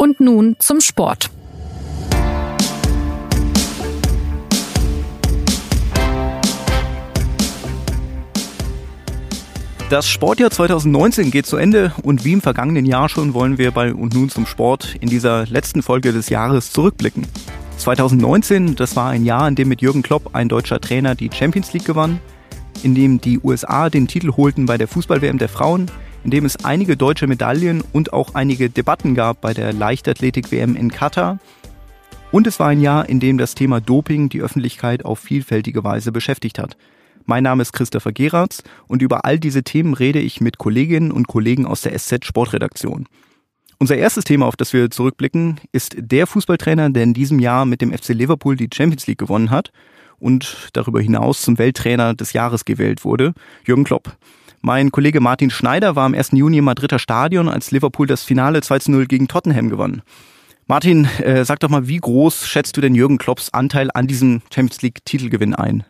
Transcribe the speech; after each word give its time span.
Und 0.00 0.20
nun 0.20 0.54
zum 0.60 0.80
Sport. 0.80 1.28
Das 9.90 10.08
Sportjahr 10.08 10.52
2019 10.52 11.32
geht 11.32 11.46
zu 11.46 11.56
Ende 11.56 11.92
und 12.04 12.24
wie 12.24 12.34
im 12.34 12.40
vergangenen 12.40 12.86
Jahr 12.86 13.08
schon 13.08 13.34
wollen 13.34 13.58
wir 13.58 13.72
bei 13.72 13.92
Und 13.92 14.14
nun 14.14 14.28
zum 14.28 14.46
Sport 14.46 14.94
in 15.00 15.08
dieser 15.08 15.46
letzten 15.46 15.82
Folge 15.82 16.12
des 16.12 16.28
Jahres 16.28 16.72
zurückblicken. 16.72 17.26
2019, 17.78 18.76
das 18.76 18.94
war 18.94 19.10
ein 19.10 19.24
Jahr, 19.24 19.48
in 19.48 19.56
dem 19.56 19.66
mit 19.66 19.82
Jürgen 19.82 20.02
Klopp 20.02 20.32
ein 20.32 20.48
deutscher 20.48 20.80
Trainer 20.80 21.16
die 21.16 21.30
Champions 21.32 21.72
League 21.72 21.86
gewann, 21.86 22.20
in 22.84 22.94
dem 22.94 23.20
die 23.20 23.40
USA 23.40 23.90
den 23.90 24.06
Titel 24.06 24.30
holten 24.36 24.66
bei 24.66 24.78
der 24.78 24.86
Fußball-WM 24.86 25.38
der 25.38 25.48
Frauen, 25.48 25.90
in 26.24 26.30
dem 26.30 26.44
es 26.44 26.64
einige 26.64 26.96
deutsche 26.96 27.26
Medaillen 27.26 27.82
und 27.92 28.12
auch 28.12 28.34
einige 28.34 28.70
Debatten 28.70 29.14
gab 29.14 29.40
bei 29.40 29.54
der 29.54 29.72
Leichtathletik-WM 29.72 30.76
in 30.76 30.90
Katar. 30.90 31.38
Und 32.30 32.46
es 32.46 32.60
war 32.60 32.68
ein 32.68 32.80
Jahr, 32.80 33.08
in 33.08 33.20
dem 33.20 33.38
das 33.38 33.54
Thema 33.54 33.80
Doping 33.80 34.28
die 34.28 34.42
Öffentlichkeit 34.42 35.04
auf 35.04 35.18
vielfältige 35.18 35.84
Weise 35.84 36.12
beschäftigt 36.12 36.58
hat. 36.58 36.76
Mein 37.24 37.44
Name 37.44 37.62
ist 37.62 37.72
Christopher 37.72 38.12
Geratz 38.12 38.62
und 38.86 39.02
über 39.02 39.24
all 39.24 39.38
diese 39.38 39.62
Themen 39.62 39.94
rede 39.94 40.18
ich 40.18 40.40
mit 40.40 40.58
Kolleginnen 40.58 41.12
und 41.12 41.28
Kollegen 41.28 41.66
aus 41.66 41.82
der 41.82 41.98
SZ 41.98 42.24
Sportredaktion. 42.24 43.06
Unser 43.78 43.96
erstes 43.96 44.24
Thema, 44.24 44.46
auf 44.46 44.56
das 44.56 44.72
wir 44.72 44.90
zurückblicken, 44.90 45.60
ist 45.70 45.94
der 45.98 46.26
Fußballtrainer, 46.26 46.90
der 46.90 47.04
in 47.04 47.14
diesem 47.14 47.38
Jahr 47.38 47.64
mit 47.64 47.80
dem 47.80 47.92
FC 47.92 48.08
Liverpool 48.08 48.56
die 48.56 48.68
Champions 48.74 49.06
League 49.06 49.18
gewonnen 49.18 49.50
hat 49.50 49.72
und 50.18 50.70
darüber 50.72 51.00
hinaus 51.00 51.42
zum 51.42 51.58
Welttrainer 51.58 52.14
des 52.14 52.32
Jahres 52.32 52.64
gewählt 52.64 53.04
wurde, 53.04 53.34
Jürgen 53.64 53.84
Klopp. 53.84 54.16
Mein 54.60 54.90
Kollege 54.90 55.20
Martin 55.20 55.50
Schneider 55.50 55.94
war 55.94 56.04
am 56.04 56.14
1. 56.14 56.30
Juni 56.32 56.58
im 56.58 56.64
Madrider 56.64 56.98
Stadion, 56.98 57.48
als 57.48 57.70
Liverpool 57.70 58.06
das 58.06 58.24
Finale 58.24 58.58
2-0 58.58 59.06
gegen 59.06 59.28
Tottenham 59.28 59.70
gewann. 59.70 60.02
Martin, 60.66 61.06
äh, 61.22 61.44
sag 61.44 61.60
doch 61.60 61.70
mal, 61.70 61.88
wie 61.88 61.98
groß 61.98 62.46
schätzt 62.46 62.76
du 62.76 62.80
denn 62.80 62.94
Jürgen 62.94 63.18
Klopps 63.18 63.50
Anteil 63.50 63.90
an 63.94 64.06
diesem 64.06 64.42
Champions 64.52 64.82
League 64.82 65.04
Titelgewinn 65.04 65.54
ein? 65.54 65.84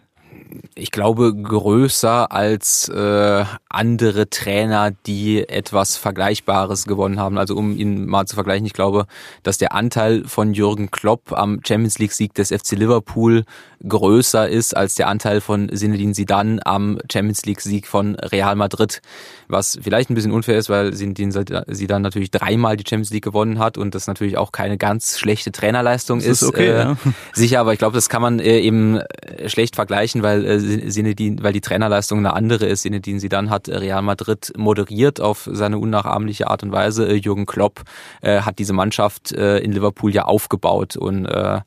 Ich 0.74 0.90
glaube, 0.90 1.34
größer 1.34 2.32
als 2.32 2.88
äh, 2.88 3.44
andere 3.68 4.30
Trainer, 4.30 4.92
die 5.06 5.48
etwas 5.48 5.96
Vergleichbares 5.96 6.86
gewonnen 6.86 7.18
haben. 7.18 7.38
Also 7.38 7.56
um 7.56 7.76
ihn 7.76 8.06
mal 8.06 8.26
zu 8.26 8.34
vergleichen, 8.34 8.66
ich 8.66 8.72
glaube, 8.72 9.06
dass 9.42 9.58
der 9.58 9.74
Anteil 9.74 10.24
von 10.24 10.54
Jürgen 10.54 10.90
Klopp 10.90 11.32
am 11.32 11.60
Champions 11.66 11.98
League-Sieg 11.98 12.34
des 12.34 12.48
FC 12.48 12.72
Liverpool 12.72 13.44
größer 13.86 14.48
ist 14.48 14.76
als 14.76 14.94
der 14.96 15.08
Anteil 15.08 15.40
von 15.40 15.68
Zinedine 15.72 16.12
Zidane 16.12 16.60
am 16.64 16.98
Champions 17.10 17.44
League-Sieg 17.44 17.86
von 17.86 18.16
Real 18.16 18.56
Madrid. 18.56 19.00
Was 19.46 19.78
vielleicht 19.80 20.10
ein 20.10 20.14
bisschen 20.14 20.32
unfair 20.32 20.58
ist, 20.58 20.68
weil 20.68 20.92
Zinedine 20.94 21.32
Zidane 21.70 22.02
natürlich 22.02 22.30
dreimal 22.30 22.76
die 22.76 22.84
Champions 22.88 23.10
League 23.10 23.24
gewonnen 23.24 23.58
hat 23.58 23.78
und 23.78 23.94
das 23.94 24.06
natürlich 24.06 24.36
auch 24.36 24.52
keine 24.52 24.78
ganz 24.78 25.18
schlechte 25.18 25.52
Trainerleistung 25.52 26.18
das 26.18 26.26
ist. 26.26 26.42
ist 26.42 26.48
okay, 26.48 26.68
äh, 26.68 26.78
ja. 26.78 26.96
Sicher, 27.32 27.60
aber 27.60 27.72
ich 27.72 27.78
glaube, 27.78 27.94
das 27.94 28.08
kann 28.08 28.22
man 28.22 28.40
äh, 28.40 28.58
eben 28.58 29.00
schlecht 29.46 29.76
vergleichen, 29.76 30.22
weil 30.22 30.37
äh, 30.44 30.88
Zinedine, 30.88 31.42
weil 31.42 31.52
die 31.52 31.60
Trainerleistung 31.60 32.18
eine 32.18 32.34
andere 32.34 32.66
ist. 32.66 32.82
Zinedine 32.82 33.18
Zidane 33.18 33.50
hat 33.50 33.68
Real 33.68 34.02
Madrid 34.02 34.52
moderiert 34.56 35.20
auf 35.20 35.48
seine 35.52 35.78
unnachahmliche 35.78 36.48
Art 36.48 36.62
und 36.62 36.72
Weise. 36.72 37.08
Äh, 37.08 37.14
Jürgen 37.14 37.46
Klopp 37.46 37.82
äh, 38.22 38.40
hat 38.42 38.58
diese 38.58 38.72
Mannschaft 38.72 39.32
äh, 39.32 39.58
in 39.58 39.72
Liverpool 39.72 40.12
ja 40.12 40.24
aufgebaut 40.24 40.96
und 40.96 41.26
äh, 41.26 41.60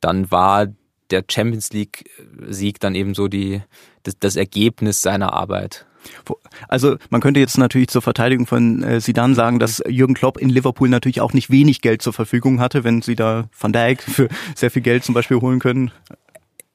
dann 0.00 0.30
war 0.30 0.66
der 1.10 1.24
Champions 1.28 1.72
League 1.72 2.10
Sieg 2.48 2.80
dann 2.80 2.94
eben 2.94 3.14
so 3.14 3.28
die 3.28 3.62
das, 4.02 4.18
das 4.18 4.36
Ergebnis 4.36 5.02
seiner 5.02 5.32
Arbeit. 5.32 5.86
Also 6.68 6.96
man 7.10 7.20
könnte 7.20 7.40
jetzt 7.40 7.58
natürlich 7.58 7.88
zur 7.88 8.02
Verteidigung 8.02 8.46
von 8.46 8.82
äh, 8.82 9.00
Sidan 9.00 9.34
sagen, 9.34 9.58
dass 9.58 9.82
Jürgen 9.86 10.14
Klopp 10.14 10.38
in 10.38 10.48
Liverpool 10.48 10.88
natürlich 10.88 11.20
auch 11.20 11.32
nicht 11.32 11.50
wenig 11.50 11.80
Geld 11.80 12.02
zur 12.02 12.12
Verfügung 12.12 12.60
hatte, 12.60 12.84
wenn 12.84 13.02
sie 13.02 13.16
da 13.16 13.48
Van 13.58 13.72
Dijk 13.72 14.02
für 14.02 14.28
sehr 14.54 14.70
viel 14.70 14.82
Geld 14.82 15.04
zum 15.04 15.14
Beispiel 15.14 15.40
holen 15.40 15.58
können. 15.58 15.90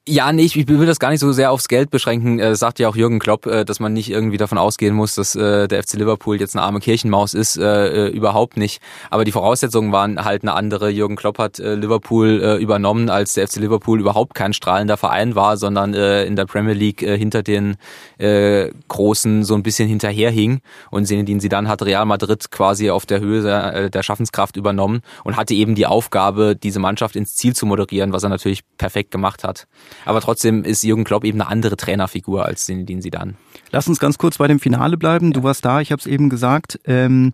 Ja, 0.05 0.33
nee, 0.33 0.43
ich, 0.43 0.57
ich 0.57 0.67
will 0.67 0.85
das 0.85 0.99
gar 0.99 1.11
nicht 1.11 1.21
so 1.21 1.31
sehr 1.31 1.49
aufs 1.49 1.69
Geld 1.69 1.89
beschränken. 1.89 2.37
Äh, 2.37 2.57
sagt 2.57 2.77
ja 2.77 2.89
auch 2.89 2.95
Jürgen 2.97 3.19
Klopp, 3.19 3.45
äh, 3.45 3.63
dass 3.63 3.79
man 3.79 3.93
nicht 3.93 4.09
irgendwie 4.09 4.35
davon 4.35 4.57
ausgehen 4.57 4.93
muss, 4.93 5.15
dass 5.15 5.33
äh, 5.33 5.69
der 5.69 5.81
FC 5.81 5.93
Liverpool 5.93 6.37
jetzt 6.41 6.57
eine 6.57 6.65
arme 6.65 6.81
Kirchenmaus 6.81 7.33
ist. 7.33 7.55
Äh, 7.55 8.07
äh, 8.07 8.09
überhaupt 8.09 8.57
nicht. 8.57 8.81
Aber 9.11 9.23
die 9.23 9.31
Voraussetzungen 9.31 9.93
waren 9.93 10.25
halt 10.25 10.41
eine 10.41 10.55
andere. 10.55 10.89
Jürgen 10.89 11.15
Klopp 11.15 11.39
hat 11.39 11.57
äh, 11.59 11.75
Liverpool 11.75 12.41
äh, 12.43 12.57
übernommen, 12.57 13.09
als 13.09 13.35
der 13.35 13.47
FC 13.47 13.61
Liverpool 13.61 14.01
überhaupt 14.01 14.33
kein 14.35 14.51
strahlender 14.51 14.97
Verein 14.97 15.35
war, 15.35 15.55
sondern 15.55 15.93
äh, 15.93 16.25
in 16.25 16.35
der 16.35 16.47
Premier 16.47 16.73
League 16.73 17.01
äh, 17.01 17.17
hinter 17.17 17.41
den 17.41 17.77
äh, 18.17 18.71
Großen 18.89 19.45
so 19.45 19.55
ein 19.55 19.63
bisschen 19.63 19.87
hinterherhing. 19.87 20.59
Und 20.91 21.05
Zinedine 21.05 21.39
Zidane 21.39 21.69
hat 21.69 21.81
Real 21.81 22.05
Madrid 22.05 22.51
quasi 22.51 22.89
auf 22.89 23.05
der 23.05 23.21
Höhe 23.21 23.41
der, 23.41 23.73
äh, 23.73 23.89
der 23.89 24.03
Schaffenskraft 24.03 24.57
übernommen 24.57 24.99
und 25.23 25.37
hatte 25.37 25.53
eben 25.53 25.75
die 25.75 25.85
Aufgabe, 25.85 26.57
diese 26.61 26.79
Mannschaft 26.79 27.15
ins 27.15 27.37
Ziel 27.37 27.55
zu 27.55 27.65
moderieren, 27.65 28.11
was 28.11 28.23
er 28.23 28.29
natürlich 28.29 28.63
perfekt 28.77 29.09
gemacht 29.09 29.45
hat. 29.45 29.65
Aber 30.05 30.21
trotzdem 30.21 30.63
ist 30.63 30.83
Jürgen 30.83 31.03
Klopp 31.03 31.23
eben 31.23 31.41
eine 31.41 31.49
andere 31.49 31.77
Trainerfigur 31.77 32.45
als 32.45 32.65
Zinedine 32.65 33.01
Zidane. 33.01 33.35
Lass 33.71 33.87
uns 33.87 33.99
ganz 33.99 34.17
kurz 34.17 34.37
bei 34.37 34.47
dem 34.47 34.59
Finale 34.59 34.97
bleiben. 34.97 35.27
Ja. 35.27 35.33
Du 35.33 35.43
warst 35.43 35.65
da, 35.65 35.81
ich 35.81 35.91
habe 35.91 35.99
es 35.99 36.05
eben 36.05 36.29
gesagt. 36.29 36.79
Ähm, 36.85 37.33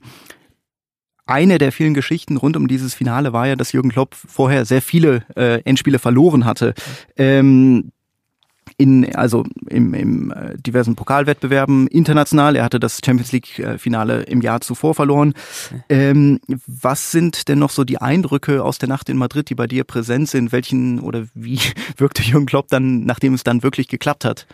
eine 1.25 1.59
der 1.59 1.72
vielen 1.72 1.94
Geschichten 1.94 2.38
rund 2.38 2.58
um 2.58 2.68
dieses 2.68 2.96
Finale 2.96 3.34
war 3.34 3.47
ja, 3.47 3.56
dass 3.56 3.72
Jürgen 3.72 3.92
Klopp 3.92 4.16
vorher 4.16 4.66
sehr 4.66 4.81
viele 4.81 5.24
äh, 5.36 5.62
Endspiele 5.62 6.00
verloren 6.00 6.46
hatte. 6.46 6.74
Ähm, 7.18 7.92
in, 8.79 9.13
also 9.13 9.45
im, 9.67 9.94
im 9.94 10.31
äh, 10.31 10.57
diversen 10.57 10.95
Pokalwettbewerben 10.95 11.88
international. 11.88 12.56
Er 12.56 12.63
hatte 12.63 12.79
das 12.79 13.01
Champions 13.06 13.34
League-Finale 13.34 14.23
im 14.23 14.41
Jahr 14.41 14.62
zuvor 14.62 14.95
verloren. 14.95 15.34
Ähm, 15.90 16.40
was 16.66 17.12
sind 17.12 17.50
denn 17.50 17.59
noch 17.59 17.72
so 17.72 17.84
die 17.84 18.00
Eindrücke 18.00 18.63
aus 18.63 18.78
der 18.78 18.88
Nacht 18.88 19.09
in 19.09 19.17
Madrid, 19.17 19.50
die 19.50 19.56
bei 19.56 19.67
dir 19.67 19.84
präsent 19.84 20.29
sind? 20.29 20.53
Welchen 20.53 21.01
oder 21.01 21.25
wie 21.34 21.59
wirkte 21.97 22.23
Jürgen 22.23 22.45
Klopp 22.45 22.69
dann, 22.69 23.03
nachdem 23.03 23.34
es 23.34 23.44
dann 23.44 23.63
wirklich 23.63 23.90
geklappt 23.90 24.23
hat? 24.23 24.47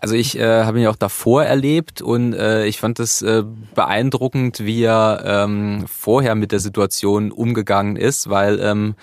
Also 0.00 0.14
ich 0.14 0.38
äh, 0.38 0.64
habe 0.64 0.80
ihn 0.80 0.86
auch 0.86 0.96
davor 0.96 1.44
erlebt 1.44 2.02
und 2.02 2.32
äh, 2.32 2.66
ich 2.66 2.78
fand 2.78 3.00
es 3.00 3.20
äh, 3.22 3.42
beeindruckend, 3.74 4.60
wie 4.60 4.82
er 4.82 5.22
ähm, 5.24 5.86
vorher 5.88 6.36
mit 6.36 6.52
der 6.52 6.60
Situation 6.60 7.32
umgegangen 7.32 7.96
ist, 7.96 8.30
weil 8.30 8.60
ähm, 8.60 8.94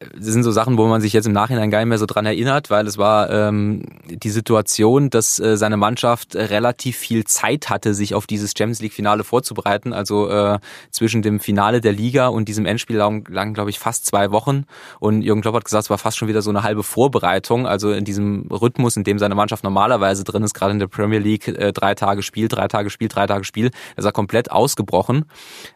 das 0.00 0.26
sind 0.26 0.42
so 0.42 0.50
Sachen, 0.50 0.76
wo 0.76 0.86
man 0.86 1.00
sich 1.00 1.12
jetzt 1.12 1.26
im 1.26 1.32
Nachhinein 1.32 1.70
gar 1.70 1.78
nicht 1.78 1.88
mehr 1.88 1.98
so 1.98 2.06
dran 2.06 2.26
erinnert, 2.26 2.70
weil 2.70 2.86
es 2.86 2.98
war 2.98 3.30
ähm, 3.30 3.84
die 4.08 4.30
Situation, 4.30 5.10
dass 5.10 5.38
äh, 5.38 5.56
seine 5.56 5.76
Mannschaft 5.76 6.34
relativ 6.34 6.96
viel 6.96 7.24
Zeit 7.24 7.70
hatte, 7.70 7.94
sich 7.94 8.14
auf 8.14 8.26
dieses 8.26 8.52
Champions 8.56 8.80
League 8.80 8.92
Finale 8.92 9.24
vorzubereiten. 9.24 9.92
Also 9.92 10.28
äh, 10.28 10.58
zwischen 10.90 11.22
dem 11.22 11.40
Finale 11.40 11.80
der 11.80 11.92
Liga 11.92 12.28
und 12.28 12.48
diesem 12.48 12.66
Endspiel 12.66 12.96
lagen, 12.96 13.24
lagen 13.28 13.54
glaube 13.54 13.70
ich, 13.70 13.78
fast 13.78 14.06
zwei 14.06 14.30
Wochen. 14.32 14.64
Und 14.98 15.22
Jürgen 15.22 15.42
Klopp 15.42 15.54
hat 15.54 15.64
gesagt, 15.64 15.84
es 15.84 15.90
war 15.90 15.98
fast 15.98 16.18
schon 16.18 16.28
wieder 16.28 16.42
so 16.42 16.50
eine 16.50 16.62
halbe 16.62 16.82
Vorbereitung. 16.82 17.66
Also 17.66 17.92
in 17.92 18.04
diesem 18.04 18.48
Rhythmus, 18.50 18.96
in 18.96 19.04
dem 19.04 19.18
seine 19.18 19.34
Mannschaft 19.34 19.64
normalerweise 19.64 20.24
ist, 20.42 20.54
gerade 20.54 20.72
in 20.72 20.78
der 20.78 20.86
Premier 20.86 21.18
League, 21.18 21.48
äh, 21.48 21.72
drei 21.72 21.94
Tage 21.94 22.22
Spiel, 22.22 22.48
drei 22.48 22.68
Tage 22.68 22.90
Spiel, 22.90 23.08
drei 23.08 23.26
Tage 23.26 23.44
Spiel, 23.44 23.70
ist 23.96 24.04
er 24.04 24.12
komplett 24.12 24.50
ausgebrochen. 24.50 25.26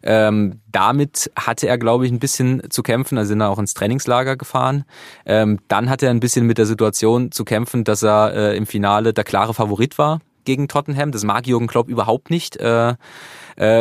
Ähm, 0.02 0.60
damit 0.70 1.30
hatte 1.38 1.68
er, 1.68 1.78
glaube 1.78 2.06
ich, 2.06 2.12
ein 2.12 2.18
bisschen 2.18 2.62
zu 2.70 2.82
kämpfen. 2.82 3.16
Da 3.16 3.24
sind 3.24 3.40
er 3.40 3.50
auch 3.50 3.58
ins 3.58 3.74
Trainingslager 3.74 4.36
gefahren. 4.36 4.84
Ähm, 5.26 5.58
dann 5.68 5.90
hat 5.90 6.02
er 6.02 6.10
ein 6.10 6.20
bisschen 6.20 6.46
mit 6.46 6.58
der 6.58 6.66
Situation 6.66 7.32
zu 7.32 7.44
kämpfen, 7.44 7.84
dass 7.84 8.02
er 8.02 8.34
äh, 8.34 8.56
im 8.56 8.66
Finale 8.66 9.12
der 9.12 9.24
klare 9.24 9.54
Favorit 9.54 9.98
war 9.98 10.20
gegen 10.44 10.66
Tottenham. 10.66 11.12
Das 11.12 11.24
mag 11.24 11.46
Jürgen 11.46 11.66
Klopp 11.66 11.88
überhaupt 11.88 12.30
nicht. 12.30 12.56
Äh, 12.56 12.94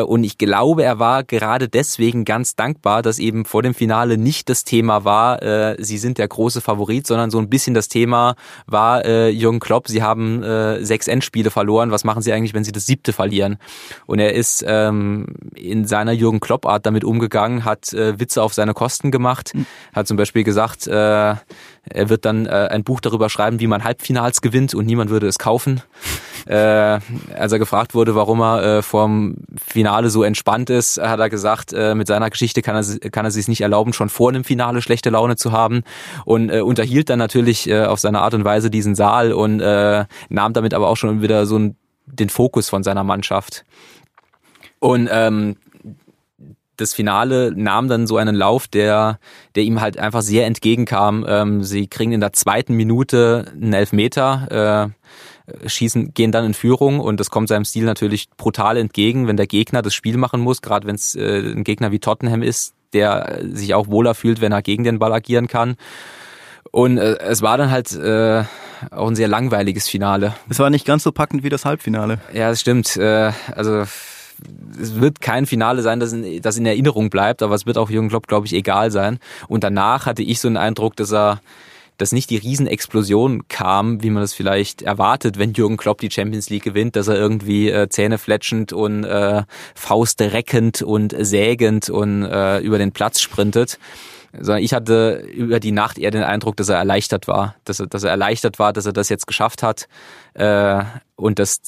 und 0.01 0.23
ich 0.23 0.37
glaube, 0.37 0.83
er 0.83 0.99
war 0.99 1.23
gerade 1.23 1.69
deswegen 1.69 2.25
ganz 2.25 2.55
dankbar, 2.55 3.01
dass 3.01 3.19
eben 3.19 3.45
vor 3.45 3.63
dem 3.63 3.73
Finale 3.73 4.17
nicht 4.17 4.49
das 4.49 4.63
Thema 4.63 5.03
war, 5.03 5.41
äh, 5.43 5.75
sie 5.79 5.97
sind 5.97 6.17
der 6.17 6.27
große 6.27 6.61
Favorit, 6.61 7.05
sondern 7.05 7.29
so 7.29 7.37
ein 7.39 7.49
bisschen 7.49 7.73
das 7.73 7.87
Thema 7.87 8.35
war, 8.65 9.05
äh, 9.05 9.29
Jürgen 9.29 9.59
Klopp, 9.59 9.87
sie 9.87 10.03
haben 10.03 10.43
sechs 10.79 11.07
Endspiele 11.07 11.51
verloren, 11.51 11.91
was 11.91 12.03
machen 12.03 12.21
sie 12.21 12.31
eigentlich, 12.31 12.53
wenn 12.53 12.63
sie 12.63 12.71
das 12.71 12.85
siebte 12.85 13.13
verlieren? 13.13 13.57
Und 14.05 14.19
er 14.19 14.33
ist 14.33 14.63
ähm, 14.67 15.27
in 15.55 15.85
seiner 15.85 16.11
Jürgen 16.11 16.39
Klopp-Art 16.39 16.85
damit 16.85 17.03
umgegangen, 17.03 17.65
hat 17.65 17.91
Witze 17.91 18.41
auf 18.41 18.53
seine 18.53 18.73
Kosten 18.73 19.11
gemacht, 19.11 19.51
hm. 19.53 19.65
hat 19.93 20.07
zum 20.07 20.17
Beispiel 20.17 20.43
gesagt, 20.43 20.87
er 21.89 22.09
wird 22.09 22.25
dann 22.25 22.47
ein 22.47 22.83
Buch 22.83 23.01
darüber 23.01 23.29
schreiben, 23.29 23.59
wie 23.59 23.67
man 23.67 23.83
Halbfinals 23.83 24.41
gewinnt 24.41 24.73
und 24.73 24.85
niemand 24.85 25.09
würde 25.09 25.27
es 25.27 25.37
kaufen. 25.37 25.81
äh, 26.47 26.53
als 26.53 27.51
er 27.51 27.59
gefragt 27.59 27.93
wurde, 27.93 28.15
warum 28.15 28.41
er 28.41 28.63
äh, 28.63 28.81
vorm 28.81 29.35
Finale 29.65 30.09
so 30.09 30.23
entspannt 30.23 30.69
ist, 30.69 30.97
hat 30.97 31.19
er 31.19 31.29
gesagt, 31.29 31.73
äh, 31.73 31.95
mit 31.95 32.07
seiner 32.07 32.29
Geschichte 32.29 32.61
kann 32.61 32.75
er, 32.75 33.09
kann 33.09 33.25
er 33.25 33.31
sich 33.31 33.47
nicht 33.47 33.61
erlauben, 33.61 33.93
schon 33.93 34.09
vor 34.09 34.29
einem 34.29 34.43
Finale 34.43 34.81
schlechte 34.81 35.09
Laune 35.09 35.35
zu 35.35 35.51
haben 35.51 35.83
und 36.25 36.49
äh, 36.49 36.61
unterhielt 36.61 37.09
dann 37.09 37.19
natürlich 37.19 37.69
äh, 37.69 37.85
auf 37.85 37.99
seine 37.99 38.21
Art 38.21 38.33
und 38.33 38.45
Weise 38.45 38.69
diesen 38.69 38.95
Saal 38.95 39.33
und 39.33 39.59
äh, 39.59 40.05
nahm 40.29 40.53
damit 40.53 40.73
aber 40.73 40.87
auch 40.87 40.97
schon 40.97 41.21
wieder 41.21 41.45
so 41.45 41.57
ein, 41.57 41.75
den 42.05 42.29
Fokus 42.29 42.69
von 42.69 42.83
seiner 42.83 43.03
Mannschaft. 43.03 43.65
Und 44.79 45.09
ähm, 45.11 45.57
das 46.77 46.93
Finale 46.93 47.51
nahm 47.55 47.87
dann 47.87 48.07
so 48.07 48.17
einen 48.17 48.35
Lauf, 48.35 48.67
der, 48.67 49.19
der 49.55 49.63
ihm 49.63 49.81
halt 49.81 49.97
einfach 49.97 50.21
sehr 50.21 50.45
entgegenkam. 50.45 51.25
Ähm, 51.27 51.63
sie 51.63 51.87
kriegen 51.87 52.11
in 52.11 52.21
der 52.21 52.33
zweiten 52.33 52.75
Minute 52.75 53.45
einen 53.53 53.73
Elfmeter. 53.73 54.91
Äh, 54.93 54.97
schießen, 55.65 56.13
gehen 56.13 56.31
dann 56.31 56.45
in 56.45 56.53
Führung 56.53 56.99
und 56.99 57.19
das 57.19 57.29
kommt 57.29 57.47
seinem 57.47 57.63
Stil 57.63 57.85
natürlich 57.85 58.29
brutal 58.35 58.75
entgegen, 58.77 59.27
wenn 59.27 59.37
der 59.37 59.47
Gegner 59.47 59.81
das 59.81 59.93
Spiel 59.93 60.17
machen 60.17 60.41
muss, 60.41 60.61
gerade 60.61 60.85
wenn 60.85 60.95
es 60.95 61.15
äh, 61.15 61.39
ein 61.39 61.63
Gegner 61.63 61.91
wie 61.91 61.99
Tottenham 61.99 62.43
ist, 62.43 62.73
der 62.93 63.39
sich 63.53 63.73
auch 63.73 63.87
wohler 63.87 64.13
fühlt, 64.13 64.41
wenn 64.41 64.51
er 64.51 64.61
gegen 64.61 64.83
den 64.83 64.99
Ball 64.99 65.13
agieren 65.13 65.47
kann. 65.47 65.77
Und 66.71 66.97
äh, 66.97 67.17
es 67.19 67.41
war 67.41 67.57
dann 67.57 67.71
halt 67.71 67.93
äh, 67.93 68.43
auch 68.91 69.07
ein 69.07 69.15
sehr 69.15 69.27
langweiliges 69.27 69.87
Finale. 69.87 70.35
Es 70.49 70.59
war 70.59 70.69
nicht 70.69 70.85
ganz 70.85 71.03
so 71.03 71.11
packend 71.11 71.43
wie 71.43 71.49
das 71.49 71.65
Halbfinale. 71.65 72.19
Ja, 72.33 72.49
das 72.49 72.59
stimmt. 72.59 72.97
Äh, 72.97 73.31
also 73.55 73.85
es 74.79 74.99
wird 74.99 75.21
kein 75.21 75.45
Finale 75.45 75.81
sein, 75.81 75.99
das 75.99 76.13
in, 76.13 76.41
das 76.41 76.57
in 76.57 76.65
Erinnerung 76.65 77.09
bleibt, 77.09 77.41
aber 77.41 77.55
es 77.55 77.65
wird 77.65 77.77
auch 77.77 77.89
Jürgen 77.89 78.09
Klopp, 78.09 78.27
glaube 78.27 78.45
ich, 78.45 78.53
egal 78.53 78.91
sein. 78.91 79.19
Und 79.47 79.63
danach 79.63 80.05
hatte 80.05 80.23
ich 80.23 80.39
so 80.39 80.47
einen 80.47 80.57
Eindruck, 80.57 80.95
dass 80.95 81.11
er 81.11 81.41
dass 81.97 82.11
nicht 82.11 82.29
die 82.29 82.37
Riesenexplosion 82.37 83.47
kam, 83.47 84.03
wie 84.03 84.11
man 84.11 84.21
das 84.21 84.33
vielleicht 84.33 84.83
erwartet, 84.83 85.39
wenn 85.39 85.53
Jürgen 85.53 85.77
Klopp 85.77 85.99
die 85.99 86.11
Champions 86.11 86.49
League 86.49 86.63
gewinnt, 86.63 86.95
dass 86.95 87.07
er 87.07 87.15
irgendwie 87.15 87.69
äh, 87.69 87.89
Zähne 87.89 88.17
fletschend 88.17 88.71
und 88.71 89.03
äh, 89.03 89.43
Fauste 89.75 90.31
reckend 90.31 90.81
und 90.81 91.15
sägend 91.17 91.89
und 91.89 92.23
äh, 92.23 92.59
über 92.59 92.77
den 92.77 92.91
Platz 92.91 93.19
sprintet. 93.19 93.79
Sondern 94.31 94.61
ich 94.61 94.73
hatte 94.73 95.25
über 95.33 95.59
die 95.59 95.71
Nacht 95.71 95.97
eher 95.97 96.11
den 96.11 96.23
Eindruck, 96.23 96.57
dass 96.57 96.69
er 96.69 96.77
erleichtert 96.77 97.27
war, 97.27 97.55
dass 97.63 97.79
er, 97.79 97.87
dass 97.87 98.03
er 98.03 98.11
erleichtert 98.11 98.59
war, 98.59 98.73
dass 98.73 98.85
er 98.85 98.93
das 98.93 99.09
jetzt 99.09 99.25
geschafft 99.25 99.63
hat 99.63 99.87
äh, 100.35 100.83
und 101.15 101.39
dass 101.39 101.61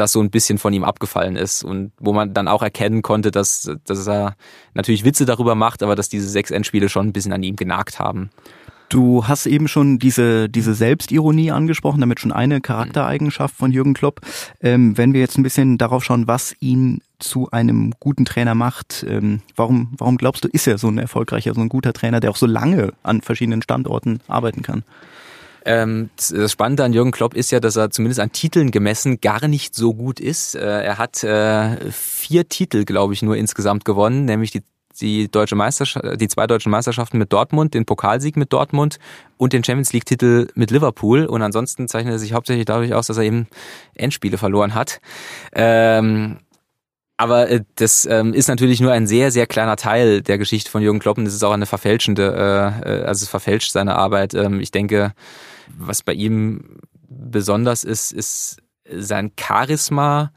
das 0.00 0.12
so 0.12 0.20
ein 0.20 0.30
bisschen 0.30 0.58
von 0.58 0.72
ihm 0.72 0.84
abgefallen 0.84 1.36
ist 1.36 1.62
und 1.62 1.92
wo 1.98 2.12
man 2.12 2.34
dann 2.34 2.48
auch 2.48 2.62
erkennen 2.62 3.02
konnte, 3.02 3.30
dass, 3.30 3.70
dass 3.84 4.06
er 4.06 4.34
natürlich 4.74 5.04
Witze 5.04 5.26
darüber 5.26 5.54
macht, 5.54 5.82
aber 5.82 5.94
dass 5.94 6.08
diese 6.08 6.28
sechs 6.28 6.50
Endspiele 6.50 6.88
schon 6.88 7.08
ein 7.08 7.12
bisschen 7.12 7.32
an 7.32 7.42
ihm 7.42 7.56
genagt 7.56 7.98
haben. 7.98 8.30
Du 8.90 9.28
hast 9.28 9.46
eben 9.46 9.68
schon 9.68 10.00
diese, 10.00 10.48
diese 10.48 10.74
Selbstironie 10.74 11.52
angesprochen, 11.52 12.00
damit 12.00 12.18
schon 12.18 12.32
eine 12.32 12.60
Charaktereigenschaft 12.60 13.54
von 13.54 13.70
Jürgen 13.70 13.94
Klopp. 13.94 14.20
Ähm, 14.60 14.98
wenn 14.98 15.12
wir 15.12 15.20
jetzt 15.20 15.38
ein 15.38 15.44
bisschen 15.44 15.78
darauf 15.78 16.02
schauen, 16.02 16.26
was 16.26 16.56
ihn 16.58 17.00
zu 17.20 17.48
einem 17.52 17.94
guten 18.00 18.24
Trainer 18.24 18.56
macht, 18.56 19.06
ähm, 19.08 19.42
warum, 19.54 19.94
warum 19.96 20.16
glaubst 20.16 20.42
du, 20.42 20.48
ist 20.48 20.66
er 20.66 20.76
so 20.76 20.88
ein 20.88 20.98
erfolgreicher, 20.98 21.54
so 21.54 21.60
ein 21.60 21.68
guter 21.68 21.92
Trainer, 21.92 22.18
der 22.18 22.30
auch 22.30 22.36
so 22.36 22.46
lange 22.46 22.92
an 23.04 23.20
verschiedenen 23.20 23.62
Standorten 23.62 24.20
arbeiten 24.26 24.62
kann? 24.62 24.82
Ähm, 25.64 26.10
das 26.16 26.52
Spannende 26.52 26.84
an 26.84 26.92
Jürgen 26.92 27.10
Klopp 27.10 27.34
ist 27.34 27.50
ja, 27.50 27.60
dass 27.60 27.76
er 27.76 27.90
zumindest 27.90 28.20
an 28.20 28.32
Titeln 28.32 28.70
gemessen 28.70 29.20
gar 29.20 29.46
nicht 29.48 29.74
so 29.74 29.94
gut 29.94 30.20
ist. 30.20 30.54
Äh, 30.54 30.60
er 30.60 30.98
hat 30.98 31.22
äh, 31.24 31.90
vier 31.90 32.48
Titel, 32.48 32.84
glaube 32.84 33.14
ich, 33.14 33.22
nur 33.22 33.36
insgesamt 33.36 33.84
gewonnen, 33.84 34.24
nämlich 34.24 34.50
die 34.50 34.62
die 35.00 35.30
deutsche 35.30 35.54
Meisterschaft, 35.54 36.20
die 36.20 36.28
zwei 36.28 36.46
deutschen 36.46 36.70
Meisterschaften 36.70 37.18
mit 37.18 37.32
Dortmund, 37.32 37.74
den 37.74 37.86
Pokalsieg 37.86 38.36
mit 38.36 38.52
Dortmund 38.52 38.98
und 39.38 39.52
den 39.52 39.64
Champions 39.64 39.92
League 39.92 40.04
Titel 40.04 40.48
mit 40.54 40.70
Liverpool. 40.70 41.24
Und 41.26 41.42
ansonsten 41.42 41.88
zeichnet 41.88 42.12
er 42.12 42.18
sich 42.18 42.32
hauptsächlich 42.32 42.66
dadurch 42.66 42.92
aus, 42.92 43.06
dass 43.06 43.16
er 43.16 43.24
eben 43.24 43.46
Endspiele 43.94 44.36
verloren 44.36 44.74
hat. 44.74 45.00
Ähm, 45.54 46.38
aber 47.16 47.50
äh, 47.50 47.60
das 47.76 48.06
ähm, 48.06 48.32
ist 48.32 48.48
natürlich 48.48 48.80
nur 48.80 48.92
ein 48.92 49.06
sehr, 49.06 49.30
sehr 49.30 49.46
kleiner 49.46 49.76
Teil 49.76 50.22
der 50.22 50.38
Geschichte 50.38 50.70
von 50.70 50.82
Jürgen 50.82 51.00
Klopp 51.00 51.18
und 51.18 51.26
das 51.26 51.34
ist 51.34 51.44
auch 51.44 51.52
eine 51.52 51.66
verfälschende, 51.66 52.82
äh, 52.84 52.88
äh, 52.88 53.04
also 53.04 53.24
es 53.24 53.28
verfälscht 53.28 53.72
seine 53.72 53.96
Arbeit. 53.96 54.32
Ähm, 54.32 54.60
ich 54.60 54.70
denke, 54.70 55.12
was 55.78 56.02
bei 56.02 56.12
ihm 56.12 56.78
besonders 57.08 57.84
ist, 57.84 58.12
ist 58.12 58.58
sein 58.90 59.32
Charisma 59.38 60.32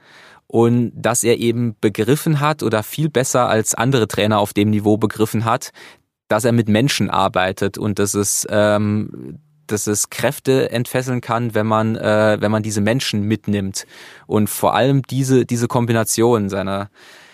und 0.47 0.91
dass 0.95 1.23
er 1.23 1.39
eben 1.39 1.75
begriffen 1.81 2.39
hat 2.39 2.63
oder 2.63 2.83
viel 2.83 3.09
besser 3.09 3.49
als 3.49 3.73
andere 3.73 4.07
Trainer 4.07 4.39
auf 4.39 4.53
dem 4.53 4.69
Niveau 4.69 4.97
begriffen 4.97 5.45
hat, 5.45 5.71
dass 6.27 6.45
er 6.45 6.51
mit 6.51 6.69
Menschen 6.69 7.09
arbeitet 7.09 7.77
und 7.77 7.99
dass 7.99 8.13
es 8.13 8.45
ähm, 8.49 9.39
dass 9.65 9.87
es 9.87 10.09
Kräfte 10.09 10.71
entfesseln 10.71 11.21
kann, 11.21 11.55
wenn 11.55 11.65
man 11.65 11.95
äh, 11.95 12.37
wenn 12.39 12.51
man 12.51 12.63
diese 12.63 12.81
Menschen 12.81 13.23
mitnimmt. 13.23 13.85
Und 14.27 14.49
vor 14.49 14.75
allem 14.75 15.01
diese 15.03 15.45
diese 15.45 15.67
Kombination 15.67 16.49
seiner 16.49 16.89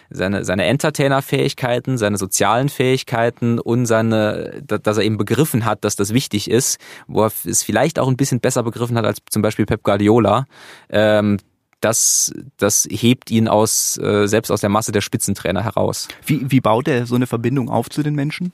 seine, 0.10 0.44
seine 0.46 0.66
Entertainer-Fähigkeiten, 0.66 1.98
seine 1.98 2.18
sozialen 2.18 2.70
Fähigkeiten 2.70 3.60
und 3.60 3.86
seine, 3.86 4.62
dass 4.66 4.98
er 4.98 5.04
eben 5.04 5.18
begriffen 5.18 5.66
hat, 5.66 5.84
dass 5.84 5.96
das 5.96 6.14
wichtig 6.14 6.50
ist, 6.50 6.80
wo 7.08 7.24
er 7.24 7.32
es 7.46 7.64
vielleicht 7.64 8.00
auch 8.00 8.08
ein 8.08 8.18
bisschen 8.18 8.40
besser 8.40 8.64
begriffen 8.64 8.98
hat 8.98 9.06
als 9.06 9.20
zum 9.30 9.42
Beispiel 9.42 9.66
Pep 9.66 9.84
Guardiola. 9.84 10.46
Ähm, 10.90 11.38
das, 11.82 12.34
das 12.58 12.88
hebt 12.90 13.32
ihn 13.32 13.48
aus, 13.48 13.98
äh, 13.98 14.28
selbst 14.28 14.52
aus 14.52 14.62
der 14.62 14.70
Masse 14.70 14.92
der 14.92 15.02
Spitzentrainer 15.02 15.64
heraus. 15.64 16.08
Wie, 16.26 16.52
wie 16.52 16.60
baut 16.60 16.88
er 16.88 17.06
so 17.06 17.16
eine 17.16 17.28
Verbindung 17.28 17.70
auf 17.70 17.90
zu 17.90 18.04
den 18.04 18.16
Menschen? 18.16 18.52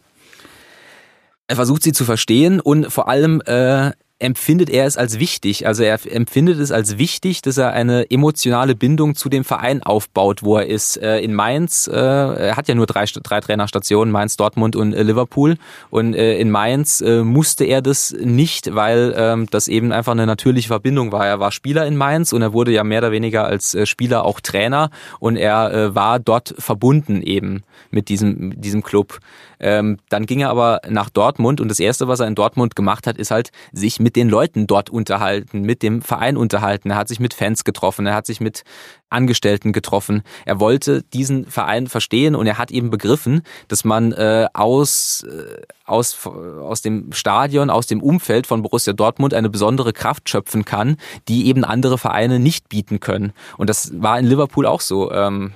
Er 1.48 1.56
versucht 1.56 1.84
sie 1.84 1.92
zu 1.92 2.06
verstehen 2.06 2.60
und 2.60 2.92
vor 2.92 3.08
allem 3.08 3.42
äh, 3.46 3.92
empfindet 4.18 4.70
er 4.70 4.86
es 4.86 4.96
als 4.96 5.20
wichtig. 5.20 5.68
Also 5.68 5.84
er 5.84 6.00
empfindet 6.10 6.60
es 6.60 6.72
als 6.72 6.98
wichtig, 6.98 7.42
dass 7.42 7.58
er 7.58 7.74
eine 7.74 8.10
emotionale 8.10 8.74
Bindung 8.74 9.16
zu 9.16 9.28
dem 9.28 9.44
Verein 9.44 9.84
aufbaut, 9.84 10.42
wo 10.42 10.58
er 10.58 10.68
ist. 10.68 10.96
Äh, 10.98 11.20
in 11.20 11.34
Mainz, 11.34 11.88
äh, 11.88 11.96
er 11.96 12.56
hat 12.56 12.70
ja 12.70 12.76
nur 12.76 12.86
drei, 12.86 13.04
drei 13.06 13.42
Trainerstationen, 13.42 14.14
Mainz, 14.14 14.38
Dortmund 14.38 14.78
und 14.78 14.94
äh, 14.94 15.04
Liverpool. 15.04 15.58
Und 15.90 16.14
in 16.14 16.50
Mainz 16.50 17.02
musste 17.02 17.66
er 17.66 17.82
das 17.82 18.16
nicht, 18.18 18.74
weil 18.74 19.14
ähm, 19.18 19.48
das 19.52 19.68
eben 19.68 19.92
einfach 19.92 20.14
eine 20.14 20.26
natürliche 20.26 20.68
Verbindung 20.68 21.12
war. 21.12 21.26
Er 21.28 21.40
war 21.40 21.52
Spieler 21.52 21.86
in 21.86 21.98
Mainz 21.98 22.32
und 22.32 22.42
er 22.42 22.54
wurde 22.54 22.72
ja 22.72 22.84
mehr 22.84 23.00
oder 23.00 23.12
weniger 23.12 23.46
als 23.46 23.78
Spieler 23.84 24.24
auch 24.24 24.40
Trainer 24.40 24.90
und 25.20 25.36
er 25.36 25.94
war 25.96 26.20
dort 26.20 26.56
verbunden 26.58 27.22
eben 27.22 27.64
mit 27.92 28.10
diesem, 28.10 28.60
diesem 28.60 28.84
Club. 28.84 29.20
Ähm, 29.60 29.98
dann 30.10 30.26
ging 30.26 30.42
er 30.42 30.50
aber 30.50 30.82
nach 30.90 31.10
Dortmund 31.10 31.62
und 31.62 31.70
das 31.70 31.80
Erste, 31.80 32.08
was 32.08 32.20
er 32.20 32.28
in 32.28 32.36
Dortmund 32.36 32.76
gemacht 32.76 33.08
hat, 33.08 33.18
ist 33.18 33.32
halt 33.32 33.52
sich 33.72 34.00
mit 34.00 34.16
den 34.16 34.30
Leuten 34.30 34.68
dort 34.68 34.90
unterhalten, 34.90 35.62
mit 35.62 35.84
dem 35.84 36.02
Verein 36.02 36.38
unterhalten. 36.38 36.92
Er 36.92 36.98
hat 36.98 37.08
sich 37.08 37.20
mit 37.20 37.34
Fans 37.34 37.64
getroffen, 37.64 38.06
er 38.06 38.16
hat 38.16 38.26
sich 38.26 38.42
mit 38.42 38.64
Angestellten 39.10 39.72
getroffen. 39.72 40.24
Er 40.46 40.60
wollte 40.60 41.04
diesen 41.04 41.46
Verein 41.46 41.88
verstehen 41.88 42.36
und 42.36 42.48
er 42.48 42.58
hat 42.58 42.72
eben 42.72 42.90
begriffen, 42.90 43.44
dass 43.68 43.86
man 43.86 44.12
äh, 44.12 44.48
aus, 44.54 45.26
äh, 45.30 45.62
aus, 45.86 46.28
aus 46.28 46.82
dem 46.82 47.12
Stadion, 47.14 47.70
aus 47.70 47.88
dem 47.88 48.02
Umfeld 48.02 48.48
von 48.48 48.62
Borussia 48.62 48.94
Dortmund 48.94 49.34
eine 49.34 49.50
besondere 49.50 49.94
Kraft 49.94 50.30
schöpfen 50.30 50.66
kann, 50.66 50.98
die 51.28 51.48
eben 51.48 51.64
andere 51.64 51.98
Vereine 51.98 52.40
nicht 52.40 52.68
bieten 52.68 53.00
können. 53.00 53.34
Und 53.58 53.70
das 53.70 53.92
war 54.02 54.20
in 54.20 54.26
Liverpool 54.26 54.66
auch 54.66 54.82
so. 54.82 55.12
Ähm, 55.12 55.54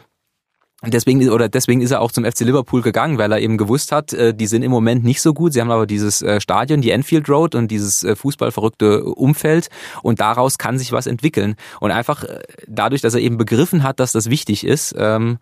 Deswegen 0.86 1.30
oder 1.30 1.50
deswegen 1.50 1.82
ist 1.82 1.92
er 1.92 2.00
auch 2.00 2.14
zum 2.14 2.24
FC 2.24 2.42
Liverpool 2.42 2.82
gegangen, 2.82 3.18
weil 3.18 3.34
er 3.34 3.42
eben 3.42 3.58
gewusst 3.58 3.92
hat, 3.92 4.14
äh, 4.14 4.34
die 4.34 4.48
sind 4.48 4.64
im 4.64 4.72
Moment 4.72 5.04
nicht 5.04 5.22
so 5.22 5.34
gut. 5.34 5.52
Sie 5.52 5.60
haben 5.60 5.72
aber 5.72 5.86
dieses 5.86 6.22
äh, 6.22 6.40
Stadion, 6.40 6.80
die 6.80 6.92
Enfield 6.92 7.28
Road 7.28 7.54
und 7.54 7.70
dieses 7.70 8.04
äh, 8.06 8.16
fußballverrückte 8.16 9.04
Umfeld 9.04 9.68
und 10.04 10.22
daraus 10.22 10.58
kann 10.58 10.78
sich 10.78 10.94
was 10.94 11.06
entwickeln. 11.06 11.56
Und 11.82 11.92
einfach 11.92 12.24
dadurch, 12.66 13.02
dass 13.02 13.14
er 13.14 13.20
eben 13.20 13.38
begriffen 13.38 13.84
hat, 13.84 14.00
dass 14.00 14.14
das 14.14 14.30
wichtig 14.30 14.66
ist, 14.66 14.96
ähm, 14.98 15.40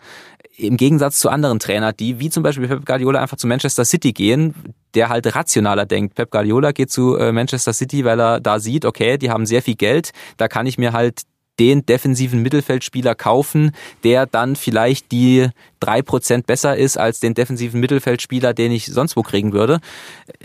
im 0.58 0.76
Gegensatz 0.76 1.20
zu 1.20 1.30
anderen 1.30 1.60
Trainern, 1.60 1.94
die 2.00 2.20
wie 2.20 2.32
zum 2.32 2.42
Beispiel 2.42 2.68
Pep 2.68 2.86
Guardiola 2.88 3.22
einfach 3.22 3.38
zu 3.38 3.46
Manchester 3.46 3.86
City 3.86 4.14
gehen, 4.14 4.56
der 4.96 5.10
halt 5.10 5.36
rationaler 5.36 5.86
denkt. 5.86 6.16
Pep 6.16 6.32
Guardiola 6.32 6.72
geht 6.72 6.90
zu 6.90 7.16
Manchester 7.32 7.74
City, 7.74 8.06
weil 8.06 8.20
er 8.20 8.40
da 8.40 8.60
sieht, 8.60 8.86
okay, 8.86 9.20
die 9.20 9.30
haben 9.30 9.46
sehr 9.46 9.62
viel 9.62 9.76
Geld, 9.76 10.14
da 10.38 10.48
kann 10.48 10.66
ich 10.66 10.80
mir 10.80 10.94
halt 10.94 11.22
den 11.60 11.86
defensiven 11.86 12.42
Mittelfeldspieler 12.42 13.16
kaufen, 13.16 13.72
der 14.04 14.26
dann 14.26 14.56
vielleicht 14.56 15.12
die 15.12 15.48
drei 15.80 16.02
Prozent 16.02 16.48
besser 16.48 16.76
ist 16.76 16.98
als 16.98 17.20
den 17.20 17.34
defensiven 17.34 17.80
Mittelfeldspieler, 17.80 18.54
den 18.54 18.72
ich 18.72 18.86
sonst 18.88 19.16
wo 19.16 19.24
kriegen 19.24 19.54
würde. 19.54 19.80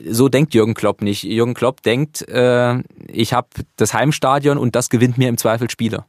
So 0.08 0.28
denkt 0.28 0.54
Jürgen 0.54 0.74
Klopp 0.74 1.02
nicht. 1.02 1.22
Jürgen 1.24 1.54
Klopp 1.54 1.82
denkt, 1.82 2.26
äh, 2.28 2.78
ich 3.08 3.32
habe 3.32 3.48
das 3.76 3.94
Heimstadion 3.94 4.58
und 4.58 4.74
das 4.76 4.90
gewinnt 4.90 5.18
mir 5.18 5.28
im 5.28 5.38
Zweifel 5.38 5.70
Spiele. 5.70 6.04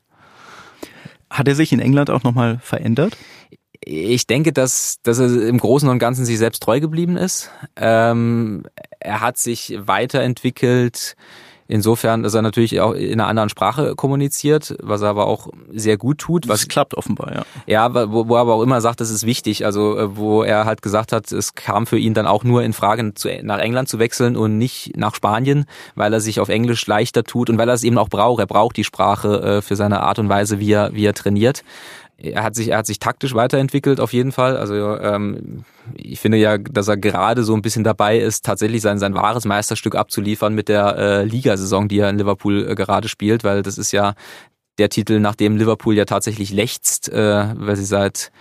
Hat 1.29 1.47
er 1.47 1.55
sich 1.55 1.73
in 1.73 1.79
England 1.79 2.09
auch 2.09 2.23
nochmal 2.23 2.59
verändert? 2.61 3.17
Ich 3.85 4.27
denke, 4.27 4.53
dass, 4.53 4.99
dass 5.03 5.19
er 5.19 5.47
im 5.47 5.57
Großen 5.57 5.89
und 5.89 5.99
Ganzen 5.99 6.25
sich 6.25 6.37
selbst 6.37 6.63
treu 6.63 6.79
geblieben 6.79 7.17
ist. 7.17 7.49
Ähm, 7.75 8.63
er 8.99 9.19
hat 9.19 9.37
sich 9.37 9.75
weiterentwickelt 9.77 11.15
Insofern 11.73 12.23
ist 12.23 12.35
er 12.35 12.43
natürlich 12.43 12.81
auch 12.81 12.93
in 12.93 13.13
einer 13.13 13.27
anderen 13.27 13.49
Sprache 13.49 13.95
kommuniziert, 13.95 14.75
was 14.83 15.01
er 15.01 15.09
aber 15.09 15.25
auch 15.25 15.47
sehr 15.71 15.97
gut 15.97 16.19
tut. 16.19 16.47
Was 16.47 16.59
das 16.59 16.67
klappt 16.67 16.93
offenbar, 16.93 17.33
ja. 17.33 17.45
Ja, 17.65 18.11
wo, 18.11 18.29
wo 18.29 18.35
er 18.35 18.41
aber 18.41 18.53
auch 18.53 18.61
immer 18.61 18.79
sagt, 18.79 19.01
das 19.01 19.09
ist 19.09 19.25
wichtig. 19.25 19.65
Also 19.65 19.97
äh, 19.97 20.15
wo 20.15 20.43
er 20.43 20.65
halt 20.65 20.83
gesagt 20.83 21.11
hat, 21.11 21.31
es 21.31 21.55
kam 21.55 21.87
für 21.87 21.97
ihn 21.97 22.13
dann 22.13 22.27
auch 22.27 22.43
nur 22.43 22.61
in 22.61 22.73
Frage, 22.73 23.15
zu, 23.15 23.27
nach 23.41 23.57
England 23.57 23.89
zu 23.89 23.97
wechseln 23.97 24.37
und 24.37 24.59
nicht 24.59 24.95
nach 24.97 25.15
Spanien, 25.15 25.65
weil 25.95 26.13
er 26.13 26.19
sich 26.19 26.39
auf 26.39 26.49
Englisch 26.49 26.85
leichter 26.85 27.23
tut 27.23 27.49
und 27.49 27.57
weil 27.57 27.67
er 27.67 27.73
es 27.73 27.83
eben 27.83 27.97
auch 27.97 28.09
braucht. 28.09 28.39
Er 28.39 28.45
braucht 28.45 28.77
die 28.77 28.83
Sprache 28.83 29.41
äh, 29.41 29.61
für 29.63 29.75
seine 29.75 30.01
Art 30.01 30.19
und 30.19 30.29
Weise, 30.29 30.59
wie 30.59 30.73
er, 30.73 30.93
wie 30.93 31.07
er 31.07 31.15
trainiert 31.15 31.63
er 32.17 32.43
hat 32.43 32.55
sich, 32.55 32.69
er 32.69 32.77
hat 32.77 32.85
sich 32.85 32.99
taktisch 32.99 33.33
weiterentwickelt 33.33 33.99
auf 33.99 34.13
jeden 34.13 34.31
Fall. 34.31 34.55
Also 34.55 34.97
ähm, 34.97 35.65
ich 35.95 36.19
finde 36.19 36.37
ja, 36.37 36.57
dass 36.57 36.87
er 36.87 36.97
gerade 36.97 37.43
so 37.43 37.53
ein 37.53 37.61
bisschen 37.61 37.83
dabei 37.83 38.17
ist, 38.17 38.45
tatsächlich 38.45 38.81
sein, 38.81 38.99
sein 38.99 39.13
wahres 39.13 39.45
Meisterstück 39.45 39.95
abzuliefern 39.95 40.53
mit 40.53 40.69
der 40.69 40.97
äh, 40.97 41.23
Ligasaison, 41.25 41.87
die 41.87 41.99
er 41.99 42.09
in 42.09 42.17
Liverpool 42.17 42.69
äh, 42.69 42.75
gerade 42.75 43.09
spielt, 43.09 43.43
weil 43.43 43.61
das 43.61 43.77
ist 43.77 43.91
ja 43.91 44.13
der 44.77 44.89
Titel, 44.89 45.19
nach 45.19 45.35
dem 45.35 45.57
Liverpool 45.57 45.95
ja 45.95 46.05
tatsächlich 46.05 46.51
lechzt, 46.51 47.09
äh, 47.09 47.45
weil 47.55 47.75
sie 47.75 47.85
seit 47.85 48.31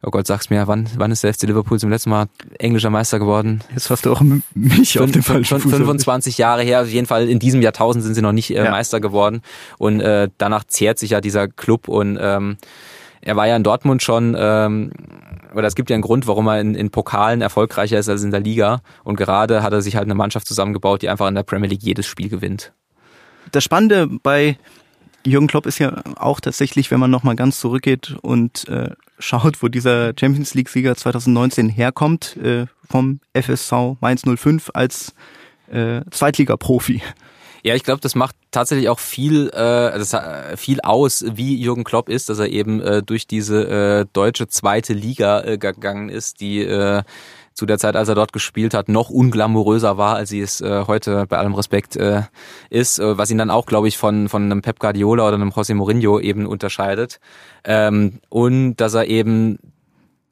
Oh 0.00 0.10
Gott, 0.10 0.28
sag's 0.28 0.48
mir, 0.48 0.68
wann, 0.68 0.88
wann 0.96 1.10
ist 1.10 1.24
der 1.24 1.34
FC 1.34 1.42
Liverpool 1.42 1.80
zum 1.80 1.90
letzten 1.90 2.10
Mal 2.10 2.26
englischer 2.60 2.88
Meister 2.88 3.18
geworden? 3.18 3.64
Jetzt 3.74 3.90
hast 3.90 4.06
du 4.06 4.12
auch 4.12 4.22
mich 4.54 5.00
auf 5.00 5.10
den 5.10 5.22
Fall. 5.22 5.44
Schon 5.44 5.60
25 5.60 6.38
Jahre 6.38 6.62
her, 6.62 6.82
auf 6.82 6.88
jeden 6.88 7.08
Fall 7.08 7.28
in 7.28 7.40
diesem 7.40 7.62
Jahrtausend 7.62 8.04
sind 8.04 8.14
sie 8.14 8.22
noch 8.22 8.30
nicht 8.30 8.50
äh, 8.50 8.62
ja. 8.62 8.70
Meister 8.70 9.00
geworden 9.00 9.42
und 9.76 10.00
äh, 10.00 10.28
danach 10.38 10.62
zehrt 10.62 11.00
sich 11.00 11.10
ja 11.10 11.20
dieser 11.20 11.48
Club 11.48 11.88
und 11.88 12.16
ähm, 12.20 12.58
er 13.28 13.36
war 13.36 13.46
ja 13.46 13.56
in 13.56 13.62
Dortmund 13.62 14.02
schon, 14.02 14.34
ähm, 14.38 14.90
oder 15.54 15.66
es 15.66 15.74
gibt 15.74 15.90
ja 15.90 15.94
einen 15.94 16.02
Grund, 16.02 16.26
warum 16.26 16.46
er 16.46 16.62
in, 16.62 16.74
in 16.74 16.90
Pokalen 16.90 17.42
erfolgreicher 17.42 17.98
ist 17.98 18.08
als 18.08 18.22
in 18.22 18.30
der 18.30 18.40
Liga. 18.40 18.80
Und 19.04 19.16
gerade 19.16 19.62
hat 19.62 19.74
er 19.74 19.82
sich 19.82 19.96
halt 19.96 20.06
eine 20.06 20.14
Mannschaft 20.14 20.46
zusammengebaut, 20.46 21.02
die 21.02 21.10
einfach 21.10 21.28
in 21.28 21.34
der 21.34 21.42
Premier 21.42 21.68
League 21.68 21.82
jedes 21.82 22.06
Spiel 22.06 22.30
gewinnt. 22.30 22.72
Das 23.52 23.62
Spannende 23.64 24.08
bei 24.22 24.56
Jürgen 25.26 25.46
Klopp 25.46 25.66
ist 25.66 25.78
ja 25.78 26.02
auch 26.16 26.40
tatsächlich, 26.40 26.90
wenn 26.90 27.00
man 27.00 27.10
nochmal 27.10 27.36
ganz 27.36 27.60
zurückgeht 27.60 28.16
und 28.22 28.66
äh, 28.68 28.92
schaut, 29.18 29.62
wo 29.62 29.68
dieser 29.68 30.14
Champions 30.18 30.54
League-Sieger 30.54 30.96
2019 30.96 31.68
herkommt, 31.68 32.38
äh, 32.38 32.64
vom 32.88 33.20
FSV 33.34 33.98
Mainz 34.00 34.22
05 34.22 34.70
als 34.72 35.14
äh, 35.70 36.00
Zweitliga-Profi. 36.10 37.02
Ja, 37.62 37.74
ich 37.74 37.82
glaube, 37.82 38.00
das 38.00 38.14
macht 38.14 38.36
tatsächlich 38.50 38.88
auch 38.88 38.98
viel, 38.98 39.48
äh, 39.48 39.98
das, 39.98 40.12
äh, 40.12 40.56
viel 40.56 40.80
aus, 40.80 41.24
wie 41.28 41.56
Jürgen 41.56 41.84
Klopp 41.84 42.08
ist, 42.08 42.28
dass 42.28 42.38
er 42.38 42.48
eben 42.48 42.80
äh, 42.80 43.02
durch 43.02 43.26
diese 43.26 43.68
äh, 43.68 44.06
deutsche 44.12 44.48
zweite 44.48 44.92
Liga 44.92 45.42
äh, 45.42 45.58
gegangen 45.58 46.08
ist, 46.08 46.40
die 46.40 46.60
äh, 46.60 47.02
zu 47.58 47.66
der 47.66 47.78
Zeit, 47.78 47.96
als 47.96 48.08
er 48.08 48.14
dort 48.14 48.32
gespielt 48.32 48.72
hat, 48.72 48.88
noch 48.88 49.10
unglamouröser 49.10 49.98
war, 49.98 50.14
als 50.14 50.30
sie 50.30 50.40
es 50.40 50.60
äh, 50.60 50.84
heute 50.86 51.26
bei 51.26 51.38
allem 51.38 51.54
Respekt 51.54 51.96
äh, 51.96 52.22
ist, 52.70 53.00
äh, 53.00 53.18
was 53.18 53.30
ihn 53.30 53.38
dann 53.38 53.50
auch, 53.50 53.66
glaube 53.66 53.88
ich, 53.88 53.98
von, 53.98 54.28
von 54.28 54.44
einem 54.44 54.62
Pep 54.62 54.78
Guardiola 54.78 55.26
oder 55.26 55.34
einem 55.34 55.50
José 55.50 55.74
Mourinho 55.74 56.20
eben 56.20 56.46
unterscheidet. 56.46 57.18
Ähm, 57.64 58.20
und 58.28 58.76
dass 58.76 58.94
er 58.94 59.06
eben 59.06 59.58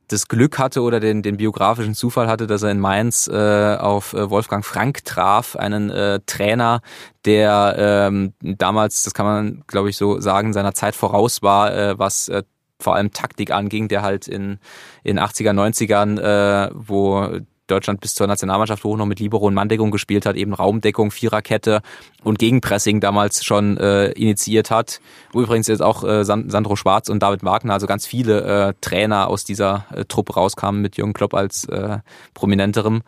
das 0.09 0.29
Glück 0.29 0.59
hatte 0.59 0.83
oder 0.83 1.01
den, 1.01 1.23
den 1.23 1.37
biografischen 1.37 1.95
Zufall 1.95 2.29
hatte, 2.29 2.47
dass 2.47 2.63
er 2.63 2.71
in 2.71 2.81
Mainz 2.81 3.29
äh, 3.29 3.77
auf 3.77 4.13
äh, 4.15 4.31
Wolfgang 4.31 4.65
Frank 4.65 5.05
traf, 5.05 5.57
einen 5.57 5.91
äh, 5.91 6.21
Trainer, 6.27 6.81
der 7.25 7.75
ähm, 7.79 8.33
damals, 8.41 9.03
das 9.03 9.15
kann 9.15 9.27
man 9.27 9.65
glaube 9.67 9.91
ich 9.91 9.97
so 9.97 10.21
sagen, 10.21 10.53
seiner 10.53 10.75
Zeit 10.75 10.95
voraus 10.95 11.43
war, 11.43 11.75
äh, 11.75 11.99
was 11.99 12.29
äh, 12.29 12.43
vor 12.79 12.95
allem 12.95 13.13
Taktik 13.13 13.51
anging, 13.51 13.89
der 13.89 14.03
halt 14.03 14.29
in 14.29 14.59
in 15.03 15.19
80er, 15.19 15.53
90ern, 15.53 16.21
äh, 16.21 16.71
wo 16.75 17.41
Deutschland 17.67 18.01
bis 18.01 18.15
zur 18.15 18.27
Nationalmannschaft 18.27 18.85
hoch 18.85 18.97
noch 18.97 19.07
mit 19.07 19.21
Libero 19.21 19.47
und 19.47 19.55
Manndeckung 19.55 19.91
gespielt 19.91 20.27
hat, 20.27 20.37
eben 20.37 20.55
Raumdeckung, 20.55 21.11
Viererkette 21.11 21.83
und 22.23 22.39
Gegenpressing 22.39 23.01
damals 23.01 23.45
schon 23.45 23.77
äh, 23.77 24.11
initiiert 24.13 24.71
hat. 24.71 25.01
Übrigens 25.35 25.67
jetzt 25.67 25.83
auch 25.83 26.05
äh, 26.05 26.25
Sandro 26.25 26.77
Schwarz 26.77 27.09
und 27.09 27.23
David 27.23 27.45
Wagner, 27.45 27.75
also 27.75 27.87
ganz 27.87 28.07
viele 28.07 28.69
äh, 28.69 28.75
Trainer 28.81 29.29
aus 29.29 29.45
dieser 29.45 29.87
äh, 29.93 30.05
Truppe 30.05 30.35
rauskamen 30.35 30.81
mit 30.81 30.97
Jürgen 30.97 31.13
Klopp 31.13 31.35
als 31.35 31.65
äh, 31.65 31.99
prominenterem. 32.35 33.03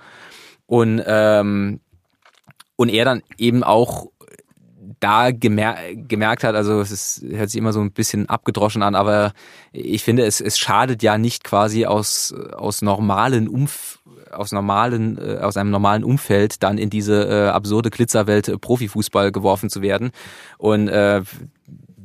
Und, 0.66 1.02
ähm, 1.06 1.80
und 2.76 2.88
er 2.90 3.04
dann 3.04 3.22
eben 3.38 3.62
auch 3.64 4.08
da 5.00 5.30
gemer 5.30 5.76
gemerkt 5.94 6.44
hat, 6.44 6.54
also 6.54 6.80
es 6.80 6.90
ist, 6.90 7.22
hört 7.30 7.50
sich 7.50 7.58
immer 7.58 7.72
so 7.72 7.80
ein 7.80 7.92
bisschen 7.92 8.28
abgedroschen 8.28 8.82
an, 8.82 8.94
aber 8.94 9.32
ich 9.72 10.02
finde, 10.02 10.24
es, 10.24 10.40
es 10.40 10.58
schadet 10.58 11.02
ja 11.02 11.18
nicht 11.18 11.44
quasi 11.44 11.86
aus, 11.86 12.34
aus 12.52 12.82
normalen 12.82 13.48
Umf 13.48 14.00
aus 14.32 14.52
normalen, 14.52 15.18
äh, 15.18 15.38
aus 15.38 15.56
einem 15.56 15.70
normalen 15.70 16.04
Umfeld 16.04 16.62
dann 16.62 16.78
in 16.78 16.90
diese 16.90 17.28
äh, 17.28 17.48
absurde 17.48 17.90
Glitzerwelt 17.90 18.48
äh, 18.48 18.58
Profifußball 18.58 19.32
geworfen 19.32 19.70
zu 19.70 19.82
werden. 19.82 20.10
Und 20.58 20.88
äh, 20.88 21.22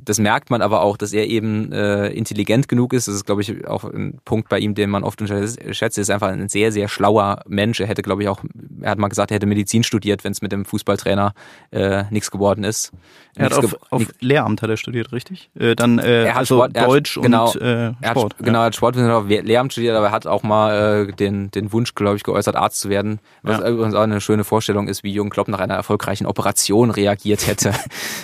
das 0.06 0.20
merkt 0.20 0.50
man 0.50 0.62
aber 0.62 0.82
auch, 0.82 0.98
dass 0.98 1.14
er 1.14 1.28
eben 1.28 1.72
äh, 1.72 2.08
intelligent 2.08 2.68
genug 2.68 2.94
ist. 2.94 3.08
Das 3.08 3.16
ist, 3.16 3.26
glaube 3.26 3.42
ich, 3.42 3.68
auch 3.68 3.84
ein 3.84 4.20
Punkt 4.26 4.50
bei 4.50 4.60
ihm, 4.60 4.76
den 4.76 4.90
man 4.90 5.04
oft 5.04 5.22
unterschätzt. 5.22 5.98
Er 5.98 6.02
ist 6.02 6.10
einfach 6.10 6.30
ein 6.30 6.50
sehr, 6.50 6.72
sehr 6.72 6.88
schlauer 6.88 7.42
Mensch. 7.48 7.80
Er 7.80 7.88
hätte, 7.88 8.02
glaube 8.02 8.24
ich, 8.24 8.30
auch, 8.30 8.44
er 8.82 8.92
hat 8.92 8.98
mal 8.98 9.08
gesagt, 9.08 9.32
er 9.32 9.36
hätte 9.36 9.46
Medizin 9.46 9.84
studiert, 9.84 10.24
wenn 10.24 10.32
es 10.32 10.42
mit 10.42 10.52
dem 10.52 10.66
Fußballtrainer 10.66 11.34
äh, 11.72 12.04
nichts 12.10 12.32
geworden 12.32 12.64
ist. 12.64 12.92
Er 13.36 13.46
hat 13.46 13.54
auf, 13.54 13.76
auf 13.90 14.06
Lehramt 14.20 14.62
hat 14.62 14.70
er 14.70 14.78
studiert, 14.78 15.12
richtig? 15.12 15.50
Äh, 15.58 15.76
dann 15.76 15.98
äh, 15.98 16.26
er 16.26 16.34
hat 16.34 16.40
also 16.40 16.58
Sport, 16.58 16.78
Deutsch 16.78 17.16
hat, 17.16 17.24
genau, 17.24 17.52
und 17.52 17.62
äh, 17.62 17.94
Sport. 17.94 18.00
Er 18.04 18.10
hat, 18.10 18.38
genau, 18.38 18.60
er 18.60 18.66
hat 18.66 18.76
Sportwissenschaft 18.76 19.26
auf 19.26 19.28
Lehramt 19.28 19.72
studiert, 19.72 19.96
aber 19.96 20.08
er 20.08 20.12
hat 20.12 20.28
auch 20.28 20.44
mal 20.44 21.08
äh, 21.08 21.12
den, 21.14 21.50
den 21.50 21.74
Wunsch, 21.74 21.96
glaube 21.96 22.18
ich, 22.18 22.24
geäußert, 22.24 22.56
Arzt 22.56 22.80
zu 22.80 22.90
werden. 22.90 23.20
Was 23.42 23.60
ja. 23.60 23.70
übrigens 23.70 23.96
auch 23.96 24.02
eine 24.02 24.22
schöne 24.22 24.44
Vorstellung 24.44 24.88
ist, 24.88 25.04
wie 25.04 25.12
Jürgen 25.12 25.32
Klopp 25.32 25.48
nach 25.48 25.60
einer 25.60 25.74
erfolgreichen 25.74 26.28
Operation 26.28 26.92
reagiert 26.92 27.48
hätte. 27.48 27.74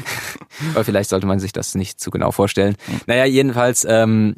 aber 0.76 0.84
vielleicht 0.84 1.10
sollte 1.10 1.26
man 1.26 1.40
sich 1.40 1.54
das 1.54 1.69
nicht 1.76 2.00
zu 2.00 2.12
genau 2.12 2.32
vorstellen. 2.32 2.76
Naja, 3.08 3.26
jedenfalls... 3.26 3.86
Ähm, 3.90 4.36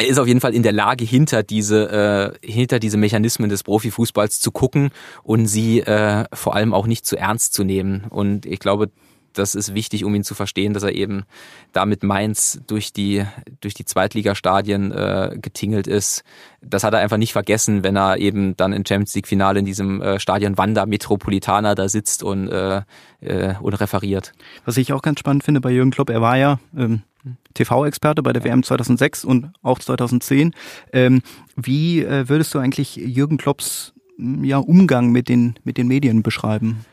er 0.00 0.06
ist 0.06 0.18
auf 0.18 0.28
jeden 0.28 0.40
Fall 0.40 0.54
in 0.54 0.62
der 0.62 0.70
Lage, 0.70 1.04
hinter 1.04 1.42
diese, 1.42 2.36
äh, 2.42 2.46
hinter 2.46 2.78
diese 2.78 2.96
Mechanismen 2.96 3.50
des 3.50 3.64
Profifußballs 3.64 4.38
zu 4.38 4.52
gucken 4.52 4.90
und 5.24 5.46
sie 5.46 5.80
äh, 5.80 6.24
vor 6.32 6.54
allem 6.54 6.72
auch 6.72 6.86
nicht 6.86 7.04
zu 7.04 7.16
ernst 7.16 7.52
zu 7.52 7.64
nehmen. 7.64 8.04
Und 8.08 8.46
ich 8.46 8.60
glaube, 8.60 8.90
das 9.38 9.54
ist 9.54 9.74
wichtig, 9.74 10.04
um 10.04 10.14
ihn 10.14 10.24
zu 10.24 10.34
verstehen, 10.34 10.74
dass 10.74 10.82
er 10.82 10.94
eben 10.94 11.24
damit 11.72 12.02
Mainz 12.02 12.60
durch 12.66 12.92
die, 12.92 13.24
durch 13.60 13.74
die 13.74 13.84
Zweitligastadien 13.84 14.92
äh, 14.92 15.38
getingelt 15.40 15.86
ist. 15.86 16.24
Das 16.60 16.84
hat 16.84 16.94
er 16.94 17.00
einfach 17.00 17.16
nicht 17.16 17.32
vergessen, 17.32 17.84
wenn 17.84 17.96
er 17.96 18.18
eben 18.18 18.56
dann 18.56 18.72
im 18.72 18.84
Champions 18.86 19.14
League 19.14 19.28
Finale 19.28 19.60
in 19.60 19.64
diesem 19.64 20.02
äh, 20.02 20.18
Stadion 20.18 20.58
Wanda 20.58 20.86
Metropolitana 20.86 21.74
da 21.74 21.88
sitzt 21.88 22.22
und, 22.22 22.48
äh, 22.48 22.82
äh, 23.20 23.54
und 23.60 23.74
referiert. 23.74 24.32
Was 24.64 24.76
ich 24.76 24.92
auch 24.92 25.02
ganz 25.02 25.20
spannend 25.20 25.44
finde 25.44 25.60
bei 25.60 25.70
Jürgen 25.70 25.90
Klopp, 25.90 26.10
er 26.10 26.20
war 26.20 26.36
ja 26.36 26.58
ähm, 26.76 27.02
TV-Experte 27.54 28.22
bei 28.22 28.32
der 28.32 28.44
WM 28.44 28.62
2006 28.62 29.24
und 29.24 29.50
auch 29.62 29.78
2010. 29.78 30.54
Ähm, 30.92 31.22
wie 31.56 32.02
äh, 32.02 32.28
würdest 32.28 32.54
du 32.54 32.58
eigentlich 32.58 32.96
Jürgen 32.96 33.38
Klopps 33.38 33.92
ja, 34.18 34.58
Umgang 34.58 35.10
mit 35.10 35.28
den, 35.28 35.54
mit 35.64 35.76
den 35.76 35.88
Medien 35.88 36.22
beschreiben? 36.22 36.84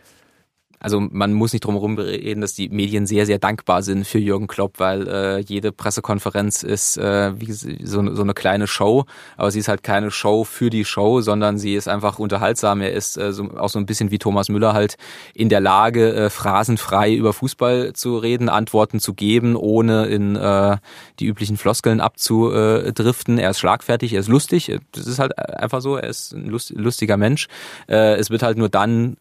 Also 0.85 0.99
man 0.99 1.33
muss 1.33 1.51
nicht 1.51 1.65
drum 1.65 1.73
herum 1.73 1.97
reden, 1.97 2.41
dass 2.41 2.53
die 2.53 2.69
Medien 2.69 3.07
sehr, 3.07 3.25
sehr 3.25 3.39
dankbar 3.39 3.81
sind 3.81 4.05
für 4.05 4.19
Jürgen 4.19 4.45
Klopp, 4.45 4.79
weil 4.79 5.07
äh, 5.07 5.39
jede 5.39 5.71
Pressekonferenz 5.71 6.61
ist 6.61 6.97
äh, 6.97 7.33
wie 7.41 7.51
so, 7.51 8.13
so 8.13 8.21
eine 8.21 8.35
kleine 8.35 8.67
Show, 8.67 9.05
aber 9.35 9.49
sie 9.49 9.57
ist 9.57 9.67
halt 9.67 9.81
keine 9.81 10.11
Show 10.11 10.43
für 10.43 10.69
die 10.69 10.85
Show, 10.85 11.21
sondern 11.21 11.57
sie 11.57 11.73
ist 11.73 11.87
einfach 11.87 12.19
unterhaltsam. 12.19 12.81
Er 12.81 12.93
ist 12.93 13.17
äh, 13.17 13.33
so, 13.33 13.49
auch 13.57 13.69
so 13.69 13.79
ein 13.79 13.87
bisschen 13.87 14.11
wie 14.11 14.19
Thomas 14.19 14.47
Müller 14.47 14.73
halt 14.73 14.97
in 15.33 15.49
der 15.49 15.59
Lage, 15.59 16.13
äh, 16.13 16.29
phrasenfrei 16.29 17.15
über 17.15 17.33
Fußball 17.33 17.93
zu 17.93 18.19
reden, 18.19 18.47
Antworten 18.47 18.99
zu 18.99 19.15
geben, 19.15 19.55
ohne 19.55 20.05
in 20.05 20.35
äh, 20.35 20.77
die 21.19 21.25
üblichen 21.25 21.57
Floskeln 21.57 21.99
abzudriften. 21.99 23.39
Er 23.39 23.49
ist 23.49 23.57
schlagfertig, 23.57 24.13
er 24.13 24.19
ist 24.19 24.29
lustig, 24.29 24.77
das 24.91 25.07
ist 25.07 25.17
halt 25.17 25.35
einfach 25.39 25.81
so, 25.81 25.95
er 25.95 26.07
ist 26.07 26.33
ein 26.33 26.45
lustiger 26.75 27.17
Mensch. 27.17 27.47
Äh, 27.89 28.17
es 28.17 28.29
wird 28.29 28.43
halt 28.43 28.59
nur 28.59 28.69
dann 28.69 29.17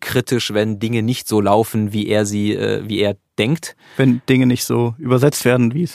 kritisch, 0.00 0.54
wenn 0.54 0.78
Dinge 0.78 1.02
nicht 1.02 1.26
so 1.26 1.40
laufen, 1.40 1.92
wie 1.92 2.08
er 2.08 2.26
sie, 2.26 2.54
äh, 2.54 2.82
wie 2.88 3.00
er 3.00 3.16
denkt. 3.38 3.76
Wenn 3.96 4.22
Dinge 4.28 4.46
nicht 4.46 4.64
so 4.64 4.94
übersetzt 4.98 5.44
werden, 5.44 5.74
wie 5.74 5.88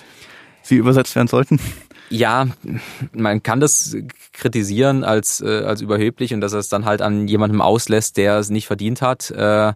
sie 0.61 0.75
übersetzt 0.75 1.15
werden 1.15 1.27
sollten. 1.27 1.59
Ja, 2.09 2.47
man 3.13 3.41
kann 3.41 3.59
das 3.59 3.95
kritisieren 4.31 5.03
als, 5.03 5.41
äh, 5.41 5.63
als 5.65 5.81
überheblich 5.81 6.33
und 6.33 6.41
dass 6.41 6.53
er 6.53 6.59
es 6.59 6.69
dann 6.69 6.85
halt 6.85 7.01
an 7.01 7.27
jemandem 7.27 7.61
auslässt, 7.61 8.17
der 8.17 8.37
es 8.37 8.49
nicht 8.49 8.67
verdient 8.67 9.01
hat. 9.01 9.31
Äh, 9.31 9.73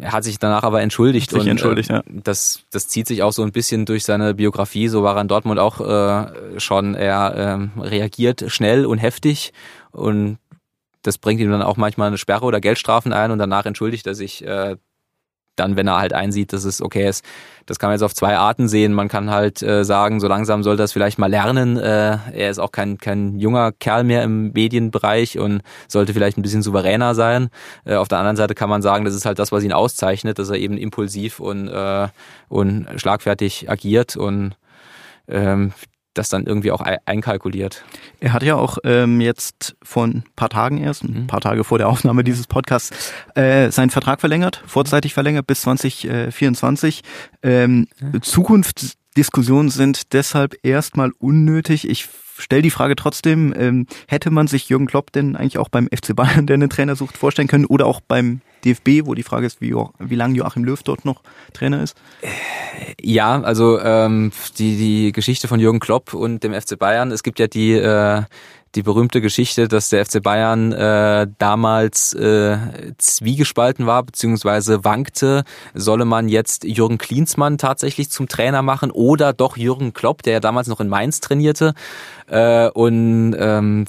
er 0.00 0.12
hat 0.12 0.22
sich 0.22 0.38
danach 0.38 0.62
aber 0.62 0.82
entschuldigt 0.82 1.30
sich 1.30 1.40
und 1.40 1.48
entschuldigt, 1.48 1.90
ja. 1.90 2.02
das, 2.06 2.60
das 2.70 2.86
zieht 2.86 3.08
sich 3.08 3.22
auch 3.22 3.32
so 3.32 3.42
ein 3.42 3.50
bisschen 3.50 3.84
durch 3.84 4.04
seine 4.04 4.34
Biografie. 4.34 4.86
So 4.88 5.02
war 5.02 5.16
er 5.16 5.22
in 5.22 5.28
Dortmund 5.28 5.58
auch 5.58 5.80
äh, 5.80 6.60
schon. 6.60 6.94
Er 6.94 7.68
äh, 7.76 7.80
reagiert 7.80 8.44
schnell 8.46 8.86
und 8.86 8.98
heftig 8.98 9.52
und 9.90 10.38
das 11.06 11.18
bringt 11.18 11.40
ihm 11.40 11.50
dann 11.50 11.62
auch 11.62 11.76
manchmal 11.76 12.08
eine 12.08 12.18
Sperre 12.18 12.44
oder 12.44 12.60
Geldstrafen 12.60 13.12
ein 13.12 13.30
und 13.30 13.38
danach 13.38 13.66
entschuldigt 13.66 14.06
er 14.06 14.14
sich 14.14 14.44
äh, 14.44 14.76
dann, 15.56 15.76
wenn 15.76 15.88
er 15.88 15.98
halt 15.98 16.12
einsieht, 16.12 16.52
dass 16.52 16.64
es 16.64 16.82
okay 16.82 17.08
ist. 17.08 17.24
Das 17.64 17.78
kann 17.78 17.88
man 17.88 17.94
jetzt 17.94 18.02
auf 18.02 18.14
zwei 18.14 18.36
Arten 18.36 18.68
sehen. 18.68 18.92
Man 18.92 19.08
kann 19.08 19.30
halt 19.30 19.62
äh, 19.62 19.84
sagen, 19.84 20.20
so 20.20 20.28
langsam 20.28 20.62
sollte 20.62 20.82
er 20.82 20.84
es 20.84 20.92
vielleicht 20.92 21.18
mal 21.18 21.30
lernen. 21.30 21.76
Äh, 21.78 22.18
er 22.32 22.50
ist 22.50 22.58
auch 22.58 22.70
kein, 22.70 22.98
kein 22.98 23.38
junger 23.38 23.72
Kerl 23.72 24.04
mehr 24.04 24.22
im 24.22 24.52
Medienbereich 24.52 25.38
und 25.38 25.62
sollte 25.88 26.12
vielleicht 26.12 26.38
ein 26.38 26.42
bisschen 26.42 26.62
souveräner 26.62 27.14
sein. 27.14 27.48
Äh, 27.84 27.96
auf 27.96 28.08
der 28.08 28.18
anderen 28.18 28.36
Seite 28.36 28.54
kann 28.54 28.68
man 28.68 28.82
sagen, 28.82 29.04
das 29.04 29.14
ist 29.14 29.26
halt 29.26 29.38
das, 29.38 29.50
was 29.50 29.64
ihn 29.64 29.72
auszeichnet, 29.72 30.38
dass 30.38 30.50
er 30.50 30.56
eben 30.56 30.76
impulsiv 30.76 31.40
und, 31.40 31.68
äh, 31.68 32.08
und 32.48 32.86
schlagfertig 32.96 33.70
agiert 33.70 34.16
und 34.16 34.54
ähm, 35.28 35.72
das 36.18 36.28
dann 36.28 36.46
irgendwie 36.46 36.70
auch 36.70 36.80
einkalkuliert. 37.04 37.84
Er 38.20 38.32
hat 38.32 38.42
ja 38.42 38.56
auch 38.56 38.78
ähm, 38.84 39.20
jetzt 39.20 39.76
vor 39.82 40.06
ein 40.06 40.24
paar 40.36 40.48
Tagen 40.48 40.78
erst, 40.78 41.04
ein 41.04 41.22
mhm. 41.22 41.26
paar 41.26 41.40
Tage 41.40 41.64
vor 41.64 41.78
der 41.78 41.88
Aufnahme 41.88 42.24
dieses 42.24 42.46
Podcasts, 42.46 43.12
äh, 43.34 43.70
seinen 43.70 43.90
Vertrag 43.90 44.20
verlängert, 44.20 44.62
vorzeitig 44.66 45.14
verlängert 45.14 45.46
bis 45.46 45.62
2024. 45.62 47.02
Ähm, 47.42 47.86
ja. 48.00 48.20
Zukunftsdiskussionen 48.20 49.70
sind 49.70 50.12
deshalb 50.12 50.56
erstmal 50.62 51.12
unnötig. 51.18 51.88
Ich 51.88 52.08
stelle 52.38 52.62
die 52.62 52.70
Frage 52.70 52.96
trotzdem, 52.96 53.54
ähm, 53.56 53.86
hätte 54.08 54.30
man 54.30 54.46
sich 54.46 54.68
Jürgen 54.68 54.86
Klopp 54.86 55.12
denn 55.12 55.36
eigentlich 55.36 55.58
auch 55.58 55.68
beim 55.68 55.88
FC 55.88 56.14
Bayern, 56.14 56.46
der 56.46 56.54
einen 56.54 56.70
Trainer 56.70 56.96
sucht, 56.96 57.16
vorstellen 57.16 57.48
können 57.48 57.66
oder 57.66 57.86
auch 57.86 58.00
beim 58.00 58.40
DFB, 58.66 59.06
wo 59.06 59.14
die 59.14 59.22
Frage 59.22 59.46
ist, 59.46 59.60
wie, 59.60 59.74
wie 59.98 60.14
lange 60.14 60.36
Joachim 60.36 60.64
Löw 60.64 60.82
dort 60.82 61.04
noch 61.04 61.22
Trainer 61.52 61.82
ist? 61.82 61.96
Ja, 63.00 63.40
also 63.40 63.80
ähm, 63.80 64.32
die, 64.58 64.76
die 64.76 65.12
Geschichte 65.12 65.48
von 65.48 65.60
Jürgen 65.60 65.80
Klopp 65.80 66.14
und 66.14 66.42
dem 66.42 66.52
FC 66.52 66.78
Bayern, 66.78 67.12
es 67.12 67.22
gibt 67.22 67.38
ja 67.38 67.46
die, 67.46 67.72
äh, 67.72 68.22
die 68.74 68.82
berühmte 68.82 69.20
Geschichte, 69.20 69.68
dass 69.68 69.88
der 69.88 70.04
FC 70.04 70.22
Bayern 70.22 70.72
äh, 70.72 71.26
damals 71.38 72.12
äh, 72.14 72.58
zwiegespalten 72.98 73.86
war, 73.86 74.02
beziehungsweise 74.02 74.84
wankte, 74.84 75.44
solle 75.72 76.04
man 76.04 76.28
jetzt 76.28 76.64
Jürgen 76.64 76.98
Klinsmann 76.98 77.58
tatsächlich 77.58 78.10
zum 78.10 78.28
Trainer 78.28 78.62
machen 78.62 78.90
oder 78.90 79.32
doch 79.32 79.56
Jürgen 79.56 79.92
Klopp, 79.92 80.22
der 80.22 80.34
ja 80.34 80.40
damals 80.40 80.68
noch 80.68 80.80
in 80.80 80.88
Mainz 80.88 81.20
trainierte. 81.20 81.74
Äh, 82.26 82.68
und 82.70 83.34
ähm, 83.38 83.86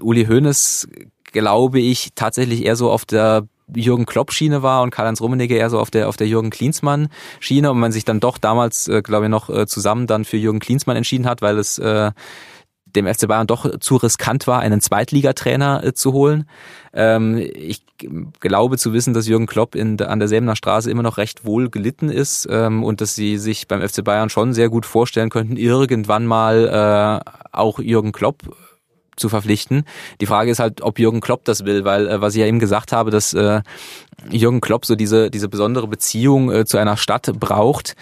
Uli 0.00 0.26
Hoeneß, 0.26 0.88
glaube 1.24 1.80
ich, 1.80 2.10
tatsächlich 2.14 2.64
eher 2.64 2.76
so 2.76 2.90
auf 2.90 3.04
der 3.04 3.46
Jürgen 3.74 4.06
Klopp 4.06 4.32
Schiene 4.32 4.62
war 4.62 4.82
und 4.82 4.90
Karl-Heinz 4.90 5.20
Rummenigge 5.20 5.56
eher 5.56 5.70
so 5.70 5.78
auf 5.78 5.90
der 5.90 6.08
auf 6.08 6.16
der 6.16 6.28
Jürgen 6.28 6.50
Klinsmann 6.50 7.08
Schiene 7.40 7.70
und 7.70 7.78
man 7.78 7.92
sich 7.92 8.04
dann 8.04 8.20
doch 8.20 8.38
damals 8.38 8.88
äh, 8.88 9.02
glaube 9.02 9.26
ich 9.26 9.30
noch 9.30 9.50
äh, 9.50 9.66
zusammen 9.66 10.06
dann 10.06 10.24
für 10.24 10.36
Jürgen 10.36 10.60
Klinsmann 10.60 10.96
entschieden 10.96 11.26
hat, 11.26 11.42
weil 11.42 11.58
es 11.58 11.78
äh, 11.78 12.12
dem 12.96 13.06
FC 13.06 13.28
Bayern 13.28 13.46
doch 13.46 13.78
zu 13.78 13.96
riskant 13.96 14.46
war, 14.46 14.60
einen 14.60 14.80
Zweitligatrainer 14.80 15.84
äh, 15.84 15.92
zu 15.92 16.12
holen. 16.12 16.48
Ähm, 16.92 17.38
ich 17.38 17.84
glaube 18.40 18.78
zu 18.78 18.92
wissen, 18.92 19.14
dass 19.14 19.28
Jürgen 19.28 19.46
Klopp 19.46 19.74
in, 19.74 20.00
an 20.00 20.18
der 20.18 20.28
Säbener 20.28 20.56
Straße 20.56 20.90
immer 20.90 21.02
noch 21.02 21.18
recht 21.18 21.44
wohl 21.44 21.70
gelitten 21.70 22.08
ist 22.08 22.48
ähm, 22.50 22.84
und 22.84 23.00
dass 23.00 23.14
sie 23.14 23.38
sich 23.38 23.68
beim 23.68 23.86
FC 23.86 24.02
Bayern 24.04 24.28
schon 24.28 24.52
sehr 24.52 24.68
gut 24.68 24.86
vorstellen 24.86 25.30
könnten, 25.30 25.56
irgendwann 25.56 26.26
mal 26.26 27.22
äh, 27.24 27.30
auch 27.52 27.78
Jürgen 27.78 28.12
Klopp 28.12 28.42
zu 29.16 29.28
verpflichten. 29.28 29.84
Die 30.20 30.26
Frage 30.26 30.50
ist 30.50 30.58
halt, 30.58 30.82
ob 30.82 30.98
Jürgen 30.98 31.20
Klopp 31.20 31.44
das 31.44 31.64
will, 31.64 31.84
weil 31.84 32.08
äh, 32.08 32.20
was 32.20 32.34
ich 32.34 32.40
ja 32.40 32.46
eben 32.46 32.58
gesagt 32.58 32.92
habe, 32.92 33.10
dass 33.10 33.32
äh, 33.34 33.62
Jürgen 34.30 34.60
Klopp 34.60 34.86
so 34.86 34.94
diese 34.94 35.30
diese 35.30 35.48
besondere 35.48 35.88
Beziehung 35.88 36.50
äh, 36.50 36.64
zu 36.64 36.78
einer 36.78 36.96
Stadt 36.96 37.32
braucht 37.38 37.96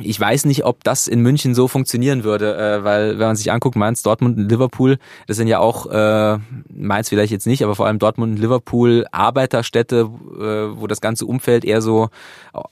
ich 0.00 0.18
weiß 0.18 0.46
nicht, 0.46 0.64
ob 0.64 0.82
das 0.82 1.06
in 1.06 1.20
München 1.20 1.54
so 1.54 1.68
funktionieren 1.68 2.24
würde, 2.24 2.56
äh, 2.56 2.84
weil 2.84 3.18
wenn 3.18 3.26
man 3.28 3.36
sich 3.36 3.52
anguckt, 3.52 3.76
Mainz, 3.76 4.02
Dortmund 4.02 4.38
und 4.38 4.48
Liverpool, 4.48 4.98
das 5.26 5.36
sind 5.36 5.46
ja 5.46 5.58
auch, 5.58 5.86
äh, 5.86 6.38
Mainz 6.68 7.10
vielleicht 7.10 7.32
jetzt 7.32 7.46
nicht, 7.46 7.62
aber 7.62 7.74
vor 7.74 7.86
allem 7.86 7.98
Dortmund 7.98 8.34
und 8.34 8.40
Liverpool 8.40 9.06
Arbeiterstädte, 9.12 10.10
äh, 10.38 10.80
wo 10.80 10.86
das 10.86 11.00
ganze 11.00 11.26
Umfeld 11.26 11.64
eher 11.64 11.82
so 11.82 12.08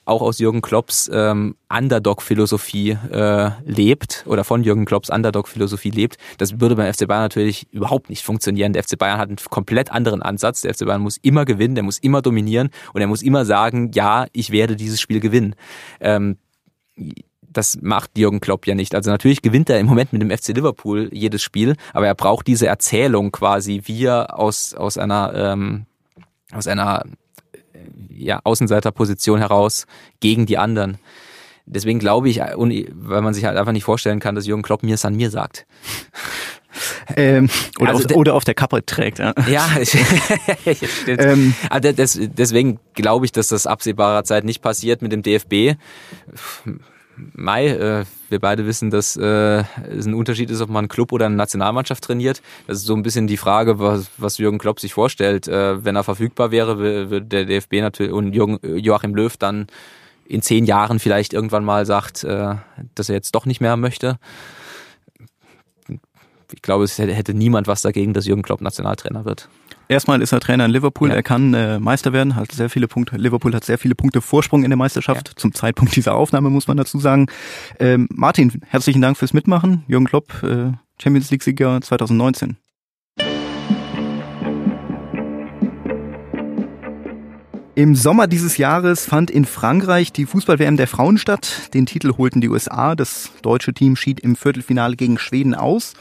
auch 0.04 0.22
aus 0.22 0.38
Jürgen 0.38 0.62
Klopps 0.62 1.10
ähm, 1.12 1.56
Underdog-Philosophie 1.68 2.96
äh, 3.10 3.50
lebt 3.64 4.24
oder 4.26 4.44
von 4.44 4.62
Jürgen 4.62 4.84
Klopps 4.84 5.10
Underdog-Philosophie 5.10 5.90
lebt. 5.90 6.18
Das 6.38 6.60
würde 6.60 6.76
beim 6.76 6.92
FC 6.92 7.08
Bayern 7.08 7.22
natürlich 7.22 7.66
überhaupt 7.72 8.10
nicht 8.10 8.24
funktionieren. 8.24 8.72
Der 8.72 8.84
FC 8.84 8.98
Bayern 8.98 9.18
hat 9.18 9.28
einen 9.28 9.38
komplett 9.50 9.90
anderen 9.90 10.22
Ansatz. 10.22 10.60
Der 10.62 10.74
FC 10.74 10.86
Bayern 10.86 11.02
muss 11.02 11.18
immer 11.22 11.44
gewinnen, 11.44 11.74
der 11.74 11.84
muss 11.84 11.98
immer 11.98 12.22
dominieren 12.22 12.70
und 12.92 13.00
er 13.00 13.06
muss 13.06 13.22
immer 13.22 13.44
sagen, 13.44 13.90
ja, 13.94 14.26
ich 14.32 14.50
werde 14.50 14.76
dieses 14.76 15.00
Spiel 15.00 15.20
gewinnen. 15.20 15.54
Ähm, 16.00 16.31
das 17.52 17.78
macht 17.80 18.16
Jürgen 18.16 18.40
Klopp 18.40 18.66
ja 18.66 18.74
nicht. 18.74 18.94
Also 18.94 19.10
natürlich 19.10 19.42
gewinnt 19.42 19.68
er 19.70 19.78
im 19.78 19.86
Moment 19.86 20.12
mit 20.12 20.22
dem 20.22 20.30
FC 20.30 20.48
Liverpool 20.48 21.10
jedes 21.12 21.42
Spiel, 21.42 21.76
aber 21.92 22.06
er 22.06 22.14
braucht 22.14 22.46
diese 22.46 22.66
Erzählung 22.66 23.30
quasi, 23.30 23.82
wie 23.84 24.04
er 24.04 24.38
aus, 24.38 24.74
aus 24.74 24.98
einer, 24.98 25.32
ähm, 25.34 25.86
aus 26.52 26.66
einer 26.66 27.04
ja, 28.08 28.40
Außenseiterposition 28.44 29.38
heraus 29.38 29.86
gegen 30.20 30.46
die 30.46 30.58
anderen. 30.58 30.98
Deswegen 31.64 31.98
glaube 31.98 32.28
ich, 32.28 32.38
weil 32.40 33.22
man 33.22 33.34
sich 33.34 33.44
halt 33.44 33.56
einfach 33.56 33.72
nicht 33.72 33.84
vorstellen 33.84 34.20
kann, 34.20 34.34
dass 34.34 34.46
Jürgen 34.46 34.62
Klopp 34.62 34.82
mir 34.82 34.96
San 34.96 35.14
mir 35.14 35.30
sagt. 35.30 35.66
Ähm, 37.16 37.48
oder, 37.78 37.90
also 37.90 38.08
auf, 38.08 38.16
oder 38.16 38.34
auf 38.34 38.44
der 38.44 38.54
Kappe 38.54 38.84
trägt. 38.84 39.18
Ja, 39.18 39.34
ja 39.46 39.68
ähm, 41.06 41.54
also 41.70 42.20
deswegen 42.26 42.78
glaube 42.94 43.24
ich, 43.24 43.32
dass 43.32 43.48
das 43.48 43.66
absehbarer 43.66 44.24
Zeit 44.24 44.44
nicht 44.44 44.62
passiert 44.62 45.02
mit 45.02 45.12
dem 45.12 45.22
DFB. 45.22 45.76
Mai, 47.34 47.68
äh, 47.68 48.04
wir 48.30 48.38
beide 48.38 48.66
wissen, 48.66 48.90
dass 48.90 49.16
äh, 49.16 49.22
es 49.22 50.06
ein 50.06 50.14
Unterschied 50.14 50.50
ist, 50.50 50.60
ob 50.60 50.70
man 50.70 50.84
einen 50.84 50.88
Club 50.88 51.12
oder 51.12 51.26
eine 51.26 51.36
Nationalmannschaft 51.36 52.04
trainiert. 52.04 52.40
Das 52.66 52.78
ist 52.78 52.86
so 52.86 52.94
ein 52.94 53.02
bisschen 53.02 53.26
die 53.26 53.36
Frage, 53.36 53.78
was, 53.78 54.10
was 54.16 54.38
Jürgen 54.38 54.58
Klopp 54.58 54.80
sich 54.80 54.94
vorstellt. 54.94 55.46
Äh, 55.46 55.84
wenn 55.84 55.94
er 55.94 56.04
verfügbar 56.04 56.50
wäre, 56.50 56.78
würde 56.78 57.22
der 57.22 57.44
DFB 57.44 57.74
natürlich 57.74 58.12
und 58.12 58.32
Jürgen, 58.32 58.58
Joachim 58.78 59.14
Löw 59.14 59.36
dann 59.36 59.66
in 60.26 60.40
zehn 60.40 60.64
Jahren 60.64 60.98
vielleicht 60.98 61.34
irgendwann 61.34 61.64
mal 61.64 61.84
sagt, 61.84 62.24
äh, 62.24 62.54
dass 62.94 63.10
er 63.10 63.14
jetzt 63.14 63.34
doch 63.34 63.44
nicht 63.44 63.60
mehr 63.60 63.76
möchte 63.76 64.18
ich 66.52 66.62
glaube, 66.62 66.84
es 66.84 66.98
hätte 66.98 67.34
niemand 67.34 67.66
was 67.66 67.82
dagegen, 67.82 68.12
dass 68.12 68.26
Jürgen 68.26 68.42
Klopp 68.42 68.60
Nationaltrainer 68.60 69.24
wird. 69.24 69.48
Erstmal 69.88 70.22
ist 70.22 70.32
er 70.32 70.40
Trainer 70.40 70.64
in 70.64 70.70
Liverpool, 70.70 71.10
ja. 71.10 71.16
er 71.16 71.22
kann 71.22 71.54
äh, 71.54 71.78
Meister 71.78 72.12
werden, 72.12 72.36
hat 72.36 72.52
sehr 72.52 72.70
viele 72.70 72.88
Punkte. 72.88 73.16
Liverpool 73.16 73.54
hat 73.54 73.64
sehr 73.64 73.78
viele 73.78 73.94
Punkte 73.94 74.20
Vorsprung 74.20 74.64
in 74.64 74.70
der 74.70 74.76
Meisterschaft, 74.76 75.28
ja. 75.28 75.36
zum 75.36 75.52
Zeitpunkt 75.52 75.96
dieser 75.96 76.14
Aufnahme 76.14 76.50
muss 76.50 76.66
man 76.66 76.76
dazu 76.76 76.98
sagen. 76.98 77.26
Ähm, 77.78 78.08
Martin, 78.10 78.62
herzlichen 78.66 79.02
Dank 79.02 79.18
fürs 79.18 79.32
Mitmachen. 79.32 79.84
Jürgen 79.88 80.06
Klopp, 80.06 80.42
äh, 80.42 80.72
Champions 80.98 81.30
League-Sieger 81.30 81.80
2019. 81.80 82.56
Im 87.74 87.94
Sommer 87.94 88.26
dieses 88.26 88.58
Jahres 88.58 89.06
fand 89.06 89.30
in 89.30 89.46
Frankreich 89.46 90.12
die 90.12 90.26
Fußball-WM 90.26 90.76
der 90.76 90.86
Frauen 90.86 91.16
statt. 91.16 91.70
Den 91.72 91.86
Titel 91.86 92.18
holten 92.18 92.42
die 92.42 92.50
USA. 92.50 92.94
Das 92.94 93.30
deutsche 93.40 93.72
Team 93.72 93.96
schied 93.96 94.20
im 94.20 94.36
Viertelfinale 94.36 94.94
gegen 94.94 95.18
Schweden 95.18 95.54
aus. 95.54 95.94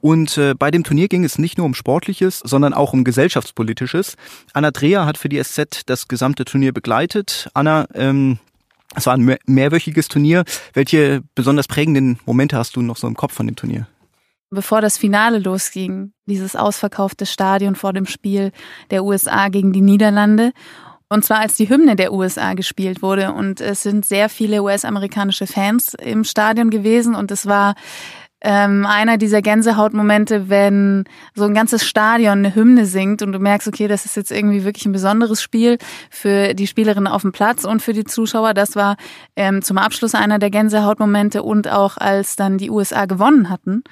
Und 0.00 0.36
äh, 0.38 0.54
bei 0.58 0.72
dem 0.72 0.82
Turnier 0.82 1.06
ging 1.06 1.22
es 1.22 1.38
nicht 1.38 1.56
nur 1.56 1.66
um 1.66 1.74
Sportliches, 1.74 2.40
sondern 2.40 2.74
auch 2.74 2.92
um 2.92 3.04
Gesellschaftspolitisches. 3.04 4.16
Anna 4.52 4.72
Dreher 4.72 5.06
hat 5.06 5.18
für 5.18 5.28
die 5.28 5.40
SZ 5.40 5.82
das 5.86 6.08
gesamte 6.08 6.44
Turnier 6.44 6.72
begleitet. 6.72 7.48
Anna, 7.54 7.86
ähm, 7.94 8.38
es 8.96 9.06
war 9.06 9.14
ein 9.14 9.36
mehrwöchiges 9.46 10.08
Turnier. 10.08 10.42
Welche 10.72 11.22
besonders 11.36 11.68
prägenden 11.68 12.18
Momente 12.26 12.56
hast 12.56 12.74
du 12.74 12.82
noch 12.82 12.96
so 12.96 13.06
im 13.06 13.14
Kopf 13.14 13.34
von 13.34 13.46
dem 13.46 13.54
Turnier? 13.54 13.86
Bevor 14.50 14.80
das 14.80 14.98
Finale 14.98 15.38
losging, 15.38 16.12
dieses 16.26 16.56
ausverkaufte 16.56 17.26
Stadion 17.26 17.76
vor 17.76 17.92
dem 17.92 18.06
Spiel 18.06 18.50
der 18.90 19.04
USA 19.04 19.48
gegen 19.48 19.72
die 19.72 19.82
Niederlande 19.82 20.52
und 21.08 21.24
zwar 21.24 21.40
als 21.40 21.54
die 21.56 21.68
Hymne 21.68 21.96
der 21.96 22.12
USA 22.12 22.54
gespielt 22.54 23.02
wurde. 23.02 23.32
Und 23.32 23.60
es 23.60 23.82
sind 23.82 24.04
sehr 24.04 24.28
viele 24.28 24.62
US-amerikanische 24.62 25.46
Fans 25.46 25.94
im 25.94 26.24
Stadion 26.24 26.70
gewesen. 26.70 27.14
Und 27.14 27.30
es 27.30 27.46
war 27.46 27.74
ähm, 28.40 28.86
einer 28.86 29.16
dieser 29.16 29.42
Gänsehautmomente, 29.42 30.48
wenn 30.48 31.04
so 31.34 31.44
ein 31.44 31.54
ganzes 31.54 31.84
Stadion 31.84 32.38
eine 32.38 32.54
Hymne 32.54 32.86
singt 32.86 33.22
und 33.22 33.32
du 33.32 33.38
merkst, 33.38 33.66
okay, 33.66 33.88
das 33.88 34.04
ist 34.04 34.16
jetzt 34.16 34.30
irgendwie 34.30 34.64
wirklich 34.64 34.86
ein 34.86 34.92
besonderes 34.92 35.42
Spiel 35.42 35.78
für 36.10 36.54
die 36.54 36.66
Spielerinnen 36.66 37.08
auf 37.08 37.22
dem 37.22 37.32
Platz 37.32 37.64
und 37.64 37.82
für 37.82 37.92
die 37.92 38.04
Zuschauer. 38.04 38.54
Das 38.54 38.76
war 38.76 38.96
ähm, 39.34 39.62
zum 39.62 39.78
Abschluss 39.78 40.14
einer 40.14 40.38
der 40.38 40.50
Gänsehautmomente 40.50 41.42
und 41.42 41.68
auch 41.68 41.96
als 41.96 42.36
dann 42.36 42.58
die 42.58 42.70
USA 42.70 43.06
gewonnen 43.06 43.50
hatten 43.50 43.82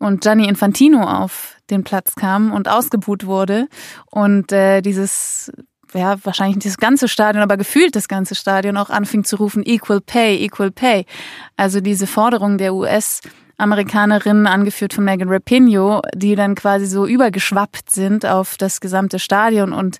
und 0.00 0.22
Gianni 0.22 0.48
Infantino 0.48 1.02
auf 1.02 1.56
den 1.70 1.84
Platz 1.84 2.14
kam 2.16 2.52
und 2.52 2.68
ausgebuht 2.68 3.26
wurde 3.26 3.68
und 4.10 4.50
äh, 4.50 4.80
dieses 4.80 5.52
ja, 5.94 6.16
wahrscheinlich 6.24 6.56
nicht 6.56 6.66
das 6.66 6.78
ganze 6.78 7.08
Stadion, 7.08 7.42
aber 7.42 7.56
gefühlt 7.56 7.96
das 7.96 8.08
ganze 8.08 8.34
Stadion 8.34 8.76
auch 8.76 8.90
anfing 8.90 9.24
zu 9.24 9.36
rufen, 9.36 9.62
Equal 9.64 10.00
Pay, 10.00 10.44
Equal 10.44 10.70
Pay. 10.70 11.06
Also 11.56 11.80
diese 11.80 12.06
Forderung 12.06 12.58
der 12.58 12.74
US- 12.74 13.20
Amerikanerinnen, 13.56 14.48
angeführt 14.48 14.94
von 14.94 15.04
Megan 15.04 15.28
Rapinoe, 15.28 16.00
die 16.14 16.34
dann 16.34 16.54
quasi 16.54 16.86
so 16.86 17.06
übergeschwappt 17.06 17.90
sind 17.90 18.26
auf 18.26 18.56
das 18.56 18.80
gesamte 18.80 19.18
Stadion. 19.18 19.72
Und 19.72 19.98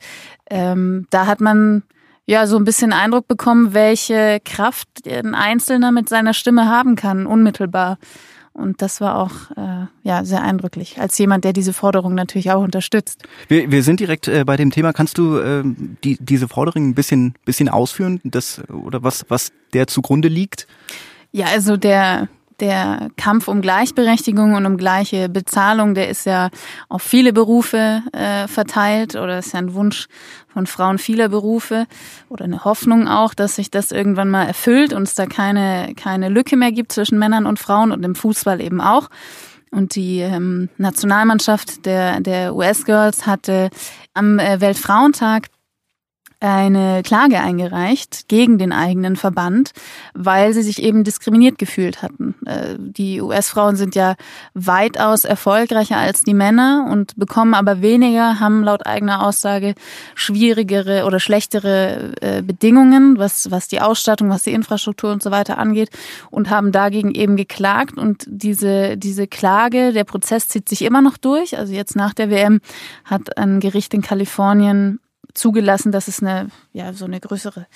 ähm, 0.51 1.07
da 1.11 1.27
hat 1.27 1.41
man 1.41 1.85
ja 2.27 2.47
so 2.47 2.57
ein 2.57 2.65
bisschen 2.65 2.93
Eindruck 2.93 3.29
bekommen, 3.29 3.75
welche 3.75 4.41
Kraft 4.45 4.89
ein 5.07 5.35
Einzelner 5.35 5.93
mit 5.93 6.09
seiner 6.09 6.35
Stimme 6.35 6.69
haben 6.69 6.97
kann, 6.97 7.27
unmittelbar. 7.27 7.99
Und 8.55 8.83
das 8.83 9.01
war 9.01 9.19
auch 9.19 9.51
äh, 9.57 9.87
ja 10.05 10.25
sehr 10.25 10.43
eindrücklich, 10.43 11.01
als 11.01 11.19
jemand, 11.19 11.45
der 11.45 11.53
diese 11.53 11.73
Forderung 11.73 12.15
natürlich 12.15 12.53
auch 12.53 12.63
unterstützt. 12.63 13.25
Wir, 13.49 13.71
wir 13.71 13.83
sind 13.83 13.99
direkt 13.99 14.29
äh, 14.29 14.45
bei 14.45 14.57
dem 14.57 14.71
Thema. 14.71 14.93
Kannst 14.93 15.19
du 15.19 15.39
äh, 15.39 15.65
die, 16.05 16.17
diese 16.21 16.47
Forderung 16.47 16.89
ein 16.89 16.95
bisschen, 16.95 17.35
bisschen 17.45 17.69
ausführen, 17.69 18.21
das, 18.23 18.63
oder 18.69 19.03
was, 19.03 19.27
was 19.29 19.53
der 19.73 19.89
zugrunde 19.89 20.29
liegt? 20.29 20.69
Ja, 21.33 21.47
also 21.47 21.77
der 21.77 22.29
der 22.61 23.09
Kampf 23.17 23.49
um 23.49 23.61
Gleichberechtigung 23.61 24.55
und 24.55 24.67
um 24.67 24.77
gleiche 24.77 25.29
Bezahlung, 25.29 25.95
der 25.95 26.09
ist 26.09 26.27
ja 26.27 26.51
auf 26.89 27.03
viele 27.03 27.33
Berufe 27.33 28.03
äh, 28.13 28.49
verteilt 28.49 29.17
oder 29.17 29.39
ist 29.39 29.53
ja 29.53 29.59
ein 29.59 29.75
Wunsch 29.75 30.07
von 30.53 30.67
Frauen 30.67 30.99
vieler 30.99 31.29
Berufe 31.29 31.87
oder 32.29 32.45
eine 32.45 32.65
Hoffnung 32.65 33.09
auch, 33.09 33.35
dass 33.35 33.57
sich 33.57 33.71
das 33.71 33.91
irgendwann 33.91 34.31
mal 34.31 34.47
erfüllt 34.47 34.93
und 34.93 35.03
es 35.03 35.15
da 35.15 35.27
keine, 35.27 35.95
keine 35.97 36.29
Lücke 36.29 36.57
mehr 36.57 36.73
gibt 36.73 36.93
zwischen 36.93 37.19
Männern 37.19 37.47
und 37.47 37.59
Frauen 37.59 37.93
und 37.93 38.05
im 38.05 38.15
Fußball 38.15 38.61
eben 38.61 38.81
auch. 38.81 39.11
Und 39.71 39.97
die 39.97 40.21
ähm, 40.21 40.69
Nationalmannschaft 40.79 41.85
der, 41.85 42.21
der 42.21 42.55
US-Girls 42.55 43.27
hatte 43.27 43.71
am 44.15 44.39
äh, 44.39 44.61
Weltfrauentag 44.61 45.49
eine 46.45 47.03
Klage 47.03 47.41
eingereicht 47.41 48.29
gegen 48.29 48.59
den 48.59 48.73
eigenen 48.73 49.17
Verband, 49.17 49.71
weil 50.13 50.53
sie 50.53 50.63
sich 50.63 50.83
eben 50.83 51.03
diskriminiert 51.03 51.59
gefühlt 51.59 52.03
hatten. 52.03 52.35
Äh, 52.45 52.77
die 52.79 53.21
US-Frauen 53.23 53.77
sind 53.77 53.95
ja 53.95 54.15
weitaus 54.53 55.25
erfolgreicher 55.25 55.97
als 55.97 56.21
die 56.21 56.35
Männer 56.35 56.87
und 56.91 57.17
bekommen 57.17 57.55
aber 57.55 57.81
weniger, 57.81 58.41
haben 58.41 58.63
laut 58.63 58.87
eigener 58.87 59.25
Aussage 59.25 59.75
schwierigere 60.15 61.05
oder 61.05 61.19
schlechtere 61.19 62.13
äh, 62.21 62.43
Bedingungen, 62.43 63.19
was, 63.19 63.51
was 63.51 63.69
die 63.69 63.81
Ausstattung, 63.81 64.29
was 64.29 64.43
die 64.43 64.53
Infrastruktur 64.53 65.13
und 65.13 65.23
so 65.23 65.31
weiter 65.31 65.57
angeht 65.57 65.91
und 66.31 66.51
haben 66.51 66.73
dagegen 66.73 67.15
eben 67.15 67.37
geklagt 67.37 67.97
und 67.97 68.25
diese, 68.27 68.99
diese 68.99 69.27
Klage, 69.27 69.93
der 69.93 70.05
Prozess 70.05 70.49
zieht 70.49 70.69
sich 70.69 70.83
immer 70.83 71.01
noch 71.01 71.17
durch. 71.17 71.57
Also 71.57 71.73
jetzt 71.73 71.97
nach 71.97 72.13
der 72.13 72.29
WM 72.29 72.61
hat 73.05 73.39
ein 73.39 73.61
Gericht 73.61 73.95
in 73.95 74.03
Kalifornien 74.03 75.01
zugelassen, 75.35 75.93
dass 75.93 76.09
es 76.09 76.23
eine, 76.23 76.49
ja, 76.73 76.93
so 76.93 77.05
eine 77.05 77.21
größere 77.21 77.67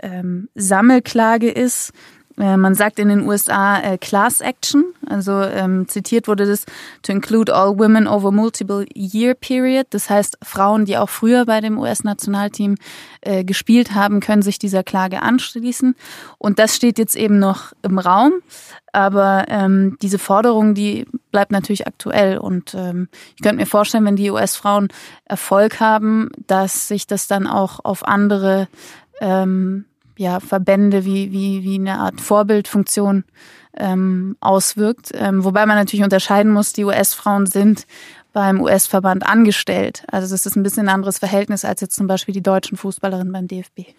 ähm, 0.00 0.48
Sammelklage 0.54 1.50
ist. 1.50 1.92
Äh, 2.38 2.56
man 2.56 2.74
sagt 2.74 2.98
in 2.98 3.08
den 3.08 3.26
USA 3.26 3.80
äh, 3.80 3.98
Class 3.98 4.40
Action, 4.40 4.84
also 5.06 5.40
ähm, 5.42 5.88
zitiert 5.88 6.28
wurde 6.28 6.46
das 6.46 6.64
to 7.02 7.12
include 7.12 7.54
all 7.54 7.78
women 7.78 8.06
over 8.06 8.30
multiple 8.30 8.86
year 8.94 9.34
period. 9.34 9.86
Das 9.90 10.08
heißt, 10.08 10.38
Frauen, 10.42 10.84
die 10.84 10.96
auch 10.96 11.08
früher 11.08 11.44
bei 11.44 11.60
dem 11.60 11.78
US-Nationalteam 11.78 12.76
äh, 13.20 13.44
gespielt 13.44 13.94
haben, 13.94 14.20
können 14.20 14.42
sich 14.42 14.58
dieser 14.58 14.82
Klage 14.82 15.22
anschließen. 15.22 15.94
Und 16.38 16.58
das 16.58 16.74
steht 16.74 16.98
jetzt 16.98 17.16
eben 17.16 17.38
noch 17.38 17.72
im 17.82 17.98
Raum. 17.98 18.32
Aber 18.92 19.46
ähm, 19.48 19.96
diese 20.02 20.18
Forderung, 20.18 20.74
die 20.74 21.06
bleibt 21.30 21.50
natürlich 21.50 21.86
aktuell. 21.86 22.38
Und 22.38 22.74
ähm, 22.74 23.08
ich 23.36 23.42
könnte 23.42 23.56
mir 23.56 23.66
vorstellen, 23.66 24.04
wenn 24.04 24.16
die 24.16 24.30
US-Frauen 24.30 24.88
Erfolg 25.24 25.80
haben, 25.80 26.30
dass 26.46 26.88
sich 26.88 27.06
das 27.06 27.26
dann 27.26 27.46
auch 27.46 27.80
auf 27.84 28.06
andere 28.06 28.68
ähm, 29.20 29.86
ja, 30.16 30.40
Verbände 30.40 31.04
wie, 31.04 31.32
wie, 31.32 31.62
wie 31.62 31.76
eine 31.76 31.98
Art 31.98 32.20
Vorbildfunktion 32.20 33.24
ähm, 33.76 34.36
auswirkt. 34.40 35.10
Ähm, 35.14 35.44
wobei 35.44 35.66
man 35.66 35.76
natürlich 35.76 36.04
unterscheiden 36.04 36.52
muss, 36.52 36.72
die 36.72 36.84
US-Frauen 36.84 37.46
sind 37.46 37.86
beim 38.32 38.60
US-Verband 38.60 39.26
angestellt. 39.26 40.04
Also 40.10 40.32
das 40.32 40.46
ist 40.46 40.56
ein 40.56 40.62
bisschen 40.62 40.88
ein 40.88 40.94
anderes 40.94 41.18
Verhältnis 41.18 41.64
als 41.64 41.80
jetzt 41.80 41.96
zum 41.96 42.06
Beispiel 42.06 42.34
die 42.34 42.42
deutschen 42.42 42.76
Fußballerinnen 42.76 43.32
beim 43.32 43.46
DFB. 43.46 43.94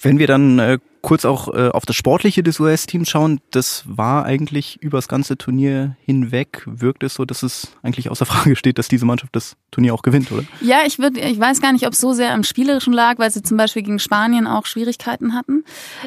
Wenn 0.00 0.18
wir 0.18 0.26
dann 0.26 0.58
äh, 0.58 0.78
kurz 1.06 1.24
auch 1.24 1.54
äh, 1.54 1.68
auf 1.68 1.86
das 1.86 1.94
Sportliche 1.94 2.42
des 2.42 2.58
US-Teams 2.58 3.08
schauen, 3.08 3.40
das 3.52 3.84
war 3.86 4.24
eigentlich 4.24 4.82
über 4.82 4.98
das 4.98 5.06
ganze 5.06 5.38
Turnier 5.38 5.96
hinweg, 6.04 6.64
wirkt 6.66 7.04
es 7.04 7.14
so, 7.14 7.24
dass 7.24 7.44
es 7.44 7.68
eigentlich 7.84 8.10
außer 8.10 8.26
Frage 8.26 8.56
steht, 8.56 8.76
dass 8.76 8.88
diese 8.88 9.06
Mannschaft 9.06 9.36
das 9.36 9.56
Turnier 9.70 9.94
auch 9.94 10.02
gewinnt, 10.02 10.32
oder? 10.32 10.42
Ja, 10.60 10.78
ich 10.84 10.98
würde, 10.98 11.20
ich 11.20 11.38
weiß 11.38 11.60
gar 11.60 11.72
nicht, 11.72 11.86
ob 11.86 11.92
es 11.92 12.00
so 12.00 12.12
sehr 12.12 12.32
am 12.32 12.42
Spielerischen 12.42 12.92
lag, 12.92 13.20
weil 13.20 13.30
sie 13.30 13.42
zum 13.42 13.56
Beispiel 13.56 13.82
gegen 13.82 14.00
Spanien 14.00 14.48
auch 14.48 14.66
Schwierigkeiten 14.66 15.32
hatten. 15.32 15.64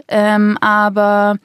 Ähm, 0.09 0.57
aber 0.59 1.37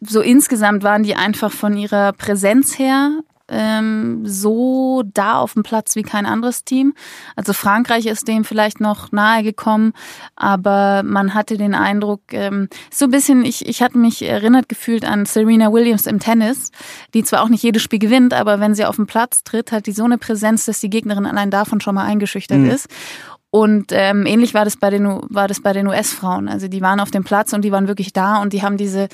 so 0.00 0.20
insgesamt 0.20 0.84
waren 0.84 1.02
die 1.02 1.16
einfach 1.16 1.50
von 1.50 1.76
ihrer 1.76 2.12
Präsenz 2.12 2.78
her 2.78 3.10
ähm, 3.48 4.22
so 4.24 5.02
da 5.14 5.38
auf 5.38 5.54
dem 5.54 5.62
Platz 5.62 5.96
wie 5.96 6.02
kein 6.02 6.26
anderes 6.26 6.64
Team. 6.64 6.94
Also 7.36 7.52
Frankreich 7.52 8.06
ist 8.06 8.28
dem 8.28 8.44
vielleicht 8.44 8.80
noch 8.80 9.12
nahe 9.12 9.42
gekommen, 9.42 9.92
aber 10.36 11.02
man 11.02 11.34
hatte 11.34 11.56
den 11.56 11.74
Eindruck, 11.74 12.20
ähm, 12.32 12.68
so 12.90 13.06
ein 13.06 13.10
bisschen, 13.10 13.44
ich, 13.44 13.66
ich 13.66 13.82
hatte 13.82 13.98
mich 13.98 14.22
erinnert 14.22 14.68
gefühlt 14.68 15.04
an 15.04 15.26
Serena 15.26 15.72
Williams 15.72 16.06
im 16.06 16.20
Tennis, 16.20 16.70
die 17.14 17.24
zwar 17.24 17.42
auch 17.42 17.48
nicht 17.48 17.62
jedes 17.62 17.82
Spiel 17.82 17.98
gewinnt, 17.98 18.34
aber 18.34 18.60
wenn 18.60 18.74
sie 18.74 18.84
auf 18.84 18.96
den 18.96 19.06
Platz 19.06 19.42
tritt, 19.44 19.72
hat 19.72 19.86
die 19.86 19.92
so 19.92 20.04
eine 20.04 20.18
Präsenz, 20.18 20.66
dass 20.66 20.80
die 20.80 20.90
Gegnerin 20.90 21.26
allein 21.26 21.50
davon 21.50 21.80
schon 21.80 21.94
mal 21.94 22.04
eingeschüchtert 22.04 22.58
mhm. 22.58 22.70
ist. 22.70 22.88
Und 23.50 23.92
ähm, 23.92 24.26
ähnlich 24.26 24.52
war 24.52 24.64
das 24.64 24.76
bei 24.76 24.90
den 24.90 25.06
war 25.06 25.48
das 25.48 25.62
bei 25.62 25.72
den 25.72 25.86
US-Frauen. 25.86 26.48
Also 26.48 26.68
die 26.68 26.82
waren 26.82 27.00
auf 27.00 27.10
dem 27.10 27.24
Platz 27.24 27.54
und 27.54 27.62
die 27.62 27.72
waren 27.72 27.88
wirklich 27.88 28.12
da 28.12 28.42
und 28.42 28.52
die 28.52 28.62
haben 28.62 28.76
diese 28.76 29.08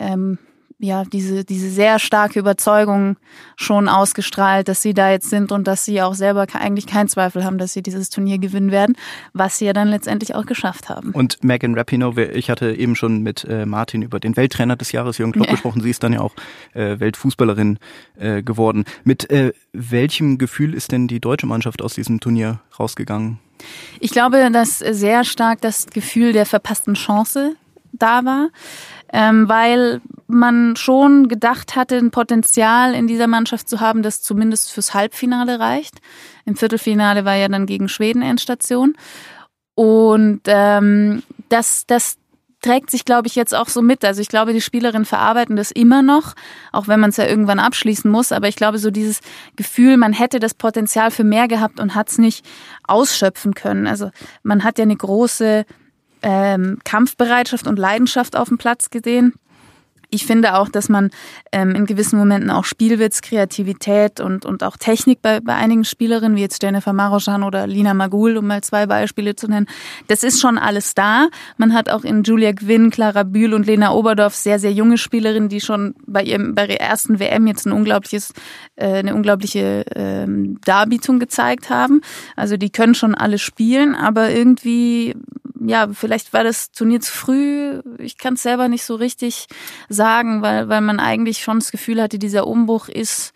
ähm, 0.00 0.38
ja, 0.78 1.04
diese, 1.04 1.44
diese 1.44 1.70
sehr 1.70 1.98
starke 1.98 2.38
Überzeugung 2.38 3.16
schon 3.56 3.88
ausgestrahlt, 3.88 4.68
dass 4.68 4.82
sie 4.82 4.92
da 4.92 5.10
jetzt 5.10 5.30
sind 5.30 5.50
und 5.50 5.66
dass 5.66 5.86
sie 5.86 6.02
auch 6.02 6.14
selber 6.14 6.46
eigentlich 6.52 6.86
keinen 6.86 7.08
Zweifel 7.08 7.44
haben, 7.44 7.56
dass 7.56 7.72
sie 7.72 7.82
dieses 7.82 8.10
Turnier 8.10 8.38
gewinnen 8.38 8.70
werden, 8.70 8.94
was 9.32 9.56
sie 9.58 9.64
ja 9.64 9.72
dann 9.72 9.88
letztendlich 9.88 10.34
auch 10.34 10.44
geschafft 10.44 10.90
haben. 10.90 11.12
Und 11.12 11.42
Megan 11.42 11.74
Rapinoe, 11.74 12.24
ich 12.24 12.50
hatte 12.50 12.74
eben 12.74 12.94
schon 12.94 13.22
mit 13.22 13.44
äh, 13.44 13.64
Martin 13.64 14.02
über 14.02 14.20
den 14.20 14.36
Welttrainer 14.36 14.76
des 14.76 14.92
Jahres, 14.92 15.16
Jürgen 15.16 15.32
Klopp, 15.32 15.46
ja. 15.46 15.52
gesprochen. 15.52 15.80
Sie 15.80 15.90
ist 15.90 16.02
dann 16.02 16.12
ja 16.12 16.20
auch 16.20 16.34
äh, 16.74 17.00
Weltfußballerin 17.00 17.78
äh, 18.18 18.42
geworden. 18.42 18.84
Mit 19.04 19.30
äh, 19.30 19.52
welchem 19.72 20.36
Gefühl 20.36 20.74
ist 20.74 20.92
denn 20.92 21.08
die 21.08 21.20
deutsche 21.20 21.46
Mannschaft 21.46 21.80
aus 21.80 21.94
diesem 21.94 22.20
Turnier 22.20 22.60
rausgegangen? 22.78 23.38
Ich 24.00 24.10
glaube, 24.10 24.50
dass 24.52 24.80
sehr 24.80 25.24
stark 25.24 25.62
das 25.62 25.86
Gefühl 25.86 26.34
der 26.34 26.44
verpassten 26.44 26.94
Chance 26.94 27.56
da 27.92 28.24
war 28.26 28.50
ähm, 29.12 29.48
weil 29.48 30.00
man 30.26 30.74
schon 30.76 31.28
gedacht 31.28 31.76
hatte, 31.76 31.96
ein 31.96 32.10
Potenzial 32.10 32.94
in 32.94 33.06
dieser 33.06 33.26
Mannschaft 33.26 33.68
zu 33.68 33.80
haben, 33.80 34.02
das 34.02 34.22
zumindest 34.22 34.72
fürs 34.72 34.94
Halbfinale 34.94 35.60
reicht. 35.60 36.00
Im 36.44 36.56
Viertelfinale 36.56 37.24
war 37.24 37.34
ja 37.34 37.48
dann 37.48 37.66
gegen 37.66 37.88
Schweden 37.88 38.22
Endstation. 38.22 38.96
Und 39.74 40.40
ähm, 40.46 41.22
das, 41.48 41.86
das 41.86 42.16
trägt 42.62 42.90
sich, 42.90 43.04
glaube 43.04 43.28
ich, 43.28 43.36
jetzt 43.36 43.54
auch 43.54 43.68
so 43.68 43.82
mit. 43.82 44.04
Also 44.04 44.20
ich 44.20 44.28
glaube, 44.28 44.52
die 44.52 44.60
Spielerinnen 44.60 45.04
verarbeiten 45.04 45.54
das 45.54 45.70
immer 45.70 46.02
noch, 46.02 46.34
auch 46.72 46.88
wenn 46.88 46.98
man 46.98 47.10
es 47.10 47.16
ja 47.16 47.26
irgendwann 47.26 47.60
abschließen 47.60 48.10
muss. 48.10 48.32
Aber 48.32 48.48
ich 48.48 48.56
glaube, 48.56 48.78
so 48.78 48.90
dieses 48.90 49.20
Gefühl, 49.54 49.96
man 49.96 50.12
hätte 50.12 50.40
das 50.40 50.54
Potenzial 50.54 51.10
für 51.10 51.24
mehr 51.24 51.46
gehabt 51.46 51.78
und 51.78 51.94
hat 51.94 52.08
es 52.08 52.18
nicht 52.18 52.44
ausschöpfen 52.88 53.54
können. 53.54 53.86
Also 53.86 54.10
man 54.42 54.64
hat 54.64 54.78
ja 54.78 54.82
eine 54.82 54.96
große 54.96 55.64
ähm, 56.26 56.78
Kampfbereitschaft 56.84 57.68
und 57.68 57.78
Leidenschaft 57.78 58.34
auf 58.34 58.48
dem 58.48 58.58
Platz 58.58 58.90
gesehen. 58.90 59.34
Ich 60.08 60.24
finde 60.24 60.54
auch, 60.54 60.68
dass 60.68 60.88
man 60.88 61.10
ähm, 61.50 61.74
in 61.74 61.84
gewissen 61.84 62.16
Momenten 62.16 62.50
auch 62.50 62.64
Spielwitz, 62.64 63.22
Kreativität 63.22 64.20
und, 64.20 64.44
und 64.44 64.62
auch 64.62 64.76
Technik 64.76 65.20
bei, 65.20 65.40
bei 65.40 65.54
einigen 65.54 65.84
Spielerinnen, 65.84 66.36
wie 66.36 66.42
jetzt 66.42 66.62
Jennifer 66.62 66.92
Maroschan 66.92 67.42
oder 67.42 67.66
Lina 67.66 67.92
Magul, 67.92 68.36
um 68.36 68.46
mal 68.46 68.62
zwei 68.62 68.86
Beispiele 68.86 69.34
zu 69.34 69.48
nennen, 69.48 69.66
das 70.06 70.22
ist 70.22 70.40
schon 70.40 70.58
alles 70.58 70.94
da. 70.94 71.28
Man 71.56 71.74
hat 71.74 71.90
auch 71.90 72.04
in 72.04 72.22
Julia 72.22 72.52
Gwynn, 72.52 72.90
Clara 72.90 73.24
Bühl 73.24 73.52
und 73.52 73.66
Lena 73.66 73.92
Oberdorf 73.92 74.34
sehr, 74.34 74.60
sehr 74.60 74.72
junge 74.72 74.98
Spielerinnen, 74.98 75.48
die 75.48 75.60
schon 75.60 75.94
bei 76.06 76.22
ihrem 76.22 76.54
bei 76.54 76.66
ihrer 76.66 76.80
ersten 76.80 77.18
WM 77.18 77.46
jetzt 77.48 77.66
ein 77.66 77.72
unglaubliches, 77.72 78.32
äh, 78.76 78.98
eine 78.98 79.14
unglaubliche 79.14 79.84
ähm, 79.94 80.60
Darbietung 80.64 81.18
gezeigt 81.18 81.68
haben. 81.68 82.00
Also 82.36 82.56
die 82.56 82.70
können 82.70 82.94
schon 82.94 83.14
alle 83.16 83.38
spielen, 83.38 83.96
aber 83.96 84.30
irgendwie 84.30 85.14
ja, 85.60 85.88
vielleicht 85.92 86.32
war 86.32 86.44
das 86.44 86.70
Turnier 86.70 87.00
zu 87.00 87.12
früh. 87.12 87.80
Ich 87.98 88.18
kann 88.18 88.34
es 88.34 88.42
selber 88.42 88.68
nicht 88.68 88.84
so 88.84 88.94
richtig 88.94 89.46
sagen, 89.88 90.42
weil, 90.42 90.68
weil 90.68 90.80
man 90.80 91.00
eigentlich 91.00 91.42
schon 91.42 91.58
das 91.58 91.70
Gefühl 91.70 92.02
hatte, 92.02 92.18
dieser 92.18 92.46
Umbruch 92.46 92.88
ist 92.88 93.32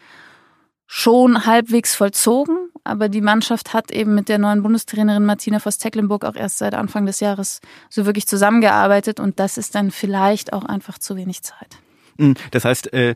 schon 0.86 1.46
halbwegs 1.46 1.94
vollzogen. 1.94 2.56
Aber 2.82 3.08
die 3.08 3.20
Mannschaft 3.20 3.74
hat 3.74 3.90
eben 3.90 4.14
mit 4.14 4.28
der 4.28 4.38
neuen 4.38 4.62
Bundestrainerin 4.62 5.24
Martina 5.24 5.60
Voss-Tecklenburg 5.60 6.24
auch 6.24 6.34
erst 6.34 6.58
seit 6.58 6.74
Anfang 6.74 7.06
des 7.06 7.20
Jahres 7.20 7.60
so 7.88 8.06
wirklich 8.06 8.26
zusammengearbeitet. 8.26 9.20
Und 9.20 9.38
das 9.38 9.58
ist 9.58 9.74
dann 9.74 9.90
vielleicht 9.90 10.52
auch 10.52 10.64
einfach 10.64 10.98
zu 10.98 11.16
wenig 11.16 11.42
Zeit. 11.42 11.78
Hm, 12.18 12.34
das 12.50 12.64
heißt, 12.64 12.92
äh, 12.92 13.14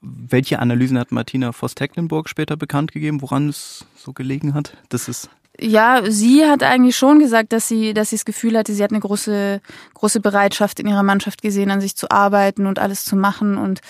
welche 0.00 0.58
Analysen 0.58 0.98
hat 0.98 1.12
Martina 1.12 1.52
Voss-Tecklenburg 1.52 2.28
später 2.28 2.56
bekannt 2.56 2.92
gegeben, 2.92 3.22
woran 3.22 3.48
es 3.48 3.86
so 3.96 4.12
gelegen 4.12 4.54
hat? 4.54 4.76
Das 4.88 5.08
ist 5.08 5.30
ja, 5.60 6.02
sie 6.08 6.44
hat 6.44 6.62
eigentlich 6.62 6.96
schon 6.96 7.18
gesagt, 7.18 7.52
dass 7.52 7.68
sie, 7.68 7.94
dass 7.94 8.10
sie 8.10 8.16
das 8.16 8.24
Gefühl 8.24 8.56
hatte, 8.58 8.72
sie 8.72 8.82
hat 8.82 8.90
eine 8.90 9.00
große, 9.00 9.60
große 9.94 10.20
Bereitschaft 10.20 10.80
in 10.80 10.86
ihrer 10.86 11.02
Mannschaft 11.02 11.42
gesehen, 11.42 11.70
an 11.70 11.80
sich 11.80 11.96
zu 11.96 12.10
arbeiten 12.10 12.66
und 12.66 12.78
alles 12.78 13.04
zu 13.04 13.16
machen. 13.16 13.56
Und 13.56 13.80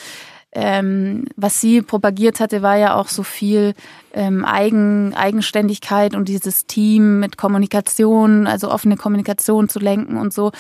ähm, 0.59 1.27
was 1.37 1.61
sie 1.61 1.83
propagiert 1.83 2.41
hatte, 2.41 2.63
war 2.63 2.79
ja 2.79 2.95
auch 2.95 3.09
so 3.09 3.23
viel 3.23 3.75
ähm, 4.15 4.43
Eigen, 4.47 5.13
Eigenständigkeit 5.13 6.15
und 6.15 6.31
dieses 6.31 6.65
Team 6.65 7.21
mit 7.21 7.37
Kommunikation, 7.37 8.47
also 8.47 8.71
offene 8.71 8.97
Kommunikation 8.97 9.69
zu 9.69 9.79
lenken 9.79 10.17
und 10.17 10.33
so. 10.33 10.53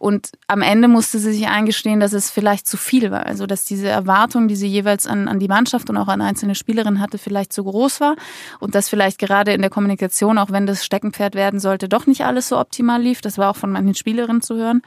Und 0.00 0.32
am 0.48 0.60
Ende 0.60 0.88
musste 0.88 1.20
sie 1.20 1.32
sich 1.32 1.46
eingestehen, 1.46 2.00
dass 2.00 2.12
es 2.14 2.32
vielleicht 2.32 2.66
zu 2.66 2.76
viel 2.76 3.12
war. 3.12 3.26
Also 3.26 3.46
dass 3.46 3.64
diese 3.64 3.86
Erwartung, 3.86 4.48
die 4.48 4.56
sie 4.56 4.66
jeweils 4.66 5.06
an, 5.06 5.28
an 5.28 5.38
die 5.38 5.46
Mannschaft 5.46 5.88
und 5.88 5.98
auch 5.98 6.08
an 6.08 6.20
einzelne 6.20 6.56
Spielerinnen 6.56 7.00
hatte, 7.00 7.18
vielleicht 7.18 7.52
zu 7.52 7.62
groß 7.62 8.00
war 8.00 8.16
und 8.58 8.74
dass 8.74 8.88
vielleicht 8.88 9.20
gerade 9.20 9.52
in 9.52 9.60
der 9.60 9.70
Kommunikation, 9.70 10.36
auch 10.36 10.50
wenn 10.50 10.66
das 10.66 10.84
Steckenpferd 10.84 11.36
werden 11.36 11.60
sollte, 11.60 11.88
doch 11.88 12.08
nicht 12.08 12.24
alles 12.24 12.48
so 12.48 12.58
optimal 12.58 13.00
lief. 13.00 13.20
Das 13.20 13.38
war 13.38 13.50
auch 13.50 13.56
von 13.56 13.70
manchen 13.70 13.94
Spielerinnen 13.94 14.42
zu 14.42 14.56
hören. 14.56 14.82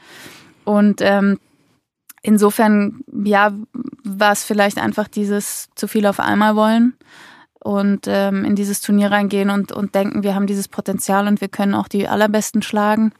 Und 0.64 1.00
ähm, 1.00 1.38
insofern, 2.20 3.00
ja, 3.24 3.54
war 4.08 4.32
es 4.32 4.44
vielleicht 4.44 4.78
einfach 4.78 5.08
dieses 5.08 5.68
zu 5.74 5.88
viel 5.88 6.06
auf 6.06 6.20
einmal 6.20 6.56
wollen 6.56 6.94
und 7.60 8.06
ähm, 8.06 8.44
in 8.44 8.56
dieses 8.56 8.80
Turnier 8.80 9.10
reingehen 9.10 9.50
und, 9.50 9.72
und 9.72 9.94
denken, 9.94 10.22
wir 10.22 10.34
haben 10.34 10.46
dieses 10.46 10.68
Potenzial 10.68 11.26
und 11.26 11.40
wir 11.40 11.48
können 11.48 11.74
auch 11.74 11.88
die 11.88 12.08
allerbesten 12.08 12.62
schlagen. 12.62 13.12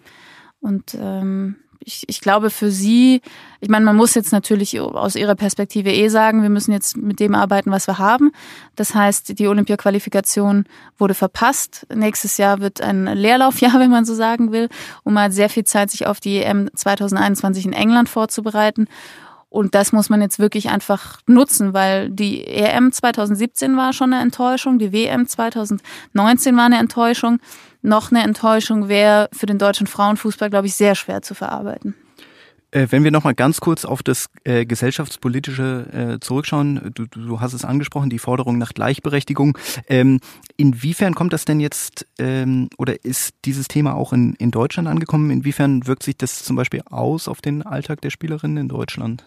Und 0.61 0.95
ähm, 0.95 1.57
ich, 1.81 2.05
ich 2.07 2.21
glaube 2.21 2.51
für 2.51 2.71
sie, 2.71 3.23
ich 3.61 3.69
meine, 3.69 3.85
man 3.85 3.97
muss 3.97 4.15
jetzt 4.15 4.33
natürlich 4.33 4.79
aus 4.81 5.17
ihrer 5.17 5.35
Perspektive 5.35 5.91
eh 5.91 6.09
sagen, 6.09 6.43
wir 6.43 6.51
müssen 6.51 6.73
jetzt 6.73 6.97
mit 6.97 7.21
dem 7.21 7.35
arbeiten, 7.35 7.71
was 7.71 7.87
wir 7.87 7.99
haben. 7.99 8.33
Das 8.77 8.95
heißt, 8.95 9.39
die 9.39 9.49
Olympia-Qualifikation 9.49 10.65
wurde 10.99 11.15
verpasst. 11.15 11.87
Nächstes 11.95 12.37
Jahr 12.37 12.61
wird 12.61 12.81
ein 12.81 13.07
Leerlaufjahr, 13.07 13.75
wenn 13.81 13.91
man 13.91 14.05
so 14.05 14.15
sagen 14.15 14.53
will. 14.53 14.69
Und 15.03 15.15
man 15.15 15.33
sehr 15.33 15.49
viel 15.49 15.65
Zeit, 15.65 15.91
sich 15.91 16.07
auf 16.07 16.21
die 16.21 16.43
EM 16.43 16.71
2021 16.75 17.67
in 17.67 17.73
England 17.73 18.09
vorzubereiten. 18.09 18.87
Und 19.51 19.75
das 19.75 19.93
muss 19.93 20.11
man 20.11 20.21
jetzt 20.21 20.39
wirklich 20.39 20.69
einfach 20.69 21.21
nutzen, 21.27 21.73
weil 21.73 22.11
die 22.11 22.47
EM 22.47 22.93
2017 22.93 23.77
war 23.77 23.93
schon 23.93 24.13
eine 24.13 24.23
Enttäuschung, 24.23 24.79
die 24.79 24.93
WM 24.93 25.27
2019 25.27 26.57
war 26.57 26.67
eine 26.67 26.79
Enttäuschung. 26.79 27.39
Noch 27.81 28.11
eine 28.11 28.23
Enttäuschung 28.23 28.89
wäre 28.89 29.29
für 29.33 29.47
den 29.47 29.59
deutschen 29.59 29.87
Frauenfußball, 29.87 30.51
glaube 30.51 30.67
ich, 30.67 30.75
sehr 30.75 30.95
schwer 30.95 31.23
zu 31.23 31.35
verarbeiten. 31.35 31.95
Äh, 32.71 32.89
wenn 32.91 33.05
wir 33.05 33.11
noch 33.11 33.25
mal 33.25 33.35
ganz 33.35 33.61
kurz 33.61 33.85
auf 33.85 34.03
das 34.03 34.29
äh, 34.45 34.67
gesellschaftspolitische 34.67 36.17
äh, 36.17 36.21
zurückschauen, 36.21 36.93
du, 36.95 37.07
du 37.07 37.41
hast 37.41 37.55
es 37.55 37.65
angesprochen, 37.65 38.11
die 38.11 38.19
Forderung 38.19 38.59
nach 38.59 38.75
Gleichberechtigung. 38.75 39.57
Ähm, 39.89 40.21
inwiefern 40.57 41.15
kommt 41.15 41.33
das 41.33 41.45
denn 41.45 41.61
jetzt 41.61 42.07
ähm, 42.19 42.69
oder 42.77 43.05
ist 43.05 43.35
dieses 43.45 43.69
Thema 43.69 43.95
auch 43.95 44.13
in, 44.13 44.35
in 44.35 44.51
Deutschland 44.51 44.87
angekommen? 44.87 45.31
Inwiefern 45.31 45.87
wirkt 45.87 46.03
sich 46.03 46.17
das 46.17 46.45
zum 46.45 46.57
Beispiel 46.57 46.83
aus 46.91 47.27
auf 47.27 47.41
den 47.41 47.63
Alltag 47.63 48.03
der 48.03 48.11
Spielerinnen 48.11 48.59
in 48.59 48.69
Deutschland? 48.69 49.25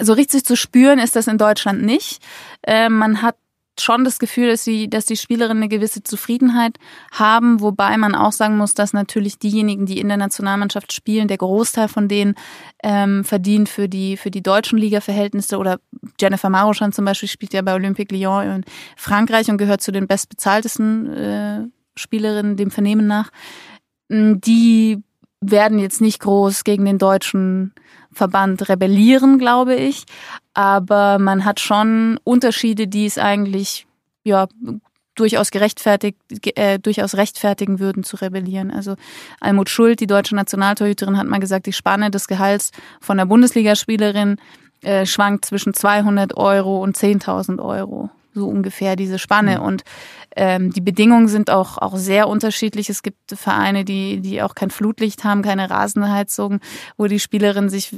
So 0.00 0.14
richtig 0.14 0.44
zu 0.44 0.56
spüren 0.56 0.98
ist 0.98 1.16
das 1.16 1.26
in 1.26 1.36
Deutschland 1.36 1.82
nicht. 1.82 2.22
Äh, 2.62 2.88
man 2.88 3.20
hat 3.20 3.36
schon 3.82 4.04
das 4.04 4.18
Gefühl, 4.18 4.48
dass 4.48 4.64
die, 4.64 4.88
dass 4.88 5.06
die 5.06 5.16
Spielerinnen 5.16 5.62
eine 5.62 5.68
gewisse 5.68 6.02
Zufriedenheit 6.02 6.76
haben, 7.12 7.60
wobei 7.60 7.96
man 7.96 8.14
auch 8.14 8.32
sagen 8.32 8.56
muss, 8.56 8.74
dass 8.74 8.92
natürlich 8.92 9.38
diejenigen, 9.38 9.86
die 9.86 10.00
in 10.00 10.08
der 10.08 10.16
Nationalmannschaft 10.16 10.92
spielen, 10.92 11.28
der 11.28 11.38
Großteil 11.38 11.88
von 11.88 12.08
denen 12.08 12.34
ähm, 12.82 13.24
verdient 13.24 13.68
für 13.68 13.88
die 13.88 14.16
für 14.16 14.30
die 14.30 14.42
deutschen 14.42 14.78
Liga-Verhältnisse 14.78 15.58
oder 15.58 15.80
Jennifer 16.20 16.50
Maruschan 16.50 16.92
zum 16.92 17.04
Beispiel 17.04 17.28
spielt 17.28 17.52
ja 17.52 17.62
bei 17.62 17.74
Olympique 17.74 18.14
Lyon 18.14 18.56
in 18.56 18.64
Frankreich 18.96 19.50
und 19.50 19.58
gehört 19.58 19.82
zu 19.82 19.92
den 19.92 20.06
bestbezahltesten 20.06 21.12
äh, 21.12 21.60
Spielerinnen 21.96 22.56
dem 22.56 22.70
Vernehmen 22.70 23.06
nach. 23.06 23.30
Die 24.08 25.02
werden 25.40 25.78
jetzt 25.78 26.00
nicht 26.00 26.20
groß 26.20 26.64
gegen 26.64 26.84
den 26.84 26.98
deutschen 26.98 27.72
Verband 28.12 28.68
rebellieren, 28.68 29.38
glaube 29.38 29.74
ich. 29.74 30.04
Aber 30.54 31.18
man 31.18 31.44
hat 31.44 31.60
schon 31.60 32.18
Unterschiede, 32.24 32.88
die 32.88 33.06
es 33.06 33.18
eigentlich 33.18 33.86
ja 34.24 34.48
durchaus 35.14 35.50
gerechtfertigt, 35.50 36.16
äh, 36.56 36.78
durchaus 36.78 37.14
rechtfertigen 37.14 37.78
würden 37.78 38.04
zu 38.04 38.16
rebellieren. 38.16 38.70
Also 38.70 38.96
Almut 39.40 39.68
Schuld, 39.68 40.00
die 40.00 40.06
deutsche 40.06 40.34
Nationaltorhüterin, 40.34 41.18
hat 41.18 41.26
mal 41.26 41.40
gesagt, 41.40 41.66
die 41.66 41.72
Spanne 41.72 42.10
des 42.10 42.26
Gehalts 42.26 42.70
von 43.00 43.18
der 43.18 43.26
Bundesligaspielerin 43.26 44.36
äh, 44.82 45.04
schwankt 45.04 45.44
zwischen 45.44 45.74
200 45.74 46.36
Euro 46.36 46.82
und 46.82 46.96
10.000 46.96 47.62
Euro 47.62 48.10
so 48.34 48.48
ungefähr 48.48 48.96
diese 48.96 49.18
Spanne. 49.18 49.58
Mhm. 49.58 49.64
Und 49.64 49.84
ähm, 50.36 50.72
die 50.72 50.80
Bedingungen 50.80 51.28
sind 51.28 51.50
auch, 51.50 51.78
auch 51.78 51.96
sehr 51.96 52.28
unterschiedlich. 52.28 52.88
Es 52.90 53.02
gibt 53.02 53.32
Vereine, 53.32 53.84
die, 53.84 54.20
die 54.20 54.42
auch 54.42 54.54
kein 54.54 54.70
Flutlicht 54.70 55.24
haben, 55.24 55.42
keine 55.42 55.70
Rasenheizung, 55.70 56.60
wo 56.96 57.06
die 57.06 57.20
Spielerinnen 57.20 57.70
sich, 57.70 57.96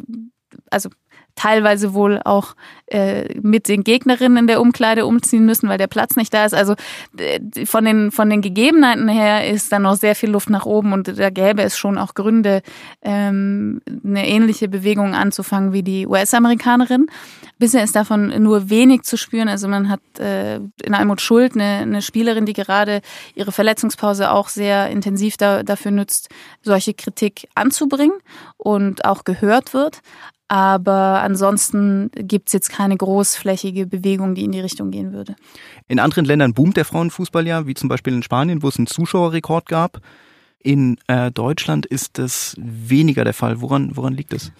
also 0.70 0.90
teilweise 1.34 1.94
wohl 1.94 2.20
auch 2.24 2.54
äh, 2.86 3.38
mit 3.40 3.68
den 3.68 3.84
Gegnerinnen 3.84 4.38
in 4.38 4.46
der 4.46 4.60
Umkleide 4.60 5.06
umziehen 5.06 5.46
müssen, 5.46 5.68
weil 5.68 5.78
der 5.78 5.86
Platz 5.86 6.16
nicht 6.16 6.32
da 6.34 6.44
ist. 6.44 6.54
Also 6.54 6.74
äh, 7.16 7.66
von 7.66 7.84
den 7.84 8.10
von 8.10 8.28
den 8.30 8.42
Gegebenheiten 8.42 9.08
her 9.08 9.48
ist 9.48 9.72
da 9.72 9.78
noch 9.78 9.96
sehr 9.96 10.14
viel 10.14 10.30
Luft 10.30 10.50
nach 10.50 10.66
oben 10.66 10.92
und 10.92 11.18
da 11.18 11.30
gäbe 11.30 11.62
es 11.62 11.78
schon 11.78 11.98
auch 11.98 12.14
Gründe, 12.14 12.62
ähm, 13.02 13.80
eine 14.04 14.28
ähnliche 14.28 14.68
Bewegung 14.68 15.14
anzufangen 15.14 15.72
wie 15.72 15.82
die 15.82 16.06
US-Amerikanerin. 16.06 17.06
Bisher 17.58 17.84
ist 17.84 17.94
davon 17.94 18.42
nur 18.42 18.70
wenig 18.70 19.02
zu 19.02 19.16
spüren. 19.16 19.48
Also 19.48 19.68
man 19.68 19.88
hat 19.88 20.00
äh, 20.18 20.56
in 20.56 20.94
Almut 20.94 21.20
Schuld 21.20 21.54
eine, 21.54 21.82
eine 21.82 22.02
Spielerin, 22.02 22.44
die 22.44 22.54
gerade 22.54 23.02
ihre 23.36 23.52
Verletzungspause 23.52 24.32
auch 24.32 24.48
sehr 24.48 24.90
intensiv 24.90 25.36
da, 25.36 25.62
dafür 25.62 25.92
nützt, 25.92 26.28
solche 26.62 26.92
Kritik 26.92 27.48
anzubringen 27.54 28.18
und 28.56 29.04
auch 29.04 29.22
gehört 29.22 29.74
wird. 29.74 30.02
Aber 30.48 31.22
ansonsten 31.22 32.10
gibt's 32.14 32.52
jetzt 32.52 32.70
keine 32.70 32.96
großflächige 32.96 33.86
Bewegung, 33.86 34.34
die 34.34 34.44
in 34.44 34.52
die 34.52 34.60
Richtung 34.60 34.90
gehen 34.90 35.12
würde. 35.12 35.34
In 35.88 35.98
anderen 35.98 36.26
Ländern 36.26 36.52
boomt 36.52 36.76
der 36.76 36.84
Frauenfußball 36.84 37.46
ja, 37.46 37.66
wie 37.66 37.74
zum 37.74 37.88
Beispiel 37.88 38.12
in 38.12 38.22
Spanien, 38.22 38.62
wo 38.62 38.68
es 38.68 38.76
einen 38.76 38.86
Zuschauerrekord 38.86 39.66
gab. 39.66 40.00
In 40.58 40.98
äh, 41.08 41.30
Deutschland 41.30 41.86
ist 41.86 42.18
das 42.18 42.54
weniger 42.58 43.24
der 43.24 43.34
Fall. 43.34 43.60
Woran, 43.60 43.96
woran 43.96 44.14
liegt 44.14 44.32
es? 44.32 44.52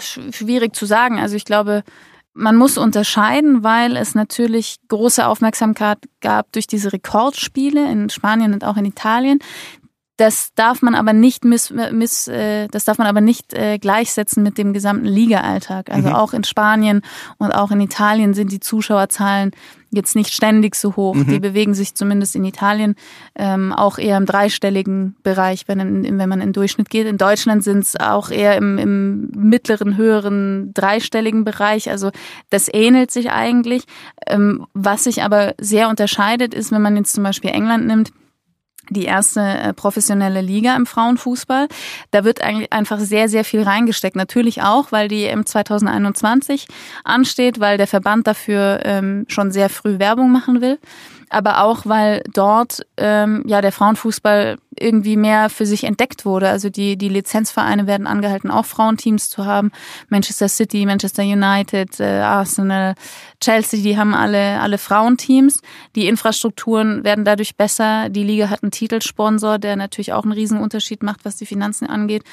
Schwierig 0.00 0.74
zu 0.74 0.86
sagen. 0.86 1.20
Also 1.20 1.36
ich 1.36 1.44
glaube, 1.44 1.84
man 2.34 2.56
muss 2.56 2.78
unterscheiden, 2.78 3.64
weil 3.64 3.96
es 3.96 4.14
natürlich 4.14 4.76
große 4.88 5.26
Aufmerksamkeit 5.26 5.98
gab 6.20 6.52
durch 6.52 6.66
diese 6.66 6.92
Rekordspiele 6.92 7.90
in 7.90 8.10
Spanien 8.10 8.54
und 8.54 8.64
auch 8.64 8.76
in 8.76 8.84
Italien, 8.84 9.40
das 10.18 10.52
darf 10.54 10.82
man 10.82 10.96
aber 10.96 11.12
nicht 11.12 11.44
miss, 11.44 11.72
miss 11.92 12.26
äh, 12.26 12.66
das 12.68 12.84
darf 12.84 12.98
man 12.98 13.06
aber 13.06 13.20
nicht 13.20 13.54
äh, 13.54 13.78
gleichsetzen 13.78 14.42
mit 14.42 14.58
dem 14.58 14.72
gesamten 14.72 15.06
Liga-Alltag. 15.06 15.90
Also 15.90 16.08
mhm. 16.08 16.14
auch 16.14 16.32
in 16.32 16.42
Spanien 16.42 17.02
und 17.38 17.52
auch 17.52 17.70
in 17.70 17.80
Italien 17.80 18.34
sind 18.34 18.50
die 18.50 18.58
Zuschauerzahlen 18.58 19.52
jetzt 19.90 20.16
nicht 20.16 20.34
ständig 20.34 20.74
so 20.74 20.96
hoch. 20.96 21.14
Mhm. 21.14 21.28
Die 21.28 21.38
bewegen 21.38 21.72
sich 21.72 21.94
zumindest 21.94 22.34
in 22.34 22.44
Italien 22.44 22.96
ähm, 23.36 23.72
auch 23.72 23.96
eher 23.96 24.16
im 24.16 24.26
dreistelligen 24.26 25.14
Bereich, 25.22 25.68
wenn, 25.68 26.18
wenn 26.18 26.28
man 26.28 26.40
in 26.40 26.52
Durchschnitt 26.52 26.90
geht. 26.90 27.06
In 27.06 27.16
Deutschland 27.16 27.62
sind 27.62 27.84
es 27.84 27.94
auch 27.94 28.30
eher 28.30 28.56
im, 28.56 28.76
im 28.76 29.30
mittleren, 29.36 29.96
höheren, 29.96 30.74
dreistelligen 30.74 31.44
Bereich. 31.44 31.88
Also 31.90 32.10
das 32.50 32.68
ähnelt 32.72 33.12
sich 33.12 33.30
eigentlich. 33.30 33.84
Ähm, 34.26 34.66
was 34.74 35.04
sich 35.04 35.22
aber 35.22 35.54
sehr 35.60 35.88
unterscheidet, 35.88 36.54
ist, 36.54 36.72
wenn 36.72 36.82
man 36.82 36.96
jetzt 36.96 37.14
zum 37.14 37.22
Beispiel 37.22 37.50
England 37.50 37.86
nimmt, 37.86 38.10
die 38.90 39.04
erste 39.04 39.40
äh, 39.40 39.72
professionelle 39.72 40.40
Liga 40.40 40.76
im 40.76 40.86
Frauenfußball. 40.86 41.68
Da 42.10 42.24
wird 42.24 42.42
eigentlich 42.42 42.72
einfach 42.72 42.98
sehr, 42.98 43.28
sehr 43.28 43.44
viel 43.44 43.62
reingesteckt. 43.62 44.16
Natürlich 44.16 44.62
auch, 44.62 44.92
weil 44.92 45.08
die 45.08 45.24
EM 45.24 45.46
2021 45.46 46.66
ansteht, 47.04 47.60
weil 47.60 47.78
der 47.78 47.86
Verband 47.86 48.26
dafür 48.26 48.80
ähm, 48.84 49.24
schon 49.28 49.50
sehr 49.52 49.68
früh 49.68 49.98
Werbung 49.98 50.30
machen 50.30 50.60
will 50.60 50.78
aber 51.30 51.62
auch, 51.62 51.84
weil 51.84 52.22
dort 52.32 52.80
ähm, 52.96 53.44
ja 53.46 53.60
der 53.60 53.72
Frauenfußball 53.72 54.56
irgendwie 54.78 55.16
mehr 55.16 55.50
für 55.50 55.66
sich 55.66 55.84
entdeckt 55.84 56.24
wurde. 56.24 56.48
Also 56.48 56.70
die, 56.70 56.96
die 56.96 57.08
Lizenzvereine 57.08 57.86
werden 57.86 58.06
angehalten, 58.06 58.50
auch 58.50 58.64
Frauenteams 58.64 59.28
zu 59.28 59.44
haben. 59.44 59.72
Manchester 60.08 60.48
City, 60.48 60.86
Manchester 60.86 61.22
United, 61.22 62.00
äh, 62.00 62.20
Arsenal, 62.20 62.94
Chelsea, 63.40 63.80
die 63.80 63.96
haben 63.96 64.14
alle, 64.14 64.60
alle 64.60 64.78
Frauenteams. 64.78 65.60
Die 65.94 66.08
Infrastrukturen 66.08 67.04
werden 67.04 67.24
dadurch 67.24 67.56
besser. 67.56 68.08
Die 68.08 68.24
Liga 68.24 68.50
hat 68.50 68.62
einen 68.62 68.72
Titelsponsor, 68.72 69.58
der 69.58 69.76
natürlich 69.76 70.12
auch 70.12 70.24
einen 70.24 70.32
Riesenunterschied 70.32 71.02
macht, 71.02 71.24
was 71.24 71.36
die 71.36 71.46
Finanzen 71.46 71.86
angeht. 71.86 72.24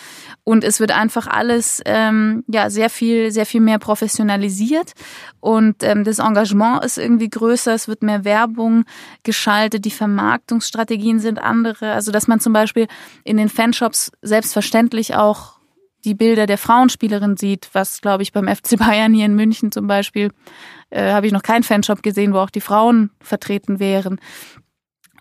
Und 0.44 0.64
es 0.64 0.80
wird 0.80 0.92
einfach 0.92 1.28
alles 1.28 1.82
ähm, 1.86 2.44
ja 2.48 2.70
sehr 2.70 2.90
viel, 2.90 3.32
sehr 3.32 3.46
viel 3.46 3.62
mehr 3.62 3.78
professionalisiert. 3.78 4.94
Und 5.40 5.84
ähm, 5.84 6.04
das 6.04 6.20
Engagement 6.20 6.84
ist 6.84 6.98
irgendwie 6.98 7.30
größer, 7.30 7.74
es 7.74 7.88
wird 7.88 8.02
mehr 8.02 8.26
Werbung 8.26 8.86
geschaltet, 9.24 9.86
die 9.86 9.92
Vermarktungsstrategien 9.92 11.20
sind 11.20 11.40
andere. 11.40 11.92
Also 11.92 12.12
dass 12.12 12.28
man 12.28 12.40
zum 12.40 12.54
Beispiel 12.54 12.88
in 13.24 13.38
den 13.38 13.50
Fanshops 13.50 14.12
selbstverständlich 14.22 15.16
auch 15.16 15.56
die 16.06 16.14
Bilder 16.14 16.46
der 16.46 16.58
Frauenspielerin 16.58 17.36
sieht, 17.36 17.70
was, 17.74 18.00
glaube 18.00 18.24
ich, 18.24 18.32
beim 18.32 18.48
FC 18.48 18.78
Bayern 18.78 19.14
hier 19.14 19.26
in 19.26 19.36
München 19.36 19.72
zum 19.72 19.88
Beispiel, 19.88 20.32
äh, 20.90 21.12
habe 21.12 21.28
ich 21.28 21.34
noch 21.34 21.44
keinen 21.44 21.64
Fanshop 21.64 22.04
gesehen, 22.04 22.34
wo 22.34 22.40
auch 22.40 22.50
die 22.50 22.62
Frauen 22.62 23.12
vertreten 23.22 23.80
wären. 23.80 24.20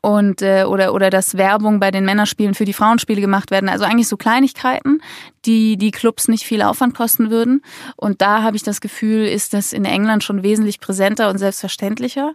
Und 0.03 0.43
äh, 0.43 0.65
oder 0.65 0.93
oder 0.93 1.09
dass 1.09 1.39
Werbung 1.39 1.81
bei 1.81 1.91
den 1.91 2.05
Männerspielen 2.05 2.53
für 2.53 2.67
die 2.67 2.75
Frauenspiele 2.75 3.23
gemacht 3.23 3.51
werden. 3.51 3.71
Also 3.71 3.87
eigentlich 3.87 4.09
so 4.09 4.19
Kleinigkeiten, 4.19 5.01
die 5.47 5.79
die 5.79 5.93
Clubs 5.93 6.29
nicht 6.29 6.45
viel 6.45 6.61
Aufwand 6.61 6.95
kosten 6.95 7.31
würden. 7.31 7.63
Und 7.97 8.21
da 8.21 8.43
habe 8.43 8.55
ich 8.55 8.63
das 8.63 8.83
Gefühl, 8.83 9.25
ist 9.25 9.55
das 9.55 9.73
in 9.73 9.87
England 9.87 10.23
schon 10.23 10.43
wesentlich 10.43 10.79
präsenter 10.79 11.31
und 11.31 11.39
selbstverständlicher. 11.39 12.35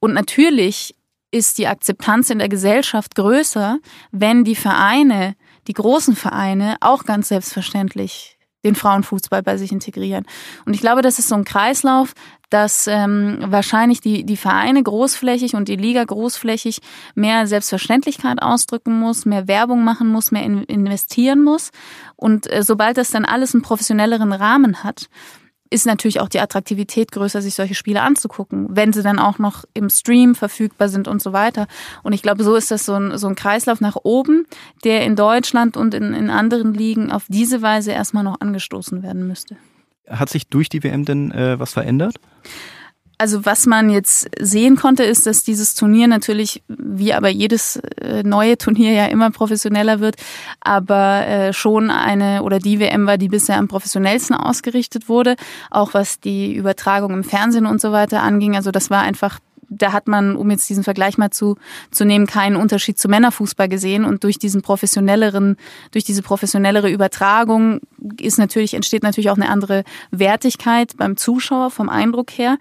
Und 0.00 0.12
natürlich 0.12 0.96
ist 1.30 1.58
die 1.58 1.68
Akzeptanz 1.68 2.30
in 2.30 2.38
der 2.38 2.48
Gesellschaft 2.48 3.14
größer, 3.14 3.78
wenn 4.10 4.44
die 4.44 4.56
Vereine, 4.56 5.36
die 5.66 5.72
großen 5.72 6.16
Vereine, 6.16 6.76
auch 6.80 7.04
ganz 7.04 7.28
selbstverständlich 7.28 8.33
den 8.64 8.74
Frauenfußball 8.74 9.42
bei 9.42 9.56
sich 9.56 9.72
integrieren. 9.72 10.24
Und 10.64 10.74
ich 10.74 10.80
glaube, 10.80 11.02
das 11.02 11.18
ist 11.18 11.28
so 11.28 11.34
ein 11.34 11.44
Kreislauf, 11.44 12.14
dass 12.50 12.86
ähm, 12.86 13.38
wahrscheinlich 13.46 14.00
die, 14.00 14.24
die 14.24 14.36
Vereine 14.36 14.82
großflächig 14.82 15.54
und 15.54 15.68
die 15.68 15.76
Liga 15.76 16.04
großflächig 16.04 16.80
mehr 17.14 17.46
Selbstverständlichkeit 17.46 18.40
ausdrücken 18.40 18.98
muss, 18.98 19.26
mehr 19.26 19.48
Werbung 19.48 19.82
machen 19.82 20.08
muss, 20.08 20.30
mehr 20.30 20.44
in, 20.44 20.62
investieren 20.64 21.42
muss. 21.42 21.70
Und 22.16 22.50
äh, 22.52 22.62
sobald 22.62 22.96
das 22.96 23.10
dann 23.10 23.24
alles 23.24 23.54
einen 23.54 23.62
professionelleren 23.62 24.32
Rahmen 24.32 24.84
hat, 24.84 25.08
ist 25.74 25.86
natürlich 25.86 26.20
auch 26.20 26.28
die 26.28 26.38
Attraktivität 26.38 27.10
größer, 27.10 27.42
sich 27.42 27.54
solche 27.54 27.74
Spiele 27.74 28.00
anzugucken, 28.02 28.68
wenn 28.70 28.92
sie 28.92 29.02
dann 29.02 29.18
auch 29.18 29.38
noch 29.38 29.64
im 29.74 29.90
Stream 29.90 30.36
verfügbar 30.36 30.88
sind 30.88 31.08
und 31.08 31.20
so 31.20 31.32
weiter. 31.32 31.66
Und 32.04 32.12
ich 32.12 32.22
glaube, 32.22 32.44
so 32.44 32.54
ist 32.54 32.70
das 32.70 32.86
so 32.86 32.94
ein, 32.94 33.18
so 33.18 33.26
ein 33.26 33.34
Kreislauf 33.34 33.80
nach 33.80 33.96
oben, 34.04 34.46
der 34.84 35.04
in 35.04 35.16
Deutschland 35.16 35.76
und 35.76 35.92
in, 35.92 36.14
in 36.14 36.30
anderen 36.30 36.74
Ligen 36.74 37.10
auf 37.10 37.24
diese 37.28 37.60
Weise 37.60 37.90
erstmal 37.90 38.22
noch 38.22 38.40
angestoßen 38.40 39.02
werden 39.02 39.26
müsste. 39.26 39.56
Hat 40.08 40.28
sich 40.28 40.46
durch 40.46 40.68
die 40.68 40.84
WM 40.84 41.04
denn 41.04 41.32
äh, 41.32 41.58
was 41.58 41.72
verändert? 41.72 42.20
Also 43.16 43.44
was 43.44 43.66
man 43.66 43.90
jetzt 43.90 44.28
sehen 44.40 44.76
konnte, 44.76 45.04
ist, 45.04 45.26
dass 45.26 45.44
dieses 45.44 45.74
Turnier 45.74 46.08
natürlich, 46.08 46.62
wie 46.68 47.14
aber 47.14 47.28
jedes 47.28 47.76
äh, 47.76 48.22
neue 48.24 48.58
Turnier 48.58 48.92
ja 48.92 49.06
immer 49.06 49.30
professioneller 49.30 50.00
wird, 50.00 50.16
aber 50.60 51.26
äh, 51.26 51.52
schon 51.52 51.90
eine 51.90 52.42
oder 52.42 52.58
die 52.58 52.80
WM 52.80 53.06
war, 53.06 53.16
die 53.16 53.28
bisher 53.28 53.56
am 53.56 53.68
professionellsten 53.68 54.34
ausgerichtet 54.36 55.08
wurde, 55.08 55.36
auch 55.70 55.94
was 55.94 56.18
die 56.18 56.54
Übertragung 56.54 57.12
im 57.12 57.24
Fernsehen 57.24 57.66
und 57.66 57.80
so 57.80 57.92
weiter 57.92 58.22
anging. 58.22 58.56
Also 58.56 58.70
das 58.72 58.90
war 58.90 59.02
einfach 59.02 59.38
da 59.68 59.92
hat 59.92 60.08
man, 60.08 60.36
um 60.36 60.50
jetzt 60.50 60.68
diesen 60.68 60.84
Vergleich 60.84 61.18
mal 61.18 61.30
zu, 61.30 61.56
zu 61.90 62.04
nehmen, 62.04 62.26
keinen 62.26 62.56
Unterschied 62.56 62.98
zu 62.98 63.08
Männerfußball 63.08 63.68
gesehen. 63.68 64.04
Und 64.04 64.24
durch 64.24 64.38
diesen 64.38 64.62
professionelleren, 64.62 65.56
durch 65.90 66.04
diese 66.04 66.22
professionellere 66.22 66.90
Übertragung 66.90 67.80
ist 68.20 68.38
natürlich, 68.38 68.74
entsteht 68.74 69.02
natürlich 69.02 69.30
auch 69.30 69.36
eine 69.36 69.48
andere 69.48 69.84
Wertigkeit 70.10 70.96
beim 70.96 71.16
Zuschauer 71.16 71.70
vom 71.70 71.88
Eindruck 71.88 72.30
her. 72.32 72.58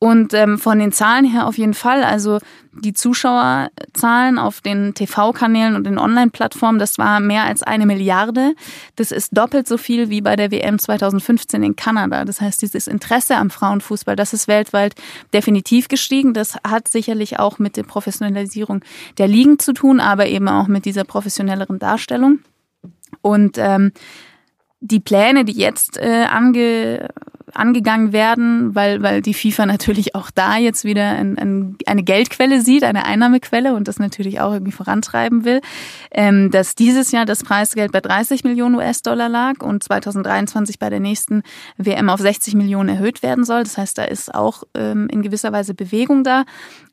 Und 0.00 0.32
ähm, 0.32 0.58
von 0.58 0.78
den 0.78 0.92
Zahlen 0.92 1.24
her 1.24 1.48
auf 1.48 1.58
jeden 1.58 1.74
Fall. 1.74 2.04
Also 2.04 2.38
die 2.72 2.92
Zuschauerzahlen 2.92 4.38
auf 4.38 4.60
den 4.60 4.94
TV-Kanälen 4.94 5.74
und 5.74 5.84
den 5.84 5.98
Online-Plattformen, 5.98 6.78
das 6.78 6.98
war 6.98 7.18
mehr 7.18 7.44
als 7.44 7.64
eine 7.64 7.84
Milliarde. 7.84 8.54
Das 8.94 9.10
ist 9.10 9.36
doppelt 9.36 9.66
so 9.66 9.76
viel 9.76 10.08
wie 10.08 10.20
bei 10.20 10.36
der 10.36 10.52
WM 10.52 10.78
2015 10.78 11.64
in 11.64 11.74
Kanada. 11.74 12.24
Das 12.24 12.40
heißt, 12.40 12.62
dieses 12.62 12.86
Interesse 12.86 13.36
am 13.36 13.50
Frauenfußball, 13.50 14.14
das 14.14 14.32
ist 14.32 14.46
weltweit 14.46 14.94
definitiv 15.34 15.88
gestiegen. 15.88 16.32
Das 16.32 16.56
hat 16.64 16.86
sicherlich 16.86 17.40
auch 17.40 17.58
mit 17.58 17.76
der 17.76 17.82
Professionalisierung 17.82 18.84
der 19.18 19.26
Ligen 19.26 19.58
zu 19.58 19.72
tun, 19.72 19.98
aber 19.98 20.26
eben 20.26 20.46
auch 20.46 20.68
mit 20.68 20.84
dieser 20.84 21.02
professionelleren 21.02 21.80
Darstellung. 21.80 22.38
Und 23.20 23.58
ähm, 23.58 23.90
die 24.80 25.00
Pläne, 25.00 25.44
die 25.44 25.58
jetzt 25.58 25.96
äh, 25.96 26.26
ange, 26.30 27.08
angegangen 27.54 28.12
werden, 28.12 28.74
weil, 28.74 29.02
weil 29.02 29.22
die 29.22 29.34
FIFA 29.34 29.66
natürlich 29.66 30.14
auch 30.14 30.30
da 30.30 30.56
jetzt 30.56 30.84
wieder 30.84 31.10
ein, 31.10 31.38
ein, 31.38 31.76
eine 31.86 32.02
Geldquelle 32.02 32.60
sieht, 32.60 32.84
eine 32.84 33.04
Einnahmequelle 33.04 33.74
und 33.74 33.88
das 33.88 33.98
natürlich 33.98 34.40
auch 34.40 34.52
irgendwie 34.52 34.72
vorantreiben 34.72 35.44
will, 35.44 35.60
ähm, 36.10 36.50
dass 36.50 36.74
dieses 36.74 37.12
Jahr 37.12 37.24
das 37.24 37.44
Preisgeld 37.44 37.92
bei 37.92 38.00
30 38.00 38.44
Millionen 38.44 38.74
US-Dollar 38.76 39.28
lag 39.28 39.62
und 39.62 39.82
2023 39.82 40.78
bei 40.78 40.90
der 40.90 41.00
nächsten 41.00 41.42
WM 41.76 42.10
auf 42.10 42.20
60 42.20 42.54
Millionen 42.54 42.88
erhöht 42.88 43.22
werden 43.22 43.44
soll. 43.44 43.62
Das 43.62 43.78
heißt, 43.78 43.98
da 43.98 44.04
ist 44.04 44.34
auch 44.34 44.64
ähm, 44.74 45.08
in 45.10 45.22
gewisser 45.22 45.52
Weise 45.52 45.74
Bewegung 45.74 46.24
da. 46.24 46.44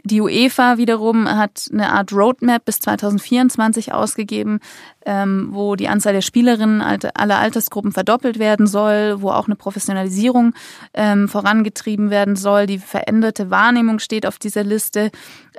Die 0.03 0.21
UEFA 0.21 0.77
wiederum 0.77 1.27
hat 1.27 1.67
eine 1.73 1.91
Art 1.91 2.13
Roadmap 2.13 2.63
bis 2.63 2.79
2024 2.79 3.91
ausgegeben, 3.91 4.59
ähm, 5.05 5.49
wo 5.51 5.75
die 5.75 5.87
Anzahl 5.87 6.13
der 6.13 6.21
Spielerinnen 6.21 6.81
aller 6.81 7.39
Altersgruppen 7.39 7.91
verdoppelt 7.91 8.39
werden 8.39 8.67
soll, 8.67 9.21
wo 9.21 9.29
auch 9.29 9.45
eine 9.45 9.55
Professionalisierung 9.55 10.53
ähm, 10.93 11.29
vorangetrieben 11.29 12.09
werden 12.09 12.35
soll. 12.35 12.65
Die 12.65 12.79
veränderte 12.79 13.49
Wahrnehmung 13.49 13.99
steht 13.99 14.25
auf 14.25 14.39
dieser 14.39 14.63
Liste. 14.63 15.11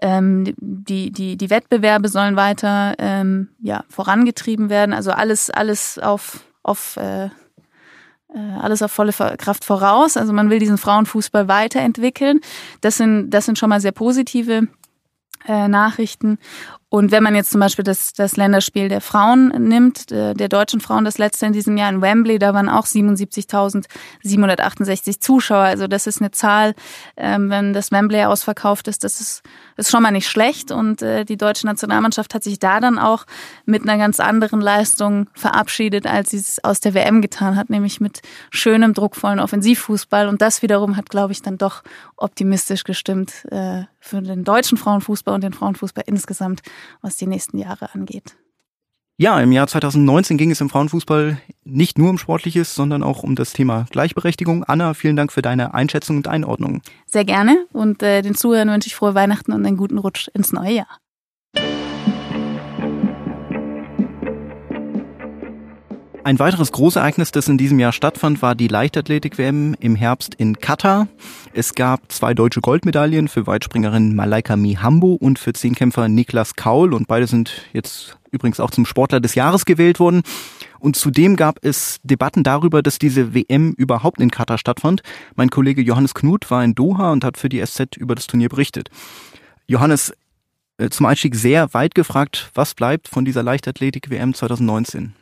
Ähm, 0.03 0.55
die, 0.59 1.11
die, 1.13 1.37
die 1.37 1.51
Wettbewerbe 1.51 2.09
sollen 2.09 2.37
weiter 2.37 2.95
ähm, 2.99 3.49
ja, 3.61 3.85
vorangetrieben 3.89 4.69
werden. 4.69 4.93
Also 4.93 5.13
alles, 5.13 5.49
alles 5.51 5.99
auf, 5.99 6.41
auf 6.63 6.97
äh, 6.97 7.31
äh, 8.35 8.59
alles 8.61 8.83
auf 8.83 8.93
volle 8.93 9.13
Kraft 9.13 9.65
voraus. 9.65 10.17
Also 10.17 10.33
man 10.33 10.51
will 10.51 10.59
diesen 10.59 10.79
Frauenfußball 10.79 11.49
weiterentwickeln. 11.49 12.41
Das 12.81 12.97
sind, 12.97 13.31
das 13.31 13.47
sind 13.47 13.59
schon 13.59 13.71
mal 13.71 13.81
sehr 13.81 13.93
positive 13.93 14.69
äh, 15.47 15.69
Nachrichten. 15.69 16.39
Und 16.89 17.11
wenn 17.11 17.25
man 17.25 17.35
jetzt 17.35 17.51
zum 17.51 17.61
Beispiel 17.61 17.85
das, 17.85 18.13
das 18.13 18.37
Länderspiel 18.37 18.89
der 18.89 19.01
Frauen 19.01 19.49
nimmt, 19.49 20.11
der, 20.11 20.35
der 20.35 20.49
deutschen 20.49 20.79
Frauen, 20.81 21.05
das 21.05 21.19
letzte 21.19 21.47
in 21.47 21.53
diesem 21.53 21.77
Jahr 21.77 21.91
in 21.91 22.01
Wembley, 22.01 22.39
da 22.39 22.55
waren 22.55 22.69
auch 22.69 22.87
77.768 22.87 25.19
Zuschauer. 25.19 25.65
Also 25.65 25.89
das 25.89 26.07
ist 26.07 26.21
eine 26.21 26.31
Zahl, 26.31 26.77
ähm, 27.17 27.51
wenn 27.51 27.73
das 27.73 27.91
Wembley 27.91 28.23
ausverkauft 28.25 28.87
ist, 28.87 29.03
das 29.03 29.21
ist, 29.21 29.43
ist 29.77 29.91
schon 29.91 30.03
mal 30.03 30.11
nicht 30.11 30.29
schlecht. 30.29 30.71
Und 30.71 31.03
äh, 31.03 31.25
die 31.25 31.37
deutsche 31.37 31.67
Nationalmannschaft 31.67 32.35
hat 32.35 32.43
sich 32.43 32.59
da 32.59 32.81
dann 32.81 32.99
auch 32.99 33.25
mit 33.65 33.83
einer 33.83 33.99
ganz 33.99 34.21
anderen 34.21 34.61
Leistung 34.61 35.29
verabschiedet, 35.35 36.07
als 36.07 36.31
sie 36.31 36.39
es 36.39 36.63
aus 36.65 36.81
der 36.81 36.95
WM 36.95 37.23
getan 37.23 37.57
hat, 37.57 37.71
nämlich 37.71 38.01
mit 38.01 38.23
schönem, 38.51 38.95
druckvollen 38.95 39.41
Offensivfußball. 39.41 40.29
Und 40.29 40.43
das 40.43 40.63
wiederum 40.63 40.97
hat, 40.97 41.11
glaube 41.11 41.33
ich, 41.33 41.43
dann 41.43 41.59
doch 41.59 41.83
optimistisch 42.17 42.85
gestimmt 42.85 43.45
äh, 43.51 43.85
für 44.01 44.23
den 44.23 44.45
deutschen 44.45 44.79
Frauenfußball 44.79 45.35
und 45.35 45.45
den 45.45 45.53
Frauenfußball 45.53 46.05
insgesamt 46.07 46.63
was 47.01 47.17
die 47.17 47.27
nächsten 47.27 47.59
Jahre 47.59 47.93
angeht. 47.95 48.37
Ja, 49.19 49.41
im 49.41 49.51
Jahr 49.51 49.67
2019 49.67 50.37
ging 50.37 50.51
es 50.51 50.61
im 50.61 50.69
Frauenfußball 50.69 51.39
nicht 51.65 51.97
nur 51.97 52.11
um 52.11 52.19
Sportliches, 52.19 52.75
sondern 52.75 53.03
auch 53.03 53.23
um 53.23 53.35
das 53.35 53.55
Thema 53.55 53.87
Gleichberechtigung. 53.91 54.63
Anna, 54.65 54.93
vielen 54.93 55.17
Dank 55.17 55.33
für 55.33 55.41
deine 55.41 55.73
Einschätzung 55.73 56.19
und 56.19 56.29
Einordnung. 56.29 56.83
Sehr 57.07 57.25
gerne 57.25 57.65
und 57.73 58.03
äh, 58.03 58.21
den 58.21 58.35
Zuhörern 58.35 58.69
wünsche 58.69 58.89
ich 58.89 58.95
frohe 58.95 59.15
Weihnachten 59.15 59.53
und 59.53 59.65
einen 59.65 59.79
guten 59.79 59.97
Rutsch 59.97 60.29
ins 60.35 60.53
neue 60.53 60.73
Jahr. 60.73 60.99
Ein 66.27 66.41
weiteres 66.41 66.73
Großereignis, 66.73 67.31
das 67.31 67.47
in 67.47 67.57
diesem 67.57 67.79
Jahr 67.79 67.93
stattfand, 67.93 68.43
war 68.43 68.57
die 68.57 68.67
Leichtathletik-WM 68.67 69.77
im 69.79 69.95
Herbst 69.95 70.35
in 70.35 70.59
Katar. 70.59 71.07
Es 71.53 71.77
gab 71.77 72.11
zwei 72.11 72.35
deutsche 72.35 72.61
Goldmedaillen 72.61 73.29
für 73.29 73.47
Weitspringerin 73.47 74.13
Malaika 74.13 74.57
Mihambo 74.57 75.13
und 75.13 75.39
für 75.39 75.53
Zehnkämpfer 75.53 76.09
Niklas 76.09 76.57
Kaul 76.57 76.95
und 76.95 77.07
beide 77.07 77.29
sind 77.29 77.53
jetzt 77.73 78.19
übrigens 78.33 78.59
auch 78.59 78.73
zum 78.73 78.87
Sportler 78.87 79.21
des 79.21 79.37
Jahres 79.37 79.67
gewählt 79.67 80.01
worden. 80.01 80.23
Und 80.81 80.97
zudem 80.97 81.37
gab 81.37 81.65
es 81.65 81.99
Debatten 82.03 82.43
darüber, 82.43 82.83
dass 82.83 82.99
diese 82.99 83.33
WM 83.33 83.71
überhaupt 83.75 84.21
in 84.21 84.33
Katar 84.33 84.59
stattfand. 84.59 85.03
Mein 85.37 85.51
Kollege 85.51 85.81
Johannes 85.81 86.13
Knut 86.13 86.51
war 86.51 86.65
in 86.65 86.75
Doha 86.75 87.13
und 87.13 87.23
hat 87.23 87.37
für 87.37 87.49
die 87.49 87.65
SZ 87.65 87.97
über 87.97 88.17
das 88.17 88.27
Turnier 88.27 88.49
berichtet. 88.49 88.89
Johannes, 89.69 90.13
äh, 90.79 90.89
zum 90.89 91.07
Einstieg 91.07 91.37
sehr 91.37 91.73
weit 91.73 91.95
gefragt, 91.95 92.51
was 92.53 92.75
bleibt 92.75 93.07
von 93.07 93.25
dieser 93.25 93.45
Leichtathletik-WM 93.45 94.35
2019? 94.35 95.15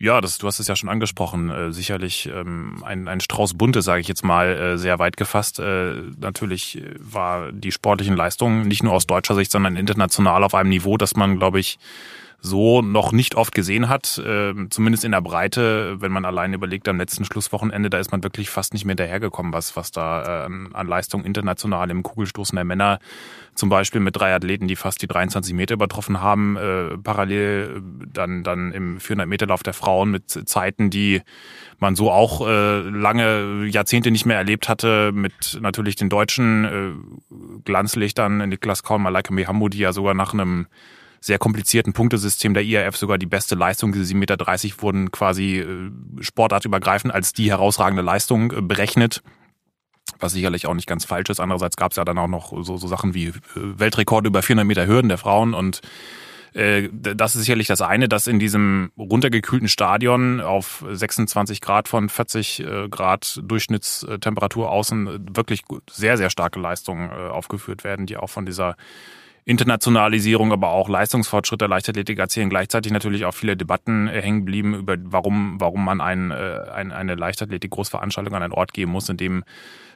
Ja, 0.00 0.20
das, 0.20 0.38
du 0.38 0.46
hast 0.46 0.60
es 0.60 0.68
ja 0.68 0.76
schon 0.76 0.88
angesprochen. 0.88 1.50
Äh, 1.50 1.72
sicherlich 1.72 2.30
ähm, 2.32 2.82
ein, 2.84 3.08
ein 3.08 3.20
Strauß 3.20 3.54
Bunte, 3.54 3.82
sage 3.82 4.00
ich 4.00 4.06
jetzt 4.06 4.24
mal, 4.24 4.46
äh, 4.48 4.78
sehr 4.78 5.00
weit 5.00 5.16
gefasst. 5.16 5.58
Äh, 5.58 5.94
natürlich 6.20 6.80
war 6.98 7.50
die 7.50 7.72
sportlichen 7.72 8.16
Leistungen 8.16 8.68
nicht 8.68 8.84
nur 8.84 8.92
aus 8.92 9.08
deutscher 9.08 9.34
Sicht, 9.34 9.50
sondern 9.50 9.74
international 9.76 10.44
auf 10.44 10.54
einem 10.54 10.70
Niveau, 10.70 10.96
dass 10.96 11.16
man, 11.16 11.38
glaube 11.38 11.58
ich, 11.58 11.80
so 12.40 12.82
noch 12.82 13.10
nicht 13.10 13.34
oft 13.34 13.52
gesehen 13.54 13.88
hat, 13.88 14.18
äh, 14.18 14.54
zumindest 14.70 15.04
in 15.04 15.10
der 15.10 15.20
Breite, 15.20 16.00
wenn 16.00 16.12
man 16.12 16.24
allein 16.24 16.52
überlegt, 16.54 16.88
am 16.88 16.98
letzten 16.98 17.24
Schlusswochenende, 17.24 17.90
da 17.90 17.98
ist 17.98 18.12
man 18.12 18.22
wirklich 18.22 18.48
fast 18.48 18.72
nicht 18.72 18.84
mehr 18.84 18.92
hinterhergekommen, 18.92 19.52
was, 19.52 19.74
was 19.74 19.90
da 19.90 20.46
äh, 20.46 20.50
an 20.72 20.86
Leistung 20.86 21.24
international 21.24 21.90
im 21.90 22.04
Kugelstoßen 22.04 22.54
der 22.54 22.64
Männer, 22.64 23.00
zum 23.54 23.70
Beispiel 23.70 24.00
mit 24.00 24.14
drei 24.14 24.32
Athleten, 24.32 24.68
die 24.68 24.76
fast 24.76 25.02
die 25.02 25.08
23 25.08 25.52
Meter 25.52 25.74
übertroffen 25.74 26.20
haben, 26.20 26.56
äh, 26.56 26.96
parallel 26.98 27.82
dann, 28.12 28.44
dann 28.44 28.70
im 28.70 28.98
400-Meter-Lauf 28.98 29.64
der 29.64 29.74
Frauen 29.74 30.12
mit 30.12 30.30
Zeiten, 30.30 30.90
die 30.90 31.22
man 31.80 31.96
so 31.96 32.12
auch 32.12 32.46
äh, 32.46 32.80
lange 32.82 33.66
Jahrzehnte 33.66 34.12
nicht 34.12 34.26
mehr 34.26 34.36
erlebt 34.36 34.68
hatte, 34.68 35.10
mit 35.12 35.58
natürlich 35.60 35.96
den 35.96 36.08
deutschen 36.08 36.64
äh, 36.64 37.60
Glanzlichtern 37.64 38.48
Niklas 38.48 38.84
Kaum, 38.84 39.02
Malaika 39.02 39.34
Mihambo, 39.34 39.68
die 39.68 39.78
ja 39.78 39.92
sogar 39.92 40.14
nach 40.14 40.34
einem 40.34 40.68
sehr 41.20 41.38
komplizierten 41.38 41.92
Punktesystem 41.92 42.54
der 42.54 42.62
IRF 42.62 42.96
sogar 42.96 43.18
die 43.18 43.26
beste 43.26 43.54
Leistung, 43.54 43.92
diese 43.92 44.14
7,30 44.14 44.16
Meter 44.16 44.82
wurden 44.82 45.10
quasi 45.10 45.58
äh, 45.58 45.90
sportartübergreifend 46.20 47.12
als 47.12 47.32
die 47.32 47.50
herausragende 47.50 48.02
Leistung 48.02 48.52
äh, 48.52 48.60
berechnet. 48.60 49.22
Was 50.20 50.32
sicherlich 50.32 50.66
auch 50.66 50.74
nicht 50.74 50.88
ganz 50.88 51.04
falsch 51.04 51.30
ist. 51.30 51.38
Andererseits 51.38 51.76
gab 51.76 51.92
es 51.92 51.96
ja 51.96 52.04
dann 52.04 52.18
auch 52.18 52.28
noch 52.28 52.52
so, 52.64 52.76
so 52.76 52.88
Sachen 52.88 53.14
wie 53.14 53.26
äh, 53.26 53.32
Weltrekorde 53.54 54.28
über 54.28 54.42
400 54.42 54.66
Meter 54.66 54.86
Hürden 54.86 55.08
der 55.08 55.18
Frauen. 55.18 55.54
Und 55.54 55.80
das 56.54 57.36
ist 57.36 57.42
sicherlich 57.42 57.66
das 57.68 57.82
eine, 57.82 58.08
dass 58.08 58.26
in 58.26 58.38
diesem 58.38 58.90
runtergekühlten 58.96 59.68
Stadion 59.68 60.40
auf 60.40 60.82
26 60.90 61.60
Grad 61.60 61.88
von 61.88 62.08
40 62.08 62.64
Grad 62.90 63.38
Durchschnittstemperatur 63.44 64.70
außen 64.70 65.36
wirklich 65.36 65.64
sehr, 65.90 66.16
sehr 66.16 66.30
starke 66.30 66.58
Leistungen 66.58 67.10
aufgeführt 67.10 67.84
werden, 67.84 68.06
die 68.06 68.16
auch 68.16 68.30
von 68.30 68.46
dieser 68.46 68.76
Internationalisierung, 69.48 70.52
aber 70.52 70.72
auch 70.72 70.90
Leistungsfortschritt 70.90 71.62
der 71.62 71.68
Leichtathletik 71.68 72.18
erzählen. 72.18 72.50
Gleichzeitig 72.50 72.92
natürlich 72.92 73.24
auch 73.24 73.32
viele 73.32 73.56
Debatten 73.56 74.06
äh, 74.06 74.20
hängen 74.20 74.40
geblieben 74.40 74.74
über 74.74 74.96
warum, 75.02 75.58
warum 75.58 75.86
man 75.86 76.02
ein, 76.02 76.30
äh, 76.30 76.60
ein, 76.70 76.92
eine 76.92 77.14
Leichtathletik-Großveranstaltung 77.14 78.34
an 78.34 78.42
einen 78.42 78.52
Ort 78.52 78.74
geben 78.74 78.92
muss, 78.92 79.08
in 79.08 79.16
dem 79.16 79.44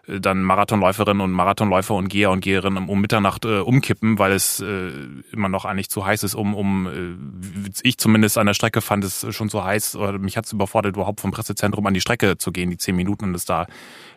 äh, 0.06 0.20
dann 0.20 0.42
Marathonläuferinnen 0.42 1.20
und 1.20 1.32
Marathonläufer 1.32 1.94
und 1.94 2.08
Geher 2.08 2.30
und 2.30 2.42
Geherinnen 2.42 2.88
um 2.88 2.98
Mitternacht 2.98 3.44
äh, 3.44 3.58
umkippen, 3.58 4.18
weil 4.18 4.32
es 4.32 4.60
äh, 4.60 4.90
immer 5.32 5.50
noch 5.50 5.66
eigentlich 5.66 5.90
zu 5.90 6.06
heiß 6.06 6.22
ist, 6.22 6.34
um, 6.34 6.54
um 6.54 6.86
äh, 6.86 7.70
ich 7.82 7.98
zumindest 7.98 8.38
an 8.38 8.46
der 8.46 8.54
Strecke 8.54 8.80
fand 8.80 9.04
es 9.04 9.26
schon 9.34 9.50
so 9.50 9.62
heiß, 9.62 9.96
oder 9.96 10.18
mich 10.18 10.38
hat 10.38 10.46
es 10.46 10.52
überfordert, 10.54 10.96
überhaupt 10.96 11.20
vom 11.20 11.30
Pressezentrum 11.30 11.86
an 11.86 11.92
die 11.92 12.00
Strecke 12.00 12.38
zu 12.38 12.52
gehen, 12.52 12.70
die 12.70 12.78
zehn 12.78 12.96
Minuten 12.96 13.26
und 13.26 13.34
es 13.34 13.44
da 13.44 13.66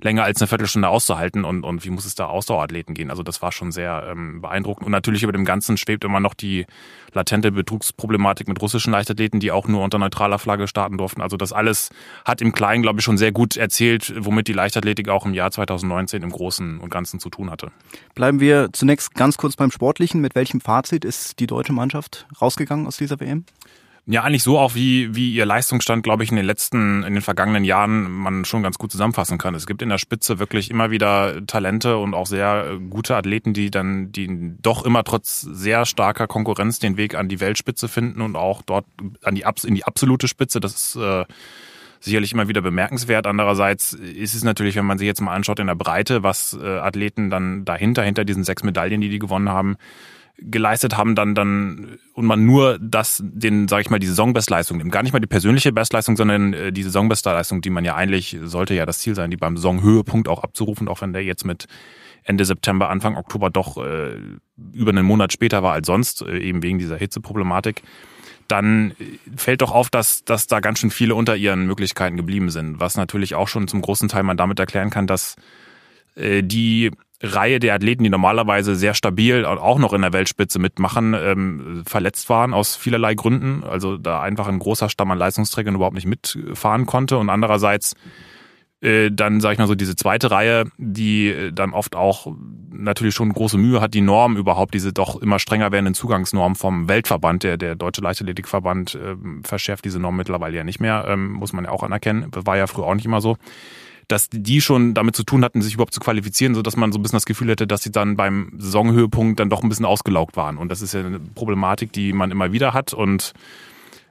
länger 0.01 0.23
als 0.23 0.41
eine 0.41 0.47
Viertelstunde 0.47 0.87
auszuhalten 0.87 1.45
und, 1.45 1.63
und 1.63 1.85
wie 1.85 1.89
muss 1.89 2.05
es 2.05 2.15
da 2.15 2.27
Ausdauerathleten 2.27 2.95
gehen. 2.95 3.09
Also 3.09 3.23
das 3.23 3.41
war 3.41 3.51
schon 3.51 3.71
sehr 3.71 4.07
ähm, 4.09 4.41
beeindruckend. 4.41 4.85
Und 4.85 4.91
natürlich 4.91 5.23
über 5.23 5.31
dem 5.31 5.45
Ganzen 5.45 5.77
schwebt 5.77 6.03
immer 6.03 6.19
noch 6.19 6.33
die 6.33 6.65
latente 7.13 7.51
Betrugsproblematik 7.51 8.47
mit 8.47 8.61
russischen 8.61 8.91
Leichtathleten, 8.91 9.39
die 9.39 9.51
auch 9.51 9.67
nur 9.67 9.83
unter 9.83 9.97
neutraler 9.97 10.39
Flagge 10.39 10.67
starten 10.67 10.97
durften. 10.97 11.21
Also 11.21 11.37
das 11.37 11.53
alles 11.53 11.89
hat 12.25 12.41
im 12.41 12.51
Kleinen, 12.51 12.81
glaube 12.81 12.99
ich, 12.99 13.05
schon 13.05 13.17
sehr 13.17 13.31
gut 13.31 13.57
erzählt, 13.57 14.13
womit 14.17 14.47
die 14.47 14.53
Leichtathletik 14.53 15.09
auch 15.09 15.25
im 15.25 15.33
Jahr 15.33 15.51
2019 15.51 16.23
im 16.23 16.29
Großen 16.29 16.79
und 16.79 16.89
Ganzen 16.89 17.19
zu 17.19 17.29
tun 17.29 17.49
hatte. 17.49 17.71
Bleiben 18.13 18.39
wir 18.39 18.69
zunächst 18.73 19.15
ganz 19.15 19.37
kurz 19.37 19.55
beim 19.55 19.71
Sportlichen. 19.71 20.21
Mit 20.21 20.35
welchem 20.35 20.61
Fazit 20.61 21.05
ist 21.05 21.39
die 21.39 21.47
deutsche 21.47 21.73
Mannschaft 21.73 22.27
rausgegangen 22.41 22.87
aus 22.87 22.97
dieser 22.97 23.19
WM? 23.19 23.45
Ja, 24.07 24.21
eigentlich 24.21 24.43
so 24.43 24.59
auch 24.59 24.75
wie, 24.75 25.15
wie 25.15 25.33
ihr 25.33 25.47
Leistungsstand, 25.47 26.03
glaube 26.03 26.23
ich, 26.23 26.29
in 26.29 26.35
den 26.35 26.45
letzten, 26.45 27.01
in 27.01 27.15
den 27.15 27.23
vergangenen 27.23 27.63
Jahren 27.63 28.11
man 28.11 28.45
schon 28.45 28.61
ganz 28.61 28.77
gut 28.77 28.91
zusammenfassen 28.91 29.39
kann. 29.39 29.55
Es 29.55 29.65
gibt 29.65 29.81
in 29.81 29.89
der 29.89 29.97
Spitze 29.97 30.37
wirklich 30.37 30.69
immer 30.69 30.91
wieder 30.91 31.43
Talente 31.47 31.97
und 31.97 32.13
auch 32.13 32.27
sehr 32.27 32.77
gute 32.87 33.15
Athleten, 33.15 33.53
die 33.53 33.71
dann, 33.71 34.11
die 34.11 34.53
doch 34.61 34.85
immer 34.85 35.03
trotz 35.03 35.41
sehr 35.41 35.87
starker 35.87 36.27
Konkurrenz 36.27 36.77
den 36.77 36.97
Weg 36.97 37.15
an 37.15 37.29
die 37.29 37.39
Weltspitze 37.39 37.87
finden 37.87 38.21
und 38.21 38.35
auch 38.35 38.61
dort 38.61 38.85
an 39.23 39.33
die, 39.33 39.43
in 39.63 39.73
die 39.73 39.85
absolute 39.85 40.27
Spitze. 40.27 40.59
Das 40.59 40.75
ist, 40.75 40.95
äh, 40.97 41.25
sicherlich 41.99 42.31
immer 42.31 42.47
wieder 42.47 42.61
bemerkenswert. 42.61 43.25
Andererseits 43.25 43.93
ist 43.93 44.35
es 44.35 44.43
natürlich, 44.43 44.75
wenn 44.75 44.85
man 44.85 44.99
sich 44.99 45.07
jetzt 45.07 45.21
mal 45.21 45.33
anschaut 45.33 45.59
in 45.59 45.67
der 45.67 45.75
Breite, 45.75 46.21
was 46.21 46.57
äh, 46.61 46.77
Athleten 46.77 47.31
dann 47.31 47.65
dahinter, 47.65 48.03
hinter 48.03 48.23
diesen 48.23 48.43
sechs 48.43 48.61
Medaillen, 48.61 49.01
die 49.01 49.09
die 49.09 49.19
gewonnen 49.19 49.49
haben, 49.49 49.77
geleistet 50.37 50.97
haben, 50.97 51.15
dann 51.15 51.35
dann 51.35 51.97
und 52.13 52.25
man 52.25 52.45
nur 52.45 52.77
das, 52.79 53.21
den, 53.23 53.67
sage 53.67 53.81
ich 53.81 53.89
mal, 53.89 53.99
die 53.99 54.07
Saisonbestleistung 54.07 54.77
nimmt, 54.77 54.91
gar 54.91 55.03
nicht 55.03 55.13
mal 55.13 55.19
die 55.19 55.27
persönliche 55.27 55.71
Bestleistung, 55.71 56.17
sondern 56.17 56.53
äh, 56.53 56.71
die 56.71 56.83
Saisonbestleistung, 56.83 57.61
die 57.61 57.69
man 57.69 57.85
ja 57.85 57.95
eigentlich 57.95 58.37
sollte 58.43 58.73
ja 58.73 58.85
das 58.85 58.99
Ziel 58.99 59.15
sein, 59.15 59.31
die 59.31 59.37
beim 59.37 59.57
Saisonhöhepunkt 59.57 60.27
auch 60.27 60.43
abzurufen, 60.43 60.87
auch 60.87 61.01
wenn 61.01 61.13
der 61.13 61.23
jetzt 61.23 61.45
mit 61.45 61.65
Ende 62.23 62.43
September, 62.43 62.89
Anfang 62.89 63.17
Oktober 63.17 63.49
doch 63.49 63.77
äh, 63.77 64.17
über 64.73 64.89
einen 64.89 65.05
Monat 65.05 65.31
später 65.31 65.63
war 65.63 65.73
als 65.73 65.87
sonst, 65.87 66.21
äh, 66.21 66.39
eben 66.39 66.63
wegen 66.63 66.79
dieser 66.79 66.97
Hitzeproblematik 66.97 67.81
dann 68.47 68.93
fällt 69.35 69.61
doch 69.61 69.71
auf, 69.71 69.89
dass, 69.89 70.23
dass 70.23 70.47
da 70.47 70.59
ganz 70.59 70.79
schön 70.79 70.91
viele 70.91 71.15
unter 71.15 71.35
ihren 71.35 71.65
Möglichkeiten 71.65 72.15
geblieben 72.15 72.51
sind. 72.51 72.79
Was 72.79 72.95
natürlich 72.95 73.35
auch 73.35 73.47
schon 73.47 73.67
zum 73.67 73.81
großen 73.81 74.07
Teil 74.07 74.23
man 74.23 74.37
damit 74.37 74.59
erklären 74.59 74.91
kann, 74.91 75.07
dass 75.07 75.35
äh, 76.15 76.43
die 76.43 76.91
Reihe 77.21 77.59
der 77.59 77.75
Athleten, 77.75 78.03
die 78.03 78.09
normalerweise 78.09 78.75
sehr 78.75 78.93
stabil 78.93 79.45
auch 79.45 79.79
noch 79.79 79.93
in 79.93 80.01
der 80.01 80.13
Weltspitze 80.13 80.59
mitmachen, 80.59 81.15
ähm, 81.17 81.83
verletzt 81.87 82.29
waren 82.29 82.53
aus 82.53 82.75
vielerlei 82.75 83.15
Gründen. 83.15 83.63
Also 83.63 83.97
da 83.97 84.21
einfach 84.21 84.47
ein 84.47 84.59
großer 84.59 84.89
Stamm 84.89 85.11
an 85.11 85.17
Leistungsträgern 85.17 85.75
überhaupt 85.75 85.95
nicht 85.95 86.07
mitfahren 86.07 86.85
konnte. 86.85 87.17
Und 87.17 87.29
andererseits 87.29 87.95
äh, 88.81 89.09
dann, 89.11 89.39
sage 89.39 89.53
ich 89.53 89.59
mal 89.59 89.67
so, 89.67 89.75
diese 89.75 89.95
zweite 89.95 90.29
Reihe, 90.29 90.65
die 90.77 91.29
äh, 91.29 91.51
dann 91.51 91.73
oft 91.73 91.95
auch 91.95 92.27
natürlich 92.71 93.15
schon 93.15 93.31
große 93.31 93.57
Mühe 93.57 93.79
hat, 93.81 93.93
die 93.93 94.01
Norm 94.01 94.37
überhaupt, 94.37 94.73
diese 94.73 94.93
doch 94.93 95.21
immer 95.21 95.39
strenger 95.39 95.71
werdenden 95.71 95.95
Zugangsnormen 95.95 96.55
vom 96.55 96.87
Weltverband, 96.89 97.43
der, 97.43 97.57
der 97.57 97.75
Deutsche 97.75 98.01
Leichtathletikverband 98.01 98.95
äh, 98.95 99.15
verschärft 99.43 99.85
diese 99.85 99.99
Norm 99.99 100.17
mittlerweile 100.17 100.57
ja 100.57 100.63
nicht 100.63 100.81
mehr, 100.81 101.05
ähm, 101.07 101.31
muss 101.31 101.53
man 101.53 101.65
ja 101.65 101.71
auch 101.71 101.83
anerkennen. 101.83 102.27
War 102.31 102.57
ja 102.57 102.67
früher 102.67 102.85
auch 102.85 102.95
nicht 102.95 103.05
immer 103.05 103.21
so 103.21 103.37
dass 104.07 104.29
die 104.29 104.61
schon 104.61 104.93
damit 104.93 105.15
zu 105.15 105.23
tun 105.23 105.43
hatten, 105.43 105.61
sich 105.61 105.75
überhaupt 105.75 105.93
zu 105.93 105.99
qualifizieren, 105.99 106.55
so 106.55 106.61
dass 106.61 106.77
man 106.77 106.91
so 106.91 106.99
ein 106.99 107.01
bisschen 107.01 107.17
das 107.17 107.25
Gefühl 107.25 107.49
hätte, 107.49 107.67
dass 107.67 107.83
sie 107.83 107.91
dann 107.91 108.15
beim 108.15 108.53
Saisonhöhepunkt 108.57 109.39
dann 109.39 109.49
doch 109.49 109.63
ein 109.63 109.69
bisschen 109.69 109.85
ausgelaugt 109.85 110.35
waren. 110.37 110.57
Und 110.57 110.69
das 110.69 110.81
ist 110.81 110.93
ja 110.93 111.01
eine 111.01 111.19
Problematik, 111.19 111.91
die 111.91 112.13
man 112.13 112.31
immer 112.31 112.51
wieder 112.51 112.73
hat. 112.73 112.93
Und 112.93 113.33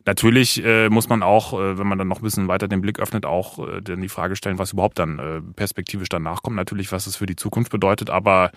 Natürlich 0.07 0.63
äh, 0.63 0.91
muss 0.91 1.09
man 1.09 1.23
auch, 1.23 1.55
äh, 1.55 1.79
wenn 1.79 1.87
man 1.87 1.97
dann 1.97 2.09
noch 2.09 2.19
ein 2.19 2.25
bisschen 2.25 2.47
weiter 2.47 2.69
den 2.69 2.83
Blick 2.83 3.01
öffnet, 3.01 3.25
auch 3.25 3.59
äh, 3.67 3.81
dann 3.81 4.03
die 4.03 4.11
Frage 4.11 4.37
stellen, 4.37 4.59
was 4.59 4.75
überhaupt 4.75 4.99
dann 4.99 5.19
äh, 5.19 5.41
perspektivisch 5.57 6.11
danach 6.11 6.43
kommt. 6.43 6.57
Natürlich, 6.57 6.93
was 6.93 7.07
es 7.07 7.17
für 7.17 7.25
die 7.25 7.37
Zukunft 7.37 7.73
bedeutet. 7.73 8.11
Aber 8.11 8.51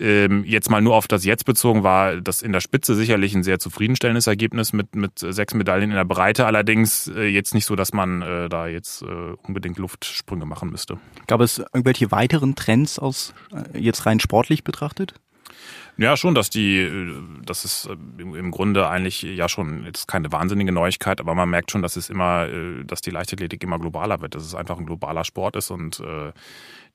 ähm, 0.00 0.44
jetzt 0.44 0.70
mal 0.70 0.80
nur 0.80 0.94
auf 0.94 1.08
das 1.08 1.24
Jetzt 1.24 1.44
bezogen 1.44 1.82
war 1.82 2.20
das 2.20 2.42
in 2.42 2.52
der 2.52 2.60
Spitze 2.60 2.94
sicherlich 2.94 3.34
ein 3.34 3.42
sehr 3.42 3.58
zufriedenstellendes 3.58 4.26
Ergebnis 4.26 4.72
mit, 4.72 4.94
mit 4.94 5.18
sechs 5.18 5.54
Medaillen 5.54 5.90
in 5.90 5.96
der 5.96 6.04
Breite. 6.04 6.46
Allerdings 6.46 7.08
äh, 7.08 7.26
jetzt 7.26 7.54
nicht 7.54 7.64
so, 7.64 7.76
dass 7.76 7.92
man 7.92 8.22
äh, 8.22 8.48
da 8.48 8.66
jetzt 8.66 9.02
äh, 9.02 9.06
unbedingt 9.42 9.78
Luftsprünge 9.78 10.46
machen 10.46 10.70
müsste. 10.70 10.98
Gab 11.26 11.40
es 11.40 11.58
irgendwelche 11.58 12.10
weiteren 12.10 12.54
Trends 12.54 12.98
aus 12.98 13.34
äh, 13.52 13.78
jetzt 13.78 14.06
rein 14.06 14.20
sportlich 14.20 14.64
betrachtet? 14.64 15.14
Ja, 15.96 16.16
schon, 16.16 16.36
dass 16.36 16.48
die, 16.48 16.78
äh, 16.78 17.14
das 17.44 17.64
ist 17.64 17.86
äh, 17.86 18.22
im 18.22 18.50
Grunde 18.52 18.88
eigentlich 18.88 19.22
ja 19.22 19.48
schon 19.48 19.84
jetzt 19.84 20.06
keine 20.06 20.30
wahnsinnige 20.30 20.70
Neuigkeit, 20.70 21.20
aber 21.20 21.34
man 21.34 21.50
merkt 21.50 21.72
schon, 21.72 21.82
dass 21.82 21.96
es 21.96 22.08
immer, 22.08 22.46
dass 22.84 23.00
die 23.00 23.10
Leichtathletik 23.10 23.62
immer 23.64 23.78
globaler 23.78 24.20
wird, 24.20 24.34
dass 24.34 24.44
es 24.44 24.54
einfach 24.54 24.78
ein 24.78 24.86
globaler 24.86 25.24
Sport 25.24 25.56
ist 25.56 25.70
und 25.70 26.00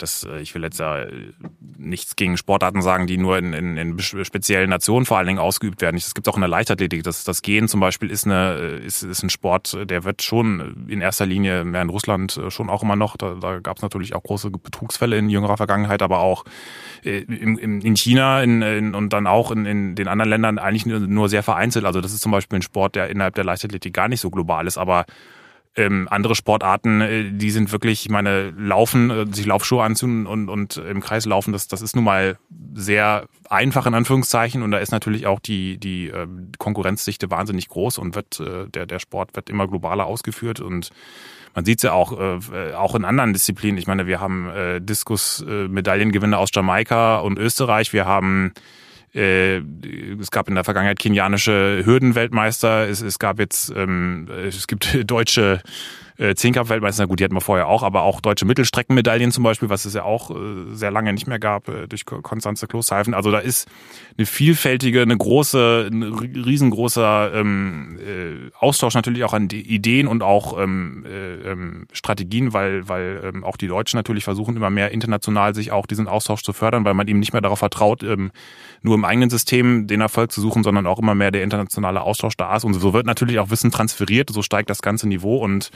das, 0.03 0.25
äh, 0.25 0.41
ich 0.41 0.53
will 0.53 0.63
jetzt 0.63 0.79
ja 0.79 0.99
äh, 0.99 1.31
nichts 1.77 2.15
gegen 2.15 2.37
Sportarten 2.37 2.81
sagen, 2.81 3.07
die 3.07 3.17
nur 3.17 3.37
in, 3.37 3.53
in, 3.53 3.77
in 3.77 3.99
speziellen 3.99 4.69
Nationen 4.69 5.05
vor 5.05 5.17
allen 5.17 5.27
Dingen 5.27 5.39
ausgeübt 5.39 5.81
werden. 5.81 5.95
Das 5.95 6.13
gibt 6.13 6.27
auch 6.29 6.35
in 6.35 6.41
der 6.41 6.49
Leichtathletik. 6.49 7.03
Das, 7.03 7.23
das 7.23 7.41
Gehen 7.41 7.67
zum 7.67 7.79
Beispiel 7.79 8.11
ist, 8.11 8.25
eine, 8.25 8.55
äh, 8.59 8.85
ist, 8.85 9.01
ist 9.01 9.23
ein 9.23 9.29
Sport, 9.29 9.77
der 9.89 10.03
wird 10.03 10.21
schon 10.21 10.85
in 10.87 11.01
erster 11.01 11.25
Linie 11.25 11.63
mehr 11.63 11.81
in 11.81 11.89
Russland 11.89 12.39
schon 12.49 12.69
auch 12.69 12.83
immer 12.83 12.95
noch. 12.95 13.17
Da, 13.17 13.35
da 13.35 13.59
gab 13.59 13.77
es 13.77 13.83
natürlich 13.83 14.13
auch 14.13 14.23
große 14.23 14.51
Betrugsfälle 14.51 15.17
in 15.17 15.29
jüngerer 15.29 15.57
Vergangenheit, 15.57 16.01
aber 16.01 16.19
auch 16.19 16.43
in, 17.03 17.57
in 17.57 17.95
China 17.95 18.43
in, 18.43 18.61
in, 18.61 18.95
und 18.95 19.11
dann 19.11 19.27
auch 19.27 19.51
in, 19.51 19.65
in 19.65 19.95
den 19.95 20.07
anderen 20.07 20.29
Ländern 20.29 20.57
eigentlich 20.57 20.85
nur, 20.85 20.99
nur 20.99 21.29
sehr 21.29 21.43
vereinzelt. 21.43 21.85
Also 21.85 22.01
das 22.01 22.13
ist 22.13 22.21
zum 22.21 22.31
Beispiel 22.31 22.59
ein 22.59 22.61
Sport, 22.61 22.95
der 22.95 23.09
innerhalb 23.09 23.35
der 23.35 23.43
Leichtathletik 23.43 23.93
gar 23.93 24.07
nicht 24.07 24.21
so 24.21 24.29
global 24.29 24.67
ist, 24.67 24.77
aber 24.77 25.05
ähm, 25.75 26.07
andere 26.09 26.35
Sportarten, 26.35 27.01
äh, 27.01 27.31
die 27.31 27.51
sind 27.51 27.71
wirklich, 27.71 28.05
ich 28.05 28.09
meine, 28.09 28.51
laufen, 28.51 29.09
äh, 29.09 29.25
sich 29.31 29.45
Laufschuhe 29.45 29.83
anziehen 29.83 30.27
und, 30.27 30.49
und 30.49 30.77
im 30.77 31.01
Kreis 31.01 31.25
laufen, 31.25 31.51
das, 31.51 31.67
das 31.67 31.81
ist 31.81 31.95
nun 31.95 32.05
mal 32.05 32.37
sehr 32.73 33.25
einfach 33.49 33.85
in 33.85 33.93
Anführungszeichen 33.93 34.61
und 34.61 34.71
da 34.71 34.77
ist 34.77 34.91
natürlich 34.91 35.25
auch 35.25 35.39
die, 35.39 35.77
die 35.77 36.09
äh, 36.09 36.27
Konkurrenzdichte 36.57 37.31
wahnsinnig 37.31 37.69
groß 37.69 37.97
und 37.97 38.15
wird, 38.15 38.39
äh, 38.39 38.67
der, 38.69 38.85
der 38.85 38.99
Sport 38.99 39.35
wird 39.35 39.49
immer 39.49 39.67
globaler 39.67 40.05
ausgeführt 40.05 40.59
und 40.59 40.91
man 41.55 41.65
sieht 41.65 41.79
es 41.79 41.83
ja 41.83 41.93
auch, 41.93 42.19
äh, 42.19 42.73
auch 42.73 42.95
in 42.95 43.05
anderen 43.05 43.33
Disziplinen. 43.33 43.77
Ich 43.77 43.85
meine, 43.85 44.07
wir 44.07 44.19
haben 44.19 44.49
äh, 44.49 44.81
Diskus-Medaillengewinner 44.81 46.39
aus 46.39 46.49
Jamaika 46.51 47.17
und 47.17 47.37
Österreich, 47.37 47.93
wir 47.93 48.05
haben 48.05 48.53
äh, 49.13 49.57
es 50.19 50.31
gab 50.31 50.47
in 50.47 50.55
der 50.55 50.63
Vergangenheit 50.63 50.99
kenianische 50.99 51.81
Hürdenweltmeister, 51.85 52.87
es, 52.87 53.01
es 53.01 53.19
gab 53.19 53.39
jetzt, 53.39 53.71
ähm, 53.75 54.27
es 54.29 54.67
gibt 54.67 54.97
deutsche 55.09 55.61
äh, 56.17 56.35
Zehnkampf-Weltmeister, 56.35 57.07
gut, 57.07 57.19
die 57.19 57.23
hatten 57.23 57.35
wir 57.35 57.41
vorher 57.41 57.67
auch, 57.67 57.83
aber 57.83 58.03
auch 58.03 58.21
deutsche 58.21 58.45
Mittelstreckenmedaillen 58.45 59.31
zum 59.31 59.43
Beispiel, 59.43 59.69
was 59.69 59.85
es 59.85 59.93
ja 59.93 60.03
auch 60.03 60.31
äh, 60.31 60.35
sehr 60.71 60.91
lange 60.91 61.11
nicht 61.13 61.27
mehr 61.27 61.39
gab 61.39 61.67
äh, 61.67 61.87
durch 61.87 62.05
Konstanze 62.05 62.67
Klosterhalfen. 62.67 63.13
Also 63.13 63.31
da 63.31 63.39
ist 63.39 63.67
eine 64.17 64.25
vielfältige, 64.25 65.01
eine 65.01 65.17
große, 65.17 65.89
ein 65.91 66.03
riesengroßer 66.03 67.33
ähm, 67.33 67.97
äh, 67.99 68.51
Austausch 68.59 68.93
natürlich 68.93 69.23
auch 69.23 69.33
an 69.33 69.49
Ideen 69.49 70.07
und 70.07 70.21
auch 70.21 70.59
ähm, 70.61 71.05
äh, 71.05 71.51
ähm, 71.51 71.87
Strategien, 71.91 72.53
weil, 72.53 72.87
weil 72.87 73.21
ähm, 73.23 73.43
auch 73.43 73.57
die 73.57 73.67
Deutschen 73.67 73.97
natürlich 73.97 74.23
versuchen, 74.23 74.55
immer 74.55 74.69
mehr 74.69 74.91
international 74.91 75.55
sich 75.55 75.71
auch 75.71 75.87
diesen 75.87 76.07
Austausch 76.07 76.43
zu 76.43 76.53
fördern, 76.53 76.85
weil 76.85 76.93
man 76.93 77.07
eben 77.07 77.19
nicht 77.19 77.33
mehr 77.33 77.41
darauf 77.41 77.59
vertraut, 77.59 78.03
ähm, 78.03 78.31
nur 78.81 78.95
im 78.95 79.05
eigenen 79.05 79.29
System 79.29 79.87
den 79.87 80.01
Erfolg 80.01 80.31
zu 80.31 80.41
suchen, 80.41 80.63
sondern 80.63 80.85
auch 80.85 80.99
immer 80.99 81.15
mehr 81.15 81.31
der 81.31 81.43
internationale 81.43 82.01
Austausch 82.01 82.37
da 82.37 82.55
ist. 82.55 82.63
Und 82.65 82.73
so 82.75 82.93
wird 82.93 83.05
natürlich 83.05 83.39
auch 83.39 83.49
Wissen 83.49 83.71
transferiert, 83.71 84.29
so 84.29 84.41
steigt 84.41 84.69
das 84.69 84.81
ganze 84.81 85.07
Niveau 85.07 85.37
und 85.37 85.71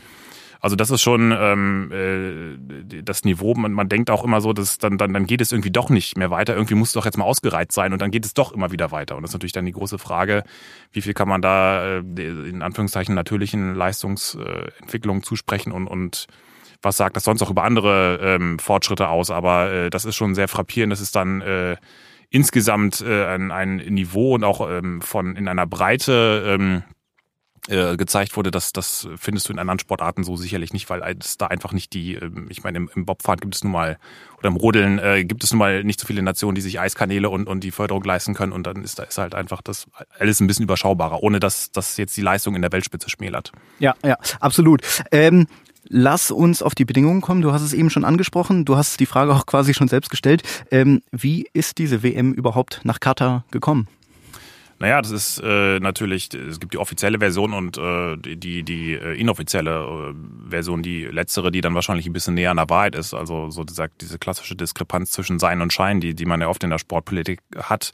also 0.60 0.76
das 0.76 0.90
ist 0.90 1.02
schon 1.02 1.34
ähm, 1.38 1.92
äh, 1.92 3.02
das 3.02 3.24
Niveau. 3.24 3.54
Man, 3.54 3.74
man 3.74 3.90
denkt 3.90 4.10
auch 4.10 4.24
immer 4.24 4.42
so, 4.42 4.54
dass 4.54 4.78
dann, 4.78 4.98
dann, 4.98 5.14
dann 5.14 5.26
geht 5.26 5.42
es 5.42 5.52
irgendwie 5.52 5.72
doch 5.72 5.90
nicht 5.90 6.18
mehr 6.18 6.32
weiter. 6.32 6.56
Irgendwie 6.56 6.76
muss 6.76 6.90
es 6.90 6.94
doch 6.94 7.06
jetzt 7.06 7.18
mal 7.18 7.26
ausgereizt 7.26 7.74
sein 7.74 7.94
und 7.94 8.02
dann 8.02 8.12
geht 8.12 8.26
es 8.26 8.34
doch 8.34 8.52
immer 8.52 8.72
wieder 8.72 8.92
weiter. 8.92 9.16
Und 9.16 9.24
das 9.24 9.32
ist 9.32 9.36
natürlich 9.36 9.54
dann 9.54 9.66
die 9.66 9.72
große 9.72 9.98
Frage, 9.98 10.44
wie 10.92 11.02
viel 11.02 11.14
kann 11.14 11.28
man 11.28 11.42
da 11.42 11.98
äh, 11.98 12.00
in 12.00 12.62
Anführungszeichen 12.62 13.16
natürlichen 13.16 13.76
Leistungsentwicklungen 13.76 15.24
zusprechen 15.24 15.72
und, 15.72 15.88
und 15.88 16.28
was 16.82 16.98
sagt 16.98 17.16
das 17.16 17.24
sonst 17.24 17.42
auch 17.42 17.50
über 17.50 17.64
andere 17.64 18.20
ähm, 18.22 18.60
Fortschritte 18.60 19.10
aus. 19.10 19.32
Aber 19.32 19.72
äh, 19.72 19.90
das 19.90 20.06
ist 20.06 20.16
schon 20.16 20.36
sehr 20.36 20.48
frappierend. 20.48 20.92
Das 20.92 21.02
ist 21.02 21.16
dann 21.16 21.42
äh, 21.42 21.76
insgesamt 22.30 23.02
äh, 23.02 23.26
ein, 23.26 23.52
ein 23.52 23.78
Niveau 23.78 24.36
und 24.36 24.44
auch 24.44 24.68
ähm, 24.70 25.02
von 25.02 25.36
in 25.36 25.48
einer 25.48 25.66
Breite 25.66 26.44
ähm, 26.46 26.84
äh, 27.68 27.98
gezeigt 27.98 28.36
wurde, 28.38 28.52
das, 28.52 28.74
das 28.74 29.08
findest 29.18 29.50
du 29.50 29.54
in 29.54 29.60
anderen 29.60 29.80
Sportarten 29.80 30.24
so 30.24 30.36
sicherlich 30.36 30.74
nicht, 30.74 30.90
weil 30.90 31.02
es 31.20 31.38
da 31.38 31.48
einfach 31.48 31.74
nicht 31.74 31.94
die, 31.94 32.16
ähm, 32.16 32.48
ich 32.50 32.64
meine, 32.64 32.78
im, 32.78 32.90
im 32.96 33.06
Bobfahren 33.06 33.40
gibt 33.40 33.56
es 33.56 33.64
nun 33.64 33.74
mal, 33.74 33.98
oder 34.38 34.48
im 34.48 34.56
Rodeln 34.56 35.00
äh, 35.00 35.26
gibt 35.26 35.44
es 35.44 35.52
nun 35.52 35.60
mal 35.60 35.84
nicht 35.84 36.00
so 36.00 36.08
viele 36.08 36.22
Nationen, 36.22 36.56
die 36.56 36.62
sich 36.62 36.80
Eiskanäle 36.80 37.30
und, 37.30 37.48
und 37.48 37.64
die 37.64 37.72
Förderung 37.72 38.04
leisten 38.04 38.34
können 38.34 38.52
und 38.52 38.66
dann 38.68 38.84
ist 38.84 39.00
da 39.00 39.04
ist 39.04 39.18
halt 39.18 39.36
einfach 39.36 39.62
das 39.62 39.88
alles 40.18 40.40
ein 40.40 40.48
bisschen 40.48 40.64
überschaubarer, 40.64 41.22
ohne 41.24 41.40
dass 41.40 41.72
das 41.72 41.98
jetzt 41.98 42.16
die 42.16 42.22
Leistung 42.22 42.56
in 42.56 42.62
der 42.62 42.72
Weltspitze 42.72 43.10
schmälert. 43.10 43.52
Ja, 43.80 43.96
ja, 44.04 44.18
absolut. 44.40 44.82
Ähm 45.12 45.48
Lass 45.90 46.32
uns 46.32 46.62
auf 46.62 46.76
die 46.76 46.84
Bedingungen 46.84 47.22
kommen. 47.22 47.42
Du 47.42 47.54
hast 47.54 47.62
es 47.62 47.72
eben 47.72 47.90
schon 47.90 48.04
angesprochen. 48.04 48.66
Du 48.66 48.76
hast 48.76 49.00
die 49.00 49.06
Frage 49.06 49.34
auch 49.34 49.46
quasi 49.46 49.74
schon 49.74 49.88
selbst 49.88 50.10
gestellt. 50.10 50.44
Ähm, 50.70 51.02
wie 51.12 51.48
ist 51.54 51.78
diese 51.78 52.04
WM 52.04 52.34
überhaupt 52.34 52.82
nach 52.84 53.00
Katar 53.00 53.46
gekommen? 53.52 53.88
Naja, 54.80 55.02
das 55.02 55.12
ist 55.12 55.42
äh, 55.44 55.80
natürlich, 55.80 56.32
es 56.34 56.60
gibt 56.60 56.74
die 56.74 56.78
offizielle 56.78 57.18
Version 57.18 57.54
und 57.54 57.78
äh, 57.78 58.16
die, 58.18 58.64
die 58.64 58.94
äh, 58.94 59.20
inoffizielle 59.20 60.14
äh, 60.14 60.50
Version, 60.50 60.84
die 60.84 61.06
letztere, 61.06 61.52
die 61.52 61.62
dann 61.62 61.74
wahrscheinlich 61.74 62.06
ein 62.06 62.14
bisschen 62.14 62.36
näher 62.36 62.52
an 62.52 62.58
der 62.58 62.70
Wahrheit 62.70 62.96
ist. 62.96 63.16
Also 63.16 63.50
so 63.50 63.64
dieser, 63.64 63.88
diese 63.88 64.20
klassische 64.20 64.56
Diskrepanz 64.56 65.12
zwischen 65.12 65.40
Sein 65.40 65.62
und 65.62 65.74
Schein, 65.74 66.00
die, 66.00 66.14
die 66.14 66.26
man 66.26 66.42
ja 66.42 66.48
oft 66.48 66.64
in 66.64 66.70
der 66.70 66.78
Sportpolitik 66.78 67.40
hat 67.58 67.92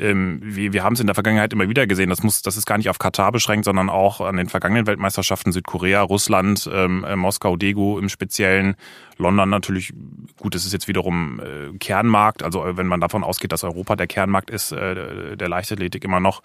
ähm, 0.00 0.40
wir, 0.42 0.72
wir 0.72 0.82
haben 0.82 0.94
es 0.94 1.00
in 1.00 1.06
der 1.06 1.14
Vergangenheit 1.14 1.52
immer 1.52 1.68
wieder 1.68 1.86
gesehen, 1.86 2.10
das 2.10 2.22
muss, 2.22 2.42
das 2.42 2.56
ist 2.56 2.66
gar 2.66 2.78
nicht 2.78 2.88
auf 2.88 2.98
Katar 2.98 3.32
beschränkt, 3.32 3.64
sondern 3.64 3.88
auch 3.88 4.20
an 4.20 4.36
den 4.36 4.48
vergangenen 4.48 4.86
Weltmeisterschaften 4.86 5.52
Südkorea, 5.52 6.02
Russland, 6.02 6.68
ähm, 6.72 7.04
äh, 7.04 7.16
Moskau, 7.16 7.56
Daegu 7.56 7.98
im 7.98 8.08
Speziellen, 8.08 8.76
London 9.18 9.50
natürlich, 9.50 9.92
gut, 10.38 10.54
das 10.54 10.64
ist 10.64 10.72
jetzt 10.72 10.88
wiederum 10.88 11.40
äh, 11.40 11.76
Kernmarkt, 11.78 12.42
also 12.42 12.64
äh, 12.64 12.76
wenn 12.76 12.86
man 12.86 13.00
davon 13.00 13.22
ausgeht, 13.22 13.52
dass 13.52 13.64
Europa 13.64 13.96
der 13.96 14.06
Kernmarkt 14.06 14.50
ist, 14.50 14.72
äh, 14.72 15.36
der 15.36 15.48
Leichtathletik 15.48 16.04
immer 16.04 16.20
noch, 16.20 16.42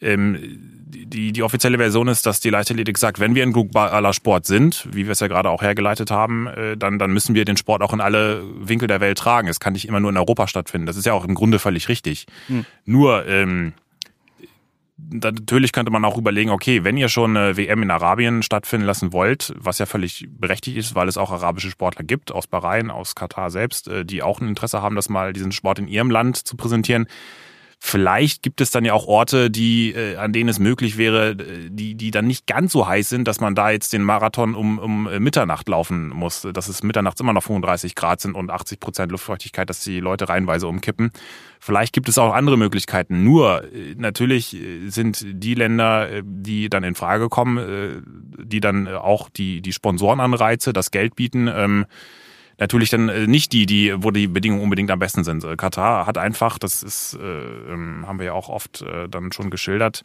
ähm, 0.00 0.38
die, 0.94 1.32
die 1.32 1.42
offizielle 1.42 1.78
Version 1.78 2.08
ist, 2.08 2.26
dass 2.26 2.40
die 2.40 2.50
Leichtathletik 2.50 2.98
sagt, 2.98 3.20
wenn 3.20 3.34
wir 3.34 3.42
ein 3.42 3.52
globaler 3.52 4.12
Sport 4.12 4.46
sind, 4.46 4.88
wie 4.92 5.06
wir 5.06 5.12
es 5.12 5.20
ja 5.20 5.28
gerade 5.28 5.50
auch 5.50 5.62
hergeleitet 5.62 6.10
haben, 6.10 6.46
äh, 6.46 6.76
dann, 6.76 6.98
dann 6.98 7.12
müssen 7.12 7.34
wir 7.34 7.44
den 7.44 7.56
Sport 7.56 7.82
auch 7.82 7.92
in 7.92 8.00
alle 8.00 8.42
Winkel 8.56 8.88
der 8.88 9.00
Welt 9.00 9.18
tragen. 9.18 9.48
Es 9.48 9.60
kann 9.60 9.72
nicht 9.72 9.88
immer 9.88 10.00
nur 10.00 10.10
in 10.10 10.16
Europa 10.16 10.48
stattfinden. 10.48 10.86
Das 10.86 10.96
ist 10.96 11.06
ja 11.06 11.12
auch 11.12 11.24
im 11.24 11.34
Grunde 11.34 11.58
völlig 11.58 11.88
richtig. 11.88 12.26
Hm. 12.46 12.64
Nur, 12.84 13.26
ähm, 13.26 13.72
natürlich 14.96 15.72
könnte 15.72 15.90
man 15.90 16.04
auch 16.04 16.16
überlegen, 16.16 16.50
okay, 16.50 16.84
wenn 16.84 16.96
ihr 16.96 17.08
schon 17.08 17.36
eine 17.36 17.56
WM 17.56 17.82
in 17.82 17.90
Arabien 17.90 18.42
stattfinden 18.42 18.86
lassen 18.86 19.12
wollt, 19.12 19.52
was 19.56 19.78
ja 19.78 19.86
völlig 19.86 20.26
berechtigt 20.30 20.76
ist, 20.76 20.94
weil 20.94 21.08
es 21.08 21.16
auch 21.16 21.30
arabische 21.30 21.70
Sportler 21.70 22.04
gibt, 22.04 22.32
aus 22.32 22.46
Bahrain, 22.46 22.90
aus 22.90 23.14
Katar 23.14 23.50
selbst, 23.50 23.88
äh, 23.88 24.04
die 24.04 24.22
auch 24.22 24.40
ein 24.40 24.48
Interesse 24.48 24.82
haben, 24.82 24.96
das 24.96 25.08
mal 25.08 25.32
diesen 25.32 25.52
Sport 25.52 25.78
in 25.78 25.88
ihrem 25.88 26.10
Land 26.10 26.36
zu 26.36 26.56
präsentieren, 26.56 27.06
Vielleicht 27.86 28.42
gibt 28.42 28.62
es 28.62 28.70
dann 28.70 28.86
ja 28.86 28.94
auch 28.94 29.06
Orte, 29.06 29.50
die, 29.50 29.92
äh, 29.92 30.16
an 30.16 30.32
denen 30.32 30.48
es 30.48 30.58
möglich 30.58 30.96
wäre, 30.96 31.32
äh, 31.32 31.68
die, 31.68 31.94
die 31.94 32.10
dann 32.10 32.26
nicht 32.26 32.46
ganz 32.46 32.72
so 32.72 32.88
heiß 32.88 33.10
sind, 33.10 33.28
dass 33.28 33.40
man 33.40 33.54
da 33.54 33.70
jetzt 33.70 33.92
den 33.92 34.02
Marathon 34.02 34.54
um, 34.54 34.78
um 34.78 35.06
äh, 35.06 35.20
Mitternacht 35.20 35.68
laufen 35.68 36.08
muss. 36.08 36.48
Dass 36.50 36.68
es 36.68 36.82
mitternachts 36.82 37.20
immer 37.20 37.34
noch 37.34 37.42
35 37.42 37.94
Grad 37.94 38.22
sind 38.22 38.36
und 38.36 38.50
80 38.50 38.80
Prozent 38.80 39.12
Luftfeuchtigkeit, 39.12 39.68
dass 39.68 39.80
die 39.80 40.00
Leute 40.00 40.30
reihenweise 40.30 40.66
umkippen. 40.66 41.10
Vielleicht 41.60 41.92
gibt 41.92 42.08
es 42.08 42.16
auch 42.16 42.32
andere 42.32 42.56
Möglichkeiten. 42.56 43.22
Nur 43.22 43.64
natürlich 43.96 44.56
sind 44.86 45.22
die 45.26 45.54
Länder, 45.54 46.22
die 46.22 46.70
dann 46.70 46.84
in 46.84 46.94
Frage 46.94 47.28
kommen, 47.28 48.02
die 48.38 48.60
dann 48.60 48.88
auch 48.88 49.28
die, 49.28 49.60
die 49.60 49.72
Sponsorenanreize, 49.72 50.72
das 50.72 50.90
Geld 50.90 51.16
bieten, 51.16 51.48
ähm, 51.54 51.86
natürlich 52.58 52.90
dann 52.90 53.08
äh, 53.08 53.26
nicht 53.26 53.52
die, 53.52 53.66
die, 53.66 53.94
wo 53.96 54.10
die 54.10 54.26
Bedingungen 54.26 54.62
unbedingt 54.62 54.90
am 54.90 54.98
besten 54.98 55.24
sind. 55.24 55.44
Äh, 55.44 55.56
Katar 55.56 56.06
hat 56.06 56.18
einfach, 56.18 56.58
das 56.58 56.82
ist, 56.82 57.14
äh, 57.14 57.72
ähm, 57.72 58.04
haben 58.06 58.18
wir 58.18 58.26
ja 58.26 58.32
auch 58.32 58.48
oft 58.48 58.82
äh, 58.82 59.08
dann 59.08 59.32
schon 59.32 59.50
geschildert, 59.50 60.02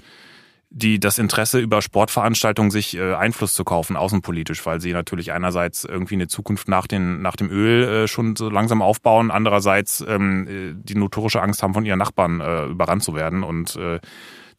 die 0.72 1.00
das 1.00 1.18
Interesse 1.18 1.60
über 1.60 1.82
Sportveranstaltungen 1.82 2.70
sich 2.70 2.96
äh, 2.96 3.16
Einfluss 3.16 3.54
zu 3.54 3.64
kaufen, 3.64 3.96
außenpolitisch, 3.96 4.66
weil 4.66 4.80
sie 4.80 4.94
natürlich 4.94 5.32
einerseits 5.32 5.84
irgendwie 5.84 6.16
eine 6.16 6.28
Zukunft 6.28 6.68
nach, 6.68 6.86
den, 6.86 7.22
nach 7.22 7.36
dem 7.36 7.50
Öl 7.50 7.84
äh, 7.84 8.08
schon 8.08 8.36
so 8.36 8.50
langsam 8.50 8.82
aufbauen, 8.82 9.32
andererseits 9.32 10.04
ähm, 10.08 10.48
äh, 10.48 10.74
die 10.76 10.96
notorische 10.96 11.42
Angst 11.42 11.64
haben, 11.64 11.74
von 11.74 11.86
ihren 11.86 11.98
Nachbarn 11.98 12.40
äh, 12.40 12.66
überrannt 12.66 13.04
zu 13.04 13.16
werden 13.16 13.44
und 13.44 13.76
äh, 13.78 14.00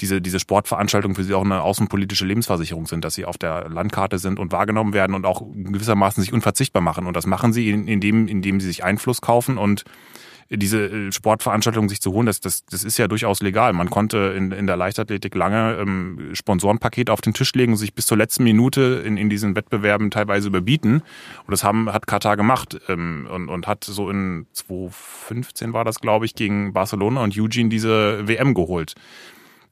diese, 0.01 0.21
diese 0.21 0.41
Sportveranstaltungen 0.41 1.15
für 1.15 1.25
sie 1.25 1.35
auch 1.35 1.45
eine 1.45 1.63
außenpolitische 1.63 2.25
Lebensversicherung 2.25 2.87
sind, 2.87 3.05
dass 3.05 3.15
sie 3.15 3.25
auf 3.25 3.39
der 3.39 3.69
Landkarte 3.69 4.19
sind 4.19 4.39
und 4.39 4.53
wahrgenommen 4.53 4.93
werden 4.93 5.15
und 5.15 5.27
auch 5.27 5.43
gewissermaßen 5.55 6.23
sich 6.23 6.33
unverzichtbar 6.33 6.83
machen. 6.83 7.07
Und 7.07 7.17
das 7.17 7.27
machen 7.27 7.53
sie, 7.53 7.71
indem, 7.71 8.27
indem 8.27 8.61
sie 8.61 8.67
sich 8.67 8.85
Einfluss 8.85 9.21
kaufen 9.21 9.59
und 9.59 9.85
diese 10.51 10.87
äh, 10.87 11.13
Sportveranstaltungen 11.13 11.89
sich 11.89 12.01
zu 12.01 12.13
holen, 12.13 12.27
das, 12.27 12.41
das, 12.41 12.65
das 12.65 12.83
ist 12.83 12.99
ja 12.99 13.07
durchaus 13.07 13.41
legal. 13.41 13.73
Man 13.73 13.89
konnte 13.89 14.35
in, 14.37 14.51
in 14.51 14.67
der 14.67 14.77
Leichtathletik 14.77 15.35
lange 15.35 15.77
ähm, 15.77 16.31
Sponsorenpakete 16.33 17.13
auf 17.13 17.21
den 17.21 17.35
Tisch 17.35 17.53
legen 17.55 17.73
und 17.73 17.79
sich 17.79 17.95
bis 17.95 18.07
zur 18.07 18.17
letzten 18.17 18.43
Minute 18.43 19.03
in, 19.05 19.17
in 19.17 19.31
diesen 19.31 19.55
Wettbewerben 19.55 20.11
teilweise 20.11 20.49
überbieten. 20.49 21.03
Und 21.47 21.51
das 21.51 21.63
haben, 21.63 21.93
hat 21.93 22.09
Katar 22.09 22.37
gemacht 22.37 22.81
ähm, 22.89 23.29
und, 23.31 23.49
und 23.49 23.69
hat 23.69 23.85
so 23.85 24.11
in 24.11 24.47
2015 24.53 25.73
war 25.73 25.85
das, 25.85 26.01
glaube 26.01 26.27
ich, 26.27 26.35
gegen 26.35 26.73
Barcelona 26.73 27.23
und 27.23 27.39
Eugene 27.39 27.69
diese 27.69 28.27
WM 28.27 28.55
geholt. 28.55 28.95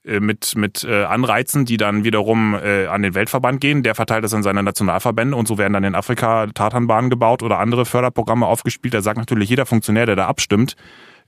Äh, 0.08 0.20
mit, 0.20 0.56
mit 0.56 0.84
äh, 0.84 1.04
Anreizen, 1.04 1.66
die 1.66 1.76
dann 1.76 2.02
wiederum 2.02 2.54
äh, 2.54 2.86
an 2.86 3.02
den 3.02 3.14
Weltverband 3.14 3.60
gehen. 3.60 3.82
Der 3.82 3.94
verteilt 3.94 4.24
das 4.24 4.32
an 4.32 4.42
seine 4.42 4.62
Nationalverbände 4.62 5.36
und 5.36 5.46
so 5.46 5.58
werden 5.58 5.74
dann 5.74 5.84
in 5.84 5.94
Afrika 5.94 6.46
Tatanbahnen 6.46 7.10
gebaut 7.10 7.42
oder 7.42 7.58
andere 7.58 7.84
Förderprogramme 7.84 8.46
aufgespielt. 8.46 8.94
Da 8.94 9.02
sagt 9.02 9.18
natürlich 9.18 9.50
jeder 9.50 9.66
Funktionär, 9.66 10.06
der 10.06 10.16
da 10.16 10.26
abstimmt, 10.26 10.76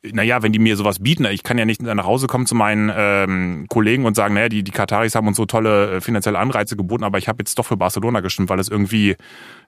naja, 0.03 0.43
wenn 0.43 0.53
die 0.53 0.59
mir 0.59 0.77
sowas 0.77 1.01
bieten, 1.01 1.27
ich 1.27 1.43
kann 1.43 1.59
ja 1.59 1.67
nicht 1.67 1.83
nach 1.83 2.07
Hause 2.07 2.27
kommen 2.27 2.47
zu 2.47 2.55
meinen 2.55 2.91
ähm, 2.95 3.67
Kollegen 3.69 4.07
und 4.07 4.17
sagen, 4.17 4.33
naja, 4.33 4.49
die, 4.49 4.63
die 4.63 4.71
Kataris 4.71 5.15
haben 5.15 5.29
uns 5.29 5.37
so 5.37 5.45
tolle 5.45 5.97
äh, 5.97 6.01
finanzielle 6.01 6.39
Anreize 6.39 6.75
geboten, 6.75 7.05
aber 7.05 7.19
ich 7.19 7.29
habe 7.29 7.37
jetzt 7.41 7.59
doch 7.59 7.67
für 7.67 7.77
Barcelona 7.77 8.21
gestimmt, 8.21 8.49
weil 8.49 8.61
es 8.61 8.71
irgendwie 8.71 9.17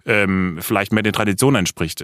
ähm, 0.07 0.57
vielleicht 0.61 0.95
mehr 0.95 1.03
den 1.03 1.13
Traditionen 1.13 1.57
entspricht 1.57 2.03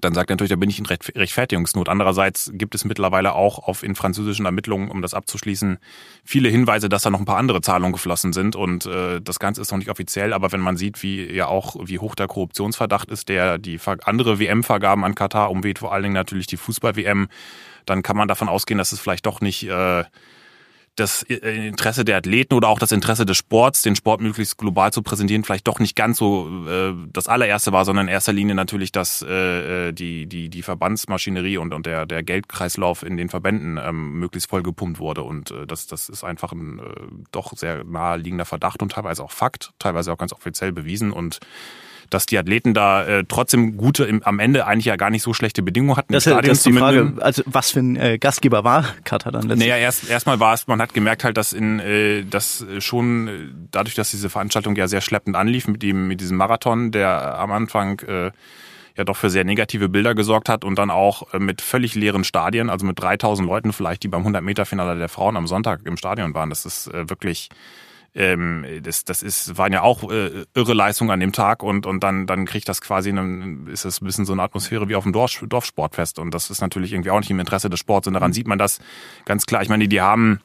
dann 0.00 0.14
sagt 0.14 0.30
er 0.30 0.34
natürlich, 0.34 0.50
da 0.50 0.56
bin 0.56 0.70
ich 0.70 0.78
in 0.78 0.86
Rechtfertigungsnot. 0.86 1.88
Andererseits 1.88 2.50
gibt 2.54 2.74
es 2.74 2.84
mittlerweile 2.84 3.34
auch 3.34 3.58
auf 3.58 3.82
in 3.82 3.94
französischen 3.94 4.46
Ermittlungen, 4.46 4.90
um 4.90 5.02
das 5.02 5.14
abzuschließen, 5.14 5.78
viele 6.24 6.48
Hinweise, 6.48 6.88
dass 6.88 7.02
da 7.02 7.10
noch 7.10 7.18
ein 7.18 7.24
paar 7.24 7.38
andere 7.38 7.60
Zahlungen 7.60 7.92
geflossen 7.92 8.32
sind 8.32 8.56
und 8.56 8.86
äh, 8.86 9.20
das 9.20 9.38
Ganze 9.38 9.60
ist 9.60 9.70
noch 9.72 9.78
nicht 9.78 9.90
offiziell. 9.90 10.32
Aber 10.32 10.52
wenn 10.52 10.60
man 10.60 10.76
sieht, 10.76 11.02
wie 11.02 11.30
ja 11.32 11.46
auch 11.46 11.76
wie 11.82 11.98
hoch 11.98 12.14
der 12.14 12.28
Korruptionsverdacht 12.28 13.10
ist, 13.10 13.28
der 13.28 13.58
die 13.58 13.78
andere 14.04 14.38
WM-Vergaben 14.38 15.04
an 15.04 15.14
Katar 15.14 15.50
umweht, 15.50 15.80
vor 15.80 15.92
allen 15.92 16.04
Dingen 16.04 16.14
natürlich 16.14 16.46
die 16.46 16.56
Fußball-WM, 16.56 17.28
dann 17.86 18.02
kann 18.02 18.16
man 18.16 18.28
davon 18.28 18.48
ausgehen, 18.48 18.78
dass 18.78 18.92
es 18.92 19.00
vielleicht 19.00 19.26
doch 19.26 19.40
nicht 19.40 19.64
äh, 19.68 20.04
das 21.00 21.22
äh, 21.24 21.68
Interesse 21.68 22.04
der 22.04 22.18
Athleten 22.18 22.54
oder 22.54 22.68
auch 22.68 22.78
das 22.78 22.92
Interesse 22.92 23.26
des 23.26 23.38
Sports, 23.38 23.82
den 23.82 23.96
Sport 23.96 24.20
möglichst 24.20 24.58
global 24.58 24.92
zu 24.92 25.02
präsentieren, 25.02 25.44
vielleicht 25.44 25.66
doch 25.66 25.78
nicht 25.78 25.96
ganz 25.96 26.18
so 26.18 26.48
äh, 26.68 26.94
das 27.12 27.26
allererste 27.26 27.72
war, 27.72 27.84
sondern 27.84 28.06
in 28.06 28.12
erster 28.12 28.32
Linie 28.32 28.54
natürlich, 28.54 28.92
dass 28.92 29.22
äh, 29.22 29.88
äh, 29.88 29.92
die, 29.92 30.26
die, 30.26 30.48
die 30.48 30.62
Verbandsmaschinerie 30.62 31.58
und, 31.58 31.74
und 31.74 31.86
der, 31.86 32.06
der 32.06 32.22
Geldkreislauf 32.22 33.02
in 33.02 33.16
den 33.16 33.28
Verbänden 33.28 33.78
ähm, 33.82 34.18
möglichst 34.18 34.50
voll 34.50 34.62
gepumpt 34.62 34.98
wurde. 34.98 35.22
Und 35.22 35.50
äh, 35.50 35.66
das, 35.66 35.86
das 35.86 36.08
ist 36.08 36.24
einfach 36.24 36.52
ein 36.52 36.78
äh, 36.78 36.82
doch 37.32 37.56
sehr 37.56 37.84
naheliegender 37.84 38.44
Verdacht 38.44 38.82
und 38.82 38.92
teilweise 38.92 39.24
auch 39.24 39.32
Fakt, 39.32 39.72
teilweise 39.78 40.12
auch 40.12 40.18
ganz 40.18 40.32
offiziell 40.32 40.72
bewiesen. 40.72 41.12
Und 41.12 41.40
dass 42.10 42.26
die 42.26 42.38
Athleten 42.38 42.74
da 42.74 43.04
äh, 43.04 43.24
trotzdem 43.26 43.76
gute, 43.76 44.04
im, 44.04 44.22
am 44.22 44.38
Ende 44.38 44.66
eigentlich 44.66 44.86
ja 44.86 44.96
gar 44.96 45.10
nicht 45.10 45.22
so 45.22 45.32
schlechte 45.32 45.62
Bedingungen 45.62 45.96
hatten. 45.96 46.12
Das, 46.12 46.24
das 46.24 46.46
ist 46.46 46.66
die 46.66 46.72
Frage, 46.72 47.14
also 47.20 47.42
was 47.46 47.70
für 47.70 47.80
ein 47.80 47.96
äh, 47.96 48.18
Gastgeber 48.18 48.64
war 48.64 48.84
Katar 49.04 49.32
dann 49.32 49.42
letztlich? 49.42 49.68
Naja, 49.68 49.80
erst 49.80 50.08
erstmal 50.10 50.40
war 50.40 50.54
es, 50.54 50.66
man 50.66 50.80
hat 50.80 50.94
gemerkt 50.94 51.24
halt, 51.24 51.36
dass 51.36 51.52
in 51.52 51.80
äh, 51.80 52.24
das 52.24 52.64
schon 52.78 53.28
äh, 53.28 53.30
dadurch, 53.70 53.94
dass 53.94 54.10
diese 54.10 54.28
Veranstaltung 54.28 54.76
ja 54.76 54.88
sehr 54.88 55.00
schleppend 55.00 55.36
anlief 55.36 55.68
mit 55.68 55.82
dem 55.82 56.08
mit 56.08 56.20
diesem 56.20 56.36
Marathon, 56.36 56.90
der 56.92 57.38
am 57.38 57.52
Anfang 57.52 58.00
äh, 58.00 58.30
ja 58.96 59.04
doch 59.04 59.16
für 59.16 59.30
sehr 59.30 59.44
negative 59.44 59.88
Bilder 59.88 60.14
gesorgt 60.14 60.48
hat 60.48 60.64
und 60.64 60.76
dann 60.78 60.90
auch 60.90 61.32
äh, 61.32 61.38
mit 61.38 61.60
völlig 61.60 61.94
leeren 61.94 62.24
Stadien, 62.24 62.70
also 62.70 62.86
mit 62.86 63.00
3000 63.00 63.46
Leuten 63.48 63.72
vielleicht, 63.72 64.02
die 64.02 64.08
beim 64.08 64.20
100 64.20 64.42
Meter 64.42 64.66
Finale 64.66 64.98
der 64.98 65.08
Frauen 65.08 65.36
am 65.36 65.46
Sonntag 65.46 65.80
im 65.84 65.96
Stadion 65.96 66.34
waren. 66.34 66.50
Das 66.50 66.66
ist 66.66 66.88
äh, 66.88 67.08
wirklich 67.08 67.48
ähm, 68.14 68.64
das, 68.82 69.04
das 69.04 69.22
ist, 69.22 69.56
waren 69.56 69.72
ja 69.72 69.82
auch 69.82 70.10
äh, 70.10 70.44
irre 70.54 70.74
Leistungen 70.74 71.10
an 71.10 71.20
dem 71.20 71.32
Tag 71.32 71.62
und, 71.62 71.86
und 71.86 72.02
dann, 72.02 72.26
dann 72.26 72.44
kriegt 72.44 72.68
das 72.68 72.80
quasi, 72.80 73.10
eine, 73.10 73.70
ist 73.70 73.84
es 73.84 74.00
ein 74.00 74.06
bisschen 74.06 74.24
so 74.24 74.32
eine 74.32 74.42
Atmosphäre 74.42 74.88
wie 74.88 74.96
auf 74.96 75.04
dem 75.04 75.12
Dorf, 75.12 75.42
Dorfsportfest 75.46 76.18
und 76.18 76.34
das 76.34 76.50
ist 76.50 76.60
natürlich 76.60 76.92
irgendwie 76.92 77.10
auch 77.10 77.20
nicht 77.20 77.30
im 77.30 77.40
Interesse 77.40 77.70
des 77.70 77.80
Sports 77.80 78.06
und 78.08 78.14
daran 78.14 78.30
mhm. 78.30 78.34
sieht 78.34 78.48
man 78.48 78.58
das 78.58 78.80
ganz 79.24 79.46
klar. 79.46 79.62
Ich 79.62 79.68
meine, 79.68 79.86
die 79.86 80.00
haben 80.00 80.40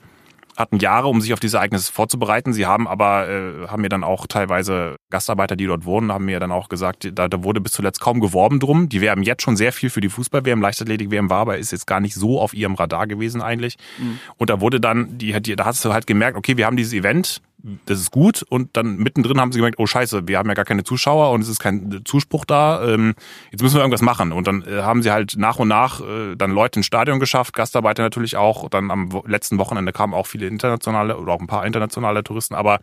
hatten 0.57 0.79
Jahre, 0.79 1.07
um 1.07 1.21
sich 1.21 1.33
auf 1.33 1.39
diese 1.39 1.57
Ereignisse 1.57 1.91
vorzubereiten. 1.91 2.53
Sie 2.53 2.65
haben 2.65 2.87
aber, 2.87 3.27
äh, 3.27 3.67
haben 3.67 3.81
mir 3.81 3.89
dann 3.89 4.03
auch 4.03 4.25
teilweise 4.27 4.95
Gastarbeiter, 5.09 5.55
die 5.55 5.65
dort 5.65 5.85
wohnen, 5.85 6.11
haben 6.11 6.25
mir 6.25 6.39
dann 6.39 6.51
auch 6.51 6.69
gesagt, 6.69 7.09
da, 7.13 7.27
da 7.27 7.43
wurde 7.43 7.61
bis 7.61 7.73
zuletzt 7.73 7.99
kaum 7.99 8.19
geworben 8.21 8.59
drum. 8.59 8.89
Die 8.89 9.01
werben 9.01 9.23
jetzt 9.23 9.43
schon 9.43 9.57
sehr 9.57 9.73
viel 9.73 9.89
für 9.89 10.01
die 10.01 10.09
Fußball-WM. 10.09 10.61
Leichtathletik-WM 10.61 11.29
war 11.29 11.39
aber 11.39 11.57
ist 11.57 11.71
jetzt 11.71 11.87
gar 11.87 11.99
nicht 11.99 12.15
so 12.15 12.39
auf 12.39 12.53
ihrem 12.53 12.75
Radar 12.75 13.07
gewesen 13.07 13.41
eigentlich. 13.41 13.77
Mhm. 13.97 14.19
Und 14.37 14.49
da 14.49 14.61
wurde 14.61 14.79
dann, 14.79 15.17
die, 15.17 15.39
die, 15.41 15.55
da 15.55 15.65
hast 15.65 15.83
du 15.83 15.93
halt 15.93 16.07
gemerkt, 16.07 16.37
okay, 16.37 16.57
wir 16.57 16.65
haben 16.65 16.77
dieses 16.77 16.93
Event, 16.93 17.41
das 17.85 17.99
ist 17.99 18.11
gut. 18.11 18.43
Und 18.47 18.77
dann 18.77 18.97
mittendrin 18.97 19.39
haben 19.39 19.51
sie 19.51 19.59
gemerkt, 19.59 19.79
oh 19.79 19.87
scheiße, 19.87 20.27
wir 20.27 20.37
haben 20.37 20.47
ja 20.47 20.53
gar 20.53 20.65
keine 20.65 20.83
Zuschauer 20.83 21.31
und 21.31 21.41
es 21.41 21.49
ist 21.49 21.59
kein 21.59 22.01
Zuspruch 22.05 22.45
da. 22.45 22.85
Ähm, 22.87 23.15
jetzt 23.51 23.61
müssen 23.61 23.75
wir 23.75 23.81
irgendwas 23.81 24.01
machen. 24.01 24.31
Und 24.31 24.47
dann 24.47 24.63
äh, 24.63 24.81
haben 24.81 25.01
sie 25.01 25.11
halt 25.11 25.35
nach 25.37 25.57
und 25.57 25.67
nach 25.67 26.01
äh, 26.01 26.35
dann 26.35 26.51
Leute 26.51 26.79
ins 26.79 26.85
Stadion 26.85 27.19
geschafft, 27.19 27.53
Gastarbeiter 27.55 28.03
natürlich 28.03 28.37
auch. 28.37 28.69
Dann 28.69 28.91
am 28.91 29.09
letzten 29.25 29.57
Wochenende 29.57 29.91
kamen 29.91 30.13
auch 30.13 30.27
viele 30.27 30.47
internationale 30.47 31.17
oder 31.17 31.33
auch 31.33 31.41
ein 31.41 31.47
paar 31.47 31.65
internationale 31.65 32.23
Touristen. 32.23 32.55
Aber 32.55 32.79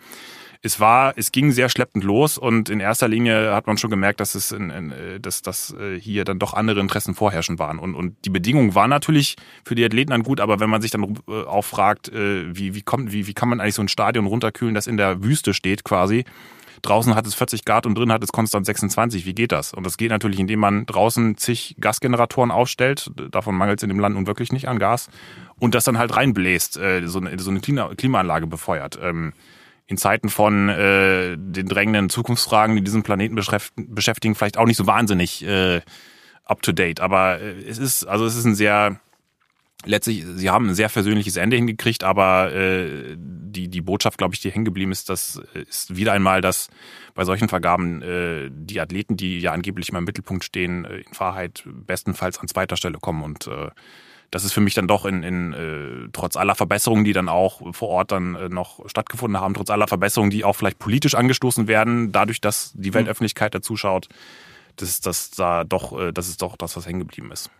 es 0.65 0.79
war, 0.79 1.15
es 1.17 1.33
ging 1.33 1.51
sehr 1.51 1.69
schleppend 1.69 2.05
los 2.05 2.39
und 2.39 2.71
in 2.71 2.79
erster 2.79 3.09
Linie 3.09 3.53
hat 3.53 3.67
man 3.67 3.79
schon 3.79 3.91
gemerkt, 3.91 4.21
dass 4.21 4.37
es, 4.37 4.53
in, 4.53 4.71
in, 4.71 4.95
dass, 5.21 5.43
dass 5.43 5.75
äh, 5.75 5.99
hier 5.99 6.25
dann 6.25 6.39
doch 6.39 6.55
andere 6.55 6.79
Interessen 6.79 7.15
vorherrschend 7.15 7.59
waren. 7.59 7.81
Und, 7.81 7.97
und 7.97 8.15
die 8.25 8.31
Bedingungen 8.31 8.77
waren 8.77 8.89
natürlich 8.89 9.37
für 9.65 9.75
die 9.75 9.85
Athleten 9.85 10.13
dann 10.13 10.23
gut, 10.23 10.41
aber 10.41 10.61
wenn 10.61 10.71
man 10.71 10.81
sich 10.81 10.93
dann 10.93 11.19
äh, 11.29 11.43
auch 11.43 11.65
fragt, 11.65 12.11
äh, 12.11 12.57
wie, 12.57 12.77
wie, 12.77 12.83
kommt, 12.83 13.13
wie, 13.13 13.27
wie 13.27 13.35
kann 13.35 13.49
man 13.49 13.61
eigentlich 13.61 13.75
so 13.75 13.83
ein 13.83 13.89
Stadion 13.89 14.27
runterkühlen, 14.27 14.75
das 14.75 14.87
in 14.87 14.97
der 14.97 15.25
Wüste 15.25 15.53
steht 15.53 15.83
quasi, 15.83 16.25
draußen 16.83 17.17
hat 17.17 17.27
es 17.27 17.35
40 17.35 17.65
Grad 17.65 17.85
und 17.85 17.97
drin 17.97 18.13
hat 18.13 18.23
es 18.23 18.31
konstant 18.31 18.65
26. 18.65 19.27
Wie 19.27 19.35
geht 19.35 19.51
das? 19.51 19.75
Und 19.75 19.85
das 19.85 19.97
geht 19.97 20.11
natürlich, 20.11 20.39
indem 20.39 20.61
man 20.61 20.87
draußen 20.87 21.37
zig 21.39 21.77
Gasgeneratoren 21.81 22.53
aufstellt. 22.53 23.11
Davon 23.33 23.57
mangelt 23.57 23.81
es 23.81 23.83
in 23.83 23.89
dem 23.89 23.99
Land 23.99 24.15
nun 24.15 24.29
wirklich 24.29 24.53
nicht 24.53 24.69
an 24.69 24.79
Gas. 24.79 25.09
Und 25.59 25.75
das 25.75 25.85
dann 25.85 25.99
halt 25.99 26.15
reinbläst, 26.15 26.77
äh, 26.77 27.07
so 27.07 27.19
eine, 27.19 27.37
so 27.39 27.51
eine 27.51 27.61
Klimaanlage 27.61 28.47
befeuert. 28.47 28.99
In 29.87 29.97
Zeiten 29.97 30.29
von 30.29 30.69
äh, 30.69 31.37
den 31.37 31.67
drängenden 31.67 32.09
Zukunftsfragen, 32.09 32.77
die 32.77 32.83
diesen 32.83 33.03
Planeten 33.03 33.35
beschäftigen, 33.35 34.35
vielleicht 34.35 34.57
auch 34.57 34.67
nicht 34.67 34.77
so 34.77 34.87
wahnsinnig 34.87 35.45
äh, 35.45 35.81
up 36.45 36.63
to 36.63 36.73
date. 36.73 37.01
Aber 37.01 37.41
äh, 37.41 37.61
es 37.63 37.79
ist, 37.79 38.05
also 38.05 38.25
es 38.25 38.37
ist 38.37 38.45
ein 38.45 38.55
sehr 38.55 39.01
letztlich, 39.85 40.25
sie 40.37 40.51
haben 40.51 40.69
ein 40.69 40.75
sehr 40.75 40.89
versöhnliches 40.89 41.37
Ende 41.37 41.57
hingekriegt, 41.57 42.05
aber 42.05 42.53
äh, 42.53 43.17
die, 43.19 43.69
die 43.69 43.81
Botschaft, 43.81 44.19
glaube 44.19 44.35
ich, 44.35 44.41
die 44.41 44.51
hängen 44.51 44.65
geblieben 44.65 44.93
ist, 44.93 45.11
das 45.11 45.43
ist 45.55 45.97
wieder 45.97 46.13
einmal, 46.13 46.41
dass 46.41 46.69
bei 47.15 47.25
solchen 47.25 47.49
Vergaben 47.49 48.03
äh, 48.03 48.51
die 48.51 48.81
Athleten, 48.81 49.17
die 49.17 49.41
ja 49.41 49.53
angeblich 49.53 49.89
immer 49.89 49.99
im 49.99 50.05
Mittelpunkt 50.05 50.45
stehen, 50.45 50.85
äh, 50.85 50.99
in 50.99 51.19
Wahrheit 51.19 51.65
bestenfalls 51.67 52.39
an 52.39 52.49
zweiter 52.49 52.77
Stelle 52.77 52.99
kommen. 52.99 53.23
Und 53.23 53.47
äh, 53.47 53.71
das 54.33 54.45
ist 54.45 54.55
für 54.55 54.61
mich 54.61 54.73
dann 54.75 54.89
doch 54.89 55.05
in, 55.05 55.23
in 55.23 55.53
äh, 55.53 56.09
trotz 56.13 56.37
aller 56.37 56.55
Verbesserungen, 56.55 57.05
die 57.05 57.13
dann 57.13 57.29
auch 57.29 57.61
vor 57.75 57.91
Ort 57.91 58.13
dann 58.13 58.35
äh, 58.35 58.49
noch 58.49 58.81
stattgefunden 58.89 59.39
haben, 59.39 59.53
trotz 59.53 59.69
aller 59.69 59.87
Verbesserungen, 59.87 60.31
die 60.31 60.43
auch 60.43 60.55
vielleicht 60.55 60.79
politisch 60.79 61.15
angestoßen 61.15 61.69
werden, 61.69 62.13
dadurch, 62.13 62.41
dass 62.41 62.73
die 62.75 62.95
Weltöffentlichkeit 62.95 63.55
dazuschaut, 63.55 64.09
dass 64.77 65.01
das 65.03 65.31
da 65.33 65.65
doch, 65.65 65.99
äh, 66.01 66.13
das 66.13 66.29
ist 66.29 66.41
doch 66.41 66.57
das, 66.57 66.77
was 66.77 66.87
hängen 66.87 67.01
geblieben 67.01 67.31
ist. 67.31 67.51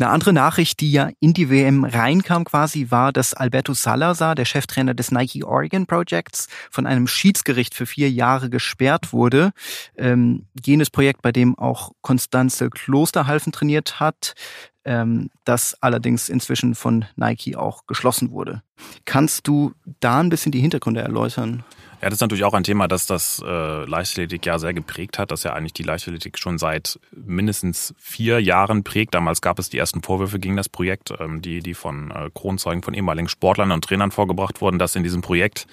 Eine 0.00 0.10
andere 0.10 0.32
Nachricht, 0.32 0.80
die 0.80 0.90
ja 0.90 1.10
in 1.20 1.34
die 1.34 1.50
WM 1.50 1.84
reinkam 1.84 2.44
quasi, 2.44 2.90
war, 2.90 3.12
dass 3.12 3.32
Alberto 3.32 3.74
Salazar, 3.74 4.34
der 4.34 4.44
Cheftrainer 4.44 4.92
des 4.92 5.12
Nike 5.12 5.44
Oregon 5.44 5.86
Projects, 5.86 6.48
von 6.68 6.86
einem 6.86 7.06
Schiedsgericht 7.06 7.74
für 7.74 7.86
vier 7.86 8.10
Jahre 8.10 8.50
gesperrt 8.50 9.12
wurde. 9.12 9.52
Ähm, 9.96 10.48
jenes 10.64 10.90
Projekt, 10.90 11.22
bei 11.22 11.30
dem 11.30 11.56
auch 11.56 11.92
Konstanze 12.00 12.70
Klosterhalfen 12.70 13.52
trainiert 13.52 14.00
hat, 14.00 14.34
ähm, 14.84 15.30
das 15.44 15.76
allerdings 15.80 16.28
inzwischen 16.28 16.74
von 16.74 17.04
Nike 17.16 17.56
auch 17.56 17.86
geschlossen 17.86 18.30
wurde. 18.30 18.62
Kannst 19.04 19.46
du 19.46 19.72
da 20.00 20.20
ein 20.20 20.28
bisschen 20.28 20.52
die 20.52 20.60
Hintergründe 20.60 21.00
erläutern? 21.00 21.64
Ja, 22.04 22.10
das 22.10 22.18
ist 22.18 22.20
natürlich 22.20 22.44
auch 22.44 22.52
ein 22.52 22.64
Thema, 22.64 22.86
das 22.86 23.06
das 23.06 23.42
äh, 23.42 23.84
Leichtathletik 23.86 24.44
ja 24.44 24.58
sehr 24.58 24.74
geprägt 24.74 25.18
hat, 25.18 25.30
das 25.30 25.42
ja 25.42 25.54
eigentlich 25.54 25.72
die 25.72 25.84
Leichtathletik 25.84 26.38
schon 26.38 26.58
seit 26.58 27.00
mindestens 27.12 27.94
vier 27.96 28.40
Jahren 28.40 28.84
prägt. 28.84 29.14
Damals 29.14 29.40
gab 29.40 29.58
es 29.58 29.70
die 29.70 29.78
ersten 29.78 30.02
Vorwürfe 30.02 30.38
gegen 30.38 30.54
das 30.54 30.68
Projekt, 30.68 31.14
ähm, 31.18 31.40
die, 31.40 31.60
die 31.60 31.72
von 31.72 32.10
äh, 32.10 32.28
Kronzeugen, 32.34 32.82
von 32.82 32.92
ehemaligen 32.92 33.28
Sportlern 33.28 33.72
und 33.72 33.84
Trainern 33.84 34.10
vorgebracht 34.10 34.60
wurden, 34.60 34.78
dass 34.78 34.96
in 34.96 35.02
diesem 35.02 35.22
Projekt 35.22 35.66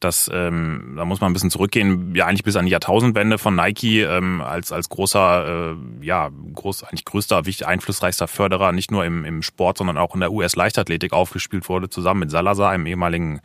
das, 0.00 0.30
ähm, 0.32 0.94
da 0.96 1.04
muss 1.04 1.20
man 1.20 1.30
ein 1.30 1.32
bisschen 1.32 1.50
zurückgehen, 1.50 2.14
ja 2.14 2.26
eigentlich 2.26 2.44
bis 2.44 2.56
an 2.56 2.66
die 2.66 2.72
Jahrtausendwende 2.72 3.38
von 3.38 3.54
Nike 3.54 4.02
ähm, 4.02 4.40
als 4.40 4.72
als 4.72 4.88
großer, 4.88 5.74
äh, 5.74 6.04
ja 6.04 6.30
groß 6.54 6.84
eigentlich 6.84 7.04
größter, 7.04 7.46
wichtig 7.46 7.66
einflussreichster 7.66 8.28
Förderer 8.28 8.72
nicht 8.72 8.90
nur 8.90 9.04
im, 9.04 9.24
im 9.24 9.42
Sport, 9.42 9.78
sondern 9.78 9.98
auch 9.98 10.14
in 10.14 10.20
der 10.20 10.32
US 10.32 10.56
Leichtathletik 10.56 11.12
aufgespielt 11.12 11.68
wurde, 11.68 11.88
zusammen 11.88 12.20
mit 12.20 12.30
Salazar, 12.30 12.70
einem 12.70 12.86
ehemaligen 12.86 13.40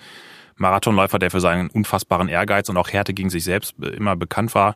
Marathonläufer, 0.55 1.19
der 1.19 1.31
für 1.31 1.41
seinen 1.41 1.69
unfassbaren 1.69 2.29
Ehrgeiz 2.29 2.69
und 2.69 2.77
auch 2.77 2.89
Härte 2.89 3.13
gegen 3.13 3.29
sich 3.29 3.43
selbst 3.43 3.75
äh, 3.81 3.87
immer 3.89 4.15
bekannt 4.15 4.55
war. 4.55 4.75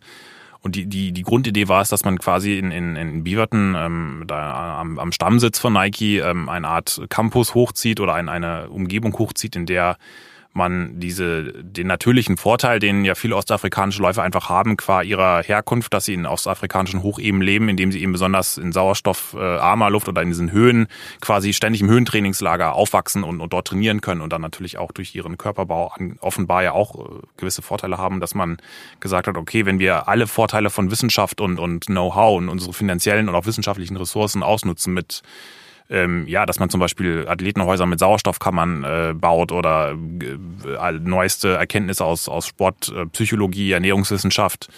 Und 0.61 0.76
die, 0.76 0.88
die, 0.88 1.11
die 1.11 1.21
Grundidee 1.21 1.67
war 1.67 1.84
es, 1.84 1.89
dass 1.89 2.05
man 2.05 2.17
quasi 2.17 2.57
in, 2.57 2.71
in, 2.71 2.95
in 2.95 3.23
Beaverton, 3.23 3.76
ähm, 3.78 4.23
da 4.26 4.80
am, 4.80 4.97
am 4.97 5.11
Stammsitz 5.11 5.59
von 5.59 5.73
Nike, 5.73 6.17
ähm, 6.17 6.49
eine 6.49 6.67
Art 6.67 7.01
Campus 7.09 7.53
hochzieht 7.53 7.99
oder 7.99 8.15
ein, 8.15 8.30
eine 8.30 8.69
Umgebung 8.69 9.15
hochzieht, 9.19 9.55
in 9.55 9.67
der 9.67 9.97
man 10.56 10.99
diese, 10.99 11.51
den 11.64 11.88
natürlichen 11.88 12.38
Vorteil, 12.38 12.80
den 12.80 13.03
ja 13.03 13.16
viele 13.16 13.36
ostafrikanische 13.36 14.01
Läufer 14.01 14.24
einfach 14.24 14.49
haben, 14.49 14.78
qua 14.78 15.01
ihrer 15.01 15.43
Herkunft, 15.43 15.93
dass 15.93 16.06
sie 16.06 16.14
in 16.14 16.26
ostafrikanischen 16.26 17.03
Hocheben 17.03 17.41
leben, 17.41 17.68
indem 17.68 17.91
sie 17.91 18.01
eben 18.01 18.14
besonders 18.14 18.58
in 18.58 18.72
sauerstoffarmer 18.72 19.89
Luft 19.89 20.08
oder 20.08 20.22
in 20.22 20.30
diesen 20.30 20.51
Höhen 20.51 20.88
quasi 21.20 21.53
ständig 21.53 21.82
im 21.82 21.89
Höhentrainingslager 21.89 22.74
aufwachsen 22.74 23.24
und, 23.24 23.41
und 23.41 23.51
dort 23.51 23.68
trainieren 23.68 24.01
können 24.01 24.22
und 24.22 24.32
dann 24.32 24.41
natürlich 24.41 24.78
auch 24.78 24.91
durch 24.91 25.14
ihren 25.14 25.38
Körperbau 25.38 25.93
offenbar 26.22 26.64
ja 26.64 26.72
auch 26.72 26.95
äh, 26.95 27.22
gewisse 27.38 27.62
Vorteile 27.62 27.97
haben, 27.97 28.22
dass 28.22 28.34
man 28.34 28.58
gesagt 29.01 29.28
hat, 29.28 29.38
okay, 29.38 29.66
wenn 29.66 29.80
wir 29.80 30.08
alle 30.08 30.26
Vorteile 30.26 30.70
von 30.70 30.89
Wissenschaft 30.89 31.41
und, 31.41 31.60
und 31.60 31.88
Know-how 31.88 32.38
und 32.38 32.49
unsere 32.49 32.74
finanziellen 32.74 33.28
und 33.28 33.36
auch 33.36 33.45
wissenschaftlichen 33.45 33.97
Ressourcen 33.97 34.41
ausnutzen 34.41 34.93
mit 34.93 35.22
ähm, 35.90 36.28
ja, 36.28 36.46
dass 36.46 36.60
man 36.60 36.70
zum 36.70 36.80
Beispiel 36.80 37.28
Athletenhäuser 37.28 37.86
mit 37.86 38.00
Sauerstoffkammern 38.00 38.84
äh, 38.84 39.14
baut 39.14 39.52
oder 39.52 39.92
äh, 39.92 40.92
neueste 40.94 41.56
Erkenntnisse 41.56 42.04
aus, 42.04 42.28
aus 42.28 42.48
Sportpsychologie, 42.48 43.72
äh, 43.72 43.74
Ernährungswissenschaft 43.76 44.70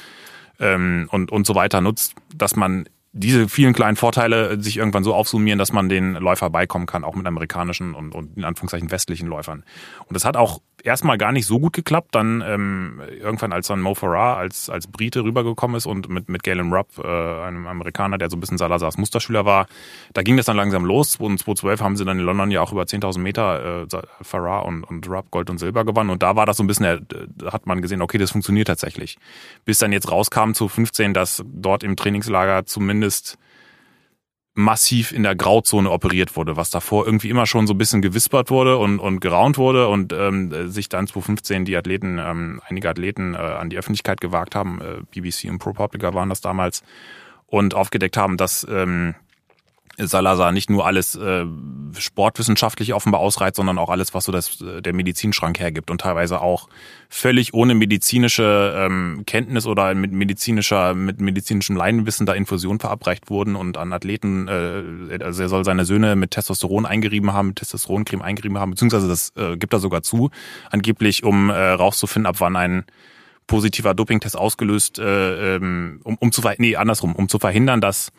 ähm, 0.59 1.07
und, 1.11 1.31
und 1.31 1.47
so 1.47 1.55
weiter 1.55 1.81
nutzt, 1.81 2.15
dass 2.35 2.55
man 2.55 2.89
diese 3.17 3.49
vielen 3.49 3.73
kleinen 3.73 3.97
Vorteile 3.97 4.61
sich 4.61 4.77
irgendwann 4.77 5.03
so 5.03 5.13
aufsummieren, 5.13 5.59
dass 5.59 5.73
man 5.73 5.89
den 5.89 6.13
Läufer 6.13 6.49
beikommen 6.49 6.85
kann, 6.85 7.03
auch 7.03 7.15
mit 7.15 7.25
amerikanischen 7.25 7.93
und, 7.93 8.13
und 8.13 8.37
in 8.37 8.43
Anführungszeichen 8.43 8.91
westlichen 8.91 9.27
Läufern. 9.27 9.63
Und 10.05 10.13
das 10.13 10.23
hat 10.23 10.37
auch 10.37 10.61
erstmal 10.83 11.17
gar 11.17 11.31
nicht 11.31 11.45
so 11.45 11.59
gut 11.59 11.73
geklappt. 11.73 12.15
Dann 12.15 12.43
ähm, 12.45 13.01
irgendwann, 13.19 13.51
als 13.51 13.67
dann 13.67 13.81
Mo 13.81 13.95
Farah 13.95 14.37
als, 14.37 14.69
als 14.69 14.87
Brite 14.87 15.23
rübergekommen 15.23 15.77
ist 15.77 15.85
und 15.85 16.09
mit, 16.09 16.29
mit 16.29 16.43
Galen 16.43 16.71
Rupp, 16.71 16.97
äh, 16.99 17.01
einem 17.01 17.67
Amerikaner, 17.67 18.17
der 18.17 18.29
so 18.29 18.37
ein 18.37 18.39
bisschen 18.39 18.57
Salazars 18.57 18.97
Musterschüler 18.97 19.45
war, 19.45 19.67
da 20.13 20.21
ging 20.21 20.37
das 20.37 20.45
dann 20.45 20.57
langsam 20.57 20.85
los. 20.85 21.15
Und 21.15 21.39
2012 21.39 21.81
haben 21.81 21.97
sie 21.97 22.05
dann 22.05 22.19
in 22.19 22.25
London 22.25 22.51
ja 22.51 22.61
auch 22.61 22.71
über 22.71 22.83
10.000 22.83 23.19
Meter 23.19 23.83
äh, 23.83 24.01
Farah 24.21 24.59
und, 24.59 24.83
und 24.83 25.09
Rupp 25.09 25.31
Gold 25.31 25.49
und 25.49 25.57
Silber 25.57 25.85
gewonnen. 25.85 26.09
Und 26.09 26.23
da 26.23 26.35
war 26.35 26.45
das 26.45 26.57
so 26.57 26.63
ein 26.63 26.67
bisschen, 26.67 27.07
da 27.35 27.51
hat 27.51 27.65
man 27.65 27.81
gesehen, 27.81 28.01
okay, 28.01 28.17
das 28.17 28.31
funktioniert 28.31 28.67
tatsächlich. 28.67 29.17
Bis 29.65 29.79
dann 29.79 29.91
jetzt 29.91 30.11
rauskam 30.11 30.53
zu 30.53 30.67
15, 30.67 31.13
dass 31.13 31.43
dort 31.45 31.83
im 31.83 31.95
Trainingslager 31.95 32.65
zumindest 32.65 33.06
massiv 34.53 35.11
in 35.11 35.21
der 35.21 35.35
Grauzone 35.35 35.91
operiert 35.91 36.35
wurde, 36.35 36.57
was 36.57 36.71
davor 36.71 37.05
irgendwie 37.05 37.29
immer 37.29 37.45
schon 37.45 37.67
so 37.67 37.75
ein 37.75 37.77
bisschen 37.77 38.01
gewispert 38.01 38.49
wurde 38.49 38.77
und, 38.77 38.99
und 38.99 39.19
geraunt 39.19 39.59
wurde 39.59 39.87
und 39.87 40.13
ähm, 40.13 40.71
sich 40.71 40.89
dann 40.89 41.05
2015 41.05 41.63
die 41.65 41.77
Athleten, 41.77 42.17
ähm, 42.19 42.59
einige 42.67 42.89
Athleten 42.89 43.35
äh, 43.35 43.37
an 43.37 43.69
die 43.69 43.77
Öffentlichkeit 43.77 44.19
gewagt 44.19 44.55
haben, 44.55 44.81
äh, 44.81 45.01
BBC 45.11 45.49
und 45.49 45.59
ProPublica 45.59 46.15
waren 46.15 46.29
das 46.29 46.41
damals, 46.41 46.81
und 47.47 47.73
aufgedeckt 47.73 48.17
haben, 48.17 48.37
dass 48.37 48.67
ähm, 48.69 49.15
Salazar 49.97 50.51
nicht 50.51 50.69
nur 50.69 50.85
alles 50.85 51.15
äh, 51.15 51.45
sportwissenschaftlich 51.97 52.93
offenbar 52.93 53.19
ausreizt, 53.19 53.55
sondern 53.55 53.79
auch 53.79 53.89
alles, 53.89 54.13
was 54.13 54.25
so 54.25 54.31
das, 54.31 54.61
äh, 54.61 54.81
der 54.81 54.93
Medizinschrank 54.93 55.59
hergibt 55.59 55.89
und 55.89 56.01
teilweise 56.01 56.39
auch 56.39 56.69
völlig 57.09 57.55
ohne 57.55 57.73
medizinische 57.73 58.75
ähm, 58.77 59.23
Kenntnis 59.25 59.65
oder 59.65 59.95
mit 59.95 60.11
medizinischer, 60.11 60.93
mit 60.93 61.19
medizinischem 61.19 61.75
Laienwissen 61.75 62.27
da 62.27 62.33
Infusion 62.33 62.79
verabreicht 62.79 63.31
wurden 63.31 63.55
und 63.55 63.77
an 63.77 63.91
Athleten, 63.91 64.47
äh, 64.47 65.23
also 65.23 65.41
er 65.41 65.49
soll 65.49 65.65
seine 65.65 65.85
Söhne 65.85 66.15
mit 66.15 66.31
Testosteron 66.31 66.85
eingerieben 66.85 67.33
haben, 67.33 67.47
mit 67.47 67.55
Testosteroncreme 67.57 68.21
eingerieben 68.21 68.59
haben, 68.59 68.71
beziehungsweise 68.71 69.07
das 69.07 69.33
äh, 69.35 69.57
gibt 69.57 69.73
er 69.73 69.79
sogar 69.79 70.03
zu, 70.03 70.29
angeblich, 70.69 71.23
um 71.23 71.49
äh, 71.49 71.53
rauszufinden, 71.53 72.27
ab 72.27 72.35
wann 72.39 72.55
ein 72.55 72.85
positiver 73.47 73.95
Dopingtest 73.95 74.37
ausgelöst, 74.37 74.99
äh, 74.99 75.55
ähm, 75.55 76.01
um, 76.03 76.17
um 76.19 76.31
zu 76.31 76.41
nee, 76.57 76.75
andersrum, 76.75 77.15
um 77.15 77.29
zu 77.29 77.39
verhindern, 77.39 77.81
dass 77.81 78.11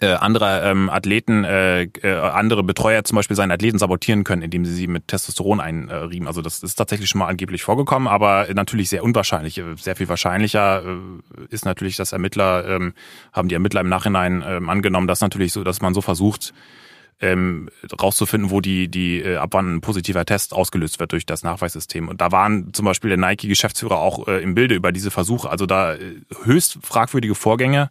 äh, 0.00 0.14
andere 0.14 0.62
ähm, 0.62 0.90
Athleten, 0.90 1.44
äh, 1.44 1.82
äh, 1.82 2.18
andere 2.18 2.62
Betreuer 2.62 3.04
zum 3.04 3.16
Beispiel 3.16 3.36
seinen 3.36 3.50
Athleten 3.50 3.78
sabotieren 3.78 4.24
können, 4.24 4.42
indem 4.42 4.64
sie 4.64 4.72
sie 4.72 4.86
mit 4.86 5.08
Testosteron 5.08 5.60
einriemen. 5.60 6.26
Also 6.28 6.42
das 6.42 6.62
ist 6.62 6.74
tatsächlich 6.76 7.08
schon 7.08 7.20
mal 7.20 7.28
angeblich 7.28 7.62
vorgekommen, 7.62 8.08
aber 8.08 8.46
natürlich 8.54 8.88
sehr 8.88 9.04
unwahrscheinlich. 9.04 9.62
Sehr 9.76 9.96
viel 9.96 10.08
wahrscheinlicher 10.08 10.82
äh, 10.84 11.44
ist 11.50 11.64
natürlich, 11.64 11.96
dass 11.96 12.12
Ermittler, 12.12 12.66
ähm, 12.68 12.94
haben 13.32 13.48
die 13.48 13.54
Ermittler 13.54 13.80
im 13.80 13.88
Nachhinein 13.88 14.44
ähm, 14.46 14.68
angenommen, 14.68 15.06
dass 15.06 15.20
natürlich 15.20 15.52
so, 15.52 15.64
dass 15.64 15.80
man 15.80 15.94
so 15.94 16.00
versucht, 16.00 16.52
ähm, 17.20 17.68
rauszufinden, 18.00 18.50
wo 18.50 18.60
die, 18.60 18.88
die 18.88 19.20
äh, 19.20 19.36
ab 19.36 19.50
wann 19.52 19.76
ein 19.76 19.80
positiver 19.80 20.24
Test 20.24 20.52
ausgelöst 20.52 21.00
wird 21.00 21.12
durch 21.12 21.26
das 21.26 21.42
Nachweissystem. 21.42 22.08
Und 22.08 22.20
da 22.20 22.32
waren 22.32 22.72
zum 22.72 22.84
Beispiel 22.84 23.08
der 23.08 23.18
Nike-Geschäftsführer 23.18 23.98
auch 23.98 24.26
äh, 24.26 24.42
im 24.42 24.54
Bilde 24.54 24.74
über 24.74 24.92
diese 24.92 25.10
Versuche. 25.10 25.48
Also 25.48 25.66
da 25.66 25.94
äh, 25.94 26.16
höchst 26.44 26.78
fragwürdige 26.82 27.34
Vorgänge 27.34 27.90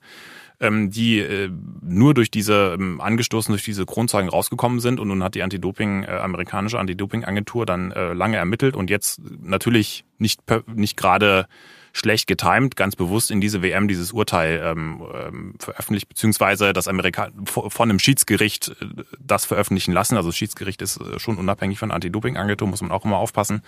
ähm, 0.64 0.90
die 0.90 1.20
äh, 1.20 1.50
nur 1.82 2.14
durch 2.14 2.32
diese, 2.32 2.76
ähm, 2.80 3.02
angestoßen 3.02 3.52
durch 3.52 3.64
diese 3.64 3.86
Kronzeugen 3.86 4.30
rausgekommen 4.30 4.80
sind 4.80 5.00
und 5.00 5.10
nun 5.10 5.24
hat 5.24 5.36
die 5.36 5.44
Anti-Doping, 5.44 6.04
äh, 6.04 6.08
amerikanische 6.08 6.80
Anti-Doping-Agentur 6.80 7.66
dann 7.66 7.92
äh, 7.92 8.14
lange 8.14 8.38
ermittelt 8.38 8.76
und 8.76 8.90
jetzt 8.90 9.22
natürlich 9.42 10.06
nicht, 10.18 10.42
nicht 10.74 10.98
gerade 10.98 11.48
schlecht 11.96 12.26
getimt, 12.26 12.76
ganz 12.76 12.96
bewusst 12.96 13.30
in 13.30 13.40
diese 13.40 13.62
WM 13.62 13.88
dieses 13.88 14.12
Urteil 14.12 14.60
ähm, 14.64 15.04
ähm, 15.14 15.54
veröffentlicht, 15.60 16.10
beziehungsweise 16.10 16.74
das 16.74 16.88
Amerika 16.88 17.30
von 17.46 17.90
einem 17.90 18.00
Schiedsgericht 18.00 18.70
äh, 18.82 19.04
das 19.20 19.46
veröffentlichen 19.46 19.94
lassen. 19.94 20.18
Also 20.18 20.30
das 20.30 20.36
Schiedsgericht 20.36 20.82
ist 20.82 21.00
äh, 21.00 21.20
schon 21.20 21.38
unabhängig 21.38 21.78
von 21.78 21.92
Anti-Doping-Agentur, 21.92 22.68
muss 22.68 22.82
man 22.82 22.92
auch 22.92 23.06
immer 23.06 23.18
aufpassen. 23.18 23.62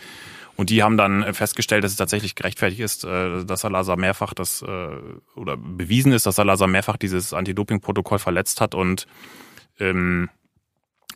Und 0.57 0.69
die 0.69 0.83
haben 0.83 0.97
dann 0.97 1.33
festgestellt, 1.33 1.83
dass 1.83 1.91
es 1.91 1.97
tatsächlich 1.97 2.35
gerechtfertigt 2.35 2.81
ist, 2.81 3.03
äh, 3.03 3.43
dass 3.45 3.61
Salazar 3.61 3.97
mehrfach 3.97 4.33
das 4.33 4.61
äh, 4.61 4.87
oder 5.35 5.57
bewiesen 5.57 6.13
ist, 6.13 6.25
dass 6.25 6.35
Salazar 6.35 6.67
mehrfach 6.67 6.97
dieses 6.97 7.33
Anti-Doping-Protokoll 7.33 8.19
verletzt 8.19 8.61
hat 8.61 8.73
und 8.73 9.05
ähm, 9.79 10.29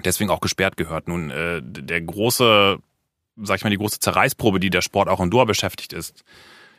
deswegen 0.04 0.30
auch 0.30 0.42
gesperrt 0.42 0.78
gehört. 0.78 1.08
Nun, 1.08 1.32
äh, 1.32 1.62
der 1.64 2.02
große, 2.02 2.80
sag 3.38 3.58
ich 3.58 3.64
mal, 3.64 3.70
die 3.70 3.78
große 3.78 4.00
Zerreißprobe, 4.00 4.60
die 4.60 4.70
der 4.70 4.82
Sport 4.82 5.08
auch 5.08 5.22
in 5.22 5.30
Doha 5.30 5.46
beschäftigt 5.46 5.94
ist, 5.94 6.24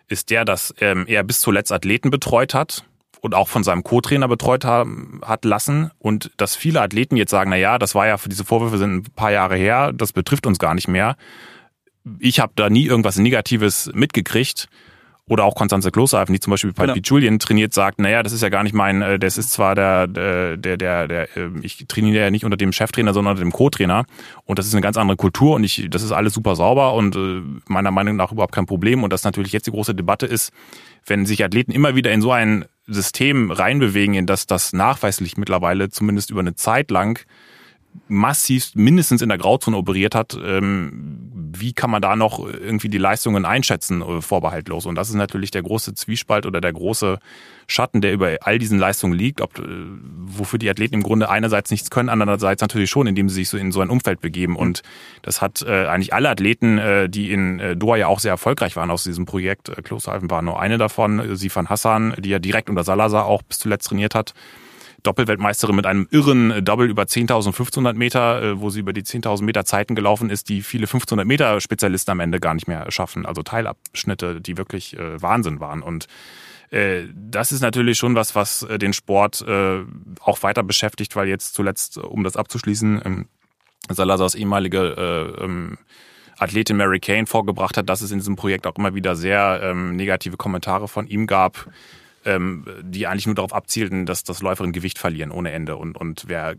ist 0.09 0.31
der, 0.31 0.45
dass 0.45 0.75
ähm, 0.81 1.07
er 1.07 1.23
bis 1.23 1.41
zuletzt 1.41 1.73
Athleten 1.73 2.11
betreut 2.11 2.53
hat 2.53 2.85
und 3.21 3.35
auch 3.35 3.49
von 3.49 3.63
seinem 3.65 3.85
Co-Trainer 3.85 4.29
betreut 4.29 4.65
haben, 4.65 5.21
hat 5.25 5.45
lassen 5.45 5.91
und 5.99 6.31
dass 6.37 6.57
viele 6.57 6.81
Athleten 6.81 7.17
jetzt 7.17 7.31
sagen, 7.31 7.51
na 7.51 7.57
ja, 7.57 7.79
das 7.79 7.95
war 7.95 8.07
ja 8.07 8.17
diese 8.27 8.45
Vorwürfe 8.45 8.79
sind 8.79 9.09
ein 9.09 9.13
paar 9.15 9.31
Jahre 9.31 9.57
her, 9.57 9.93
das 9.93 10.13
betrifft 10.13 10.47
uns 10.47 10.59
gar 10.59 10.75
nicht 10.75 10.89
mehr. 10.89 11.17
Ich 12.19 12.41
habe 12.41 12.53
da 12.57 12.71
nie 12.71 12.87
irgendwas 12.87 13.19
Negatives 13.19 13.91
mitgekriegt. 13.95 14.69
Oder 15.31 15.45
auch 15.45 15.55
Konstanze 15.55 15.93
Klosterhalfen, 15.93 16.33
die 16.33 16.41
zum 16.41 16.51
Beispiel 16.51 16.73
bei 16.73 16.87
genau. 16.87 16.99
Julian 17.01 17.39
trainiert, 17.39 17.73
sagt, 17.73 18.01
naja, 18.01 18.25
das 18.25 18.33
ist 18.33 18.43
ja 18.43 18.49
gar 18.49 18.65
nicht 18.65 18.73
mein, 18.73 19.01
äh, 19.01 19.17
das 19.17 19.39
ist 19.39 19.53
zwar 19.53 19.77
der, 19.77 20.09
der, 20.09 20.57
der, 20.57 20.77
der, 20.77 21.07
der 21.07 21.37
äh, 21.37 21.51
ich 21.63 21.87
trainiere 21.87 22.25
ja 22.25 22.31
nicht 22.33 22.45
unter 22.45 22.57
dem 22.57 22.73
Cheftrainer, 22.73 23.15
sondern 23.15 23.37
unter 23.37 23.45
dem 23.45 23.53
Co-Trainer. 23.53 24.07
Und 24.45 24.59
das 24.59 24.67
ist 24.67 24.75
eine 24.75 24.81
ganz 24.81 24.97
andere 24.97 25.17
Kultur 25.17 25.55
und 25.55 25.63
ich, 25.63 25.87
das 25.89 26.03
ist 26.03 26.11
alles 26.11 26.35
super 26.35 26.57
sauber 26.57 26.95
und 26.95 27.15
äh, 27.15 27.43
meiner 27.69 27.93
Meinung 27.93 28.17
nach 28.17 28.33
überhaupt 28.33 28.53
kein 28.57 28.67
Problem. 28.67 29.05
Und 29.05 29.13
das 29.13 29.23
natürlich 29.23 29.53
jetzt 29.53 29.69
die 29.69 29.71
große 29.71 29.95
Debatte 29.95 30.27
ist, 30.27 30.51
wenn 31.07 31.25
sich 31.27 31.45
Athleten 31.45 31.71
immer 31.71 31.95
wieder 31.95 32.11
in 32.11 32.23
so 32.23 32.33
ein 32.33 32.65
System 32.89 33.53
reinbewegen, 33.53 34.15
in 34.15 34.27
das 34.27 34.49
das 34.49 34.73
nachweislich 34.73 35.37
mittlerweile 35.37 35.91
zumindest 35.91 36.33
über 36.33 36.41
eine 36.41 36.57
Zeit 36.57 36.91
lang 36.91 37.25
massiv 38.09 38.73
mindestens 38.75 39.23
in 39.23 39.29
der 39.29 39.39
Grauzone 39.39 39.77
operiert 39.77 40.15
hat, 40.15 40.37
ähm, 40.43 41.31
wie 41.53 41.73
kann 41.73 41.91
man 41.91 42.03
da 42.03 42.17
noch 42.17 42.45
irgendwie 42.45 42.89
die 42.89 42.99
Leistungen 42.99 43.45
einschätzen, 43.45 44.03
äh, 44.03 44.21
vorbehaltlos? 44.21 44.87
Und 44.87 44.95
das 44.95 45.09
ist 45.09 45.15
natürlich 45.15 45.51
der 45.51 45.63
große 45.63 45.95
Zwiespalt 45.95 46.47
oder 46.47 46.61
der 46.61 46.73
große 46.73 47.19
Schatten, 47.67 48.01
der 48.01 48.13
über 48.13 48.37
all 48.43 48.59
diesen 48.59 48.79
Leistungen 48.79 49.13
liegt, 49.13 49.41
ob, 49.41 49.59
äh, 49.59 49.63
wofür 49.63 50.59
die 50.59 50.69
Athleten 50.69 50.95
im 50.95 51.03
Grunde 51.03 51.29
einerseits 51.29 51.71
nichts 51.71 51.91
können, 51.91 52.09
andererseits 52.09 52.63
natürlich 52.63 52.91
schon, 52.91 53.07
indem 53.07 53.29
sie 53.29 53.37
sich 53.37 53.49
so 53.49 53.57
in 53.57 53.73
so 53.73 53.81
ein 53.81 53.91
Umfeld 53.91 54.21
begeben. 54.21 54.57
Und 54.57 54.83
das 55.23 55.41
hat 55.41 55.63
äh, 55.63 55.87
eigentlich 55.87 56.13
alle 56.13 56.31
Athleten, 56.31 56.81
die 57.11 57.33
in 57.33 57.61
Doha 57.77 57.97
ja 57.97 58.07
auch 58.07 58.21
sehr 58.21 58.33
erfolgreich 58.33 58.77
waren 58.77 58.91
aus 58.91 59.05
diesem 59.05 59.27
Projekt, 59.27 59.71
Klosterhalfen 59.85 60.31
war 60.31 60.43
nur 60.43 60.61
eine 60.61 60.79
davon, 60.79 61.37
Sifan 61.37 61.69
Hassan, 61.69 62.15
die 62.19 62.31
ja 62.31 62.39
direkt 62.39 62.71
unter 62.71 62.85
Salazar 62.85 63.27
auch 63.27 63.43
bis 63.43 63.59
zuletzt 63.59 63.89
trainiert 63.89 64.15
hat, 64.15 64.35
Doppelweltmeisterin 65.03 65.77
mit 65.77 65.87
einem 65.87 66.07
irren 66.11 66.65
Double 66.65 66.89
über 66.89 67.05
10.500 67.05 67.95
Meter, 67.95 68.43
äh, 68.43 68.61
wo 68.61 68.71
sie 68.71 68.81
über 68.81 68.93
die 68.93 69.03
10.000 69.03 69.43
Meter 69.43 69.65
Zeiten 69.65 69.95
gelaufen 69.95 70.31
ist, 70.31 70.49
die 70.49 70.63
viele 70.63 70.85
1500 70.85 71.27
Meter 71.27 71.61
Spezialisten 71.61 72.11
am 72.13 72.21
Ende 72.21 72.41
gar 72.41 72.55
nicht 72.55 72.69
mehr 72.69 72.91
schaffen. 72.91 73.27
Also 73.27 73.43
Teilabschnitte, 73.43 74.41
die 74.41 74.57
wirklich 74.57 74.97
äh, 74.99 75.21
Wahnsinn 75.21 75.61
waren. 75.61 75.83
Und 75.83 76.07
äh, 76.71 77.05
das 77.15 77.53
ist 77.53 77.61
natürlich 77.61 77.99
schon 77.99 78.15
was, 78.15 78.35
was 78.35 78.63
äh, 78.63 78.79
den 78.79 78.93
Sport 78.93 79.43
äh, 79.43 79.81
auch 80.21 80.43
weiter 80.43 80.63
beschäftigt, 80.63 81.17
weil 81.17 81.29
jetzt 81.29 81.55
zuletzt, 81.55 81.99
um 81.99 82.25
das 82.25 82.37
abzuschließen, 82.37 83.03
ähm, 83.05 83.29
Salazars 83.89 84.35
ehemalige 84.35 85.37
äh, 85.39 85.45
ähm, 85.45 85.79
Athletin 86.39 86.77
Mary 86.77 87.01
Kane 87.01 87.27
vorgebracht 87.27 87.77
hat, 87.77 87.89
dass 87.89 88.01
es 88.01 88.13
in 88.13 88.19
diesem 88.19 88.37
Projekt 88.37 88.67
auch 88.67 88.77
immer 88.77 88.95
wieder 88.95 89.17
sehr 89.17 89.61
ähm, 89.63 89.97
negative 89.97 90.37
Kommentare 90.37 90.89
von 90.89 91.07
ihm 91.07 91.27
gab, 91.27 91.67
ähm, 92.25 92.67
die 92.83 93.07
eigentlich 93.07 93.27
nur 93.27 93.35
darauf 93.35 93.55
abzielten, 93.55 94.07
dass 94.07 94.25
das 94.25 94.43
Läuferinnen 94.43 94.73
Gewicht 94.73 94.99
verlieren 94.99 95.31
ohne 95.31 95.53
Ende. 95.53 95.77
Und, 95.77 95.97
und 95.97 96.25
wer 96.27 96.55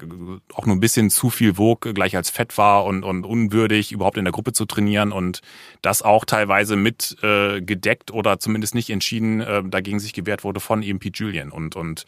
auch 0.54 0.66
nur 0.66 0.76
ein 0.76 0.80
bisschen 0.80 1.10
zu 1.10 1.30
viel 1.30 1.58
wog, 1.58 1.94
gleich 1.94 2.16
als 2.16 2.30
fett 2.30 2.58
war 2.58 2.86
und, 2.86 3.04
und 3.04 3.26
unwürdig, 3.26 3.92
überhaupt 3.92 4.18
in 4.18 4.26
der 4.26 4.32
Gruppe 4.32 4.54
zu 4.54 4.66
trainieren 4.66 5.12
und 5.12 5.42
das 5.82 6.02
auch 6.02 6.26
teilweise 6.26 6.76
mit 6.76 7.18
äh, 7.22 7.62
gedeckt 7.62 8.12
oder 8.12 8.40
zumindest 8.40 8.76
nicht 8.76 8.90
entschieden 8.90 9.42
äh, 9.42 9.64
dagegen 9.64 10.00
sich 10.00 10.14
gewehrt 10.14 10.44
wurde 10.44 10.60
von 10.60 10.82
EMP 10.82 11.12
Julian. 11.14 11.52
Und, 11.52 11.76
und 11.76 12.06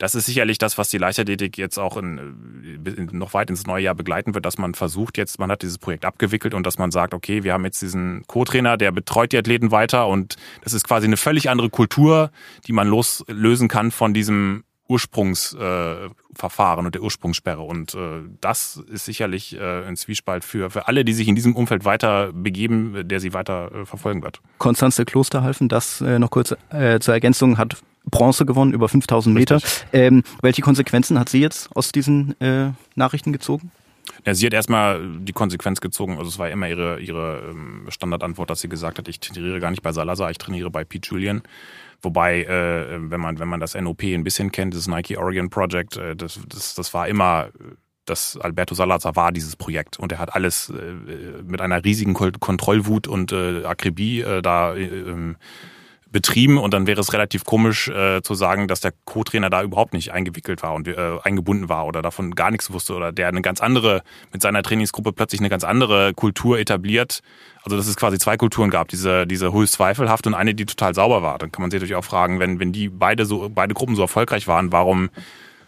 das 0.00 0.14
ist 0.14 0.24
sicherlich 0.24 0.56
das, 0.56 0.78
was 0.78 0.88
die 0.88 0.96
Leichtathletik 0.96 1.58
jetzt 1.58 1.78
auch 1.78 1.98
in, 1.98 2.80
in, 2.84 3.10
noch 3.12 3.34
weit 3.34 3.50
ins 3.50 3.66
neue 3.66 3.84
Jahr 3.84 3.94
begleiten 3.94 4.34
wird, 4.34 4.46
dass 4.46 4.56
man 4.56 4.72
versucht 4.72 5.18
jetzt, 5.18 5.38
man 5.38 5.50
hat 5.50 5.60
dieses 5.60 5.76
Projekt 5.76 6.06
abgewickelt 6.06 6.54
und 6.54 6.66
dass 6.66 6.78
man 6.78 6.90
sagt, 6.90 7.12
okay, 7.12 7.44
wir 7.44 7.52
haben 7.52 7.66
jetzt 7.66 7.82
diesen 7.82 8.24
Co-Trainer, 8.26 8.78
der 8.78 8.92
betreut 8.92 9.32
die 9.32 9.36
Athleten 9.36 9.70
weiter 9.70 10.08
und 10.08 10.36
das 10.64 10.72
ist 10.72 10.88
quasi 10.88 11.06
eine 11.06 11.18
völlig 11.18 11.50
andere 11.50 11.68
Kultur, 11.68 12.30
die 12.66 12.72
man 12.72 12.88
loslösen 12.88 13.68
kann 13.68 13.90
von 13.90 14.14
diesem 14.14 14.64
Ursprungsverfahren 14.88 16.84
äh, 16.84 16.86
und 16.86 16.94
der 16.94 17.02
Ursprungssperre. 17.02 17.60
Und 17.60 17.94
äh, 17.94 18.22
das 18.40 18.82
ist 18.90 19.04
sicherlich 19.04 19.54
äh, 19.54 19.84
ein 19.86 19.96
Zwiespalt 19.96 20.44
für, 20.44 20.70
für 20.70 20.88
alle, 20.88 21.04
die 21.04 21.12
sich 21.12 21.28
in 21.28 21.36
diesem 21.36 21.54
Umfeld 21.54 21.84
weiter 21.84 22.32
begeben, 22.32 23.06
der 23.06 23.20
sie 23.20 23.34
weiter 23.34 23.70
äh, 23.72 23.84
verfolgen 23.84 24.22
wird. 24.22 24.40
Konstanze 24.58 25.04
Klosterhalfen, 25.04 25.68
das 25.68 26.00
äh, 26.00 26.18
noch 26.18 26.30
kurz 26.30 26.56
äh, 26.70 26.98
zur 26.98 27.14
Ergänzung, 27.14 27.58
hat 27.58 27.76
Bronze 28.10 28.46
gewonnen, 28.46 28.72
über 28.72 28.88
5000 28.88 29.34
Meter. 29.34 29.60
Ähm, 29.92 30.22
welche 30.42 30.62
Konsequenzen 30.62 31.18
hat 31.18 31.28
sie 31.28 31.40
jetzt 31.40 31.74
aus 31.74 31.92
diesen 31.92 32.40
äh, 32.40 32.70
Nachrichten 32.94 33.32
gezogen? 33.32 33.70
Ja, 34.26 34.34
sie 34.34 34.46
hat 34.46 34.52
erstmal 34.52 35.00
die 35.20 35.32
Konsequenz 35.32 35.80
gezogen, 35.80 36.18
also 36.18 36.28
es 36.28 36.38
war 36.38 36.50
immer 36.50 36.68
ihre, 36.68 37.00
ihre 37.00 37.50
ähm, 37.50 37.86
Standardantwort, 37.88 38.50
dass 38.50 38.60
sie 38.60 38.68
gesagt 38.68 38.98
hat, 38.98 39.08
ich 39.08 39.20
trainiere 39.20 39.60
gar 39.60 39.70
nicht 39.70 39.82
bei 39.82 39.92
Salazar, 39.92 40.30
ich 40.30 40.38
trainiere 40.38 40.70
bei 40.70 40.84
Pete 40.84 41.08
Julian. 41.08 41.42
Wobei, 42.02 42.44
äh, 42.44 43.10
wenn 43.10 43.20
man 43.20 43.38
wenn 43.38 43.48
man 43.48 43.60
das 43.60 43.74
NOP 43.74 44.02
ein 44.04 44.24
bisschen 44.24 44.50
kennt, 44.52 44.74
das 44.74 44.88
Nike 44.88 45.18
Oregon 45.18 45.50
Project, 45.50 45.96
äh, 45.96 46.16
das, 46.16 46.40
das, 46.48 46.74
das 46.74 46.94
war 46.94 47.08
immer 47.08 47.50
das 48.06 48.36
Alberto 48.36 48.74
Salazar 48.74 49.14
war 49.16 49.32
dieses 49.32 49.56
Projekt 49.56 49.98
und 49.98 50.12
er 50.12 50.18
hat 50.18 50.34
alles 50.34 50.70
äh, 50.70 51.42
mit 51.44 51.60
einer 51.60 51.84
riesigen 51.84 52.14
Kontrollwut 52.14 53.06
und 53.06 53.32
äh, 53.32 53.64
Akribie 53.64 54.20
äh, 54.20 54.42
da 54.42 54.74
äh, 54.74 54.84
ähm, 54.84 55.36
betrieben 56.10 56.58
und 56.58 56.74
dann 56.74 56.86
wäre 56.86 57.00
es 57.00 57.12
relativ 57.12 57.44
komisch 57.44 57.88
äh, 57.88 58.20
zu 58.22 58.34
sagen, 58.34 58.66
dass 58.68 58.80
der 58.80 58.92
Co-Trainer 59.04 59.48
da 59.50 59.62
überhaupt 59.62 59.92
nicht 59.92 60.12
eingewickelt 60.12 60.62
war 60.62 60.74
und 60.74 60.88
äh, 60.88 61.18
eingebunden 61.22 61.68
war 61.68 61.86
oder 61.86 62.02
davon 62.02 62.34
gar 62.34 62.50
nichts 62.50 62.72
wusste 62.72 62.94
oder 62.94 63.12
der 63.12 63.28
eine 63.28 63.42
ganz 63.42 63.60
andere 63.60 64.02
mit 64.32 64.42
seiner 64.42 64.62
Trainingsgruppe 64.62 65.12
plötzlich 65.12 65.40
eine 65.40 65.48
ganz 65.48 65.64
andere 65.64 66.12
Kultur 66.14 66.58
etabliert. 66.58 67.20
Also 67.62 67.76
dass 67.76 67.86
es 67.86 67.96
quasi 67.96 68.18
zwei 68.18 68.36
Kulturen 68.36 68.70
gab, 68.70 68.88
diese 68.88 69.26
diese 69.26 69.52
höchst 69.52 69.74
zweifelhaft 69.74 70.26
und 70.26 70.34
eine, 70.34 70.54
die 70.54 70.66
total 70.66 70.94
sauber 70.94 71.22
war. 71.22 71.38
Dann 71.38 71.52
kann 71.52 71.62
man 71.62 71.70
sich 71.70 71.78
natürlich 71.78 71.96
auch 71.96 72.04
fragen, 72.04 72.40
wenn 72.40 72.58
wenn 72.58 72.72
die 72.72 72.88
beide 72.88 73.26
so 73.26 73.50
beide 73.54 73.74
Gruppen 73.74 73.94
so 73.94 74.02
erfolgreich 74.02 74.48
waren, 74.48 74.72
warum 74.72 75.10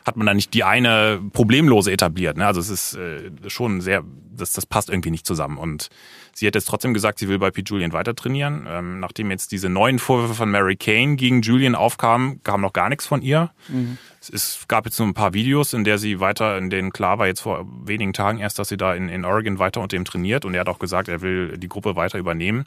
hat 0.04 0.16
man 0.16 0.26
da 0.26 0.34
nicht 0.34 0.54
die 0.54 0.64
eine 0.64 1.20
problemlose 1.32 1.92
etabliert? 1.92 2.36
Ne? 2.36 2.46
Also 2.46 2.60
es 2.60 2.70
ist 2.70 2.94
äh, 2.94 3.30
schon 3.46 3.80
sehr, 3.80 4.02
das 4.36 4.52
das 4.52 4.66
passt 4.66 4.90
irgendwie 4.90 5.10
nicht 5.10 5.26
zusammen 5.26 5.58
und 5.58 5.90
Sie 6.34 6.46
hat 6.46 6.54
jetzt 6.54 6.66
trotzdem 6.66 6.94
gesagt, 6.94 7.18
sie 7.18 7.28
will 7.28 7.38
bei 7.38 7.50
Pete 7.50 7.70
Julian 7.70 7.92
weiter 7.92 8.14
trainieren. 8.14 8.66
Ähm, 8.68 9.00
nachdem 9.00 9.30
jetzt 9.30 9.52
diese 9.52 9.68
neuen 9.68 9.98
Vorwürfe 9.98 10.34
von 10.34 10.50
Mary 10.50 10.76
Kane 10.76 11.16
gegen 11.16 11.42
Julian 11.42 11.74
aufkamen, 11.74 12.42
kam 12.42 12.62
noch 12.62 12.72
gar 12.72 12.88
nichts 12.88 13.06
von 13.06 13.20
ihr. 13.20 13.50
Mhm. 13.68 13.98
Es 14.32 14.64
gab 14.68 14.86
jetzt 14.86 14.98
nur 14.98 15.08
ein 15.08 15.14
paar 15.14 15.34
Videos, 15.34 15.74
in 15.74 15.84
der 15.84 15.98
sie 15.98 16.20
weiter, 16.20 16.56
in 16.56 16.70
denen 16.70 16.92
klar 16.92 17.18
war 17.18 17.26
jetzt 17.26 17.40
vor 17.40 17.66
wenigen 17.84 18.12
Tagen 18.12 18.38
erst, 18.38 18.58
dass 18.58 18.68
sie 18.68 18.76
da 18.76 18.94
in, 18.94 19.08
in 19.08 19.24
Oregon 19.24 19.58
weiter 19.58 19.80
unter 19.80 19.96
ihm 19.96 20.04
trainiert 20.04 20.44
und 20.44 20.54
er 20.54 20.60
hat 20.60 20.68
auch 20.68 20.78
gesagt, 20.78 21.08
er 21.08 21.20
will 21.20 21.58
die 21.58 21.68
Gruppe 21.68 21.96
weiter 21.96 22.18
übernehmen 22.18 22.66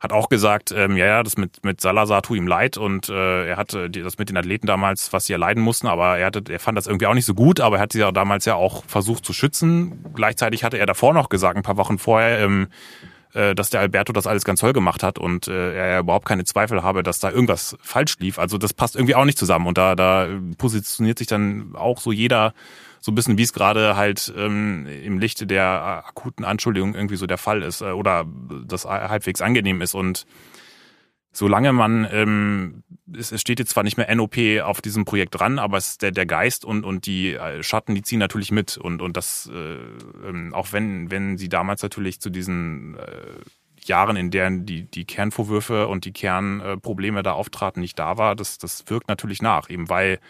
hat 0.00 0.12
auch 0.12 0.30
gesagt, 0.30 0.72
ähm, 0.72 0.96
ja, 0.96 1.04
ja, 1.04 1.22
das 1.22 1.36
mit, 1.36 1.62
mit 1.62 1.80
Salazar 1.80 2.22
tut 2.22 2.38
ihm 2.38 2.46
leid 2.46 2.78
und 2.78 3.10
äh, 3.10 3.48
er 3.48 3.56
hatte 3.58 3.90
das 3.90 4.16
mit 4.16 4.30
den 4.30 4.36
Athleten 4.38 4.66
damals, 4.66 5.12
was 5.12 5.26
sie 5.26 5.34
erleiden 5.34 5.62
mussten, 5.62 5.86
aber 5.86 6.16
er, 6.18 6.26
hatte, 6.26 6.42
er 6.50 6.58
fand 6.58 6.78
das 6.78 6.86
irgendwie 6.86 7.06
auch 7.06 7.14
nicht 7.14 7.26
so 7.26 7.34
gut, 7.34 7.60
aber 7.60 7.76
er 7.76 7.82
hat 7.82 7.92
sie 7.92 8.00
ja 8.00 8.10
damals 8.10 8.46
ja 8.46 8.54
auch 8.54 8.82
versucht 8.86 9.26
zu 9.26 9.34
schützen. 9.34 10.02
Gleichzeitig 10.14 10.64
hatte 10.64 10.78
er 10.78 10.86
davor 10.86 11.12
noch 11.12 11.28
gesagt, 11.28 11.58
ein 11.58 11.62
paar 11.62 11.76
Wochen 11.76 11.98
vorher, 11.98 12.38
ähm, 12.40 12.68
äh, 13.34 13.54
dass 13.54 13.68
der 13.68 13.80
Alberto 13.80 14.14
das 14.14 14.26
alles 14.26 14.44
ganz 14.44 14.60
toll 14.60 14.72
gemacht 14.72 15.02
hat 15.02 15.18
und 15.18 15.48
äh, 15.48 15.74
er 15.74 16.00
überhaupt 16.00 16.26
keine 16.26 16.44
Zweifel 16.44 16.82
habe, 16.82 17.02
dass 17.02 17.20
da 17.20 17.30
irgendwas 17.30 17.76
falsch 17.82 18.16
lief. 18.20 18.38
Also 18.38 18.56
das 18.56 18.72
passt 18.72 18.96
irgendwie 18.96 19.14
auch 19.14 19.26
nicht 19.26 19.38
zusammen 19.38 19.66
und 19.66 19.76
da, 19.76 19.94
da 19.94 20.28
positioniert 20.56 21.18
sich 21.18 21.26
dann 21.26 21.74
auch 21.76 22.00
so 22.00 22.10
jeder 22.10 22.54
so 23.00 23.12
ein 23.12 23.14
bisschen, 23.14 23.38
wie 23.38 23.42
es 23.42 23.52
gerade 23.52 23.96
halt 23.96 24.32
ähm, 24.36 24.86
im 24.86 25.18
Lichte 25.18 25.46
der 25.46 26.04
akuten 26.06 26.44
Anschuldigung 26.44 26.94
irgendwie 26.94 27.16
so 27.16 27.26
der 27.26 27.38
Fall 27.38 27.62
ist 27.62 27.80
äh, 27.80 27.92
oder 27.92 28.26
das 28.66 28.84
halbwegs 28.84 29.40
angenehm 29.40 29.80
ist. 29.80 29.94
Und 29.94 30.26
solange 31.32 31.72
man, 31.72 32.06
ähm, 32.12 32.82
es, 33.16 33.32
es 33.32 33.40
steht 33.40 33.58
jetzt 33.58 33.70
zwar 33.70 33.84
nicht 33.84 33.96
mehr 33.96 34.14
NOP 34.14 34.36
auf 34.62 34.82
diesem 34.82 35.04
Projekt 35.04 35.38
dran, 35.38 35.58
aber 35.58 35.78
es 35.78 35.92
ist 35.92 36.02
der, 36.02 36.10
der 36.10 36.26
Geist 36.26 36.64
und, 36.64 36.84
und 36.84 37.06
die 37.06 37.34
äh, 37.34 37.62
Schatten, 37.62 37.94
die 37.94 38.02
ziehen 38.02 38.18
natürlich 38.18 38.52
mit. 38.52 38.76
Und, 38.76 39.00
und 39.00 39.16
das, 39.16 39.50
äh, 39.52 40.28
ähm, 40.28 40.52
auch 40.52 40.72
wenn, 40.72 41.10
wenn 41.10 41.38
sie 41.38 41.48
damals 41.48 41.82
natürlich 41.82 42.20
zu 42.20 42.28
diesen 42.28 42.96
äh, 42.98 43.86
Jahren, 43.86 44.16
in 44.16 44.30
deren 44.30 44.66
die, 44.66 44.82
die 44.82 45.06
Kernvorwürfe 45.06 45.88
und 45.88 46.04
die 46.04 46.12
Kernprobleme 46.12 47.22
da 47.22 47.32
auftraten, 47.32 47.80
nicht 47.80 47.98
da 47.98 48.18
war, 48.18 48.36
das, 48.36 48.58
das 48.58 48.84
wirkt 48.88 49.08
natürlich 49.08 49.40
nach, 49.40 49.70
eben 49.70 49.88
weil 49.88 50.20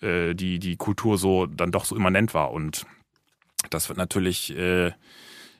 äh, 0.00 0.34
die, 0.34 0.58
die 0.58 0.76
Kultur 0.76 1.18
so 1.18 1.46
dann 1.46 1.72
doch 1.72 1.84
so 1.84 1.96
immanent 1.96 2.34
war. 2.34 2.52
Und 2.52 2.86
das 3.70 3.88
wird 3.88 3.98
natürlich 3.98 4.56
äh, 4.56 4.92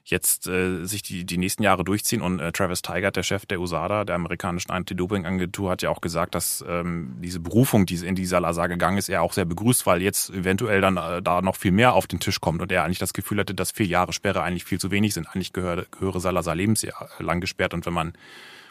jetzt 0.04 0.46
äh, 0.46 0.84
sich 0.84 1.02
die, 1.02 1.24
die 1.24 1.38
nächsten 1.38 1.62
Jahre 1.62 1.82
durchziehen. 1.82 2.20
Und 2.20 2.38
äh, 2.38 2.52
Travis 2.52 2.82
Tigert, 2.82 3.16
der 3.16 3.22
Chef 3.22 3.46
der 3.46 3.60
USADA, 3.60 4.04
der 4.04 4.16
amerikanischen 4.16 4.70
Anti-Doping-Agentur, 4.70 5.70
hat 5.70 5.82
ja 5.82 5.90
auch 5.90 6.00
gesagt, 6.00 6.34
dass 6.34 6.62
ähm, 6.68 7.16
diese 7.20 7.40
Berufung, 7.40 7.86
die 7.86 7.96
in 8.06 8.14
die 8.14 8.26
Salazar 8.26 8.68
gegangen 8.68 8.98
ist, 8.98 9.08
er 9.08 9.22
auch 9.22 9.32
sehr 9.32 9.46
begrüßt, 9.46 9.86
weil 9.86 10.02
jetzt 10.02 10.30
eventuell 10.30 10.80
dann 10.82 10.98
äh, 10.98 11.22
da 11.22 11.40
noch 11.40 11.56
viel 11.56 11.72
mehr 11.72 11.94
auf 11.94 12.06
den 12.06 12.20
Tisch 12.20 12.40
kommt 12.40 12.60
und 12.60 12.70
er 12.70 12.84
eigentlich 12.84 12.98
das 12.98 13.14
Gefühl 13.14 13.38
hatte, 13.38 13.54
dass 13.54 13.70
vier 13.70 13.86
Jahre 13.86 14.12
Sperre 14.12 14.42
eigentlich 14.42 14.64
viel 14.64 14.78
zu 14.78 14.90
wenig 14.90 15.14
sind. 15.14 15.26
Eigentlich 15.28 15.52
gehöre, 15.52 15.86
gehöre 15.90 16.20
Salazar 16.20 16.54
lebenslang 16.54 17.40
gesperrt. 17.40 17.72
Und 17.72 17.86
wenn 17.86 17.94
man 17.94 18.12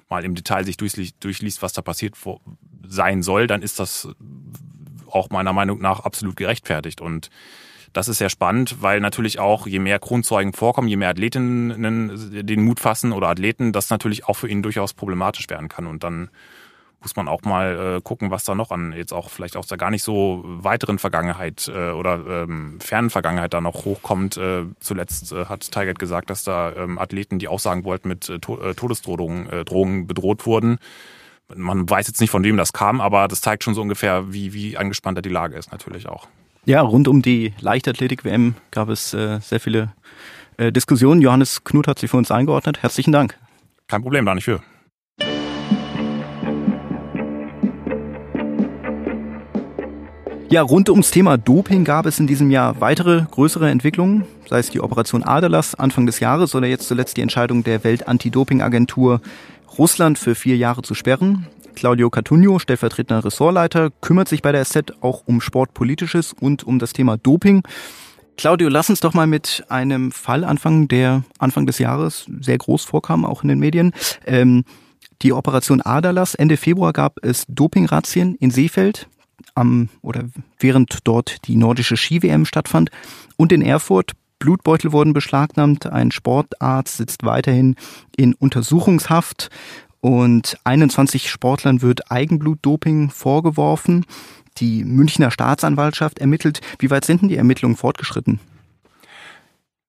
mal 0.10 0.24
im 0.24 0.36
Detail 0.36 0.66
sich 0.66 0.78
durchliest, 0.78 1.62
was 1.62 1.74
da 1.74 1.82
passiert 1.82 2.16
sein 2.86 3.24
soll, 3.24 3.48
dann 3.48 3.64
ist 3.64 3.80
das 3.80 4.08
auch 5.14 5.30
meiner 5.30 5.54
Meinung 5.54 5.80
nach 5.82 6.02
absolut 6.02 6.36
gerechtfertigt. 6.36 7.02
Und 7.02 7.30
Das 7.94 8.08
ist 8.08 8.18
sehr 8.18 8.32
spannend, 8.32 8.82
weil 8.82 9.00
natürlich 9.00 9.38
auch, 9.38 9.68
je 9.68 9.78
mehr 9.78 10.00
Kronzeugen 10.00 10.54
vorkommen, 10.54 10.88
je 10.88 10.96
mehr 10.96 11.10
Athletinnen 11.10 12.18
den 12.48 12.64
Mut 12.64 12.80
fassen 12.80 13.12
oder 13.14 13.28
Athleten, 13.28 13.72
das 13.72 13.92
natürlich 13.92 14.26
auch 14.26 14.34
für 14.34 14.50
ihn 14.50 14.64
durchaus 14.64 14.94
problematisch 14.94 15.48
werden 15.50 15.70
kann. 15.70 15.86
Und 15.86 16.04
dann 16.04 16.30
muss 17.04 17.16
man 17.16 17.28
auch 17.28 17.42
mal 17.44 17.98
äh, 17.98 18.02
gucken, 18.02 18.32
was 18.32 18.46
da 18.46 18.56
noch 18.56 18.72
an 18.72 18.94
jetzt 18.94 19.14
auch 19.14 19.30
vielleicht 19.30 19.58
aus 19.58 19.68
der 19.68 19.78
gar 19.78 19.92
nicht 19.92 20.04
so 20.04 20.42
weiteren 20.44 20.98
Vergangenheit 20.98 21.68
äh, 21.68 21.92
oder 21.92 22.44
ähm, 22.44 22.80
fernen 22.80 23.10
Vergangenheit 23.10 23.54
da 23.54 23.62
noch 23.62 23.86
hochkommt. 23.86 24.38
Äh, 24.38 24.64
zuletzt 24.80 25.32
äh, 25.32 25.46
hat 25.46 25.70
Tigert 25.70 26.00
gesagt, 26.00 26.30
dass 26.30 26.44
da 26.44 26.74
ähm, 26.74 26.98
Athleten, 26.98 27.40
die 27.40 27.48
aussagen 27.48 27.84
wollten, 27.84 28.08
mit 28.08 28.30
äh, 28.30 28.36
äh 28.36 28.74
Todesdrohungen 28.74 29.50
äh, 29.50 29.66
Drohungen 29.66 30.08
bedroht 30.08 30.46
wurden. 30.46 30.80
Man 31.56 31.90
weiß 31.90 32.08
jetzt 32.08 32.22
nicht, 32.22 32.30
von 32.30 32.44
wem 32.44 32.58
das 32.58 32.74
kam, 32.74 33.02
aber 33.02 33.28
das 33.28 33.42
zeigt 33.42 33.64
schon 33.64 33.74
so 33.74 33.82
ungefähr, 33.82 34.34
wie, 34.34 34.54
wie 34.54 34.78
angespannter 34.78 35.22
die 35.22 35.30
Lage 35.30 35.56
ist 35.56 35.72
natürlich 35.72 36.08
auch. 36.08 36.28
Ja, 36.66 36.82
rund 36.82 37.08
um 37.08 37.22
die 37.22 37.54
Leichtathletik-WM 37.60 38.56
gab 38.72 38.90
es 38.90 39.14
äh, 39.14 39.40
sehr 39.42 39.60
viele 39.60 39.94
äh, 40.58 40.72
Diskussionen. 40.72 41.22
Johannes 41.22 41.64
Knut 41.64 41.88
hat 41.88 42.00
sie 42.00 42.08
für 42.08 42.18
uns 42.18 42.32
eingeordnet. 42.32 42.82
Herzlichen 42.82 43.12
Dank. 43.12 43.38
Kein 43.88 44.02
Problem, 44.02 44.26
da 44.26 44.34
nicht 44.34 44.46
für. 44.46 44.62
Ja, 50.54 50.62
rund 50.62 50.88
ums 50.88 51.10
Thema 51.10 51.40
Doping 51.40 51.84
gab 51.84 52.06
es 52.06 52.20
in 52.20 52.28
diesem 52.28 52.52
Jahr 52.52 52.80
weitere 52.80 53.26
größere 53.32 53.72
Entwicklungen, 53.72 54.26
sei 54.48 54.60
es 54.60 54.70
die 54.70 54.82
Operation 54.82 55.24
Aderlass 55.24 55.74
Anfang 55.74 56.06
des 56.06 56.20
Jahres 56.20 56.54
oder 56.54 56.68
jetzt 56.68 56.88
zuletzt 56.88 57.18
die 57.18 57.22
Entscheidung 57.22 57.64
der 57.64 57.84
Welt-Anti-Doping-Agentur, 57.84 59.20
Russland 59.78 60.20
für 60.20 60.36
vier 60.36 60.58
Jahre 60.58 60.82
zu 60.82 60.94
sperren. 60.94 61.48
Claudio 61.76 62.10
Catugno, 62.10 62.60
stellvertretender 62.60 63.26
Ressortleiter, 63.26 63.90
kümmert 64.02 64.28
sich 64.28 64.42
bei 64.42 64.52
der 64.52 64.64
SZ 64.64 64.94
auch 65.02 65.24
um 65.26 65.42
Sportpolitisches 65.42 66.34
und 66.34 66.64
um 66.64 66.80
das 66.80 66.94
Thema 66.94 67.18
Doping. 67.18 67.64
Claudio, 68.38 68.70
lass 68.70 68.90
uns 68.90 69.00
doch 69.00 69.14
mal 69.14 69.28
mit 69.28 69.64
einem 69.70 70.12
Fall 70.12 70.44
anfangen, 70.44 70.88
der 70.88 71.24
Anfang 71.40 71.66
des 71.66 71.80
Jahres 71.80 72.26
sehr 72.40 72.58
groß 72.58 72.84
vorkam, 72.84 73.26
auch 73.26 73.44
in 73.44 73.50
den 73.50 73.60
Medien. 73.60 73.92
Ähm, 74.26 74.64
die 75.22 75.34
Operation 75.34 75.82
Aderlass. 75.82 76.36
Ende 76.36 76.58
Februar 76.58 76.94
gab 76.94 77.18
es 77.24 77.46
Dopingrazzien 77.48 78.36
in 78.36 78.52
Seefeld 78.52 79.08
am 79.56 79.90
oder 80.02 80.24
während 80.60 81.00
dort 81.04 81.48
die 81.48 81.56
nordische 81.56 81.98
Ski-WM 81.98 82.46
stattfand 82.46 82.90
und 83.38 83.52
in 83.52 83.62
Erfurt 83.62 84.12
Blutbeutel 84.40 84.92
wurden 84.92 85.14
beschlagnahmt. 85.14 85.86
Ein 85.86 86.12
Sportarzt 86.12 86.98
sitzt 86.98 87.24
weiterhin 87.24 87.76
in 88.16 88.34
Untersuchungshaft 88.34 89.50
und 90.02 90.58
21 90.66 91.30
Sportlern 91.30 91.82
wird 91.82 92.12
Eigenblutdoping 92.12 93.10
vorgeworfen. 93.10 94.06
Die 94.58 94.84
Münchner 94.84 95.32
Staatsanwaltschaft 95.32 96.20
ermittelt. 96.20 96.62
Wie 96.80 96.90
weit 96.90 97.06
sind 97.06 97.22
denn 97.22 97.30
die 97.30 97.38
Ermittlungen 97.38 97.78
fortgeschritten? 97.78 98.40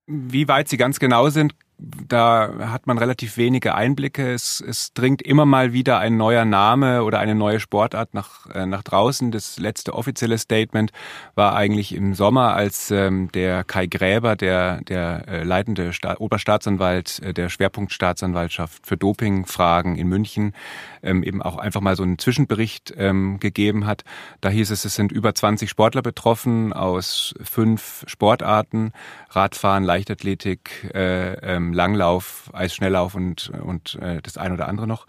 Wie 0.06 0.48
weit 0.48 0.68
sie 0.68 0.76
ganz 0.76 1.00
genau 1.00 1.30
sind, 1.30 1.54
da 1.78 2.70
hat 2.70 2.86
man 2.86 2.98
relativ 2.98 3.36
wenige 3.36 3.74
Einblicke. 3.74 4.32
Es, 4.32 4.60
es 4.60 4.92
dringt 4.92 5.22
immer 5.22 5.44
mal 5.44 5.72
wieder 5.72 5.98
ein 5.98 6.16
neuer 6.16 6.44
Name 6.44 7.02
oder 7.02 7.18
eine 7.18 7.34
neue 7.34 7.58
Sportart 7.58 8.14
nach, 8.14 8.48
äh, 8.54 8.64
nach 8.64 8.82
draußen. 8.82 9.32
Das 9.32 9.58
letzte 9.58 9.94
offizielle 9.94 10.38
Statement 10.38 10.92
war 11.34 11.56
eigentlich 11.56 11.94
im 11.94 12.14
Sommer, 12.14 12.54
als 12.54 12.90
ähm, 12.90 13.30
der 13.32 13.64
Kai 13.64 13.86
Gräber, 13.86 14.36
der, 14.36 14.82
der 14.82 15.24
äh, 15.26 15.42
leitende 15.42 15.92
Sta 15.92 16.16
Oberstaatsanwalt 16.18 17.20
äh, 17.20 17.34
der 17.34 17.48
Schwerpunktstaatsanwaltschaft 17.48 18.86
für 18.86 18.96
Dopingfragen 18.96 19.96
in 19.96 20.08
München, 20.08 20.54
ähm, 21.02 21.24
eben 21.24 21.42
auch 21.42 21.56
einfach 21.56 21.80
mal 21.80 21.96
so 21.96 22.04
einen 22.04 22.18
Zwischenbericht 22.18 22.94
ähm, 22.96 23.40
gegeben 23.40 23.84
hat. 23.84 24.04
Da 24.40 24.48
hieß 24.48 24.70
es, 24.70 24.84
es 24.84 24.94
sind 24.94 25.10
über 25.10 25.34
20 25.34 25.68
Sportler 25.68 26.02
betroffen 26.02 26.72
aus 26.72 27.34
fünf 27.42 28.04
Sportarten, 28.06 28.92
Radfahren, 29.30 29.82
Leichtathletik, 29.82 30.90
äh, 30.94 31.34
ähm, 31.34 31.63
Langlauf, 31.72 32.50
Eisschnelllauf 32.52 33.14
und, 33.14 33.50
und 33.62 33.96
äh, 33.96 34.20
das 34.22 34.36
ein 34.36 34.52
oder 34.52 34.68
andere 34.68 34.86
noch. 34.86 35.06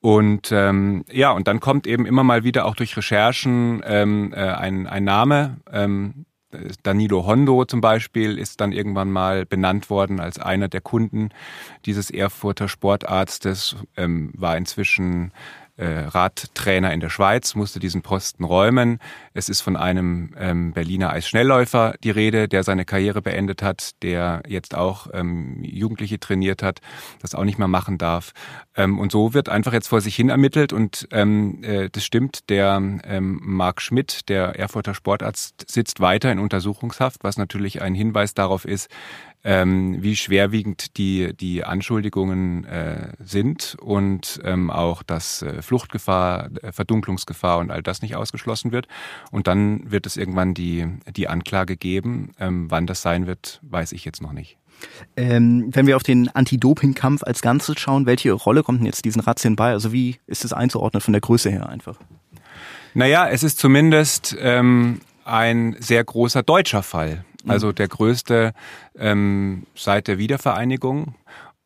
Und 0.00 0.52
ähm, 0.52 1.04
ja, 1.10 1.32
und 1.32 1.48
dann 1.48 1.60
kommt 1.60 1.86
eben 1.86 2.06
immer 2.06 2.22
mal 2.22 2.44
wieder 2.44 2.66
auch 2.66 2.76
durch 2.76 2.96
Recherchen 2.96 3.82
ähm, 3.84 4.32
äh, 4.32 4.36
ein, 4.36 4.86
ein 4.86 5.04
Name. 5.04 5.56
Ähm, 5.72 6.26
Danilo 6.82 7.26
Hondo 7.26 7.64
zum 7.64 7.80
Beispiel 7.80 8.38
ist 8.38 8.60
dann 8.60 8.72
irgendwann 8.72 9.10
mal 9.10 9.44
benannt 9.44 9.90
worden 9.90 10.20
als 10.20 10.38
einer 10.38 10.68
der 10.68 10.80
Kunden 10.80 11.30
dieses 11.84 12.10
Erfurter 12.10 12.68
Sportarztes, 12.68 13.76
ähm, 13.96 14.32
war 14.34 14.56
inzwischen 14.56 15.32
Radtrainer 15.84 16.92
in 16.92 17.00
der 17.00 17.10
Schweiz, 17.10 17.54
musste 17.54 17.80
diesen 17.80 18.02
Posten 18.02 18.44
räumen. 18.44 18.98
Es 19.34 19.48
ist 19.48 19.60
von 19.60 19.76
einem 19.76 20.34
ähm, 20.38 20.72
Berliner 20.72 21.10
Eisschnellläufer 21.10 21.94
die 22.02 22.10
Rede, 22.10 22.48
der 22.48 22.62
seine 22.62 22.84
Karriere 22.84 23.20
beendet 23.20 23.62
hat, 23.62 24.02
der 24.02 24.42
jetzt 24.46 24.74
auch 24.74 25.08
ähm, 25.12 25.62
Jugendliche 25.62 26.18
trainiert 26.18 26.62
hat, 26.62 26.80
das 27.20 27.34
auch 27.34 27.44
nicht 27.44 27.58
mehr 27.58 27.68
machen 27.68 27.98
darf. 27.98 28.32
Ähm, 28.74 28.98
und 28.98 29.12
so 29.12 29.34
wird 29.34 29.48
einfach 29.48 29.72
jetzt 29.72 29.88
vor 29.88 30.00
sich 30.00 30.16
hin 30.16 30.28
ermittelt 30.28 30.72
und 30.72 31.08
ähm, 31.12 31.62
äh, 31.62 31.90
das 31.90 32.04
stimmt, 32.04 32.48
der 32.48 32.76
ähm, 33.04 33.40
Marc 33.42 33.82
Schmidt, 33.82 34.28
der 34.28 34.58
Erfurter 34.58 34.94
Sportarzt, 34.94 35.64
sitzt 35.70 36.00
weiter 36.00 36.32
in 36.32 36.38
Untersuchungshaft, 36.38 37.24
was 37.24 37.36
natürlich 37.36 37.82
ein 37.82 37.94
Hinweis 37.94 38.34
darauf 38.34 38.64
ist, 38.64 38.88
ähm, 39.44 40.02
wie 40.02 40.16
schwerwiegend 40.16 40.96
die, 40.96 41.34
die 41.36 41.64
Anschuldigungen 41.64 42.64
äh, 42.64 43.12
sind 43.20 43.76
und 43.80 44.40
ähm, 44.44 44.70
auch, 44.70 45.02
dass 45.02 45.42
äh, 45.42 45.62
Fluchtgefahr, 45.62 46.50
äh, 46.62 46.72
Verdunklungsgefahr 46.72 47.58
und 47.58 47.70
all 47.70 47.82
das 47.82 48.02
nicht 48.02 48.16
ausgeschlossen 48.16 48.72
wird. 48.72 48.88
Und 49.30 49.46
dann 49.46 49.90
wird 49.90 50.06
es 50.06 50.16
irgendwann 50.16 50.54
die, 50.54 50.86
die 51.14 51.28
Anklage 51.28 51.76
geben. 51.76 52.32
Ähm, 52.40 52.70
wann 52.70 52.86
das 52.86 53.02
sein 53.02 53.26
wird, 53.26 53.60
weiß 53.62 53.92
ich 53.92 54.04
jetzt 54.04 54.20
noch 54.20 54.32
nicht. 54.32 54.58
Ähm, 55.16 55.70
wenn 55.72 55.86
wir 55.86 55.96
auf 55.96 56.02
den 56.02 56.28
Anti-Doping-Kampf 56.28 57.22
als 57.22 57.40
Ganzes 57.40 57.78
schauen, 57.78 58.06
welche 58.06 58.32
Rolle 58.32 58.62
kommt 58.62 58.80
denn 58.80 58.86
jetzt 58.86 59.04
diesen 59.04 59.20
Razzien 59.20 59.56
bei? 59.56 59.70
Also 59.70 59.92
wie 59.92 60.16
ist 60.26 60.44
es 60.44 60.52
einzuordnen 60.52 61.00
von 61.00 61.12
der 61.12 61.20
Größe 61.20 61.50
her 61.50 61.68
einfach? 61.68 61.98
Naja, 62.94 63.28
es 63.28 63.42
ist 63.42 63.58
zumindest 63.58 64.36
ähm, 64.40 65.00
ein 65.24 65.76
sehr 65.80 66.02
großer 66.02 66.42
deutscher 66.42 66.82
Fall. 66.82 67.24
Also 67.48 67.72
der 67.72 67.88
größte 67.88 68.52
ähm, 68.98 69.66
seit 69.74 70.08
der 70.08 70.18
Wiedervereinigung. 70.18 71.14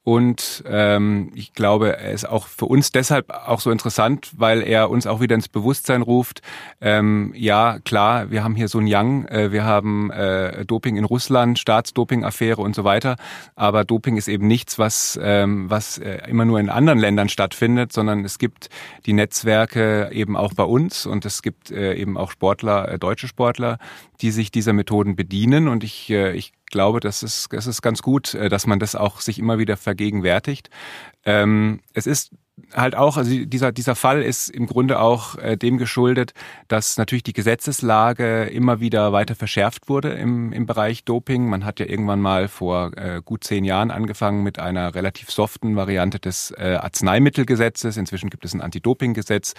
Und 0.03 0.65
ähm, 0.67 1.31
ich 1.35 1.53
glaube, 1.53 1.99
er 1.99 2.13
ist 2.13 2.27
auch 2.27 2.47
für 2.47 2.65
uns 2.65 2.91
deshalb 2.91 3.31
auch 3.31 3.61
so 3.61 3.71
interessant, 3.71 4.31
weil 4.35 4.63
er 4.63 4.89
uns 4.89 5.07
auch 5.07 5.21
wieder 5.21 5.35
ins 5.35 5.49
Bewusstsein 5.49 6.01
ruft. 6.01 6.41
Ähm, 6.81 7.35
ja, 7.37 7.79
klar, 7.81 8.31
wir 8.31 8.43
haben 8.43 8.55
hier 8.55 8.69
ein 8.79 8.87
Yang, 8.87 9.27
äh, 9.27 9.53
wir 9.53 9.65
haben 9.65 10.11
äh, 10.11 10.65
Doping 10.65 10.97
in 10.97 11.05
Russland, 11.05 11.59
Staatsdoping-Affäre 11.59 12.63
und 12.63 12.75
so 12.75 12.85
weiter. 12.85 13.17
Aber 13.57 13.85
Doping 13.85 14.17
ist 14.17 14.29
eben 14.29 14.47
nichts, 14.47 14.79
was, 14.79 15.21
ähm, 15.23 15.69
was 15.69 15.99
äh, 15.99 16.23
immer 16.29 16.47
nur 16.47 16.59
in 16.61 16.71
anderen 16.71 16.99
Ländern 16.99 17.29
stattfindet, 17.29 17.93
sondern 17.93 18.25
es 18.25 18.39
gibt 18.39 18.71
die 19.05 19.13
Netzwerke 19.13 20.11
eben 20.13 20.35
auch 20.35 20.55
bei 20.55 20.65
uns 20.65 21.05
und 21.05 21.27
es 21.27 21.43
gibt 21.43 21.71
äh, 21.71 21.95
eben 21.95 22.17
auch 22.17 22.31
Sportler, 22.31 22.89
äh, 22.89 22.99
deutsche 22.99 23.29
Sportler, 23.29 23.79
die 24.23 24.31
sich 24.31 24.51
dieser 24.51 24.73
Methoden 24.73 25.15
bedienen. 25.15 25.69
Und 25.69 25.85
ich, 25.85 26.09
äh, 26.09 26.33
ich 26.33 26.53
glaube, 26.71 27.01
das 27.01 27.23
ist, 27.23 27.53
das 27.53 27.67
ist 27.67 27.83
ganz 27.83 28.03
gut, 28.03 28.35
äh, 28.35 28.49
dass 28.49 28.67
man 28.67 28.79
das 28.79 28.95
auch 28.95 29.21
sich 29.21 29.39
immer 29.39 29.59
wieder 29.59 29.77
vergegenwärtigt. 29.77 30.71
Ähm, 31.25 31.81
es 31.93 32.07
ist 32.07 32.33
halt 32.75 32.95
auch, 32.95 33.17
also 33.17 33.45
dieser, 33.45 33.73
dieser 33.73 33.95
Fall 33.95 34.23
ist 34.23 34.49
im 34.49 34.67
Grunde 34.67 35.01
auch 35.01 35.37
äh, 35.39 35.57
dem 35.57 35.79
geschuldet, 35.79 36.35
dass 36.69 36.99
natürlich 36.99 37.23
die 37.23 37.33
Gesetzeslage 37.33 38.45
immer 38.45 38.81
wieder 38.81 39.13
weiter 39.13 39.35
verschärft 39.35 39.89
wurde 39.89 40.11
im, 40.11 40.53
im 40.53 40.67
Bereich 40.67 41.05
Doping. 41.05 41.49
Man 41.49 41.65
hat 41.65 41.81
ja 41.81 41.87
irgendwann 41.87 42.21
mal 42.21 42.49
vor 42.49 42.97
äh, 42.97 43.23
gut 43.25 43.45
zehn 43.45 43.65
Jahren 43.65 43.91
angefangen 43.91 44.43
mit 44.43 44.59
einer 44.59 44.95
relativ 44.95 45.31
soften 45.31 45.77
Variante 45.77 46.19
des 46.19 46.53
äh, 46.57 46.79
Arzneimittelgesetzes. 46.81 47.97
Inzwischen 47.97 48.31
gibt 48.31 48.45
es 48.45 48.55
ein 48.55 48.61
Anti-Doping-Gesetz. 48.61 49.55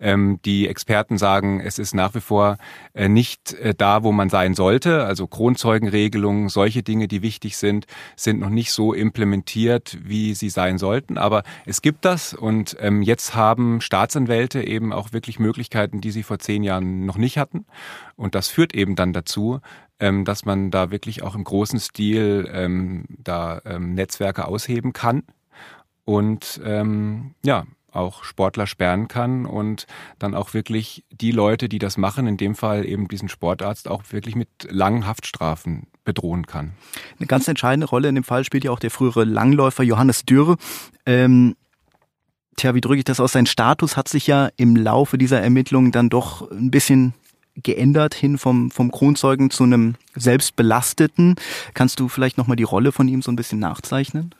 Ähm, 0.00 0.40
die 0.44 0.68
Experten 0.68 1.18
sagen, 1.18 1.60
es 1.60 1.78
ist 1.78 1.94
nach 1.94 2.14
wie 2.14 2.20
vor 2.20 2.56
äh, 2.92 3.08
nicht 3.08 3.54
äh, 3.54 3.74
da, 3.76 4.02
wo 4.02 4.12
man 4.12 4.28
sein 4.28 4.54
sollte. 4.54 5.04
Also 5.04 5.26
Kronzeugenregelungen, 5.26 6.48
solche 6.48 6.82
Dinge, 6.82 7.08
die 7.08 7.22
wichtig 7.22 7.56
sind, 7.56 7.86
sind 8.16 8.40
noch 8.40 8.50
nicht 8.50 8.72
so 8.72 8.92
implementiert, 8.92 9.98
wie 10.02 10.34
sie 10.34 10.50
sein 10.50 10.78
sollten. 10.78 11.18
Aber 11.18 11.42
es 11.66 11.82
gibt 11.82 12.04
das 12.04 12.34
und 12.44 12.76
ähm, 12.78 13.00
jetzt 13.00 13.34
haben 13.34 13.80
Staatsanwälte 13.80 14.62
eben 14.62 14.92
auch 14.92 15.14
wirklich 15.14 15.38
Möglichkeiten, 15.38 16.02
die 16.02 16.10
sie 16.10 16.22
vor 16.22 16.38
zehn 16.38 16.62
Jahren 16.62 17.06
noch 17.06 17.16
nicht 17.16 17.38
hatten. 17.38 17.64
Und 18.16 18.34
das 18.34 18.48
führt 18.48 18.74
eben 18.74 18.96
dann 18.96 19.14
dazu, 19.14 19.60
ähm, 19.98 20.26
dass 20.26 20.44
man 20.44 20.70
da 20.70 20.90
wirklich 20.90 21.22
auch 21.22 21.34
im 21.34 21.44
großen 21.44 21.80
Stil 21.80 22.46
ähm, 22.52 23.06
da 23.08 23.62
ähm, 23.64 23.94
Netzwerke 23.94 24.46
ausheben 24.46 24.92
kann. 24.92 25.22
Und 26.04 26.60
ähm, 26.62 27.34
ja, 27.46 27.64
auch 27.92 28.24
Sportler 28.24 28.66
sperren 28.66 29.08
kann 29.08 29.46
und 29.46 29.86
dann 30.18 30.34
auch 30.34 30.52
wirklich 30.52 31.02
die 31.10 31.30
Leute, 31.30 31.70
die 31.70 31.78
das 31.78 31.96
machen, 31.96 32.26
in 32.26 32.36
dem 32.36 32.54
Fall 32.54 32.84
eben 32.84 33.08
diesen 33.08 33.30
Sportarzt, 33.30 33.88
auch 33.88 34.02
wirklich 34.10 34.36
mit 34.36 34.50
langen 34.68 35.06
Haftstrafen 35.06 35.86
bedrohen 36.04 36.46
kann. 36.46 36.74
Eine 37.18 37.26
ganz 37.26 37.48
entscheidende 37.48 37.86
Rolle 37.86 38.10
in 38.10 38.16
dem 38.16 38.24
Fall 38.24 38.44
spielt 38.44 38.64
ja 38.64 38.70
auch 38.70 38.80
der 38.80 38.90
frühere 38.90 39.24
Langläufer 39.24 39.82
Johannes 39.82 40.26
Dürre. 40.26 40.58
Ähm, 41.06 41.56
tja, 42.56 42.74
wie 42.74 42.80
drücke 42.80 42.98
ich 42.98 43.04
das 43.04 43.20
aus? 43.20 43.32
Sein 43.32 43.46
Status 43.46 43.96
hat 43.96 44.08
sich 44.08 44.26
ja 44.26 44.50
im 44.56 44.76
Laufe 44.76 45.18
dieser 45.18 45.40
Ermittlungen 45.40 45.92
dann 45.92 46.08
doch 46.08 46.50
ein 46.50 46.70
bisschen 46.70 47.14
geändert 47.62 48.14
hin 48.14 48.38
vom, 48.38 48.70
vom 48.70 48.90
Kronzeugen 48.90 49.50
zu 49.50 49.64
einem 49.64 49.94
selbstbelasteten. 50.14 51.36
Kannst 51.74 52.00
du 52.00 52.08
vielleicht 52.08 52.38
nochmal 52.38 52.56
die 52.56 52.62
Rolle 52.62 52.92
von 52.92 53.08
ihm 53.08 53.22
so 53.22 53.30
ein 53.30 53.36
bisschen 53.36 53.58
nachzeichnen? 53.58 54.34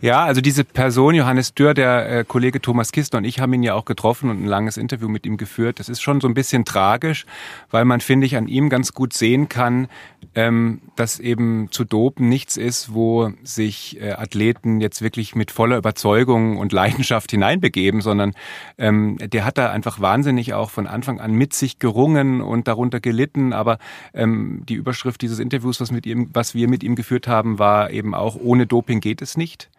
Ja, 0.00 0.24
also 0.24 0.40
diese 0.40 0.64
Person, 0.64 1.14
Johannes 1.14 1.52
Dürr, 1.52 1.74
der 1.74 2.10
äh, 2.10 2.24
Kollege 2.26 2.62
Thomas 2.62 2.90
Kistner 2.90 3.18
und 3.18 3.24
ich 3.24 3.38
haben 3.40 3.52
ihn 3.52 3.62
ja 3.62 3.74
auch 3.74 3.84
getroffen 3.84 4.30
und 4.30 4.42
ein 4.42 4.46
langes 4.46 4.78
Interview 4.78 5.08
mit 5.08 5.26
ihm 5.26 5.36
geführt. 5.36 5.78
Das 5.78 5.90
ist 5.90 6.00
schon 6.00 6.22
so 6.22 6.28
ein 6.28 6.32
bisschen 6.32 6.64
tragisch, 6.64 7.26
weil 7.70 7.84
man, 7.84 8.00
finde 8.00 8.26
ich, 8.26 8.36
an 8.36 8.48
ihm 8.48 8.70
ganz 8.70 8.94
gut 8.94 9.12
sehen 9.12 9.50
kann, 9.50 9.88
ähm, 10.34 10.80
dass 10.96 11.20
eben 11.20 11.68
zu 11.70 11.84
dopen 11.84 12.30
nichts 12.30 12.56
ist, 12.56 12.94
wo 12.94 13.32
sich 13.42 14.00
äh, 14.00 14.12
Athleten 14.12 14.80
jetzt 14.80 15.02
wirklich 15.02 15.34
mit 15.34 15.50
voller 15.50 15.76
Überzeugung 15.76 16.56
und 16.56 16.72
Leidenschaft 16.72 17.30
hineinbegeben, 17.30 18.00
sondern 18.00 18.32
ähm, 18.78 19.18
der 19.18 19.44
hat 19.44 19.58
da 19.58 19.70
einfach 19.70 20.00
wahnsinnig 20.00 20.54
auch 20.54 20.70
von 20.70 20.86
Anfang 20.86 21.20
an 21.20 21.32
mit 21.32 21.52
sich 21.52 21.78
gerungen 21.78 22.40
und 22.40 22.68
darunter 22.68 23.00
gelitten. 23.00 23.52
Aber 23.52 23.78
ähm, 24.14 24.62
die 24.66 24.74
Überschrift 24.74 25.09
dieses 25.18 25.38
Interviews, 25.38 25.80
was, 25.80 25.90
mit 25.90 26.06
ihm, 26.06 26.30
was 26.32 26.54
wir 26.54 26.68
mit 26.68 26.82
ihm 26.82 26.94
geführt 26.94 27.28
haben, 27.28 27.58
war 27.58 27.90
eben 27.90 28.14
auch, 28.14 28.36
ohne 28.36 28.66
Doping 28.66 29.00
geht 29.00 29.22
es 29.22 29.36
nicht 29.36 29.50
nicht. 29.50 29.70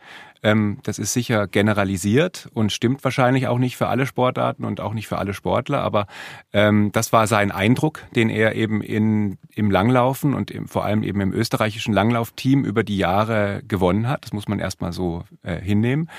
Ähm, 0.44 0.80
das 0.82 0.98
ist 0.98 1.14
sicher 1.14 1.48
generalisiert 1.48 2.50
und 2.56 2.72
stimmt 2.72 3.04
wahrscheinlich 3.04 3.48
auch 3.48 3.60
nicht 3.60 3.78
für 3.78 3.88
alle 3.88 4.08
Sportarten 4.08 4.66
und 4.66 4.82
auch 4.82 4.94
nicht 4.94 5.08
für 5.08 5.20
alle 5.20 5.36
Sportler, 5.36 5.84
aber 5.84 6.08
ähm, 6.52 6.92
das 6.92 7.14
war 7.14 7.28
sein 7.28 7.52
Eindruck, 7.52 8.00
den 8.16 8.30
er 8.30 8.56
eben 8.56 8.82
in, 8.82 9.38
im 9.54 9.70
Langlaufen 9.70 10.34
und 10.34 10.50
im, 10.50 10.68
vor 10.68 10.84
allem 10.84 11.04
eben 11.04 11.22
im 11.22 11.32
österreichischen 11.32 11.94
Langlaufteam 11.94 12.66
über 12.66 12.84
die 12.84 12.98
Jahre 12.98 13.62
gewonnen 13.68 14.10
hat. 14.10 14.26
Das 14.26 14.34
muss 14.34 14.48
man 14.48 14.58
erstmal 14.58 14.94
so 14.94 15.24
äh, 15.44 15.62
hinnehmen. 15.62 16.10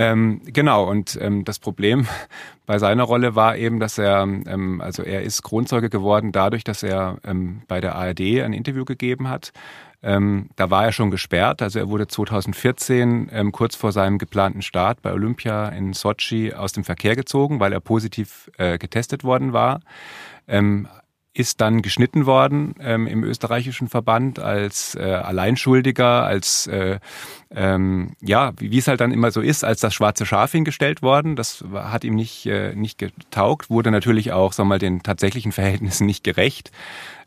Ähm, 0.00 0.40
genau, 0.46 0.88
und 0.88 1.18
ähm, 1.20 1.44
das 1.44 1.58
Problem 1.58 2.06
bei 2.66 2.78
seiner 2.78 3.02
Rolle 3.02 3.34
war 3.34 3.58
eben, 3.58 3.80
dass 3.80 3.98
er, 3.98 4.22
ähm, 4.22 4.80
also 4.80 5.02
er 5.02 5.20
ist 5.20 5.42
Kronzeuge 5.42 5.90
geworden 5.90 6.32
dadurch, 6.32 6.64
dass 6.64 6.82
er 6.82 7.18
ähm, 7.22 7.64
bei 7.68 7.82
der 7.82 7.96
ARD 7.96 8.20
ein 8.20 8.54
Interview 8.54 8.86
gegeben 8.86 9.28
hat 9.28 9.52
ähm, 10.02 10.48
da 10.56 10.70
war 10.70 10.86
er 10.86 10.92
schon 10.92 11.10
gesperrt. 11.10 11.60
Also 11.60 11.78
er 11.78 11.90
wurde 11.90 12.08
2014 12.08 13.28
ähm, 13.30 13.52
kurz 13.52 13.76
vor 13.76 13.92
seinem 13.92 14.16
geplanten 14.16 14.62
Start 14.62 15.02
bei 15.02 15.12
Olympia 15.12 15.68
in 15.68 15.92
Sochi 15.92 16.54
aus 16.54 16.72
dem 16.72 16.84
Verkehr 16.84 17.14
gezogen, 17.16 17.60
weil 17.60 17.74
er 17.74 17.80
positiv 17.80 18.50
äh, 18.56 18.78
getestet 18.78 19.24
worden 19.24 19.52
war. 19.52 19.80
Ähm, 20.48 20.88
ist 21.32 21.60
dann 21.60 21.82
geschnitten 21.82 22.26
worden 22.26 22.74
ähm, 22.80 23.06
im 23.06 23.22
österreichischen 23.22 23.88
Verband 23.88 24.40
als 24.40 24.96
äh, 24.96 25.02
Alleinschuldiger, 25.02 26.24
als 26.24 26.66
äh, 26.66 26.98
ähm, 27.52 28.16
ja, 28.20 28.52
wie 28.58 28.78
es 28.78 28.88
halt 28.88 29.00
dann 29.00 29.12
immer 29.12 29.30
so 29.30 29.40
ist, 29.40 29.64
als 29.64 29.80
das 29.80 29.94
schwarze 29.94 30.26
Schaf 30.26 30.52
hingestellt 30.52 31.02
worden. 31.02 31.36
Das 31.36 31.64
hat 31.72 32.04
ihm 32.04 32.14
nicht 32.14 32.46
äh, 32.46 32.74
nicht 32.74 32.98
getaugt, 32.98 33.70
wurde 33.70 33.90
natürlich 33.90 34.32
auch, 34.32 34.52
sag 34.52 34.66
mal, 34.66 34.78
den 34.78 35.02
tatsächlichen 35.02 35.52
Verhältnissen 35.52 36.06
nicht 36.06 36.24
gerecht 36.24 36.72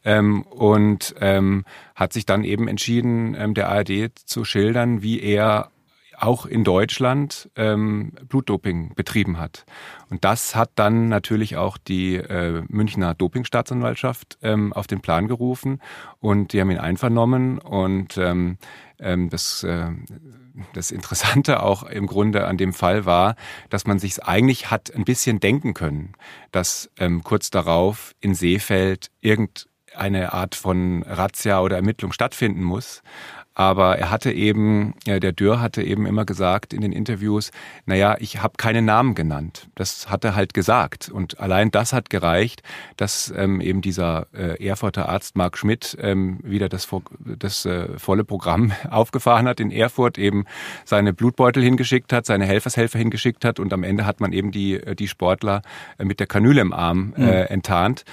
ähm, 0.05 0.43
und 0.43 1.15
ähm, 1.21 1.65
hat 1.95 2.13
sich 2.13 2.25
dann 2.25 2.43
eben 2.43 2.67
entschieden, 2.67 3.35
ähm, 3.37 3.53
der 3.53 3.69
ARD 3.69 4.11
zu 4.25 4.43
schildern, 4.45 5.01
wie 5.01 5.21
er 5.21 5.69
auch 6.17 6.45
in 6.45 6.63
Deutschland 6.63 7.49
ähm, 7.55 8.13
Blutdoping 8.27 8.93
betrieben 8.95 9.39
hat. 9.39 9.65
Und 10.09 10.23
das 10.23 10.55
hat 10.55 10.71
dann 10.75 11.09
natürlich 11.09 11.57
auch 11.57 11.77
die 11.77 12.15
äh, 12.15 12.63
Münchner 12.67 13.13
Dopingstaatsanwaltschaft 13.13 14.37
ähm, 14.41 14.73
auf 14.73 14.87
den 14.87 15.01
Plan 15.01 15.27
gerufen 15.27 15.81
und 16.19 16.53
die 16.53 16.61
haben 16.61 16.71
ihn 16.71 16.79
einvernommen 16.79 17.57
und 17.59 18.17
ähm, 18.17 18.57
ähm, 18.99 19.29
das 19.29 19.63
äh, 19.63 19.91
das 20.73 20.91
Interessante 20.91 21.63
auch 21.63 21.83
im 21.83 22.07
Grunde 22.07 22.45
an 22.45 22.57
dem 22.57 22.73
Fall 22.73 23.05
war, 23.05 23.35
dass 23.69 23.87
man 23.87 23.99
sich 23.99 24.23
eigentlich 24.23 24.69
hat 24.69 24.93
ein 24.93 25.03
bisschen 25.03 25.39
denken 25.39 25.73
können, 25.73 26.13
dass 26.51 26.91
ähm, 26.99 27.23
kurz 27.23 27.49
darauf 27.49 28.13
in 28.19 28.35
Seefeld 28.35 29.09
irgend 29.21 29.67
eine 29.95 30.33
Art 30.33 30.55
von 30.55 31.03
Razzia 31.03 31.61
oder 31.61 31.75
Ermittlung 31.75 32.11
stattfinden 32.13 32.63
muss. 32.63 33.03
Aber 33.55 33.97
er 33.97 34.09
hatte 34.09 34.31
eben, 34.31 34.95
ja, 35.05 35.19
der 35.19 35.31
Dürr 35.31 35.61
hatte 35.61 35.83
eben 35.83 36.05
immer 36.05 36.25
gesagt 36.25 36.73
in 36.73 36.81
den 36.81 36.91
Interviews, 36.91 37.51
naja, 37.85 38.15
ich 38.19 38.41
habe 38.41 38.55
keine 38.57 38.81
Namen 38.81 39.13
genannt. 39.13 39.67
Das 39.75 40.09
hat 40.09 40.23
er 40.25 40.35
halt 40.35 40.53
gesagt. 40.53 41.09
Und 41.09 41.39
allein 41.39 41.69
das 41.69 41.93
hat 41.93 42.09
gereicht, 42.09 42.63
dass 42.97 43.31
ähm, 43.35 43.61
eben 43.61 43.81
dieser 43.81 44.27
äh, 44.33 44.65
Erfurter 44.65 45.07
Arzt 45.09 45.35
Marc 45.35 45.57
Schmidt 45.57 45.95
ähm, 46.01 46.39
wieder 46.43 46.67
das, 46.67 46.87
das 47.19 47.65
äh, 47.65 47.99
volle 47.99 48.23
Programm 48.23 48.71
aufgefahren 48.89 49.47
hat 49.47 49.59
in 49.59 49.71
Erfurt, 49.71 50.17
eben 50.17 50.45
seine 50.85 51.13
Blutbeutel 51.13 51.61
hingeschickt 51.61 52.11
hat, 52.11 52.25
seine 52.25 52.45
Helfershelfer 52.45 52.97
hingeschickt 52.97 53.45
hat 53.45 53.59
und 53.59 53.71
am 53.71 53.83
Ende 53.83 54.05
hat 54.05 54.19
man 54.19 54.33
eben 54.33 54.51
die, 54.51 54.75
äh, 54.75 54.95
die 54.95 55.07
Sportler 55.07 55.61
äh, 55.99 56.05
mit 56.05 56.19
der 56.19 56.27
Kanüle 56.27 56.61
im 56.61 56.73
Arm 56.73 57.13
äh, 57.17 57.21
mhm. 57.21 57.27
enttarnt. 57.49 58.03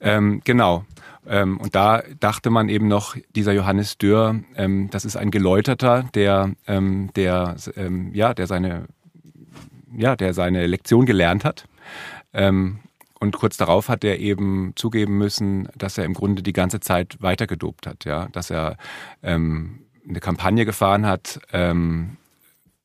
Ähm, 0.00 0.40
genau. 0.44 0.84
Ähm, 1.28 1.58
und 1.58 1.74
da 1.74 2.02
dachte 2.20 2.50
man 2.50 2.68
eben 2.68 2.88
noch, 2.88 3.16
dieser 3.34 3.52
Johannes 3.52 3.98
Dürr, 3.98 4.40
ähm, 4.54 4.88
das 4.90 5.04
ist 5.04 5.16
ein 5.16 5.30
Geläuterter, 5.30 6.08
der, 6.14 6.52
ähm, 6.66 7.10
der, 7.16 7.56
ähm, 7.76 8.12
ja, 8.14 8.34
der 8.34 8.46
seine, 8.46 8.86
ja, 9.96 10.16
der 10.16 10.34
seine 10.34 10.66
Lektion 10.66 11.06
gelernt 11.06 11.44
hat. 11.44 11.66
Ähm, 12.32 12.80
und 13.18 13.36
kurz 13.36 13.56
darauf 13.56 13.88
hat 13.88 14.04
er 14.04 14.18
eben 14.18 14.72
zugeben 14.76 15.16
müssen, 15.18 15.68
dass 15.76 15.98
er 15.98 16.04
im 16.04 16.14
Grunde 16.14 16.42
die 16.42 16.52
ganze 16.52 16.80
Zeit 16.80 17.16
weiter 17.20 17.46
gedopt 17.46 17.86
hat, 17.86 18.04
ja, 18.04 18.28
dass 18.32 18.50
er 18.50 18.76
ähm, 19.22 19.80
eine 20.06 20.20
Kampagne 20.20 20.64
gefahren 20.64 21.04
hat 21.06 21.40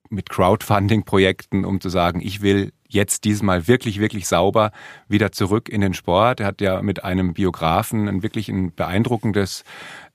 mit 0.09 0.29
Crowdfunding-Projekten, 0.29 1.65
um 1.65 1.79
zu 1.79 1.89
sagen, 1.89 2.19
ich 2.21 2.41
will 2.41 2.73
jetzt 2.91 3.23
diesmal 3.23 3.67
wirklich, 3.67 3.99
wirklich 3.99 4.27
sauber 4.27 4.71
wieder 5.07 5.31
zurück 5.31 5.69
in 5.69 5.81
den 5.81 5.93
Sport. 5.93 6.41
Er 6.41 6.45
hat 6.45 6.61
ja 6.61 6.81
mit 6.81 7.03
einem 7.03 7.33
Biografen 7.33 8.07
ein 8.07 8.21
wirklich 8.21 8.49
ein 8.49 8.73
beeindruckendes 8.73 9.63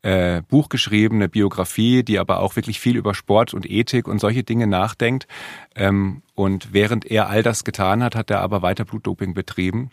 äh, 0.03 0.43
Buch 0.43 0.69
geschrieben, 0.69 1.17
eine 1.17 1.29
Biografie, 1.29 2.03
die 2.03 2.19
aber 2.19 2.41
auch 2.41 2.55
wirklich 2.55 2.79
viel 2.79 2.97
über 2.97 3.15
Sport 3.15 3.55
und 3.55 3.69
Ethik 3.69 4.07
und 4.07 4.21
solche 4.21 4.45
Dinge 4.45 4.67
nachdenkt. 4.67 5.27
Ähm, 5.75 6.23
und 6.35 6.73
während 6.73 7.07
er 7.07 7.29
all 7.29 7.43
das 7.43 7.65
getan 7.65 8.03
hat, 8.03 8.15
hat 8.15 8.31
er 8.31 8.41
aber 8.41 8.63
weiter 8.63 8.85
Blutdoping 8.85 9.33
betrieben, 9.33 9.91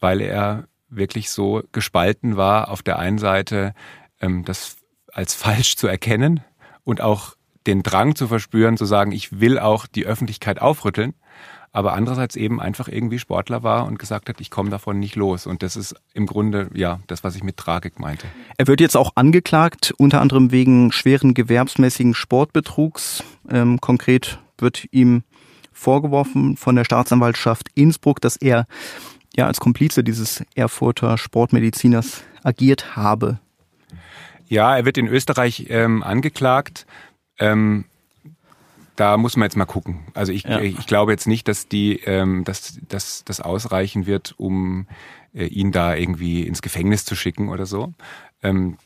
weil 0.00 0.20
er 0.20 0.64
wirklich 0.88 1.30
so 1.30 1.62
gespalten 1.72 2.36
war, 2.36 2.70
auf 2.70 2.82
der 2.82 2.98
einen 2.98 3.18
Seite 3.18 3.74
ähm, 4.20 4.44
das 4.44 4.78
als 5.12 5.34
falsch 5.34 5.76
zu 5.76 5.86
erkennen 5.86 6.40
und 6.84 7.00
auch 7.00 7.34
den 7.66 7.82
Drang 7.82 8.14
zu 8.14 8.28
verspüren, 8.28 8.76
zu 8.76 8.84
sagen, 8.84 9.12
ich 9.12 9.40
will 9.40 9.58
auch 9.58 9.86
die 9.86 10.06
Öffentlichkeit 10.06 10.60
aufrütteln 10.60 11.14
aber 11.74 11.92
andererseits 11.92 12.36
eben 12.36 12.60
einfach 12.60 12.86
irgendwie 12.86 13.18
Sportler 13.18 13.64
war 13.64 13.86
und 13.86 13.98
gesagt 13.98 14.28
hat, 14.28 14.40
ich 14.40 14.48
komme 14.48 14.70
davon 14.70 15.00
nicht 15.00 15.16
los. 15.16 15.44
Und 15.44 15.64
das 15.64 15.74
ist 15.74 15.96
im 16.14 16.24
Grunde 16.24 16.70
ja 16.72 17.00
das, 17.08 17.24
was 17.24 17.34
ich 17.34 17.42
mit 17.42 17.56
Tragik 17.56 17.98
meinte. 17.98 18.28
Er 18.56 18.68
wird 18.68 18.80
jetzt 18.80 18.96
auch 18.96 19.10
angeklagt, 19.16 19.92
unter 19.98 20.20
anderem 20.20 20.52
wegen 20.52 20.92
schweren 20.92 21.34
gewerbsmäßigen 21.34 22.14
Sportbetrugs. 22.14 23.24
Ähm, 23.50 23.80
konkret 23.80 24.38
wird 24.56 24.86
ihm 24.92 25.24
vorgeworfen 25.72 26.56
von 26.56 26.76
der 26.76 26.84
Staatsanwaltschaft 26.84 27.68
Innsbruck, 27.74 28.20
dass 28.20 28.36
er 28.36 28.68
ja 29.34 29.48
als 29.48 29.58
Komplize 29.58 30.04
dieses 30.04 30.44
Erfurter 30.54 31.18
Sportmediziners 31.18 32.22
agiert 32.44 32.94
habe. 32.94 33.40
Ja, 34.46 34.76
er 34.76 34.84
wird 34.84 34.96
in 34.96 35.08
Österreich 35.08 35.66
ähm, 35.70 36.04
angeklagt. 36.04 36.86
Ähm, 37.40 37.86
da 38.96 39.16
muss 39.16 39.36
man 39.36 39.46
jetzt 39.46 39.56
mal 39.56 39.64
gucken. 39.64 40.06
Also 40.14 40.32
ich, 40.32 40.44
ja. 40.44 40.60
ich 40.60 40.86
glaube 40.86 41.12
jetzt 41.12 41.26
nicht, 41.26 41.48
dass 41.48 41.68
die, 41.68 42.00
ähm, 42.04 42.44
dass, 42.44 42.78
dass 42.88 43.24
das 43.24 43.40
ausreichen 43.40 44.06
wird, 44.06 44.34
um 44.36 44.86
äh, 45.34 45.46
ihn 45.46 45.72
da 45.72 45.94
irgendwie 45.94 46.46
ins 46.46 46.62
Gefängnis 46.62 47.04
zu 47.04 47.16
schicken 47.16 47.48
oder 47.48 47.66
so. 47.66 47.92
Ähm, 48.44 48.76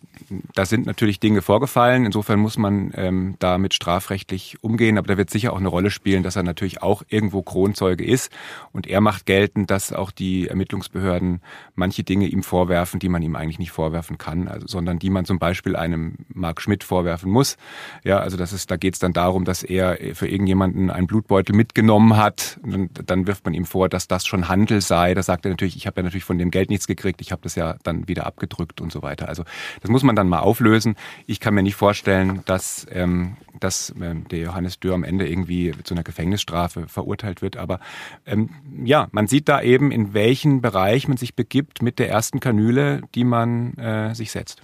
da 0.55 0.65
sind 0.65 0.87
natürlich 0.87 1.21
Dinge 1.21 1.43
vorgefallen. 1.43 2.07
Insofern 2.07 2.39
muss 2.39 2.57
man 2.59 2.93
ähm, 2.95 3.35
damit 3.39 3.75
strafrechtlich 3.75 4.63
umgehen. 4.63 4.99
Aber 4.99 5.07
da 5.09 5.17
wird 5.17 5.31
sicher 5.31 5.53
auch 5.53 5.59
eine 5.59 5.69
Rolle 5.69 5.91
spielen, 5.91 6.23
dass 6.23 6.37
er 6.37 6.43
natürlich 6.43 6.83
auch 6.83 7.03
irgendwo 7.09 7.43
Kronzeuge 7.43 8.05
ist. 8.05 8.31
Und 8.73 8.87
er 8.87 9.01
macht 9.01 9.27
geltend, 9.27 9.71
dass 9.71 9.93
auch 9.93 10.11
die 10.11 10.49
Ermittlungsbehörden 10.49 11.41
manche 11.75 12.05
Dinge 12.05 12.27
ihm 12.27 12.43
vorwerfen, 12.43 13.01
die 13.01 13.09
man 13.09 13.23
ihm 13.23 13.37
eigentlich 13.37 13.59
nicht 13.59 13.73
vorwerfen 13.73 14.17
kann, 14.19 14.49
also, 14.49 14.67
sondern 14.67 14.99
die 14.99 15.11
man 15.11 15.25
zum 15.25 15.39
Beispiel 15.39 15.77
einem 15.77 16.17
Mark 16.29 16.61
Schmidt 16.61 16.85
vorwerfen 16.85 17.31
muss. 17.31 17.57
Ja, 18.05 18.19
also 18.19 18.37
das 18.37 18.53
ist, 18.53 18.71
da 18.71 18.77
geht 18.77 18.95
es 18.95 19.01
dann 19.01 19.13
darum, 19.13 19.45
dass 19.45 19.63
er 19.63 19.99
für 20.15 20.29
irgendjemanden 20.29 20.91
einen 20.91 21.07
Blutbeutel 21.07 21.55
mitgenommen 21.55 22.17
hat. 22.17 22.61
Und 22.63 22.91
dann 23.11 23.27
wirft 23.27 23.45
man 23.45 23.55
ihm 23.55 23.65
vor, 23.65 23.89
dass 23.89 24.07
das 24.07 24.27
schon 24.27 24.49
Handel 24.49 24.81
sei. 24.81 25.15
Da 25.15 25.23
sagt 25.23 25.45
er 25.47 25.51
natürlich, 25.51 25.77
ich 25.77 25.87
habe 25.87 26.01
ja 26.01 26.05
natürlich 26.05 26.25
von 26.25 26.39
dem 26.39 26.51
Geld 26.51 26.71
nichts 26.71 26.87
gekriegt, 26.87 27.21
ich 27.21 27.33
habe 27.33 27.43
das 27.43 27.57
ja 27.57 27.77
dann 27.83 28.07
wieder 28.07 28.27
abgedrückt 28.27 28.81
und 28.81 28.93
so 28.93 29.03
weiter. 29.03 29.29
Also 29.29 29.45
das 29.80 29.90
muss 29.90 30.03
man 30.03 30.16
dann 30.16 30.28
mal 30.28 30.40
auflösen. 30.40 30.96
Ich 31.26 31.40
kann 31.40 31.55
mir 31.55 31.62
nicht 31.62 31.76
vorstellen, 31.76 32.42
dass, 32.46 32.86
ähm, 32.90 33.36
dass 33.61 33.94
ähm, 34.01 34.26
der 34.28 34.40
Johannes 34.40 34.80
Dürr 34.80 34.94
am 34.94 35.05
Ende 35.05 35.28
irgendwie 35.28 35.72
zu 35.84 35.94
einer 35.94 36.05
Gefängnisstrafe 36.05 36.88
verurteilt 36.88 37.42
wird. 37.42 37.57
Aber 37.57 37.80
ähm, 38.26 38.51
ja, 38.84 39.09
man 39.12 39.26
sieht 39.26 39.49
da 39.49 39.61
eben, 39.62 39.90
in 39.90 40.14
welchen 40.14 40.61
Bereich 40.61 41.09
man 41.09 41.16
sich 41.16 41.34
begibt 41.34 41.82
mit 41.82 41.99
der 41.99 42.09
ersten 42.09 42.40
Kanüle, 42.40 43.03
die 43.14 43.24
man 43.24 43.74
äh, 43.74 44.14
sich 44.14 44.30
setzt. 44.30 44.62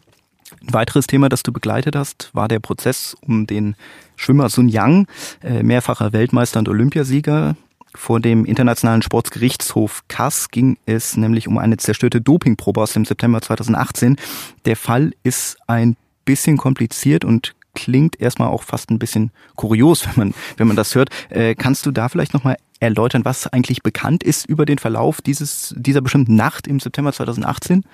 Ein 0.62 0.72
weiteres 0.72 1.07
Thema, 1.07 1.28
das 1.28 1.43
du 1.43 1.53
begleitet 1.53 1.97
hast, 1.97 2.30
war 2.32 2.49
der 2.49 2.61
Prozess 2.61 3.16
um 3.20 3.47
den 3.47 3.76
Schwimmer 4.16 4.49
Sun 4.49 4.68
Yang, 4.68 5.07
äh, 5.43 5.62
mehrfacher 5.62 6.12
Weltmeister 6.12 6.59
und 6.59 6.68
Olympiasieger. 6.68 7.57
Vor 7.95 8.21
dem 8.21 8.45
Internationalen 8.45 9.03
Sportsgerichtshof 9.03 10.03
Kass 10.09 10.51
ging 10.51 10.79
es 10.85 11.17
nämlich 11.17 11.47
um 11.47 11.59
eine 11.59 11.77
zerstörte 11.77 12.21
Dopingprobe 12.21 12.81
aus 12.83 12.93
dem 12.93 13.05
September 13.05 13.41
2018. 13.41 14.17
Der 14.65 14.77
Fall 14.77 15.13
ist 15.23 15.57
ein 15.69 15.97
bisschen 16.25 16.57
kompliziert 16.57 17.25
und 17.25 17.55
klingt 17.75 18.21
erstmal 18.21 18.49
auch 18.49 18.63
fast 18.63 18.91
ein 18.91 18.99
bisschen 18.99 19.31
kurios, 19.57 20.07
wenn 20.17 20.17
man, 20.17 20.35
wenn 20.57 20.67
man 20.67 20.77
das 20.77 20.95
hört. 20.95 21.11
Äh, 21.31 21.55
kannst 21.55 21.87
du 21.87 21.93
da 21.93 22.09
vielleicht 22.09 22.35
nochmal 22.35 22.57
erläutern, 22.81 23.25
was 23.25 23.47
eigentlich 23.47 23.83
bekannt 23.83 24.23
ist 24.23 24.47
über 24.47 24.67
den 24.67 24.79
Verlauf 24.79 25.23
dieses, 25.23 25.75
dieser 25.77 26.01
bestimmten 26.01 26.35
Nacht 26.35 26.67
im 26.67 26.81
September 26.81 27.13
2018? 27.13 27.85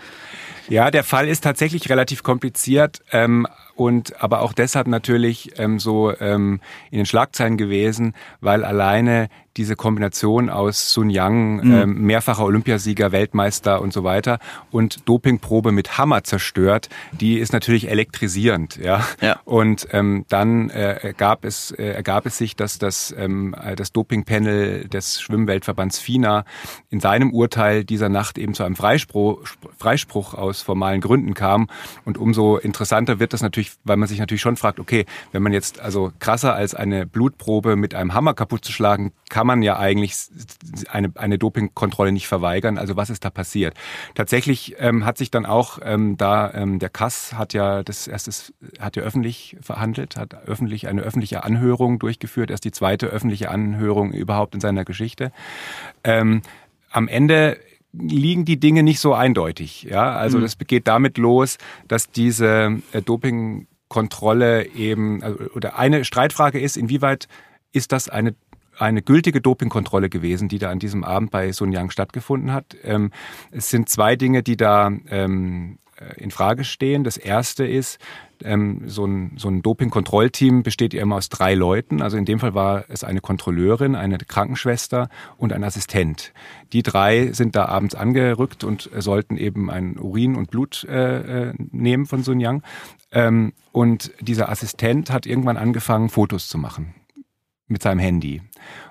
Ja, 0.69 0.91
der 0.91 1.05
Fall 1.05 1.29
ist 1.29 1.43
tatsächlich 1.43 1.89
relativ 1.89 2.23
kompliziert. 2.23 3.01
Ähm, 3.13 3.47
und 3.81 4.22
aber 4.22 4.43
auch 4.43 4.53
deshalb 4.53 4.89
natürlich 4.89 5.59
ähm, 5.59 5.78
so 5.78 6.12
ähm, 6.20 6.61
in 6.91 6.99
den 6.99 7.07
Schlagzeilen 7.07 7.57
gewesen, 7.57 8.12
weil 8.43 8.62
alleine 8.62 9.31
diese 9.57 9.74
Kombination 9.74 10.49
aus 10.49 10.93
Sun 10.93 11.11
Yang, 11.11 11.64
mhm. 11.64 11.72
ähm, 11.72 12.03
mehrfacher 12.03 12.45
Olympiasieger, 12.45 13.11
Weltmeister 13.11 13.81
und 13.81 13.93
so 13.93 14.05
weiter 14.05 14.39
und 14.70 15.09
Dopingprobe 15.09 15.72
mit 15.72 15.99
Hammer 15.99 16.22
zerstört, 16.24 16.89
die 17.12 17.39
ist 17.39 17.53
natürlich 17.53 17.89
elektrisierend, 17.89 18.76
ja. 18.76 19.05
ja. 19.20 19.41
Und 19.45 19.89
ähm, 19.93 20.24
dann 20.28 20.70
äh, 20.70 20.95
ergab 21.03 21.45
es 21.45 21.72
äh, 21.72 21.85
ergab 21.91 22.26
es 22.26 22.39
sich, 22.39 22.55
dass 22.55 22.78
das 22.78 23.14
ähm, 23.18 23.57
das 23.76 23.93
Dopingpanel 23.93 24.89
des 24.89 25.20
Schwimmweltverbands 25.20 25.99
FINA 25.99 26.45
in 26.91 27.01
seinem 27.01 27.33
Urteil 27.33 27.85
dieser 27.85 28.09
Nacht 28.09 28.39
eben 28.39 28.55
zu 28.55 28.62
einem 28.62 28.76
Freispruch, 28.76 29.43
Freispruch 29.76 30.35
aus 30.35 30.62
formalen 30.62 31.01
Gründen 31.01 31.35
kam 31.35 31.68
und 32.05 32.18
umso 32.18 32.57
interessanter 32.57 33.18
wird 33.18 33.33
das 33.33 33.43
natürlich 33.43 33.70
weil 33.85 33.97
man 33.97 34.09
sich 34.09 34.18
natürlich 34.18 34.41
schon 34.41 34.57
fragt, 34.57 34.81
okay, 34.81 35.07
wenn 35.33 35.43
man 35.43 35.53
jetzt 35.53 35.81
also 35.81 36.12
krasser 36.18 36.55
als 36.55 36.75
eine 36.75 37.07
Blutprobe 37.07 37.77
mit 37.77 37.95
einem 37.95 38.14
Hammer 38.14 38.35
kaputt 38.35 38.64
zu 38.64 38.73
schlagen, 38.73 39.12
kann 39.29 39.47
man 39.47 39.62
ja 39.62 39.79
eigentlich 39.79 40.14
eine, 40.89 41.12
eine 41.14 41.39
Dopingkontrolle 41.39 42.12
nicht 42.12 42.29
verweigern. 42.29 42.79
Also 42.79 42.97
was 42.97 43.11
ist 43.11 43.25
da 43.25 43.31
passiert? 43.31 43.75
Tatsächlich 44.14 44.77
ähm, 44.79 45.05
hat 45.05 45.18
sich 45.18 45.31
dann 45.31 45.47
auch 45.47 45.79
ähm, 45.83 46.16
da 46.16 46.53
ähm, 46.53 46.79
der 46.79 46.91
Kass 46.91 47.35
hat 47.35 47.53
ja 47.53 47.83
das 47.83 48.07
erste 48.07 48.31
hat 48.79 48.97
ja 48.97 49.03
öffentlich 49.03 49.57
verhandelt, 49.61 50.16
hat 50.16 50.35
öffentlich 50.47 50.89
eine 50.89 51.03
öffentliche 51.03 51.45
Anhörung 51.45 51.99
durchgeführt, 51.99 52.51
erst 52.51 52.64
die 52.64 52.73
zweite 52.73 53.07
öffentliche 53.07 53.51
Anhörung 53.51 54.12
überhaupt 54.12 54.55
in 54.55 54.61
seiner 54.61 54.85
Geschichte. 54.85 55.33
Ähm, 56.05 56.43
am 56.91 57.09
Ende 57.09 57.59
liegen 57.93 58.45
die 58.45 58.61
Dinge 58.61 58.82
nicht 58.82 59.01
so 59.01 59.14
eindeutig. 59.14 59.82
Ja, 59.82 60.12
also 60.12 60.38
mhm. 60.38 60.43
das 60.43 60.59
geht 60.59 60.86
damit 60.86 61.18
los, 61.18 61.59
dass 61.88 62.11
diese 62.11 62.80
äh, 62.93 63.03
Dopingkontrolle 63.03 64.66
eben 64.74 65.22
also, 65.22 65.38
oder 65.55 65.78
eine 65.78 66.05
Streitfrage 66.05 66.61
ist, 66.61 66.76
inwieweit 66.76 67.28
ist 67.72 67.93
das 67.93 68.09
eine 68.09 68.34
eine 68.78 69.03
gültige 69.03 69.43
Dopingkontrolle 69.43 70.09
gewesen, 70.09 70.49
die 70.49 70.59
da 70.59 70.70
an 70.70 70.78
diesem 70.78 71.05
Abend 71.05 71.30
bei 71.30 71.53
Sun 71.53 71.70
Yang 71.70 71.91
stattgefunden 71.91 72.51
hat. 72.51 72.76
Ähm, 72.82 73.11
es 73.51 73.68
sind 73.68 73.91
zwei 73.91 74.16
Dinge, 74.16 74.43
die 74.43 74.57
da 74.57 74.91
ähm, 75.11 75.78
äh, 75.97 76.18
in 76.18 76.30
Frage 76.30 76.64
stehen. 76.64 77.05
Das 77.05 77.18
erste 77.18 77.66
ist, 77.66 77.99
ähm, 78.45 78.82
so 78.86 79.07
ein, 79.07 79.32
so 79.36 79.49
ein 79.49 79.62
Doping-Kontrollteam 79.62 80.62
besteht 80.62 80.95
ja 80.95 81.03
immer 81.03 81.16
aus 81.16 81.28
drei 81.28 81.55
Leuten. 81.55 82.03
Also 82.03 82.16
in 82.16 82.24
dem 82.24 82.41
Fall 82.41 82.55
war 82.55 82.84
es 82.88 83.05
eine 83.05 83.20
Kontrolleurin, 83.20 83.95
eine 83.95 84.18
Krankenschwester 84.18 85.09
und 85.36 85.53
ein 85.53 85.64
Assistent. 85.64 86.32
Die 86.72 86.82
drei 86.82 87.32
sind 87.32 87.57
da 87.57 87.66
abends 87.66 87.95
angerückt 87.95 88.64
und 88.64 88.91
sollten 88.99 89.36
eben 89.36 89.70
ein 89.70 89.99
Urin 89.99 90.36
und 90.36 90.51
Blut 90.51 90.84
äh, 90.84 91.49
äh, 91.49 91.55
nehmen 91.59 92.07
von 92.07 92.22
Sun 92.22 92.41
Yang. 92.41 92.62
Ähm, 93.12 93.53
und 93.72 94.12
dieser 94.20 94.49
Assistent 94.49 95.11
hat 95.11 95.26
irgendwann 95.26 95.57
angefangen, 95.57 96.09
Fotos 96.09 96.49
zu 96.49 96.59
machen 96.59 96.95
mit 97.66 97.82
seinem 97.82 98.01
Handy 98.01 98.43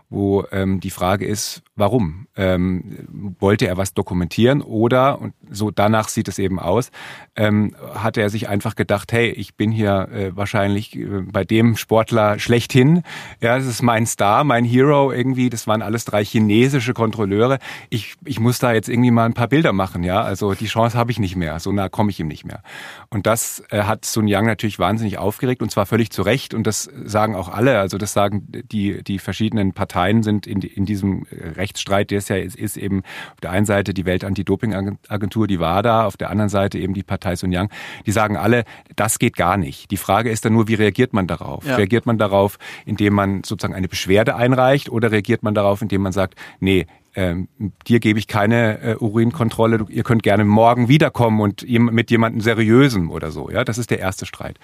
wo 0.09 0.43
ähm, 0.51 0.79
die 0.79 0.89
Frage 0.89 1.25
ist, 1.25 1.61
warum? 1.75 2.27
Ähm, 2.35 3.35
wollte 3.39 3.67
er 3.67 3.77
was 3.77 3.93
dokumentieren 3.93 4.61
oder, 4.61 5.21
und 5.21 5.33
so 5.51 5.69
danach 5.69 6.09
sieht 6.09 6.27
es 6.27 6.39
eben 6.39 6.59
aus, 6.59 6.89
ähm, 7.35 7.75
hat 7.93 8.17
er 8.17 8.31
sich 8.31 8.49
einfach 8.49 8.75
gedacht, 8.75 9.11
hey, 9.11 9.29
ich 9.29 9.55
bin 9.55 9.71
hier 9.71 10.09
äh, 10.11 10.35
wahrscheinlich 10.35 10.95
äh, 10.95 11.05
bei 11.31 11.43
dem 11.43 11.77
Sportler 11.77 12.39
schlechthin. 12.39 13.03
Ja, 13.39 13.57
das 13.57 13.67
ist 13.67 13.83
mein 13.83 14.07
Star, 14.07 14.43
mein 14.43 14.65
Hero 14.65 15.11
irgendwie. 15.11 15.51
Das 15.51 15.67
waren 15.67 15.83
alles 15.83 16.05
drei 16.05 16.23
chinesische 16.25 16.93
Kontrolleure. 16.93 17.59
Ich, 17.91 18.15
ich 18.25 18.39
muss 18.39 18.57
da 18.57 18.73
jetzt 18.73 18.89
irgendwie 18.89 19.11
mal 19.11 19.25
ein 19.25 19.33
paar 19.33 19.47
Bilder 19.47 19.73
machen, 19.73 20.03
ja. 20.03 20.23
Also 20.23 20.55
die 20.55 20.65
Chance 20.65 20.97
habe 20.97 21.11
ich 21.11 21.19
nicht 21.19 21.35
mehr. 21.35 21.59
So 21.59 21.71
nah 21.71 21.87
komme 21.87 22.09
ich 22.09 22.19
ihm 22.19 22.27
nicht 22.27 22.45
mehr. 22.45 22.63
Und 23.09 23.27
das 23.27 23.63
äh, 23.69 23.83
hat 23.83 24.05
Sun 24.05 24.27
Yang 24.27 24.47
natürlich 24.47 24.79
wahnsinnig 24.79 25.19
aufgeregt 25.19 25.61
und 25.61 25.69
zwar 25.69 25.85
völlig 25.85 26.09
zu 26.09 26.23
Recht. 26.23 26.55
Und 26.55 26.65
das 26.65 26.89
sagen 27.05 27.35
auch 27.35 27.49
alle. 27.49 27.79
Also 27.79 27.99
das 27.99 28.13
sagen 28.13 28.47
die, 28.49 29.03
die 29.03 29.19
verschiedenen 29.19 29.73
Parteien 29.73 29.98
Parteien 29.99 30.23
sind 30.23 30.47
in, 30.47 30.61
in 30.61 30.85
diesem 30.85 31.25
Rechtsstreit, 31.29 32.11
der 32.11 32.19
es 32.19 32.29
ja 32.29 32.37
ist, 32.37 32.55
ist 32.55 32.77
eben 32.77 33.03
auf 33.33 33.41
der 33.41 33.51
einen 33.51 33.65
Seite 33.65 33.93
die 33.93 34.05
Welt-Anti-Doping-Agentur, 34.05 35.45
die 35.45 35.59
WADA, 35.59 36.05
auf 36.05 36.15
der 36.15 36.29
anderen 36.29 36.47
Seite 36.47 36.77
eben 36.79 36.93
die 36.93 37.03
Partei 37.03 37.35
Sun 37.35 37.51
Yang. 37.51 37.69
Die 38.05 38.13
sagen 38.13 38.37
alle, 38.37 38.63
das 38.95 39.19
geht 39.19 39.35
gar 39.35 39.57
nicht. 39.57 39.91
Die 39.91 39.97
Frage 39.97 40.29
ist 40.29 40.45
dann 40.45 40.53
nur, 40.53 40.69
wie 40.69 40.75
reagiert 40.75 41.11
man 41.11 41.27
darauf? 41.27 41.65
Ja. 41.65 41.75
Reagiert 41.75 42.05
man 42.05 42.17
darauf, 42.17 42.59
indem 42.85 43.13
man 43.13 43.43
sozusagen 43.43 43.75
eine 43.75 43.89
Beschwerde 43.89 44.37
einreicht 44.37 44.87
oder 44.87 45.11
reagiert 45.11 45.43
man 45.43 45.53
darauf, 45.53 45.81
indem 45.81 46.01
man 46.01 46.13
sagt, 46.13 46.35
nee, 46.61 46.85
ähm, 47.15 47.49
dir 47.87 47.99
gebe 47.99 48.19
ich 48.19 48.27
keine 48.27 48.81
äh, 48.81 48.95
Urinkontrolle, 48.95 49.85
ihr 49.89 50.03
könnt 50.03 50.23
gerne 50.23 50.45
morgen 50.45 50.87
wiederkommen 50.87 51.41
und 51.41 51.67
mit 51.67 52.11
jemandem 52.11 52.39
seriösem 52.39 53.09
oder 53.11 53.31
so. 53.31 53.49
Ja, 53.49 53.63
das 53.63 53.77
ist 53.77 53.91
der 53.91 53.99
erste 53.99 54.25
Streit, 54.25 54.59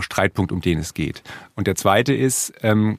Streitpunkt, 0.00 0.52
um 0.52 0.60
den 0.60 0.78
es 0.78 0.94
geht. 0.94 1.22
Und 1.54 1.66
der 1.66 1.76
zweite 1.76 2.14
ist, 2.14 2.54
ähm, 2.62 2.98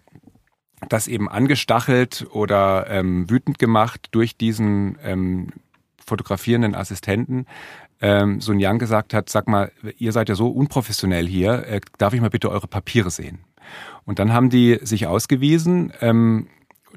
das 0.89 1.07
eben 1.07 1.29
angestachelt 1.29 2.27
oder 2.31 2.87
ähm, 2.89 3.29
wütend 3.29 3.59
gemacht 3.59 4.09
durch 4.11 4.37
diesen 4.37 4.97
ähm, 5.03 5.49
fotografierenden 6.05 6.75
Assistenten. 6.75 7.45
Ähm, 7.99 8.41
Sun 8.41 8.59
Yang 8.59 8.79
gesagt 8.79 9.13
hat, 9.13 9.29
sag 9.29 9.47
mal, 9.47 9.71
ihr 9.97 10.11
seid 10.11 10.29
ja 10.29 10.35
so 10.35 10.49
unprofessionell 10.49 11.27
hier, 11.27 11.65
äh, 11.67 11.81
darf 11.97 12.13
ich 12.13 12.21
mal 12.21 12.29
bitte 12.29 12.51
eure 12.51 12.67
Papiere 12.67 13.09
sehen? 13.09 13.39
Und 14.05 14.19
dann 14.19 14.31
haben 14.31 14.49
die 14.49 14.79
sich 14.81 15.07
ausgewiesen, 15.07 15.91
ähm, 15.99 16.47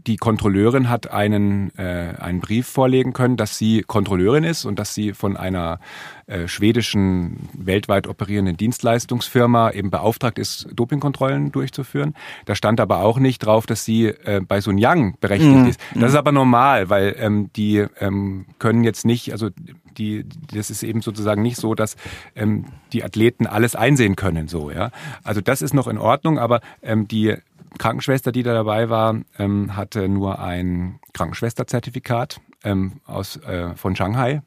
die 0.07 0.17
Kontrolleurin 0.17 0.89
hat 0.89 1.11
einen, 1.11 1.77
äh, 1.79 2.15
einen 2.19 2.41
Brief 2.41 2.67
vorlegen 2.67 3.13
können, 3.13 3.37
dass 3.37 3.59
sie 3.59 3.83
Kontrolleurin 3.83 4.45
ist 4.45 4.65
und 4.65 4.79
dass 4.79 4.95
sie 4.95 5.13
von 5.13 5.37
einer 5.37 5.79
äh, 6.27 6.49
schwedischen 6.49 7.49
weltweit 7.55 8.07
operierenden 8.07 8.57
Dienstleistungsfirma 8.57 9.73
eben 9.73 9.91
beauftragt 9.91 10.39
ist, 10.39 10.69
Dopingkontrollen 10.73 11.53
durchzuführen. 11.53 12.15
Da 12.45 12.55
stand 12.55 12.81
aber 12.81 13.01
auch 13.01 13.19
nicht 13.19 13.41
drauf, 13.41 13.67
dass 13.67 13.85
sie 13.85 14.07
äh, 14.07 14.41
bei 14.47 14.61
Sun 14.61 14.79
Yang 14.79 15.17
berechtigt 15.21 15.57
mhm. 15.57 15.67
ist. 15.67 15.81
Das 15.95 16.13
ist 16.13 16.17
aber 16.17 16.33
normal, 16.33 16.89
weil 16.89 17.17
ähm, 17.19 17.51
die 17.57 17.85
ähm, 17.99 18.47
können 18.59 18.85
jetzt 18.85 19.05
nicht, 19.05 19.33
also 19.33 19.51
die, 19.99 20.25
das 20.55 20.71
ist 20.71 20.83
eben 20.83 21.03
sozusagen 21.03 21.43
nicht 21.43 21.57
so, 21.57 21.75
dass 21.75 21.97
ähm, 22.35 22.67
die 22.93 23.05
Athleten 23.05 23.47
alles 23.47 23.75
einsehen 23.75 24.17
können, 24.17 24.49
so 24.49 24.71
ja. 24.71 24.91
Also 25.25 25.41
das 25.41 25.63
ist 25.63 25.75
noch 25.75 25.89
in 25.89 25.99
Ordnung, 25.99 26.39
aber 26.39 26.61
ähm, 26.83 27.09
die 27.09 27.37
Krankenschwester, 27.79 28.33
die 28.33 28.43
da 28.43 28.55
dabei 28.55 28.91
war, 28.91 29.17
ähm, 29.39 29.77
hatte 29.77 30.09
nur 30.09 30.39
ein 30.39 30.99
Krankenschwesterzertifikat 31.13 32.41
ähm, 32.65 33.01
aus 33.07 33.37
äh, 33.37 33.75
von 33.75 33.97
Shanghai 33.97 34.43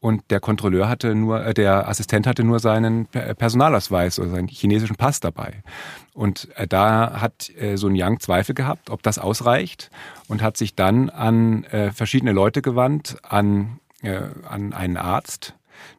und 0.00 0.30
der 0.30 0.40
Kontrolleur 0.40 0.88
hatte 0.88 1.14
nur, 1.14 1.44
äh, 1.44 1.54
der 1.54 1.88
Assistent 1.88 2.26
hatte 2.26 2.44
nur 2.44 2.60
seinen 2.60 3.06
Personalausweis 3.06 4.18
oder 4.18 4.30
seinen 4.30 4.48
chinesischen 4.48 4.96
Pass 4.96 5.20
dabei. 5.20 5.62
Und 6.14 6.48
äh, 6.56 6.66
da 6.66 7.20
hat 7.20 7.50
äh, 7.58 7.76
Sun 7.76 7.94
Yang 7.94 8.20
Zweifel 8.20 8.54
gehabt, 8.54 8.90
ob 8.90 9.02
das 9.02 9.18
ausreicht 9.18 9.90
und 10.28 10.42
hat 10.42 10.56
sich 10.56 10.74
dann 10.74 11.10
an 11.10 11.64
äh, 11.64 11.90
verschiedene 11.92 12.32
Leute 12.32 12.62
gewandt, 12.62 13.16
an 13.22 13.80
äh, 14.02 14.20
an 14.48 14.72
einen 14.72 14.96
Arzt, 14.96 15.54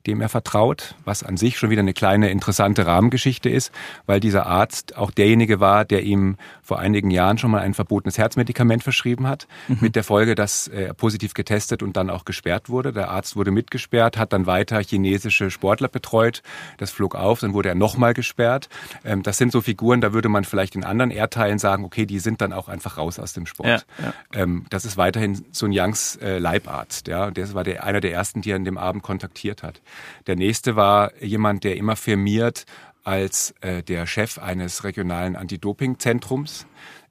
dem 0.07 0.21
er 0.21 0.29
vertraut, 0.29 0.95
was 1.05 1.23
an 1.23 1.37
sich 1.37 1.57
schon 1.57 1.69
wieder 1.69 1.81
eine 1.81 1.93
kleine 1.93 2.29
interessante 2.29 2.85
Rahmengeschichte 2.85 3.49
ist, 3.49 3.71
weil 4.05 4.19
dieser 4.19 4.45
Arzt 4.45 4.97
auch 4.97 5.11
derjenige 5.11 5.59
war, 5.59 5.85
der 5.85 6.03
ihm 6.03 6.37
vor 6.61 6.79
einigen 6.79 7.11
Jahren 7.11 7.37
schon 7.37 7.51
mal 7.51 7.61
ein 7.61 7.73
verbotenes 7.73 8.17
Herzmedikament 8.17 8.83
verschrieben 8.83 9.27
hat, 9.27 9.47
mhm. 9.67 9.77
mit 9.81 9.95
der 9.95 10.03
Folge, 10.03 10.35
dass 10.35 10.67
er 10.67 10.93
positiv 10.93 11.33
getestet 11.33 11.83
und 11.83 11.97
dann 11.97 12.09
auch 12.09 12.25
gesperrt 12.25 12.69
wurde. 12.69 12.93
Der 12.93 13.09
Arzt 13.09 13.35
wurde 13.35 13.51
mitgesperrt, 13.51 14.17
hat 14.17 14.33
dann 14.33 14.45
weiter 14.45 14.79
chinesische 14.81 15.51
Sportler 15.51 15.87
betreut. 15.87 16.41
Das 16.77 16.91
flog 16.91 17.15
auf, 17.15 17.39
dann 17.39 17.53
wurde 17.53 17.69
er 17.69 17.75
nochmal 17.75 18.13
gesperrt. 18.13 18.69
Ähm, 19.03 19.23
das 19.23 19.37
sind 19.37 19.51
so 19.51 19.61
Figuren, 19.61 20.01
da 20.01 20.13
würde 20.13 20.29
man 20.29 20.43
vielleicht 20.43 20.75
in 20.75 20.83
anderen 20.83 21.11
Erdteilen 21.11 21.59
sagen, 21.59 21.83
okay, 21.83 22.05
die 22.05 22.19
sind 22.19 22.41
dann 22.41 22.53
auch 22.53 22.69
einfach 22.69 22.97
raus 22.97 23.19
aus 23.19 23.33
dem 23.33 23.45
Sport. 23.45 23.85
Ja, 23.97 24.05
ja. 24.05 24.13
Ähm, 24.33 24.65
das 24.69 24.85
ist 24.85 24.97
weiterhin 24.97 25.45
Sun 25.51 25.71
Yangs 25.71 26.15
äh, 26.17 26.37
Leibarzt. 26.37 27.07
Ja, 27.07 27.31
der 27.31 27.53
war 27.53 27.63
der, 27.63 27.83
einer 27.83 27.99
der 27.99 28.13
ersten, 28.13 28.41
die 28.41 28.51
er 28.51 28.55
an 28.55 28.65
dem 28.65 28.77
Abend 28.77 29.03
kontaktiert 29.03 29.63
hat. 29.63 29.81
Der 30.27 30.35
nächste 30.35 30.75
war 30.75 31.11
jemand, 31.21 31.63
der 31.63 31.77
immer 31.77 31.95
firmiert 31.95 32.65
als 33.03 33.53
äh, 33.61 33.81
der 33.81 34.05
Chef 34.05 34.37
eines 34.37 34.83
regionalen 34.83 35.35
Anti-Doping-Zentrums. 35.35 36.65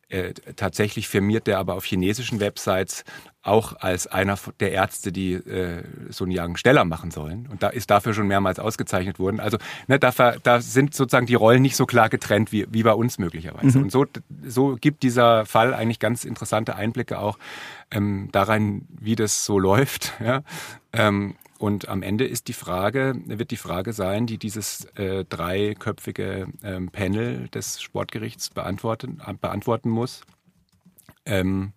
äh, 0.09 0.33
tatsächlich 0.57 1.09
firmiert 1.09 1.49
er 1.49 1.59
aber 1.59 1.75
auf 1.75 1.85
chinesischen 1.85 2.41
Websites 2.41 3.05
auch 3.43 3.75
als 3.81 4.07
einer 4.07 4.39
der 4.61 4.73
Ärzte, 4.73 5.13
die 5.13 5.35
äh, 5.35 5.83
Sun 6.11 6.31
Yang 6.31 6.57
Steller 6.57 6.85
machen 6.85 7.11
sollen. 7.11 7.47
Und 7.51 7.63
da 7.63 7.69
ist 7.69 7.91
dafür 7.91 8.13
schon 8.15 8.27
mehrmals 8.27 8.59
ausgezeichnet 8.59 9.19
worden. 9.19 9.41
Also 9.41 9.59
ne, 9.87 9.99
da, 9.99 10.11
da 10.43 10.61
sind 10.61 10.95
sozusagen 10.95 11.27
die 11.27 11.35
Rollen 11.35 11.63
nicht 11.63 11.77
so 11.77 11.87
klar 11.87 12.09
getrennt 12.09 12.53
wie, 12.53 12.67
wie 12.71 12.83
bei 12.83 12.93
uns 12.93 13.19
möglicherweise. 13.19 13.79
Mhm. 13.79 13.85
Und 13.85 13.93
so, 13.93 14.07
so 14.47 14.77
gibt 14.81 15.03
dieser 15.03 15.47
Fall 15.47 15.75
eigentlich 15.75 15.99
ganz 15.99 16.25
interessante 16.25 16.75
Einblicke 16.75 17.19
auch 17.19 17.39
ähm, 17.91 18.29
darein, 18.33 18.87
wie 18.89 19.15
das 19.15 19.45
so 19.45 19.59
läuft. 19.59 20.15
Ja? 20.21 20.43
Ähm, 20.93 21.37
und 21.59 21.89
am 21.89 22.03
Ende 22.03 22.25
ist 22.25 22.49
die 22.49 22.53
Frage, 22.53 23.15
wird 23.27 23.51
die 23.51 23.57
Frage 23.57 23.93
sein, 23.93 24.27
die 24.27 24.39
dieses 24.39 24.85
äh, 24.95 25.25
dreiköpfige 25.25 26.47
ähm, 26.63 26.91
Panel 26.91 27.49
des 27.49 27.83
Sportgerichts 27.83 28.51
beantworten, 28.51 29.21
beantworten 29.41 29.91
muss. 29.91 30.23
Ähm, 31.27 31.73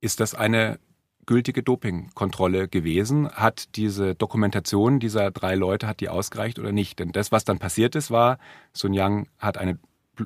ist 0.00 0.20
das 0.20 0.34
eine 0.34 0.78
gültige 1.24 1.62
Dopingkontrolle 1.62 2.68
gewesen? 2.68 3.30
Hat 3.30 3.76
diese 3.76 4.14
Dokumentation 4.14 5.00
dieser 5.00 5.30
drei 5.30 5.54
Leute, 5.54 5.86
hat 5.86 6.00
die 6.00 6.08
ausgereicht 6.08 6.58
oder 6.58 6.72
nicht? 6.72 6.98
Denn 6.98 7.12
das, 7.12 7.32
was 7.32 7.44
dann 7.44 7.58
passiert 7.58 7.94
ist, 7.94 8.10
war, 8.10 8.38
Sun 8.74 8.92
Yang 8.92 9.28
hat 9.38 9.56
eine 9.56 9.78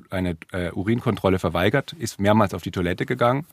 eine 0.09 0.37
äh, 0.51 0.71
Urinkontrolle 0.71 1.39
verweigert, 1.39 1.93
ist 1.93 2.19
mehrmals 2.19 2.53
auf 2.53 2.61
die 2.61 2.71
Toilette 2.71 3.05
gegangen, 3.05 3.45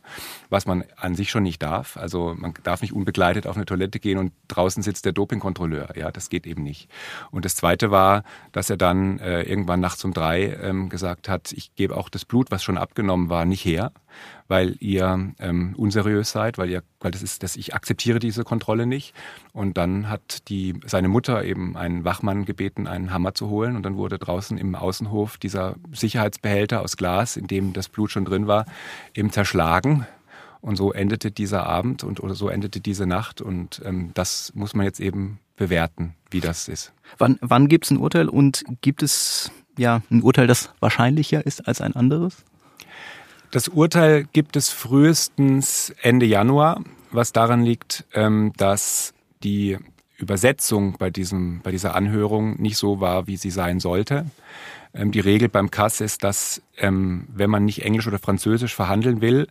was 0.51 0.67
man 0.67 0.85
an 0.97 1.15
sich 1.15 1.31
schon 1.31 1.43
nicht 1.43 1.63
darf. 1.63 1.97
Also 1.97 2.35
man 2.37 2.55
darf 2.63 2.83
nicht 2.83 2.93
unbegleitet 2.93 3.47
auf 3.47 3.57
eine 3.57 3.67
Toilette 3.67 4.01
gehen 4.01 4.19
und 4.19 4.33
draußen 4.49 4.83
sitzt 4.83 5.05
der 5.05 5.13
Dopingkontrolleur. 5.13 5.97
Ja, 5.97 6.11
das 6.11 6.31
geht 6.31 6.47
eben 6.47 6.63
nicht. 6.63 6.89
Und 7.31 7.45
das 7.45 7.57
Zweite 7.57 7.91
war, 7.91 8.25
dass 8.53 8.71
er 8.71 8.77
dann 8.77 9.19
äh, 9.19 9.43
irgendwann 9.43 9.81
nachts 9.81 10.05
um 10.05 10.13
drei 10.13 10.59
ähm, 10.63 10.89
gesagt 10.89 11.29
hat, 11.29 11.53
ich 11.53 11.75
gebe 11.75 11.97
auch 11.97 12.09
das 12.09 12.25
Blut, 12.25 12.51
was 12.51 12.63
schon 12.63 12.79
abgenommen 12.79 13.29
war, 13.29 13.45
nicht 13.45 13.65
her, 13.65 13.93
weil 14.53 14.77
ihr 14.81 15.33
ähm, 15.39 15.75
unseriös 15.79 16.31
seid, 16.31 16.59
weil 16.59 16.69
ihr, 16.69 16.83
weil 17.01 17.11
das 17.11 17.23
ist, 17.23 17.43
dass 17.43 17.57
ich 17.57 17.75
akzeptiere 17.75 18.19
diese 18.19 18.45
Kontrolle 18.45 18.85
nicht. 18.85 19.15
Und 19.55 19.79
dann 19.79 20.11
hat 20.11 20.51
die 20.51 20.75
seine 20.85 21.09
Mutter 21.09 21.43
eben 21.43 21.75
einen 21.75 22.05
Wachmann 22.05 22.45
gebeten, 22.45 22.87
einen 22.87 23.15
Hammer 23.15 23.33
zu 23.33 23.49
holen. 23.49 23.77
Und 23.77 23.83
dann 23.85 23.97
wurde 23.97 24.19
draußen 24.19 24.59
im 24.59 24.75
Außenhof 24.75 25.39
dieser 25.39 25.77
Sicherheitsbehälter 25.95 26.83
aus 26.83 26.99
Glas, 26.99 27.39
in 27.39 27.47
dem 27.47 27.73
das 27.73 27.89
Blut 27.89 28.11
schon 28.11 28.27
drin 28.27 28.47
war, 28.47 28.67
eben 29.15 29.33
zerschlagen. 29.33 30.07
Und 30.61 30.77
so 30.77 30.93
endete 30.93 31.31
dieser 31.31 31.65
Abend 31.65 32.05
und 32.05 32.21
oder 32.21 32.35
so 32.35 32.51
endete 32.51 32.83
diese 32.83 33.07
Nacht. 33.07 33.41
Und 33.41 33.81
ähm, 33.87 34.11
das 34.13 34.53
muss 34.55 34.75
man 34.75 34.85
jetzt 34.85 35.01
eben 35.01 35.39
bewerten, 35.57 36.15
wie 36.31 36.41
das 36.41 36.69
ist. 36.69 36.93
Wann, 37.17 37.39
wann 37.41 37.69
gibt 37.69 37.87
es 37.87 37.91
ein 37.91 37.97
Urteil 37.97 38.29
und 38.29 38.65
gibt 38.83 39.03
es 39.03 39.51
ja 39.79 40.03
ein 40.11 40.21
Urteil, 40.21 40.47
das 40.47 40.75
wahrscheinlicher 40.79 41.47
ist 41.47 41.67
als 41.67 41.81
ein 41.81 41.97
anderes? 41.97 42.45
Das 43.53 43.69
Urteil 43.69 44.25
gibt 44.33 44.57
es 44.57 44.71
frühestens 44.71 45.95
Ende 46.01 46.25
Januar, 46.25 46.83
was 47.11 47.33
daran 47.33 47.63
liegt, 47.63 48.07
ähm, 48.15 48.55
dass 48.57 49.13
die 49.43 49.77
Übersetzung 50.17 50.97
bei, 50.97 51.11
diesem, 51.11 51.61
bei 51.61 51.71
dieser 51.71 51.95
Anhörung 51.95 52.59
nicht 52.63 52.79
so 52.79 53.01
war, 53.01 53.27
wie 53.27 53.37
sie 53.37 53.51
sein 53.51 53.79
sollte. 53.79 54.25
Ähm, 54.95 55.13
die 55.13 55.21
Regel 55.21 55.51
beim 55.51 55.71
Kass 55.71 56.01
ist, 56.01 56.25
dass 56.25 56.63
ähm, 56.79 57.27
wenn 57.29 57.51
man 57.51 57.67
nicht 57.67 57.85
Englisch 57.85 58.07
oder 58.07 58.19
Französisch 58.19 58.75
verhandeln 58.75 59.21
will, 59.21 59.47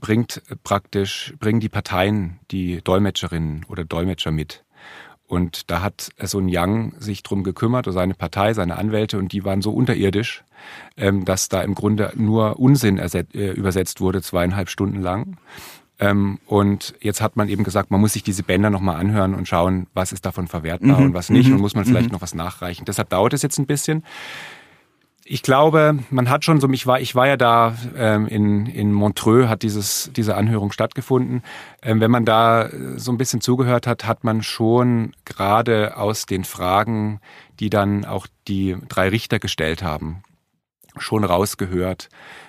bringt 0.00 0.42
praktisch, 0.64 1.34
bringen 1.38 1.60
die 1.60 1.68
Parteien 1.68 2.40
die 2.50 2.80
Dolmetscherinnen 2.82 3.64
oder 3.68 3.84
Dolmetscher 3.84 4.32
mit. 4.32 4.64
Und 5.28 5.70
da 5.70 5.82
hat 5.82 6.10
so 6.22 6.38
ein 6.38 6.48
Young 6.50 6.94
sich 6.98 7.22
drum 7.22 7.44
gekümmert, 7.44 7.86
oder 7.86 7.94
seine 7.94 8.14
Partei, 8.14 8.54
seine 8.54 8.76
Anwälte, 8.76 9.18
und 9.18 9.32
die 9.32 9.44
waren 9.44 9.62
so 9.62 9.70
unterirdisch, 9.70 10.42
ähm, 10.96 11.24
dass 11.24 11.48
da 11.48 11.60
im 11.62 11.74
Grunde 11.74 12.12
nur 12.16 12.58
Unsinn 12.58 12.98
äh, 12.98 13.50
übersetzt 13.52 14.00
wurde, 14.00 14.22
zweieinhalb 14.22 14.70
Stunden 14.70 15.02
lang. 15.02 15.36
Ähm, 16.00 16.38
und 16.46 16.94
jetzt 17.00 17.20
hat 17.20 17.36
man 17.36 17.48
eben 17.48 17.64
gesagt, 17.64 17.90
man 17.90 18.00
muss 18.00 18.14
sich 18.14 18.22
diese 18.22 18.42
Bänder 18.42 18.70
nochmal 18.70 18.96
anhören 18.96 19.34
und 19.34 19.48
schauen, 19.48 19.88
was 19.94 20.12
ist 20.12 20.24
davon 20.24 20.46
verwertbar 20.46 21.00
mhm. 21.00 21.06
und 21.06 21.14
was 21.14 21.28
nicht. 21.28 21.48
Mhm. 21.48 21.56
Und 21.56 21.60
muss 21.60 21.74
man 21.74 21.84
vielleicht 21.84 22.08
mhm. 22.08 22.12
noch 22.12 22.22
was 22.22 22.34
nachreichen. 22.34 22.84
Deshalb 22.84 23.10
dauert 23.10 23.34
es 23.34 23.42
jetzt 23.42 23.58
ein 23.58 23.66
bisschen 23.66 24.04
ich 25.30 25.42
glaube, 25.42 25.98
man 26.10 26.30
hat 26.30 26.44
schon 26.44 26.58
so, 26.58 26.70
ich 26.70 26.86
war, 26.86 27.00
ich 27.00 27.14
war 27.14 27.26
ja 27.26 27.36
da 27.36 27.76
ähm, 27.96 28.26
in, 28.26 28.66
in 28.66 28.92
Montreux, 28.92 29.48
hat 29.48 29.62
dieses, 29.62 30.10
diese 30.16 30.36
Anhörung 30.36 30.72
stattgefunden. 30.72 31.42
Ähm, 31.82 32.00
wenn 32.00 32.10
man 32.10 32.24
da 32.24 32.70
so 32.96 33.12
ein 33.12 33.18
bisschen 33.18 33.42
zugehört 33.42 33.86
hat, 33.86 34.06
hat 34.06 34.24
man 34.24 34.42
schon 34.42 35.12
gerade 35.26 35.98
aus 35.98 36.24
den 36.24 36.44
Fragen, 36.44 37.20
die 37.60 37.68
dann 37.68 38.06
auch 38.06 38.26
die 38.48 38.76
drei 38.88 39.10
Richter 39.10 39.38
gestellt 39.38 39.82
haben, 39.82 40.22
schon 40.96 41.24
rausgehört, 41.24 42.08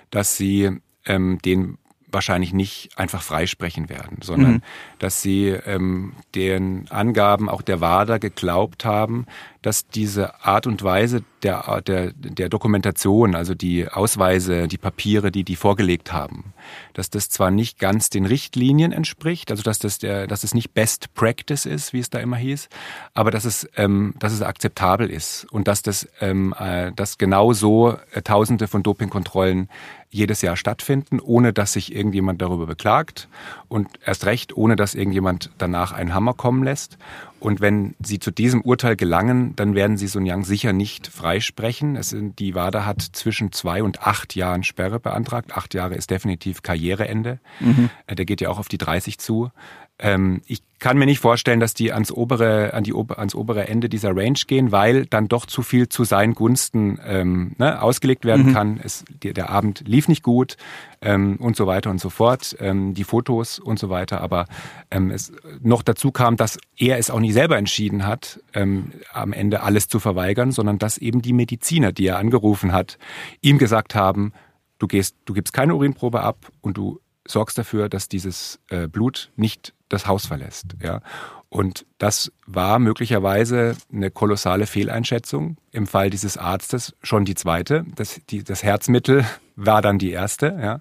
dass 0.10 0.38
sie 0.38 0.80
ähm, 1.06 1.40
den 1.44 1.78
wahrscheinlich 2.12 2.54
nicht 2.54 2.98
einfach 2.98 3.22
freisprechen 3.22 3.90
werden, 3.90 4.20
sondern 4.22 4.52
mhm. 4.52 4.62
dass 5.00 5.22
sie 5.22 5.48
ähm, 5.48 6.14
den 6.36 6.90
Angaben 6.90 7.50
auch 7.50 7.62
der 7.62 7.82
WADA 7.82 8.18
geglaubt 8.18 8.86
haben, 8.86 9.26
dass 9.62 9.88
diese 9.88 10.44
Art 10.46 10.68
und 10.68 10.84
Weise 10.84 11.24
der, 11.44 11.82
der, 11.82 12.14
der 12.14 12.48
Dokumentation, 12.48 13.36
also 13.36 13.54
die 13.54 13.90
Ausweise, 13.90 14.68
die 14.68 14.78
Papiere, 14.78 15.32
die 15.32 15.44
die 15.44 15.58
vorgelegt 15.58 16.14
haben, 16.14 16.54
dass 16.94 17.10
das 17.10 17.30
zwar 17.30 17.52
nicht 17.52 17.78
ganz 17.78 18.10
den 18.10 18.26
Richtlinien 18.26 18.94
entspricht, 18.94 19.52
also 19.52 19.62
dass 19.64 19.80
das, 19.80 20.00
der, 20.00 20.28
dass 20.28 20.44
es 20.44 20.54
nicht 20.54 20.74
Best 20.74 21.14
Practice 21.14 21.66
ist, 21.66 21.92
wie 21.92 22.00
es 22.00 22.10
da 22.10 22.20
immer 22.20 22.38
hieß, 22.38 22.70
aber 23.14 23.32
dass 23.32 23.44
es, 23.44 23.70
ähm, 23.76 24.14
dass 24.18 24.32
es 24.32 24.42
akzeptabel 24.42 25.10
ist 25.10 25.46
und 25.52 25.68
dass 25.68 25.82
das, 25.82 26.08
ähm, 26.22 26.54
äh, 26.58 26.94
dass 26.94 27.18
genau 27.18 27.52
so 27.52 27.98
äh, 28.14 28.22
Tausende 28.22 28.68
von 28.68 28.84
Dopingkontrollen 28.84 29.70
jedes 30.12 30.42
Jahr 30.42 30.56
stattfinden, 30.56 31.20
ohne 31.20 31.54
dass 31.54 31.74
sich 31.74 31.94
irgendjemand 31.96 32.42
darüber 32.42 32.66
beklagt 32.66 33.28
und 33.68 33.88
erst 34.04 34.26
recht, 34.26 34.58
ohne 34.58 34.76
dass 34.76 34.96
irgendjemand 34.96 35.52
danach 35.60 35.92
einen 35.92 36.14
Hammer 36.14 36.34
kommen 36.34 36.64
lässt. 36.64 36.98
Und 37.40 37.62
wenn 37.62 37.96
Sie 38.04 38.20
zu 38.20 38.32
diesem 38.32 38.62
Urteil 38.62 38.96
gelangen, 38.96 39.56
dann 39.56 39.76
werden 39.76 39.98
Sie 39.98 40.08
Sun 40.08 40.26
Yang 40.26 40.46
sicher 40.46 40.74
nicht 40.74 41.08
freisprechen. 41.08 41.96
Es 41.96 42.14
die 42.18 42.56
WADA 42.56 42.86
hat 42.86 43.02
zwischen 43.02 43.52
zwei 43.52 43.82
und 43.84 44.02
acht 44.02 44.36
Jahren 44.36 44.64
Sperre 44.64 45.00
beantragt. 45.00 45.56
Acht 45.56 45.74
Jahre 45.74 45.96
ist 45.96 46.10
definitiv 46.10 46.64
Karriereende. 46.64 47.40
Mhm. 47.60 47.90
Äh, 48.08 48.16
der 48.16 48.26
geht 48.26 48.42
ja 48.42 48.50
auch 48.50 48.60
auf 48.60 48.68
die 48.68 48.78
30 48.78 49.20
zu. 49.20 49.52
Ähm, 50.00 50.42
ich 50.46 50.62
kann 50.80 50.98
mir 50.98 51.06
nicht 51.06 51.20
vorstellen, 51.20 51.60
dass 51.60 51.74
die 51.74 51.92
ans 51.92 52.10
obere, 52.10 52.74
an 52.74 52.86
die, 52.86 52.94
ans 52.94 53.36
obere 53.36 53.68
Ende 53.68 53.90
dieser 53.90 54.16
Range 54.16 54.40
gehen, 54.48 54.72
weil 54.72 55.06
dann 55.06 55.28
doch 55.28 55.46
zu 55.46 55.62
viel 55.62 55.90
zu 55.90 56.06
seinen 56.06 56.36
Gunsten 56.36 57.00
ähm, 57.06 57.52
ne, 57.58 57.82
ausgelegt 57.82 58.24
werden 58.24 58.48
mhm. 58.48 58.54
kann. 58.54 58.80
Es, 58.82 59.04
der, 59.24 59.34
der, 59.34 59.50
Abend 59.50 59.84
lief 59.86 60.08
nicht 60.08 60.24
gut 60.24 60.56
ähm, 61.02 61.36
und 61.36 61.58
so 61.58 61.68
weiter 61.68 61.90
und 61.90 62.00
so 62.00 62.10
fort, 62.10 62.56
ähm, 62.62 62.94
die 62.94 63.04
Fotos 63.04 63.60
und 63.60 63.78
so 63.78 63.90
weiter. 63.90 64.22
Aber 64.22 64.46
ähm, 64.90 65.12
es 65.12 65.34
noch 65.62 65.84
dazu 65.84 66.12
kam, 66.12 66.38
dass 66.38 66.58
er 66.78 66.98
es 66.98 67.10
auch 67.10 67.20
nicht 67.20 67.34
selber 67.34 67.58
entschieden 67.58 68.08
hat, 68.08 68.40
ähm, 68.54 68.92
am 69.12 69.34
Ende 69.34 69.64
alles 69.64 69.90
zu 69.90 70.00
verweigern, 70.00 70.54
sondern 70.54 70.80
dass 70.80 70.98
eben 70.98 71.22
die 71.22 71.34
Mediziner, 71.34 71.92
die 71.92 72.08
er 72.08 72.18
angerufen 72.18 72.72
hat, 72.72 72.98
ihm 73.42 73.58
gesagt 73.58 73.96
haben, 73.96 74.32
du 74.78 74.88
gehst, 74.88 75.18
du 75.26 75.34
gibst 75.34 75.54
keine 75.54 75.76
Urinprobe 75.76 76.22
ab 76.22 76.50
und 76.62 76.78
du 76.78 77.02
sorgst 77.30 77.58
dafür, 77.58 77.90
dass 77.90 78.08
dieses 78.08 78.60
äh, 78.70 78.88
Blut 78.88 79.32
nicht 79.36 79.74
das 79.88 80.08
Haus 80.08 80.26
verlässt. 80.26 80.76
Ja. 80.82 81.02
Und 81.50 81.86
das 81.98 82.32
war 82.46 82.78
möglicherweise 82.80 83.76
eine 83.92 84.12
kolossale 84.12 84.68
Fehleinschätzung. 84.68 85.58
Im 85.72 85.88
Fall 85.88 86.10
dieses 86.10 86.38
Arztes 86.38 86.96
schon 87.02 87.26
die 87.26 87.36
zweite. 87.36 87.86
Das, 87.96 88.22
die, 88.30 88.44
das 88.44 88.64
Herzmittel 88.64 89.26
war 89.56 89.82
dann 89.82 89.98
die 89.98 90.12
erste. 90.12 90.58
Ja. 90.62 90.80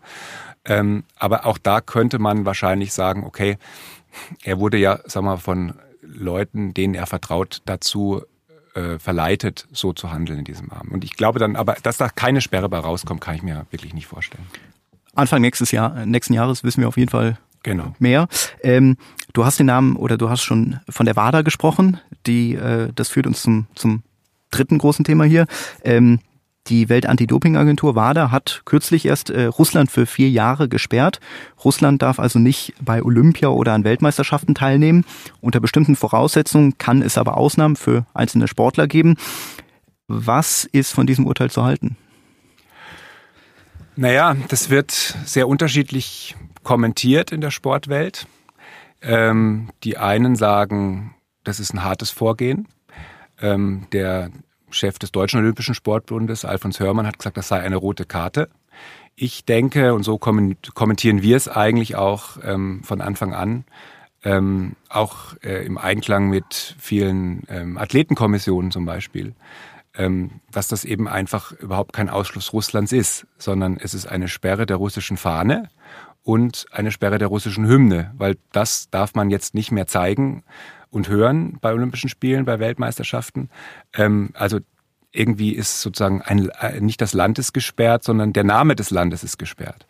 Ähm, 0.65 1.05
aber 1.17 1.47
auch 1.47 1.59
da 1.59 1.81
könnte 1.81 2.19
man 2.19 2.45
wahrscheinlich 2.45 2.93
sagen, 2.93 3.25
okay, 3.25 3.57
er 4.43 4.59
wurde 4.59 4.77
ja, 4.77 5.01
sag 5.05 5.23
mal, 5.23 5.37
von 5.39 5.75
Leuten, 6.03 6.75
denen 6.75 6.95
er 6.95 7.07
vertraut, 7.07 7.63
dazu 7.65 8.23
äh, 8.75 8.99
verleitet, 8.99 9.67
so 9.73 9.93
zu 9.93 10.11
handeln 10.11 10.41
in 10.41 10.45
diesem 10.45 10.71
Abend. 10.71 10.93
Und 10.93 11.05
ich 11.05 11.15
glaube 11.15 11.39
dann, 11.39 11.57
aber 11.57 11.77
dass 11.83 11.97
da 11.97 12.09
keine 12.09 12.41
Sperre 12.41 12.69
bei 12.69 12.79
rauskommt, 12.79 13.21
kann 13.21 13.35
ich 13.35 13.43
mir 13.43 13.67
wirklich 13.71 13.95
nicht 13.95 14.07
vorstellen. 14.07 14.47
Anfang 15.19 15.43
nächstes 15.43 15.73
Jahr, 15.73 16.07
nächsten 16.07 16.33
Jahres 16.33 16.63
wissen 16.63 16.81
wir 16.81 16.89
auf 16.89 16.97
jeden 16.97 17.11
Fall 17.11 17.39
genau. 17.65 17.95
mehr. 17.99 18.29
Ähm, 18.63 18.97
du 19.33 19.45
hast 19.45 19.59
den 19.59 19.67
Namen 19.67 19.97
oder 19.97 20.17
du 20.17 20.31
hast 20.31 20.43
schon 20.43 20.79
von 20.89 21.07
der 21.07 21.17
WADA 21.17 21.43
gesprochen. 21.43 22.01
Die, 22.27 22.55
äh, 22.55 22.93
das 22.95 23.09
führt 23.09 23.27
uns 23.27 23.43
zum, 23.43 23.67
zum 23.75 24.03
dritten 24.51 24.79
großen 24.79 25.05
Thema 25.05 25.25
hier. 25.25 25.47
Ähm, 25.83 26.21
die 26.69 26.89
Welt-Anti-Doping-Agentur 26.89 27.97
WADA 27.97 28.31
hat 28.31 28.63
kürzlich 28.65 29.07
erst 29.07 29.31
äh, 29.31 29.47
Russland 29.47 29.91
für 29.91 30.07
vier 30.07 30.31
Jahre 30.31 30.69
gesperrt. 30.69 31.19
Russland 31.65 32.01
darf 32.03 32.21
also 32.21 32.39
nicht 32.39 32.75
bei 32.81 33.03
Olympia 33.03 33.49
oder 33.49 33.73
an 33.73 33.85
Weltmeisterschaften 33.85 34.55
teilnehmen. 34.55 35.05
Unter 35.41 35.59
bestimmten 35.59 35.97
Voraussetzungen 35.97 36.79
kann 36.79 37.03
es 37.03 37.19
aber 37.19 37.39
Ausnahmen 37.39 37.75
für 37.75 38.07
einzelne 38.15 38.47
Sportler 38.47 38.87
geben. 38.87 39.17
Was 40.07 40.65
ist 40.65 40.93
von 40.93 41.07
diesem 41.07 41.27
Urteil 41.27 41.51
zu 41.51 41.65
halten? 41.65 41.97
Naja, 44.01 44.37
das 44.47 44.71
wird 44.71 44.93
sehr 44.93 45.49
unterschiedlich 45.49 46.37
kommentiert 46.63 47.33
in 47.33 47.41
der 47.41 47.51
Sportwelt. 47.51 48.29
Ähm, 49.03 49.71
die 49.83 49.99
einen 49.99 50.37
sagen, 50.37 51.17
das 51.43 51.59
ist 51.59 51.75
ein 51.75 51.83
hartes 51.83 52.13
Vorgehen. 52.13 52.69
Ähm, 53.41 53.89
der 53.91 54.31
Chef 54.71 55.01
des 55.01 55.11
Deutschen 55.11 55.41
Olympischen 55.41 55.75
Sportbundes, 55.75 56.45
Alfons 56.45 56.79
Hörmann, 56.79 57.09
hat 57.09 57.19
gesagt, 57.19 57.39
das 57.39 57.49
sei 57.49 57.59
eine 57.59 57.75
rote 57.75 58.05
Karte. 58.05 58.51
ich 59.17 59.45
denke, 59.45 59.95
und 59.95 60.05
so 60.05 60.17
kommentieren 60.17 61.23
wir 61.23 61.37
es 61.37 61.49
eigentlich 61.49 61.97
auch 61.97 62.39
ähm, 62.45 62.85
von 62.85 63.01
Anfang 63.01 63.35
an, 63.35 63.65
ähm, 64.23 64.77
auch 64.89 65.35
äh, 65.43 65.67
im 65.67 65.77
Einklang 65.77 66.29
mit 66.29 66.77
vielen 66.79 67.43
ähm, 67.49 67.77
Athletenkommissionen 67.77 68.71
zum 68.71 68.85
Beispiel, 68.85 69.35
dass 70.53 70.69
das 70.69 70.85
eben 70.85 71.09
einfach 71.09 71.53
überhaupt 71.53 71.93
kein 71.93 72.09
Ausschluss 72.09 72.53
Russlands 72.53 72.93
ist, 72.93 73.27
sondern 73.37 73.79
es 73.79 73.95
ist 73.95 74.07
eine 74.07 74.29
Sperre 74.29 74.65
der 74.65 74.77
russischen 74.77 75.17
Fahne 75.17 75.69
und 76.23 76.67
eine 76.71 76.93
Sperre 76.93 77.19
der 77.19 77.29
russischen 77.29 77.67
Hymne, 77.67 78.13
weil 78.17 78.37
das 78.53 78.91
darf 78.91 79.15
man 79.15 79.31
jetzt 79.31 79.55
nicht 79.55 79.73
mehr 79.73 79.87
zeigen 79.87 80.45
und 80.91 81.09
hören 81.09 81.59
bei 81.61 81.73
Olympischen 81.73 82.09
Spielen, 82.09 82.45
bei 82.45 82.59
Weltmeisterschaften. 82.59 83.51
Ähm, 83.95 84.31
also 84.35 84.61
irgendwie 85.11 85.53
ist 85.53 85.81
sozusagen 85.81 86.23
ein, 86.23 86.51
äh, 86.61 86.81
nicht 86.81 87.01
das 87.01 87.13
Land 87.13 87.39
ist 87.39 87.53
gesperrt, 87.53 88.05
sondern 88.05 88.33
der 88.33 88.45
Name 88.45 88.77
des 88.77 88.91
Landes 88.91 89.25
ist 89.25 89.39
gesperrt. 89.39 89.87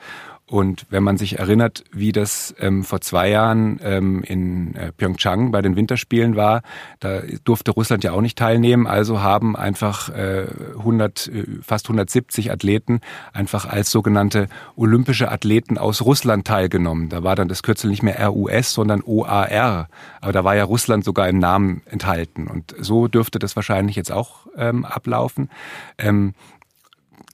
Und 0.48 0.86
wenn 0.88 1.02
man 1.02 1.18
sich 1.18 1.38
erinnert, 1.38 1.84
wie 1.92 2.10
das 2.10 2.54
ähm, 2.58 2.82
vor 2.82 3.02
zwei 3.02 3.28
Jahren 3.28 3.78
ähm, 3.82 4.22
in 4.22 4.74
äh, 4.76 4.92
Pyeongchang 4.92 5.50
bei 5.52 5.60
den 5.60 5.76
Winterspielen 5.76 6.36
war, 6.36 6.62
da 7.00 7.20
durfte 7.44 7.70
Russland 7.70 8.02
ja 8.02 8.12
auch 8.12 8.22
nicht 8.22 8.38
teilnehmen. 8.38 8.86
Also 8.86 9.20
haben 9.20 9.56
einfach 9.56 10.08
äh, 10.08 10.46
100, 10.78 11.28
äh, 11.28 11.44
fast 11.60 11.84
170 11.86 12.50
Athleten 12.50 13.02
einfach 13.34 13.66
als 13.66 13.90
sogenannte 13.90 14.48
olympische 14.74 15.30
Athleten 15.30 15.76
aus 15.76 16.00
Russland 16.00 16.46
teilgenommen. 16.46 17.10
Da 17.10 17.22
war 17.22 17.36
dann 17.36 17.48
das 17.48 17.62
Kürzel 17.62 17.90
nicht 17.90 18.02
mehr 18.02 18.26
RUS, 18.26 18.72
sondern 18.72 19.02
OAR. 19.04 19.88
Aber 20.22 20.32
da 20.32 20.44
war 20.44 20.56
ja 20.56 20.64
Russland 20.64 21.04
sogar 21.04 21.28
im 21.28 21.38
Namen 21.38 21.82
enthalten. 21.84 22.46
Und 22.46 22.74
so 22.80 23.06
dürfte 23.06 23.38
das 23.38 23.54
wahrscheinlich 23.54 23.96
jetzt 23.96 24.10
auch 24.10 24.46
ähm, 24.56 24.86
ablaufen. 24.86 25.50
Ähm, 25.98 26.32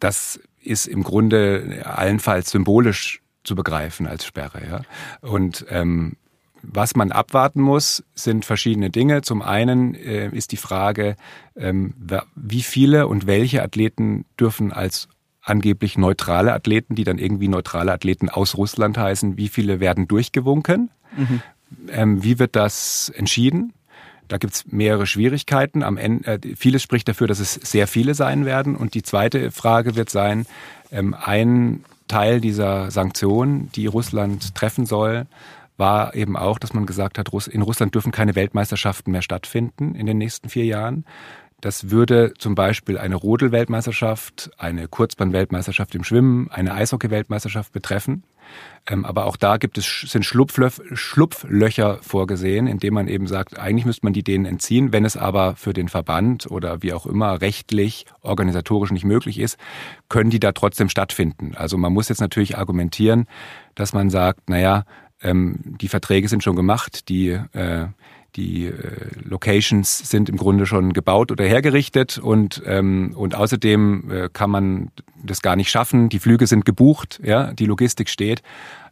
das 0.01 0.41
ist 0.65 0.87
im 0.87 1.03
Grunde 1.03 1.83
allenfalls 1.85 2.51
symbolisch 2.51 3.21
zu 3.45 3.55
begreifen 3.55 4.07
als 4.07 4.25
Sperre. 4.25 4.63
Ja? 4.67 4.81
Und 5.21 5.67
ähm, 5.69 6.17
was 6.63 6.97
man 6.97 7.13
abwarten 7.13 7.61
muss, 7.61 8.05
sind 8.15 8.45
verschiedene 8.45 8.91
Dinge. 8.91 9.23
Zum 9.23 9.43
einen 9.43 9.95
äh, 9.95 10.29
ist 10.29 10.53
die 10.53 10.57
Frage, 10.57 11.17
ähm, 11.57 11.95
wie 12.35 12.63
viele 12.63 13.07
und 13.07 13.27
welche 13.27 13.63
Athleten 13.63 14.25
dürfen 14.41 14.73
als 14.73 15.09
angeblich 15.43 15.99
neutrale 15.99 16.55
Athleten, 16.55 16.95
die 16.95 17.05
dann 17.05 17.19
irgendwie 17.19 17.49
neutrale 17.49 17.93
Athleten 17.93 18.31
aus 18.31 18.57
Russland 18.57 18.97
heißen, 18.97 19.37
wie 19.37 19.49
viele 19.49 19.79
werden 19.79 20.09
durchgewunken? 20.09 20.91
Mhm. 21.17 21.43
Ähm, 21.89 22.23
wie 22.25 22.39
wird 22.39 22.57
das 22.57 23.13
entschieden? 23.15 23.75
Da 24.29 24.39
gibt 24.39 24.55
es 24.55 24.67
mehrere 24.67 25.07
Schwierigkeiten. 25.07 25.83
Am 25.83 25.97
Ende, 25.97 26.27
äh, 26.27 26.57
vieles 26.57 26.83
spricht 26.83 27.09
dafür, 27.09 27.27
dass 27.27 27.41
es 27.41 27.55
sehr 27.55 27.87
viele 27.87 28.15
sein 28.15 28.45
werden. 28.45 28.77
Und 28.77 28.95
die 28.95 29.03
zweite 29.03 29.51
Frage 29.51 29.97
wird 29.97 30.11
sein, 30.11 30.47
ähm, 30.91 31.15
ein 31.15 31.85
Teil 32.09 32.41
dieser 32.41 32.91
Sanktionen, 32.91 33.71
die 33.73 33.87
Russland 33.87 34.55
treffen 34.55 34.87
soll, 34.87 35.27
war 35.77 36.15
eben 36.15 36.37
auch, 36.37 36.59
dass 36.59 36.73
man 36.73 36.87
gesagt 36.87 37.19
hat, 37.19 37.29
in 37.49 37.63
Russland 37.63 37.95
dürfen 37.95 38.13
keine 38.13 38.35
Weltmeisterschaften 38.35 39.11
mehr 39.11 39.23
stattfinden 39.23 39.95
in 39.95 40.07
den 40.07 40.19
nächsten 40.19 40.49
vier 40.49 40.65
Jahren. 40.65 41.05
Das 41.61 41.91
würde 41.91 42.35
zum 42.39 42.55
Beispiel 42.55 42.99
eine 42.99 43.17
Rodel-Weltmeisterschaft, 43.17 44.51
eine 44.59 44.87
Kurzbahn-Weltmeisterschaft 44.87 45.95
im 45.95 46.05
Schwimmen, 46.05 46.51
eine 46.51 46.75
Eishockey-Weltmeisterschaft 46.75 47.73
betreffen. 47.73 48.23
Ähm, 48.87 49.05
aber 49.05 49.25
auch 49.25 49.37
da 49.37 49.57
gibt 49.57 49.79
es, 49.79 50.05
sind 50.07 50.25
Schlupflöcher 50.25 51.99
vorgesehen, 52.03 52.67
indem 52.67 52.95
man 52.95 53.09
eben 53.09 53.27
sagt, 53.27 53.59
eigentlich 53.59 53.87
müsste 53.87 54.05
man 54.05 54.13
die 54.13 54.23
denen 54.23 54.45
entziehen. 54.45 54.93
Wenn 54.93 55.05
es 55.05 55.17
aber 55.17 55.57
für 55.57 55.73
den 55.73 55.89
Verband 55.89 56.51
oder 56.51 56.83
wie 56.83 56.93
auch 56.93 57.07
immer 57.07 57.41
rechtlich, 57.41 58.05
organisatorisch 58.21 58.91
nicht 58.91 59.05
möglich 59.05 59.39
ist, 59.39 59.57
können 60.09 60.31
die 60.31 60.41
da 60.41 60.53
trotzdem 60.53 60.89
stattfinden. 60.89 61.55
Also 61.55 61.79
man 61.79 61.93
muss 61.93 62.11
jetzt 62.11 62.21
natürlich 62.21 62.59
argumentieren, 62.59 63.27
dass 63.75 63.95
man 63.95 64.11
sagt, 64.11 64.51
naja, 64.51 64.85
ähm, 65.23 65.77
die 65.81 65.89
Verträge 65.89 66.29
sind 66.29 66.45
schon 66.45 66.57
gemacht, 66.57 67.09
die 67.09 67.31
äh, 67.31 67.87
die 68.37 68.67
äh, 68.67 68.73
Locations 69.23 69.99
sind 70.11 70.29
im 70.29 70.37
Grunde 70.37 70.67
schon 70.67 70.93
gebaut 70.93 71.31
oder 71.31 71.45
hergerichtet 71.45 72.19
und, 72.19 72.63
ähm, 72.67 73.13
und 73.17 73.35
außerdem 73.35 74.11
äh, 74.11 74.29
kann 74.33 74.51
man 74.51 74.91
das 75.23 75.43
gar 75.43 75.57
nicht 75.57 75.71
schaffen. 75.71 76.09
Die 76.09 76.19
Flüge 76.19 76.47
sind 76.47 76.65
gebucht, 76.65 77.21
ja, 77.25 77.53
die 77.53 77.67
Logistik 77.67 78.09
steht. 78.09 78.43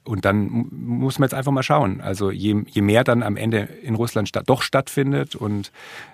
Und 0.05 0.24
dann 0.24 0.66
muss 0.73 1.20
man 1.20 1.27
jetzt 1.27 1.35
einfach 1.35 1.52
mal 1.52 1.62
schauen. 1.62 2.01
Also 2.01 2.32
je, 2.32 2.64
je 2.66 2.82
mehr 2.82 3.05
dann 3.05 3.23
am 3.23 3.36
Ende 3.36 3.59
in 3.60 3.94
Russland 3.94 4.28
statt, 4.28 4.44
doch 4.48 4.62
stattfindet 4.62 5.36
und 5.36 5.70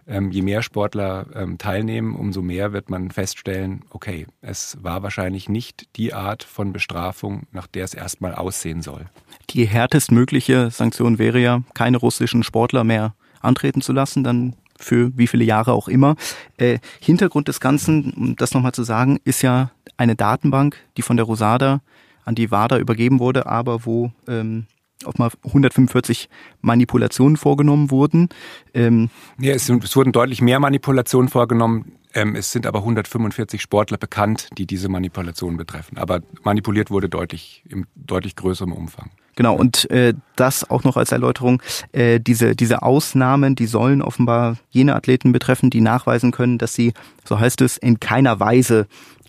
ähm, 0.06 0.30
je 0.30 0.42
mehr 0.42 0.60
Sportler 0.60 1.24
ähm, 1.34 1.56
teilnehmen, 1.56 2.14
umso 2.14 2.42
mehr 2.42 2.74
wird 2.74 2.90
man 2.90 3.10
feststellen, 3.10 3.84
okay, 3.88 4.26
es 4.42 4.76
war 4.82 5.02
wahrscheinlich 5.02 5.48
nicht 5.48 5.96
die 5.96 6.12
Art 6.12 6.42
von 6.42 6.74
Bestrafung, 6.74 7.46
nach 7.50 7.66
der 7.66 7.84
es 7.84 7.94
erstmal 7.94 8.34
aussehen 8.34 8.82
soll. 8.82 9.06
Die 9.50 9.66
härtestmögliche 9.66 10.70
Sanktion 10.70 11.18
wäre 11.18 11.38
ja, 11.38 11.62
keine 11.72 11.96
russischen 11.96 12.42
Sportler 12.42 12.84
mehr 12.84 13.14
antreten 13.40 13.80
zu 13.80 13.92
lassen, 13.92 14.24
dann 14.24 14.54
für 14.78 15.16
wie 15.16 15.26
viele 15.26 15.44
Jahre 15.44 15.72
auch 15.72 15.88
immer. 15.88 16.16
Äh, 16.56 16.78
Hintergrund 17.00 17.48
des 17.48 17.60
Ganzen, 17.60 18.12
um 18.12 18.36
das 18.36 18.54
nochmal 18.54 18.72
zu 18.72 18.84
sagen, 18.84 19.18
ist 19.24 19.42
ja 19.42 19.70
eine 19.96 20.14
Datenbank, 20.14 20.76
die 20.96 21.02
von 21.02 21.16
der 21.16 21.26
Rosada 21.26 21.80
an 22.24 22.34
die 22.34 22.50
WADA 22.50 22.78
übergeben 22.78 23.18
wurde, 23.18 23.46
aber 23.46 23.84
wo 23.84 24.12
ähm, 24.28 24.66
auf 25.04 25.18
mal 25.18 25.30
145 25.44 26.28
Manipulationen 26.60 27.36
vorgenommen 27.36 27.90
wurden. 27.90 28.28
Ähm, 28.74 29.10
ja, 29.38 29.54
es, 29.54 29.68
es, 29.68 29.96
wurden 29.96 30.12
deutlich 30.12 30.40
mehr 30.40 30.60
Manipulationen 30.60 31.28
vorgenommen. 31.28 31.92
Ähm, 32.14 32.34
es 32.34 32.52
sind 32.52 32.66
aber 32.66 32.80
145 32.80 33.60
Sportler 33.60 33.98
bekannt, 33.98 34.48
die 34.56 34.66
diese 34.66 34.88
Manipulationen 34.88 35.56
betreffen. 35.56 35.98
Aber 35.98 36.20
manipuliert 36.42 36.90
wurde 36.90 37.08
deutlich 37.08 37.62
im 37.68 37.86
deutlich 37.94 38.34
größerem 38.36 38.72
Umfang. 38.72 39.10
Genau, 39.36 39.54
und 39.54 39.88
äh, 39.92 40.14
das 40.34 40.68
auch 40.68 40.82
noch 40.82 40.96
als 40.96 41.12
Erläuterung, 41.12 41.62
äh, 41.92 42.18
diese, 42.18 42.56
diese 42.56 42.82
Ausnahmen, 42.82 43.54
die 43.54 43.66
sollen 43.66 44.02
offenbar 44.02 44.56
jene 44.68 44.96
Athleten 44.96 45.30
betreffen, 45.30 45.70
die 45.70 45.80
nachweisen 45.80 46.32
können, 46.32 46.58
dass 46.58 46.74
sie, 46.74 46.92
so 47.24 47.38
heißt 47.38 47.60
es, 47.60 47.76
in 47.76 48.00
keiner 48.00 48.40
Weise 48.40 48.88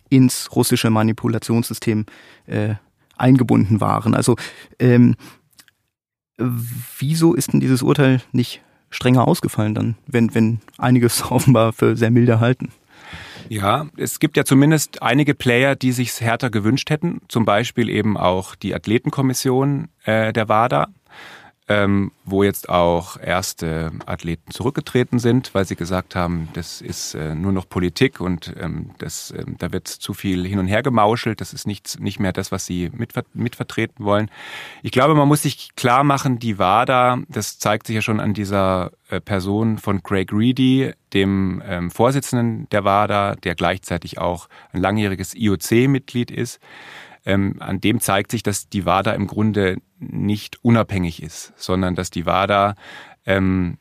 ins 0.09 0.49
russische 0.55 0.89
Manipulationssystem 0.89 2.07
äh, 2.47 2.73
eingebunden 3.17 3.81
waren. 3.81 4.15
Also 4.15 4.35
ähm, 4.79 5.15
wieso 6.39 7.33
ist 7.33 7.53
denn 7.53 7.59
dieses 7.59 7.83
Urteil 7.83 8.21
nicht 8.31 8.61
strenger 8.89 9.27
ausgefallen 9.27 9.75
dann, 9.75 9.95
wenn, 10.07 10.33
wenn 10.33 10.59
einiges 10.77 11.23
offenbar 11.31 11.73
für 11.73 11.95
sehr 11.95 12.11
milde 12.11 12.39
halten? 12.39 12.71
Ja, 13.49 13.87
es 13.97 14.19
gibt 14.19 14.37
ja 14.37 14.45
zumindest 14.45 15.01
einige 15.01 15.33
Player, 15.33 15.75
die 15.75 15.91
sich 15.91 16.21
härter 16.21 16.51
gewünscht 16.51 16.91
hätten. 16.91 17.21
Zum 17.27 17.45
Beispiel 17.45 17.89
eben 17.89 18.15
auch 18.15 18.55
die 18.55 18.75
Athletenkommission 18.75 19.87
äh, 20.03 20.31
der 20.33 20.49
WADA 20.49 20.87
ähm, 21.69 22.11
wo 22.25 22.41
jetzt 22.41 22.67
auch 22.67 23.15
erste 23.21 23.91
Athleten 24.07 24.51
zurückgetreten 24.51 25.19
sind, 25.19 25.53
weil 25.53 25.65
sie 25.65 25.75
gesagt 25.75 26.15
haben, 26.15 26.49
das 26.53 26.81
ist 26.81 27.13
äh, 27.13 27.35
nur 27.35 27.51
noch 27.51 27.69
Politik 27.69 28.19
und 28.19 28.55
ähm, 28.59 28.89
das, 28.97 29.31
ähm, 29.37 29.55
da 29.59 29.71
wird 29.71 29.87
zu 29.87 30.15
viel 30.15 30.47
hin 30.47 30.57
und 30.57 30.65
her 30.65 30.81
gemauschelt. 30.81 31.41
Das 31.41 31.53
ist 31.53 31.67
nicht, 31.67 31.99
nicht 31.99 32.19
mehr 32.19 32.33
das, 32.33 32.51
was 32.51 32.65
sie 32.65 32.89
mitver 32.91 33.23
mitvertreten 33.35 34.03
wollen. 34.03 34.31
Ich 34.81 34.91
glaube, 34.91 35.13
man 35.13 35.27
muss 35.27 35.43
sich 35.43 35.75
klar 35.75 36.03
machen, 36.03 36.39
die 36.39 36.57
WADA, 36.57 37.19
das 37.29 37.59
zeigt 37.59 37.85
sich 37.85 37.95
ja 37.95 38.01
schon 38.01 38.19
an 38.19 38.33
dieser 38.33 38.91
äh, 39.09 39.21
Person 39.21 39.77
von 39.77 40.01
Craig 40.01 40.31
Reedy, 40.33 40.93
dem 41.13 41.61
ähm, 41.63 41.91
Vorsitzenden 41.91 42.67
der 42.69 42.83
WADA, 42.83 43.35
der 43.35 43.53
gleichzeitig 43.53 44.17
auch 44.17 44.49
ein 44.71 44.81
langjähriges 44.81 45.35
IOC-Mitglied 45.35 46.31
ist 46.31 46.59
ähm, 47.25 47.55
an 47.59 47.81
dem 47.81 47.99
zeigt 47.99 48.31
sich, 48.31 48.43
dass 48.43 48.69
die 48.69 48.85
WADA 48.85 49.11
im 49.11 49.27
Grunde 49.27 49.77
nicht 49.99 50.63
unabhängig 50.63 51.21
ist, 51.21 51.53
sondern 51.57 51.95
dass 51.95 52.09
die 52.09 52.25
WADA 52.25 52.75
ähm, 53.25 53.77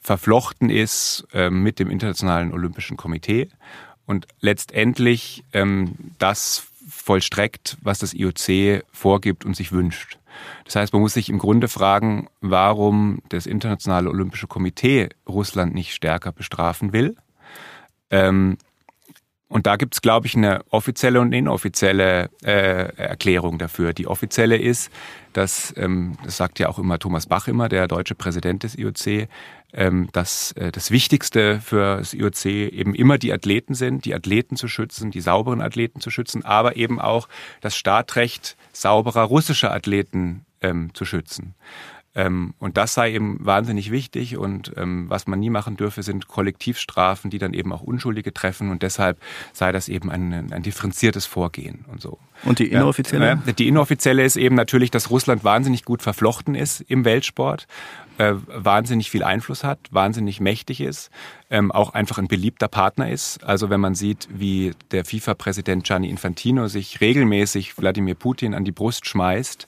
verflochten 0.00 0.70
ist 0.70 1.26
ähm, 1.32 1.62
mit 1.62 1.78
dem 1.78 1.90
Internationalen 1.90 2.52
Olympischen 2.52 2.96
Komitee 2.96 3.48
und 4.06 4.26
letztendlich 4.40 5.44
ähm, 5.52 5.94
das 6.18 6.66
vollstreckt, 6.88 7.78
was 7.80 7.98
das 7.98 8.12
IOC 8.12 8.84
vorgibt 8.92 9.44
und 9.44 9.56
sich 9.56 9.72
wünscht. 9.72 10.18
Das 10.64 10.76
heißt, 10.76 10.92
man 10.92 11.00
muss 11.00 11.14
sich 11.14 11.28
im 11.28 11.38
Grunde 11.38 11.68
fragen, 11.68 12.28
warum 12.40 13.20
das 13.28 13.46
Internationale 13.46 14.10
Olympische 14.10 14.46
Komitee 14.46 15.08
Russland 15.28 15.74
nicht 15.74 15.94
stärker 15.94 16.32
bestrafen 16.32 16.92
will. 16.92 17.16
Ähm, 18.10 18.58
und 19.54 19.68
da 19.68 19.76
gibt 19.76 19.94
es, 19.94 20.02
glaube 20.02 20.26
ich, 20.26 20.36
eine 20.36 20.64
offizielle 20.70 21.20
und 21.20 21.32
inoffizielle 21.32 22.28
äh, 22.42 22.92
Erklärung 22.96 23.56
dafür. 23.56 23.92
Die 23.92 24.08
offizielle 24.08 24.56
ist, 24.56 24.90
dass, 25.32 25.72
ähm, 25.76 26.18
das 26.24 26.36
sagt 26.36 26.58
ja 26.58 26.68
auch 26.68 26.80
immer 26.80 26.98
Thomas 26.98 27.26
Bach 27.26 27.46
immer, 27.46 27.68
der 27.68 27.86
deutsche 27.86 28.16
Präsident 28.16 28.64
des 28.64 28.76
IOC, 28.76 29.28
ähm, 29.72 30.08
dass 30.10 30.50
äh, 30.52 30.72
das 30.72 30.90
Wichtigste 30.90 31.60
für 31.60 31.98
das 31.98 32.14
IOC 32.14 32.46
eben 32.46 32.96
immer 32.96 33.16
die 33.16 33.32
Athleten 33.32 33.74
sind, 33.74 34.06
die 34.06 34.14
Athleten 34.16 34.56
zu 34.56 34.66
schützen, 34.66 35.12
die 35.12 35.20
sauberen 35.20 35.60
Athleten 35.60 36.00
zu 36.00 36.10
schützen, 36.10 36.44
aber 36.44 36.74
eben 36.74 37.00
auch 37.00 37.28
das 37.60 37.76
Startrecht 37.76 38.56
sauberer 38.72 39.22
russischer 39.22 39.72
Athleten 39.72 40.46
ähm, 40.62 40.92
zu 40.94 41.04
schützen. 41.04 41.54
Ähm, 42.14 42.54
und 42.58 42.76
das 42.76 42.94
sei 42.94 43.12
eben 43.12 43.44
wahnsinnig 43.44 43.90
wichtig 43.90 44.36
und 44.36 44.72
ähm, 44.76 45.06
was 45.08 45.26
man 45.26 45.40
nie 45.40 45.50
machen 45.50 45.76
dürfe, 45.76 46.02
sind 46.02 46.28
Kollektivstrafen, 46.28 47.30
die 47.30 47.38
dann 47.38 47.54
eben 47.54 47.72
auch 47.72 47.80
Unschuldige 47.80 48.32
treffen 48.32 48.70
und 48.70 48.82
deshalb 48.82 49.18
sei 49.52 49.72
das 49.72 49.88
eben 49.88 50.10
ein, 50.10 50.52
ein 50.52 50.62
differenziertes 50.62 51.26
Vorgehen 51.26 51.84
und 51.90 52.00
so. 52.00 52.18
Und 52.44 52.58
die 52.58 52.70
inoffizielle? 52.70 53.40
Ja, 53.46 53.52
die 53.52 53.68
inoffizielle 53.68 54.22
ist 54.24 54.36
eben 54.36 54.54
natürlich, 54.54 54.90
dass 54.90 55.10
Russland 55.10 55.44
wahnsinnig 55.44 55.84
gut 55.84 56.02
verflochten 56.02 56.54
ist 56.54 56.80
im 56.82 57.04
Weltsport 57.04 57.66
äh, 58.18 58.34
wahnsinnig 58.46 59.10
viel 59.10 59.24
Einfluss 59.24 59.64
hat, 59.64 59.78
wahnsinnig 59.90 60.40
mächtig 60.40 60.80
ist, 60.80 61.10
ähm, 61.50 61.72
auch 61.72 61.94
einfach 61.94 62.18
ein 62.18 62.28
beliebter 62.28 62.68
Partner 62.68 63.10
ist. 63.10 63.42
Also 63.42 63.70
wenn 63.70 63.80
man 63.80 63.94
sieht, 63.94 64.28
wie 64.30 64.72
der 64.92 65.04
FIFA-Präsident 65.04 65.84
Gianni 65.84 66.08
Infantino 66.08 66.68
sich 66.68 67.00
regelmäßig 67.00 67.76
Wladimir 67.76 68.14
Putin 68.14 68.54
an 68.54 68.64
die 68.64 68.72
Brust 68.72 69.06
schmeißt, 69.06 69.66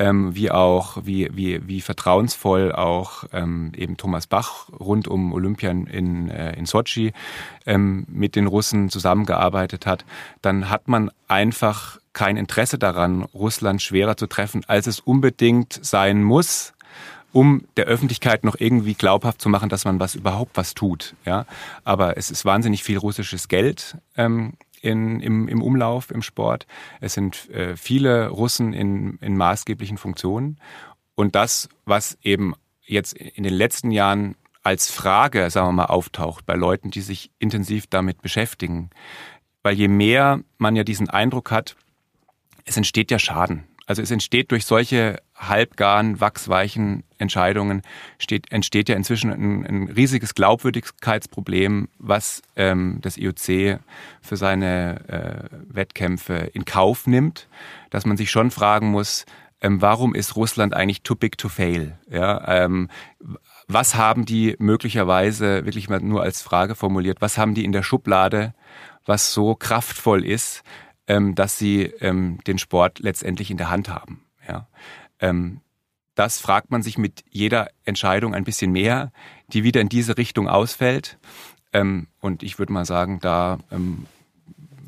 ähm, 0.00 0.34
wie 0.34 0.50
auch, 0.50 0.96
wie, 1.04 1.28
wie, 1.32 1.68
wie 1.68 1.82
vertrauensvoll 1.82 2.72
auch 2.72 3.24
ähm, 3.34 3.70
eben 3.76 3.98
Thomas 3.98 4.26
Bach 4.26 4.70
rund 4.70 5.06
um 5.06 5.34
Olympia 5.34 5.70
in, 5.70 6.30
äh, 6.30 6.56
in 6.56 6.64
Sochi 6.64 7.12
ähm, 7.66 8.06
mit 8.08 8.34
den 8.34 8.46
Russen 8.46 8.88
zusammengearbeitet 8.88 9.84
hat, 9.84 10.06
dann 10.40 10.70
hat 10.70 10.88
man 10.88 11.10
einfach 11.28 11.98
kein 12.14 12.38
Interesse 12.38 12.78
daran, 12.78 13.22
Russland 13.34 13.82
schwerer 13.82 14.16
zu 14.16 14.26
treffen, 14.26 14.62
als 14.66 14.86
es 14.86 15.00
unbedingt 15.00 15.78
sein 15.82 16.22
muss, 16.22 16.72
um 17.32 17.64
der 17.76 17.84
Öffentlichkeit 17.84 18.42
noch 18.42 18.56
irgendwie 18.58 18.94
glaubhaft 18.94 19.42
zu 19.42 19.50
machen, 19.50 19.68
dass 19.68 19.84
man 19.84 20.00
was 20.00 20.14
überhaupt 20.14 20.56
was 20.56 20.72
tut. 20.72 21.14
Ja, 21.26 21.44
aber 21.84 22.16
es 22.16 22.30
ist 22.30 22.46
wahnsinnig 22.46 22.82
viel 22.82 22.96
russisches 22.96 23.48
Geld 23.48 23.98
ähm, 24.16 24.54
in, 24.80 25.20
im, 25.20 25.48
im 25.48 25.62
Umlauf 25.62 26.10
im 26.10 26.22
Sport. 26.22 26.66
Es 27.00 27.14
sind 27.14 27.48
äh, 27.50 27.76
viele 27.76 28.28
Russen 28.28 28.72
in, 28.72 29.18
in 29.20 29.36
maßgeblichen 29.36 29.98
Funktionen 29.98 30.58
und 31.14 31.34
das, 31.34 31.68
was 31.84 32.18
eben 32.22 32.54
jetzt 32.80 33.12
in 33.12 33.44
den 33.44 33.52
letzten 33.54 33.90
Jahren 33.90 34.36
als 34.62 34.90
Frage, 34.90 35.48
sagen 35.50 35.68
wir 35.68 35.72
mal, 35.72 35.84
auftaucht 35.86 36.44
bei 36.46 36.54
Leuten, 36.54 36.90
die 36.90 37.00
sich 37.00 37.30
intensiv 37.38 37.86
damit 37.86 38.20
beschäftigen. 38.22 38.90
Weil 39.62 39.74
je 39.74 39.88
mehr 39.88 40.40
man 40.58 40.76
ja 40.76 40.84
diesen 40.84 41.08
Eindruck 41.08 41.50
hat, 41.50 41.76
es 42.64 42.76
entsteht 42.76 43.10
ja 43.10 43.18
Schaden. 43.18 43.64
Also 43.90 44.02
es 44.02 44.12
entsteht 44.12 44.52
durch 44.52 44.66
solche 44.66 45.20
halbgaren, 45.34 46.20
wachsweichen 46.20 47.02
Entscheidungen 47.18 47.82
steht, 48.20 48.52
entsteht 48.52 48.88
ja 48.88 48.94
inzwischen 48.94 49.32
ein, 49.32 49.66
ein 49.66 49.88
riesiges 49.88 50.36
Glaubwürdigkeitsproblem, 50.36 51.88
was 51.98 52.40
ähm, 52.54 52.98
das 53.02 53.16
IOC 53.16 53.80
für 54.22 54.36
seine 54.36 55.00
äh, 55.08 55.74
Wettkämpfe 55.74 56.34
in 56.52 56.64
Kauf 56.64 57.08
nimmt, 57.08 57.48
dass 57.90 58.06
man 58.06 58.16
sich 58.16 58.30
schon 58.30 58.52
fragen 58.52 58.92
muss, 58.92 59.24
ähm, 59.60 59.82
warum 59.82 60.14
ist 60.14 60.36
Russland 60.36 60.72
eigentlich 60.72 61.02
too 61.02 61.16
big 61.16 61.36
to 61.36 61.48
fail? 61.48 61.98
Ja, 62.08 62.64
ähm, 62.64 62.90
was 63.66 63.96
haben 63.96 64.24
die 64.24 64.54
möglicherweise 64.60 65.64
wirklich 65.64 65.88
mal 65.88 65.98
nur 65.98 66.22
als 66.22 66.42
Frage 66.42 66.76
formuliert? 66.76 67.20
Was 67.20 67.38
haben 67.38 67.54
die 67.54 67.64
in 67.64 67.72
der 67.72 67.82
Schublade, 67.82 68.54
was 69.04 69.34
so 69.34 69.56
kraftvoll 69.56 70.24
ist, 70.24 70.62
ähm, 71.10 71.34
dass 71.34 71.58
sie 71.58 71.82
ähm, 72.00 72.38
den 72.46 72.58
Sport 72.58 73.00
letztendlich 73.00 73.50
in 73.50 73.56
der 73.56 73.68
Hand 73.68 73.88
haben. 73.88 74.22
Ja. 74.46 74.68
Ähm, 75.18 75.60
das 76.14 76.38
fragt 76.38 76.70
man 76.70 76.84
sich 76.84 76.98
mit 76.98 77.24
jeder 77.28 77.68
Entscheidung 77.84 78.32
ein 78.32 78.44
bisschen 78.44 78.70
mehr, 78.70 79.10
die 79.48 79.64
wieder 79.64 79.80
in 79.80 79.88
diese 79.88 80.16
Richtung 80.16 80.48
ausfällt. 80.48 81.18
Ähm, 81.72 82.06
und 82.20 82.44
ich 82.44 82.60
würde 82.60 82.72
mal 82.72 82.84
sagen, 82.84 83.18
da 83.20 83.58
ähm, 83.72 84.06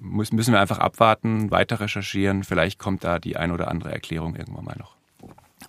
müssen 0.00 0.36
wir 0.36 0.60
einfach 0.60 0.78
abwarten, 0.78 1.50
weiter 1.50 1.80
recherchieren. 1.80 2.44
Vielleicht 2.44 2.78
kommt 2.78 3.02
da 3.02 3.18
die 3.18 3.36
ein 3.36 3.50
oder 3.50 3.66
andere 3.66 3.90
Erklärung 3.90 4.36
irgendwann 4.36 4.64
mal 4.64 4.76
noch. 4.78 4.94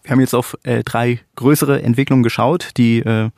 Wir 0.03 0.11
haben 0.11 0.19
jetzt 0.19 0.35
auf 0.35 0.55
äh, 0.61 0.83
drei 0.83 1.19
größere 1.35 1.81
Entwicklungen 1.81 2.23
geschaut, 2.23 2.77
die 2.77 2.99
äh, 2.99 3.31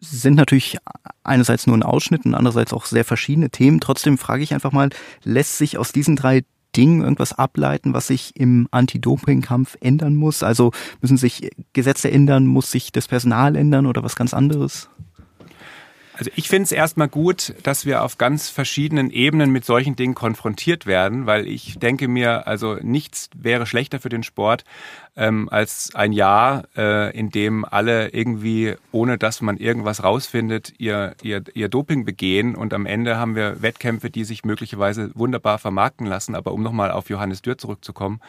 sind 0.00 0.34
natürlich 0.34 0.78
einerseits 1.24 1.66
nur 1.66 1.76
ein 1.76 1.82
Ausschnitt 1.82 2.24
und 2.26 2.34
andererseits 2.34 2.72
auch 2.72 2.84
sehr 2.84 3.04
verschiedene 3.04 3.50
Themen. 3.50 3.80
Trotzdem 3.80 4.18
frage 4.18 4.42
ich 4.42 4.54
einfach 4.54 4.72
mal, 4.72 4.90
lässt 5.24 5.58
sich 5.58 5.78
aus 5.78 5.92
diesen 5.92 6.16
drei 6.16 6.44
Dingen 6.76 7.02
irgendwas 7.02 7.32
ableiten, 7.32 7.94
was 7.94 8.08
sich 8.08 8.36
im 8.36 8.68
Anti-Doping-Kampf 8.70 9.76
ändern 9.80 10.14
muss? 10.14 10.42
Also 10.42 10.72
müssen 11.00 11.16
sich 11.16 11.50
Gesetze 11.72 12.10
ändern, 12.10 12.46
muss 12.46 12.70
sich 12.70 12.92
das 12.92 13.08
Personal 13.08 13.56
ändern 13.56 13.86
oder 13.86 14.02
was 14.02 14.16
ganz 14.16 14.34
anderes? 14.34 14.90
Also 16.18 16.30
ich 16.34 16.48
finde 16.48 16.62
es 16.62 16.72
erstmal 16.72 17.08
gut, 17.08 17.54
dass 17.62 17.84
wir 17.84 18.02
auf 18.02 18.16
ganz 18.16 18.48
verschiedenen 18.48 19.10
Ebenen 19.10 19.50
mit 19.50 19.66
solchen 19.66 19.96
Dingen 19.96 20.14
konfrontiert 20.14 20.86
werden, 20.86 21.26
weil 21.26 21.46
ich 21.46 21.78
denke 21.78 22.08
mir, 22.08 22.46
also 22.46 22.78
nichts 22.80 23.28
wäre 23.36 23.66
schlechter 23.66 24.00
für 24.00 24.08
den 24.08 24.22
Sport 24.22 24.64
ähm, 25.14 25.50
als 25.50 25.94
ein 25.94 26.12
Jahr, 26.12 26.64
äh, 26.74 27.14
in 27.14 27.28
dem 27.28 27.66
alle 27.66 28.08
irgendwie, 28.14 28.76
ohne 28.92 29.18
dass 29.18 29.42
man 29.42 29.58
irgendwas 29.58 30.02
rausfindet, 30.02 30.72
ihr, 30.78 31.14
ihr, 31.22 31.42
ihr 31.52 31.68
Doping 31.68 32.06
begehen 32.06 32.54
und 32.54 32.72
am 32.72 32.86
Ende 32.86 33.18
haben 33.18 33.34
wir 33.34 33.60
Wettkämpfe, 33.60 34.08
die 34.08 34.24
sich 34.24 34.42
möglicherweise 34.42 35.10
wunderbar 35.14 35.58
vermarkten 35.58 36.06
lassen. 36.06 36.34
Aber 36.34 36.52
um 36.52 36.62
nochmal 36.62 36.92
auf 36.92 37.10
Johannes 37.10 37.42
Dürr 37.42 37.58
zurückzukommen, 37.58 38.22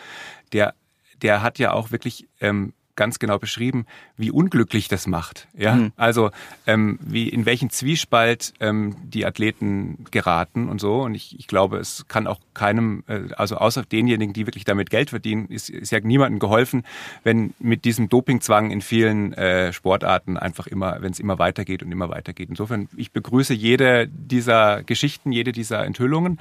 der 0.52 0.74
der 1.22 1.42
hat 1.42 1.58
ja 1.60 1.74
auch 1.74 1.92
wirklich 1.92 2.28
ähm, 2.42 2.74
ganz 2.98 3.20
genau 3.20 3.40
beschrieben, 3.40 3.86
wie 4.18 4.32
unglücklich 4.32 4.90
das 4.90 5.08
macht. 5.08 5.48
Ja, 5.56 5.76
mhm. 5.76 5.94
also 5.96 6.32
ähm, 6.66 7.00
wie 7.02 7.30
in 7.30 7.46
welchen 7.46 7.70
Zwiespalt 7.70 8.54
ähm, 8.60 8.98
die 9.04 9.26
Athleten 9.26 10.06
geraten 10.12 10.68
und 10.68 10.82
so. 10.82 11.04
Und 11.04 11.16
ich, 11.16 11.40
ich 11.40 11.48
glaube, 11.48 11.78
es 11.78 12.06
kann 12.10 12.28
auch 12.28 12.42
keinem, 12.54 13.04
äh, 13.08 13.22
also 13.38 13.56
außer 13.56 13.84
denjenigen, 13.84 14.34
die 14.34 14.46
wirklich 14.46 14.66
damit 14.66 14.90
Geld 14.90 15.12
verdienen, 15.12 15.48
ist, 15.48 15.70
ist 15.70 15.92
ja 15.92 16.02
niemandem 16.02 16.40
geholfen, 16.40 16.84
wenn 17.24 17.54
mit 17.60 17.86
diesem 17.86 18.10
Dopingzwang 18.10 18.72
in 18.72 18.82
vielen 18.82 19.32
äh, 19.34 19.72
Sportarten 19.72 20.36
einfach 20.36 20.68
immer, 20.68 20.98
wenn 21.02 21.12
es 21.12 21.20
immer 21.20 21.40
weitergeht 21.40 21.84
und 21.84 21.92
immer 21.92 22.10
weitergeht. 22.10 22.50
Insofern, 22.50 22.90
ich 22.98 23.12
begrüße 23.12 23.54
jede 23.54 24.08
dieser 24.08 24.84
Geschichten, 24.84 25.32
jede 25.32 25.52
dieser 25.52 25.86
Enthüllungen 25.86 26.40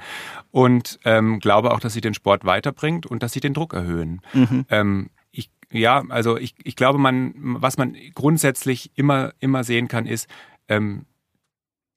und 0.51 0.99
ähm, 1.05 1.39
glaube 1.39 1.71
auch, 1.71 1.79
dass 1.79 1.93
sie 1.93 2.01
den 2.01 2.15
Sport 2.15 2.45
weiterbringt 2.45 3.05
und 3.05 3.21
dass 3.21 3.31
sie 3.31 3.39
den 3.39 3.53
Druck 3.53 3.73
erhöhen. 3.73 4.21
Mhm. 4.33 4.65
Ähm, 4.69 5.09
ja, 5.71 6.03
also 6.09 6.37
ich, 6.37 6.55
ich 6.63 6.75
glaube, 6.75 6.99
man, 6.99 7.33
was 7.35 7.77
man 7.77 7.95
grundsätzlich 8.13 8.91
immer, 8.95 9.33
immer 9.39 9.63
sehen 9.63 9.87
kann, 9.87 10.05
ist, 10.05 10.29
ähm, 10.67 11.05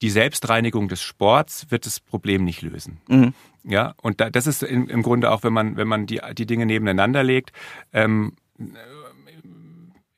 die 0.03 0.11
Selbstreinigung 0.11 0.89
des 0.89 1.03
Sports 1.03 1.71
wird 1.71 1.87
das 1.87 2.01
Problem 2.01 2.45
nicht 2.45 2.63
lösen. 2.63 3.01
Mhm. 3.09 3.35
Ja, 3.65 3.95
und 4.01 4.21
da, 4.21 4.31
das 4.31 4.47
ist 4.47 4.63
im, 4.63 4.89
im 4.89 5.03
Grunde 5.03 5.31
auch, 5.31 5.43
wenn 5.43 5.53
man, 5.53 5.77
wenn 5.77 5.89
man 5.89 6.07
die, 6.07 6.21
die 6.37 6.47
Dinge 6.47 6.65
nebeneinander 6.65 7.23
legt. 7.23 7.53
Ähm, 7.93 8.33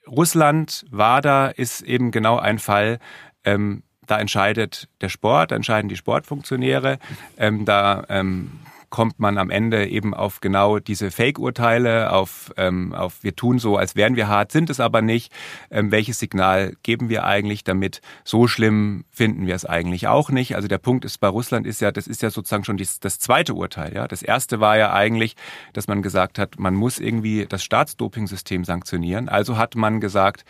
Russland, 0.07 0.85
WADA 0.91 1.49
ist 1.49 1.81
eben 1.83 2.11
genau 2.11 2.39
ein 2.39 2.59
Fall, 2.59 2.99
ähm, 3.45 3.83
da 4.07 4.19
entscheidet 4.19 4.89
der 5.01 5.09
Sport, 5.09 5.51
da 5.51 5.57
entscheiden 5.57 5.89
die 5.89 5.97
Sportfunktionäre, 5.97 6.99
ähm, 7.37 7.65
da 7.65 8.05
ähm, 8.09 8.53
kommt 8.93 9.19
man 9.19 9.39
am 9.39 9.48
Ende 9.48 9.89
eben 9.89 10.12
auf 10.12 10.40
genau 10.40 10.78
diese 10.78 11.10
Fake-Urteile, 11.10 12.12
auf, 12.12 12.52
ähm, 12.59 12.93
auf 12.93 13.24
wir 13.24 13.35
tun 13.35 13.59
so, 13.59 13.78
als 13.78 13.97
wären 13.97 14.16
wir 14.16 14.28
hart, 14.28 14.52
sind 14.52 14.69
es 14.69 14.81
aber 14.81 15.01
nicht. 15.01 15.32
Ähm, 15.70 15.90
welches 15.90 16.19
Signal 16.19 16.74
geben 16.82 17.09
wir 17.09 17.24
eigentlich 17.24 17.64
damit? 17.64 18.02
So 18.23 18.47
schlimm 18.47 19.05
finden 19.10 19.47
wir 19.47 19.55
es 19.55 19.64
eigentlich 19.64 20.09
auch 20.09 20.28
nicht. 20.31 20.56
Also 20.56 20.69
der 20.69 20.77
Punkt 20.77 21.06
ist 21.06 21.19
bei 21.19 21.28
Russland 21.28 21.66
ist 21.66 21.81
ja, 21.81 21.90
das 21.90 22.06
ist 22.06 22.20
ja 22.20 22.28
sozusagen 22.28 22.64
schon 22.64 22.77
dies, 22.77 23.01
das 23.01 23.19
zweite 23.19 23.55
Urteil. 23.55 23.94
Ja, 23.94 24.06
das 24.06 24.23
erste 24.23 24.60
war 24.60 24.77
ja 24.77 24.93
eigentlich, 24.93 25.36
dass 25.73 25.89
man 25.89 26.02
gesagt 26.02 26.39
hat, 26.39 26.59
man 26.59 26.74
muss 26.74 26.98
irgendwie 26.98 27.47
das 27.48 27.64
Staatsdopingsystem 27.64 28.62
sanktionieren. 28.64 29.31
Also 29.31 29.56
hat 29.56 29.74
man 29.74 30.01
gesagt, 30.01 30.44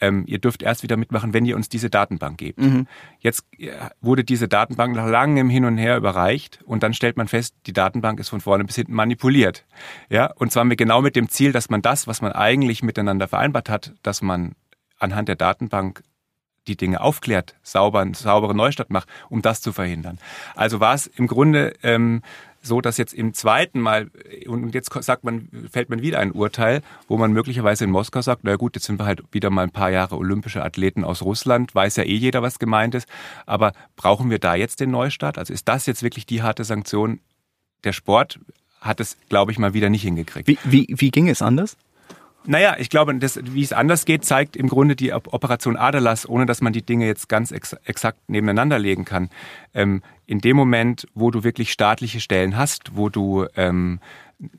ähm, 0.00 0.24
ihr 0.26 0.38
dürft 0.38 0.62
erst 0.62 0.82
wieder 0.82 0.96
mitmachen, 0.96 1.32
wenn 1.32 1.44
ihr 1.44 1.56
uns 1.56 1.68
diese 1.68 1.90
Datenbank 1.90 2.38
gebt. 2.38 2.60
Mhm. 2.60 2.86
Jetzt 3.20 3.44
äh, 3.58 3.70
wurde 4.00 4.24
diese 4.24 4.48
Datenbank 4.48 4.94
nach 4.94 5.06
langem 5.06 5.48
Hin 5.48 5.64
und 5.64 5.78
Her 5.78 5.96
überreicht 5.96 6.60
und 6.64 6.82
dann 6.82 6.94
stellt 6.94 7.16
man 7.16 7.28
fest, 7.28 7.54
die 7.66 7.72
Datenbank 7.72 8.20
ist 8.20 8.28
von 8.28 8.40
vorne 8.40 8.64
bis 8.64 8.76
hinten 8.76 8.94
manipuliert. 8.94 9.64
Ja, 10.08 10.32
und 10.32 10.52
zwar 10.52 10.64
mit, 10.64 10.78
genau 10.78 11.02
mit 11.02 11.16
dem 11.16 11.28
Ziel, 11.28 11.52
dass 11.52 11.70
man 11.70 11.82
das, 11.82 12.06
was 12.06 12.20
man 12.20 12.32
eigentlich 12.32 12.82
miteinander 12.82 13.28
vereinbart 13.28 13.68
hat, 13.68 13.94
dass 14.02 14.22
man 14.22 14.52
anhand 14.98 15.28
der 15.28 15.36
Datenbank 15.36 16.02
die 16.68 16.76
Dinge 16.76 17.00
aufklärt, 17.00 17.56
sauber, 17.62 18.06
saubere 18.12 18.54
Neustadt 18.54 18.90
macht, 18.90 19.08
um 19.28 19.42
das 19.42 19.60
zu 19.60 19.72
verhindern. 19.72 20.18
Also 20.54 20.80
war 20.80 20.94
es 20.94 21.06
im 21.06 21.26
Grunde 21.26 21.74
ähm, 21.82 22.22
so, 22.62 22.80
dass 22.80 22.96
jetzt 22.96 23.12
im 23.12 23.34
zweiten 23.34 23.80
Mal, 23.80 24.10
und 24.46 24.72
jetzt 24.74 24.92
sagt 25.02 25.24
man, 25.24 25.48
fällt 25.70 25.90
man 25.90 26.00
wieder 26.00 26.20
ein 26.20 26.30
Urteil, 26.30 26.80
wo 27.08 27.18
man 27.18 27.32
möglicherweise 27.32 27.84
in 27.84 27.90
Moskau 27.90 28.22
sagt, 28.22 28.44
na 28.44 28.56
gut, 28.56 28.76
jetzt 28.76 28.86
sind 28.86 28.98
wir 28.98 29.04
halt 29.04 29.22
wieder 29.32 29.50
mal 29.50 29.64
ein 29.64 29.70
paar 29.70 29.90
Jahre 29.90 30.16
olympische 30.16 30.62
Athleten 30.62 31.04
aus 31.04 31.22
Russland, 31.22 31.74
weiß 31.74 31.96
ja 31.96 32.04
eh 32.04 32.14
jeder, 32.14 32.42
was 32.42 32.58
gemeint 32.58 32.94
ist, 32.94 33.08
aber 33.46 33.72
brauchen 33.96 34.30
wir 34.30 34.38
da 34.38 34.54
jetzt 34.54 34.80
den 34.80 34.92
Neustart? 34.92 35.38
Also 35.38 35.52
ist 35.52 35.68
das 35.68 35.86
jetzt 35.86 36.02
wirklich 36.02 36.24
die 36.24 36.42
harte 36.42 36.64
Sanktion? 36.64 37.20
Der 37.84 37.92
Sport 37.92 38.38
hat 38.80 39.00
es, 39.00 39.16
glaube 39.28 39.52
ich, 39.52 39.58
mal 39.58 39.74
wieder 39.74 39.90
nicht 39.90 40.02
hingekriegt. 40.02 40.48
Wie, 40.48 40.58
wie, 40.64 40.86
wie 40.96 41.10
ging 41.10 41.28
es 41.28 41.42
anders? 41.42 41.76
Naja, 42.44 42.76
ich 42.78 42.90
glaube, 42.90 43.14
das, 43.16 43.38
wie 43.42 43.62
es 43.62 43.72
anders 43.72 44.04
geht, 44.04 44.24
zeigt 44.24 44.56
im 44.56 44.68
Grunde 44.68 44.96
die 44.96 45.12
Operation 45.12 45.76
Aderlass, 45.76 46.28
ohne 46.28 46.44
dass 46.44 46.60
man 46.60 46.72
die 46.72 46.82
Dinge 46.82 47.06
jetzt 47.06 47.28
ganz 47.28 47.52
ex 47.52 47.74
exakt 47.84 48.28
nebeneinander 48.28 48.78
legen 48.78 49.04
kann. 49.04 49.30
Ähm, 49.74 50.02
in 50.26 50.40
dem 50.40 50.56
Moment, 50.56 51.06
wo 51.14 51.30
du 51.30 51.44
wirklich 51.44 51.72
staatliche 51.72 52.20
Stellen 52.20 52.56
hast, 52.56 52.96
wo 52.96 53.08
du 53.08 53.46
ähm, 53.56 54.00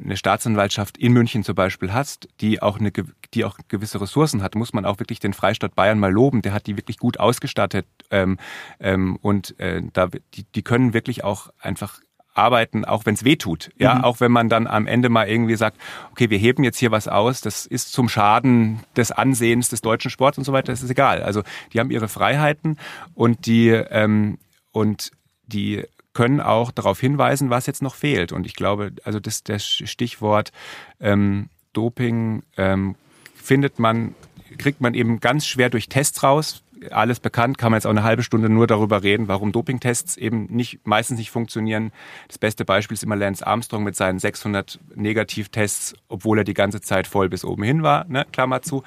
eine 0.01 0.15
Staatsanwaltschaft 0.15 0.97
in 0.97 1.13
München 1.13 1.43
zum 1.43 1.55
Beispiel 1.55 1.93
hast, 1.93 2.29
die 2.39 2.61
auch 2.61 2.79
eine, 2.79 2.91
die 3.33 3.43
auch 3.43 3.57
gewisse 3.67 3.99
Ressourcen 3.99 4.41
hat, 4.41 4.55
muss 4.55 4.73
man 4.73 4.85
auch 4.85 4.99
wirklich 4.99 5.19
den 5.19 5.33
Freistaat 5.33 5.75
Bayern 5.75 5.99
mal 5.99 6.11
loben. 6.11 6.41
Der 6.41 6.53
hat 6.53 6.67
die 6.67 6.77
wirklich 6.77 6.97
gut 6.97 7.19
ausgestattet 7.19 7.85
ähm, 8.11 8.37
ähm, 8.79 9.17
und 9.21 9.59
äh, 9.59 9.81
da 9.91 10.07
die, 10.07 10.45
die 10.55 10.61
können 10.61 10.93
wirklich 10.93 11.23
auch 11.23 11.49
einfach 11.59 11.99
arbeiten, 12.33 12.85
auch 12.85 13.05
wenn 13.05 13.13
es 13.15 13.23
weh 13.23 13.35
tut. 13.35 13.71
Ja, 13.77 13.95
mhm. 13.95 14.03
auch 14.03 14.19
wenn 14.19 14.31
man 14.31 14.49
dann 14.49 14.67
am 14.67 14.87
Ende 14.87 15.09
mal 15.09 15.27
irgendwie 15.27 15.55
sagt, 15.55 15.77
okay, 16.11 16.29
wir 16.29 16.37
heben 16.37 16.63
jetzt 16.63 16.77
hier 16.77 16.91
was 16.91 17.07
aus, 17.07 17.41
das 17.41 17.65
ist 17.65 17.91
zum 17.91 18.09
Schaden 18.09 18.79
des 18.95 19.11
Ansehens 19.11 19.69
des 19.69 19.81
deutschen 19.81 20.11
Sports 20.11 20.37
und 20.37 20.43
so 20.43 20.53
weiter, 20.53 20.71
das 20.71 20.81
ist 20.81 20.89
egal. 20.89 21.21
Also 21.21 21.43
die 21.71 21.79
haben 21.79 21.91
ihre 21.91 22.07
Freiheiten 22.07 22.77
und 23.13 23.45
die 23.45 23.69
ähm, 23.69 24.37
und 24.71 25.11
die 25.45 25.83
können 26.13 26.41
auch 26.41 26.71
darauf 26.71 26.99
hinweisen, 26.99 27.49
was 27.49 27.65
jetzt 27.65 27.81
noch 27.81 27.95
fehlt. 27.95 28.31
Und 28.31 28.45
ich 28.45 28.55
glaube, 28.55 28.93
also 29.03 29.19
das, 29.19 29.43
das 29.43 29.65
Stichwort 29.65 30.51
ähm, 30.99 31.49
Doping 31.73 32.43
ähm, 32.55 32.95
findet 33.35 33.79
man, 33.79 34.15
kriegt 34.57 34.79
man 34.79 34.93
eben 34.93 35.19
ganz 35.19 35.45
schwer 35.45 35.69
durch 35.69 35.89
Tests 35.89 36.23
raus. 36.23 36.62
Alles 36.91 37.19
bekannt, 37.19 37.57
kann 37.57 37.71
man 37.71 37.77
jetzt 37.77 37.85
auch 37.85 37.91
eine 37.91 38.03
halbe 38.03 38.23
Stunde 38.23 38.49
nur 38.49 38.67
darüber 38.67 39.03
reden, 39.03 39.27
warum 39.27 39.51
Dopingtests 39.51 40.17
eben 40.17 40.45
nicht, 40.47 40.85
meistens 40.85 41.17
nicht 41.17 41.31
funktionieren. 41.31 41.91
Das 42.27 42.37
beste 42.37 42.65
Beispiel 42.65 42.95
ist 42.95 43.03
immer 43.03 43.15
Lance 43.15 43.45
Armstrong 43.45 43.83
mit 43.83 43.95
seinen 43.95 44.19
600 44.19 44.79
Negativtests, 44.95 45.95
obwohl 46.07 46.39
er 46.39 46.43
die 46.43 46.53
ganze 46.53 46.81
Zeit 46.81 47.07
voll 47.07 47.29
bis 47.29 47.45
oben 47.45 47.63
hin 47.63 47.83
war, 47.83 48.05
ne, 48.05 48.25
Klammer 48.31 48.61
zu. 48.61 48.83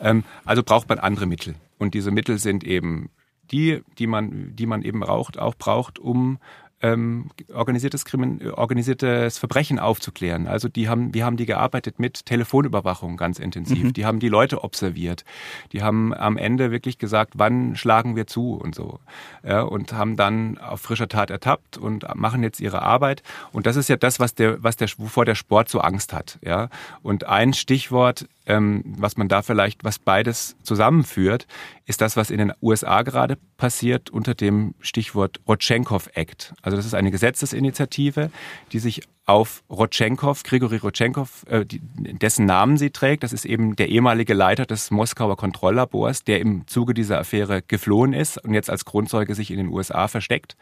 Ähm, 0.00 0.24
also 0.44 0.62
braucht 0.62 0.88
man 0.88 0.98
andere 0.98 1.26
Mittel. 1.26 1.54
Und 1.78 1.94
diese 1.94 2.10
Mittel 2.10 2.38
sind 2.38 2.64
eben 2.64 3.10
die, 3.50 3.82
die 3.98 4.06
man, 4.06 4.54
die 4.54 4.66
man 4.66 4.82
eben 4.82 5.00
braucht, 5.00 5.38
auch 5.38 5.54
braucht, 5.54 5.98
um 5.98 6.38
ähm, 6.82 7.30
organisiertes, 7.52 8.04
Krimin 8.04 8.50
organisiertes 8.52 9.38
Verbrechen 9.38 9.78
aufzuklären. 9.78 10.46
Also 10.46 10.68
die 10.68 10.88
haben, 10.88 11.12
wir 11.12 11.24
haben 11.24 11.36
die 11.36 11.46
gearbeitet 11.46 11.98
mit 11.98 12.26
Telefonüberwachung 12.26 13.16
ganz 13.16 13.38
intensiv. 13.38 13.84
Mhm. 13.84 13.92
Die 13.92 14.06
haben 14.06 14.20
die 14.20 14.28
Leute 14.28 14.64
observiert. 14.64 15.24
Die 15.72 15.82
haben 15.82 16.14
am 16.14 16.36
Ende 16.36 16.70
wirklich 16.70 16.98
gesagt, 16.98 17.34
wann 17.36 17.76
schlagen 17.76 18.16
wir 18.16 18.26
zu 18.26 18.54
und 18.54 18.74
so. 18.74 18.98
Ja, 19.42 19.62
und 19.62 19.92
haben 19.92 20.16
dann 20.16 20.58
auf 20.58 20.80
frischer 20.80 21.08
Tat 21.08 21.30
ertappt 21.30 21.76
und 21.76 22.06
machen 22.14 22.42
jetzt 22.42 22.60
ihre 22.60 22.82
Arbeit. 22.82 23.22
Und 23.52 23.66
das 23.66 23.76
ist 23.76 23.88
ja 23.88 23.96
das, 23.96 24.18
was 24.18 24.34
der, 24.34 24.62
was 24.62 24.76
der, 24.76 24.88
wovor 24.96 25.24
der 25.24 25.34
Sport 25.34 25.68
so 25.68 25.80
Angst 25.80 26.12
hat. 26.12 26.38
Ja. 26.42 26.68
Und 27.02 27.24
ein 27.24 27.52
Stichwort 27.52 28.26
ähm, 28.50 28.82
was 28.84 29.16
man 29.16 29.28
da 29.28 29.42
vielleicht, 29.42 29.84
was 29.84 30.00
beides 30.00 30.56
zusammenführt, 30.64 31.46
ist 31.86 32.00
das, 32.00 32.16
was 32.16 32.30
in 32.30 32.38
den 32.38 32.52
USA 32.60 33.02
gerade 33.02 33.38
passiert 33.56 34.10
unter 34.10 34.34
dem 34.34 34.74
Stichwort 34.80 35.40
Rotchenkov 35.46 36.10
Act. 36.14 36.52
Also 36.60 36.76
das 36.76 36.84
ist 36.84 36.94
eine 36.94 37.12
Gesetzesinitiative, 37.12 38.30
die 38.72 38.78
sich 38.80 39.02
auf 39.26 39.62
Rotchenkov, 39.70 40.42
Grigori 40.42 40.78
Rotchenkov, 40.78 41.46
äh, 41.48 41.64
dessen 41.64 42.46
Namen 42.46 42.76
sie 42.76 42.90
trägt. 42.90 43.22
Das 43.22 43.32
ist 43.32 43.44
eben 43.44 43.76
der 43.76 43.88
ehemalige 43.88 44.34
Leiter 44.34 44.66
des 44.66 44.90
Moskauer 44.90 45.36
Kontrolllabors, 45.36 46.24
der 46.24 46.40
im 46.40 46.66
Zuge 46.66 46.94
dieser 46.94 47.20
Affäre 47.20 47.62
geflohen 47.62 48.12
ist 48.12 48.38
und 48.38 48.54
jetzt 48.54 48.68
als 48.68 48.84
Grundzeuge 48.84 49.36
sich 49.36 49.52
in 49.52 49.58
den 49.58 49.68
USA 49.68 50.08
versteckt. 50.08 50.56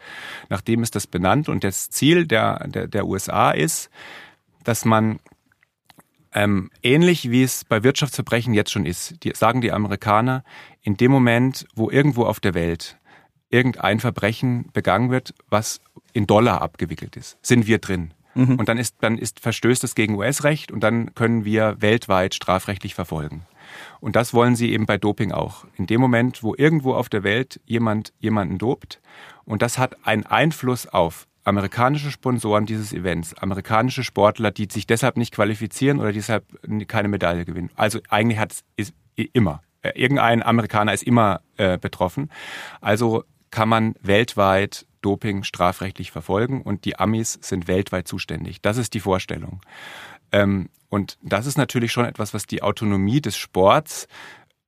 Nachdem 0.50 0.82
ist 0.82 0.94
das 0.94 1.06
benannt 1.06 1.48
und 1.48 1.64
das 1.64 1.88
Ziel 1.88 2.26
der, 2.26 2.68
der, 2.68 2.88
der 2.88 3.06
USA 3.06 3.52
ist, 3.52 3.88
dass 4.64 4.84
man 4.84 5.18
ähm, 6.34 6.70
ähnlich 6.82 7.30
wie 7.30 7.42
es 7.42 7.64
bei 7.64 7.82
Wirtschaftsverbrechen 7.82 8.54
jetzt 8.54 8.70
schon 8.70 8.86
ist, 8.86 9.22
die, 9.24 9.32
sagen 9.34 9.60
die 9.60 9.72
Amerikaner, 9.72 10.44
in 10.82 10.96
dem 10.96 11.10
Moment, 11.10 11.66
wo 11.74 11.90
irgendwo 11.90 12.24
auf 12.24 12.40
der 12.40 12.54
Welt 12.54 12.98
irgendein 13.50 14.00
Verbrechen 14.00 14.70
begangen 14.72 15.10
wird, 15.10 15.34
was 15.48 15.80
in 16.12 16.26
Dollar 16.26 16.60
abgewickelt 16.60 17.16
ist, 17.16 17.38
sind 17.42 17.66
wir 17.66 17.78
drin. 17.78 18.12
Mhm. 18.34 18.56
Und 18.56 18.68
dann 18.68 18.78
ist, 18.78 18.96
dann 19.00 19.18
ist, 19.18 19.40
verstößt 19.40 19.84
es 19.84 19.94
gegen 19.94 20.16
US-Recht 20.16 20.70
und 20.70 20.80
dann 20.80 21.14
können 21.14 21.44
wir 21.44 21.76
weltweit 21.80 22.34
strafrechtlich 22.34 22.94
verfolgen. 22.94 23.46
Und 24.00 24.16
das 24.16 24.32
wollen 24.34 24.56
sie 24.56 24.72
eben 24.72 24.86
bei 24.86 24.98
Doping 24.98 25.32
auch. 25.32 25.66
In 25.76 25.86
dem 25.86 26.00
Moment, 26.00 26.42
wo 26.42 26.54
irgendwo 26.54 26.94
auf 26.94 27.08
der 27.08 27.22
Welt 27.22 27.60
jemand 27.66 28.12
jemanden 28.18 28.58
dopt 28.58 29.00
und 29.44 29.62
das 29.62 29.78
hat 29.78 30.06
einen 30.06 30.24
Einfluss 30.24 30.86
auf 30.86 31.27
amerikanische 31.48 32.10
Sponsoren 32.10 32.66
dieses 32.66 32.92
Events, 32.92 33.34
amerikanische 33.34 34.04
Sportler, 34.04 34.50
die 34.50 34.68
sich 34.70 34.86
deshalb 34.86 35.16
nicht 35.16 35.34
qualifizieren 35.34 35.98
oder 35.98 36.12
deshalb 36.12 36.44
keine 36.86 37.08
Medaille 37.08 37.44
gewinnen. 37.44 37.70
Also 37.74 38.00
eigentlich 38.08 38.38
hat 38.38 38.54
es 38.76 38.92
immer. 39.16 39.62
Äh, 39.82 39.92
irgendein 39.94 40.42
Amerikaner 40.42 40.92
ist 40.92 41.02
immer 41.02 41.40
äh, 41.56 41.78
betroffen. 41.78 42.30
Also 42.80 43.24
kann 43.50 43.68
man 43.68 43.94
weltweit 44.02 44.86
Doping 45.00 45.42
strafrechtlich 45.42 46.10
verfolgen 46.10 46.62
und 46.62 46.84
die 46.84 46.98
Amis 46.98 47.38
sind 47.40 47.68
weltweit 47.68 48.06
zuständig. 48.08 48.60
Das 48.60 48.76
ist 48.76 48.94
die 48.94 49.00
Vorstellung. 49.00 49.60
Ähm, 50.32 50.68
und 50.90 51.18
das 51.22 51.46
ist 51.46 51.56
natürlich 51.56 51.92
schon 51.92 52.04
etwas, 52.04 52.34
was 52.34 52.46
die 52.46 52.62
Autonomie 52.62 53.20
des 53.20 53.36
Sports 53.36 54.08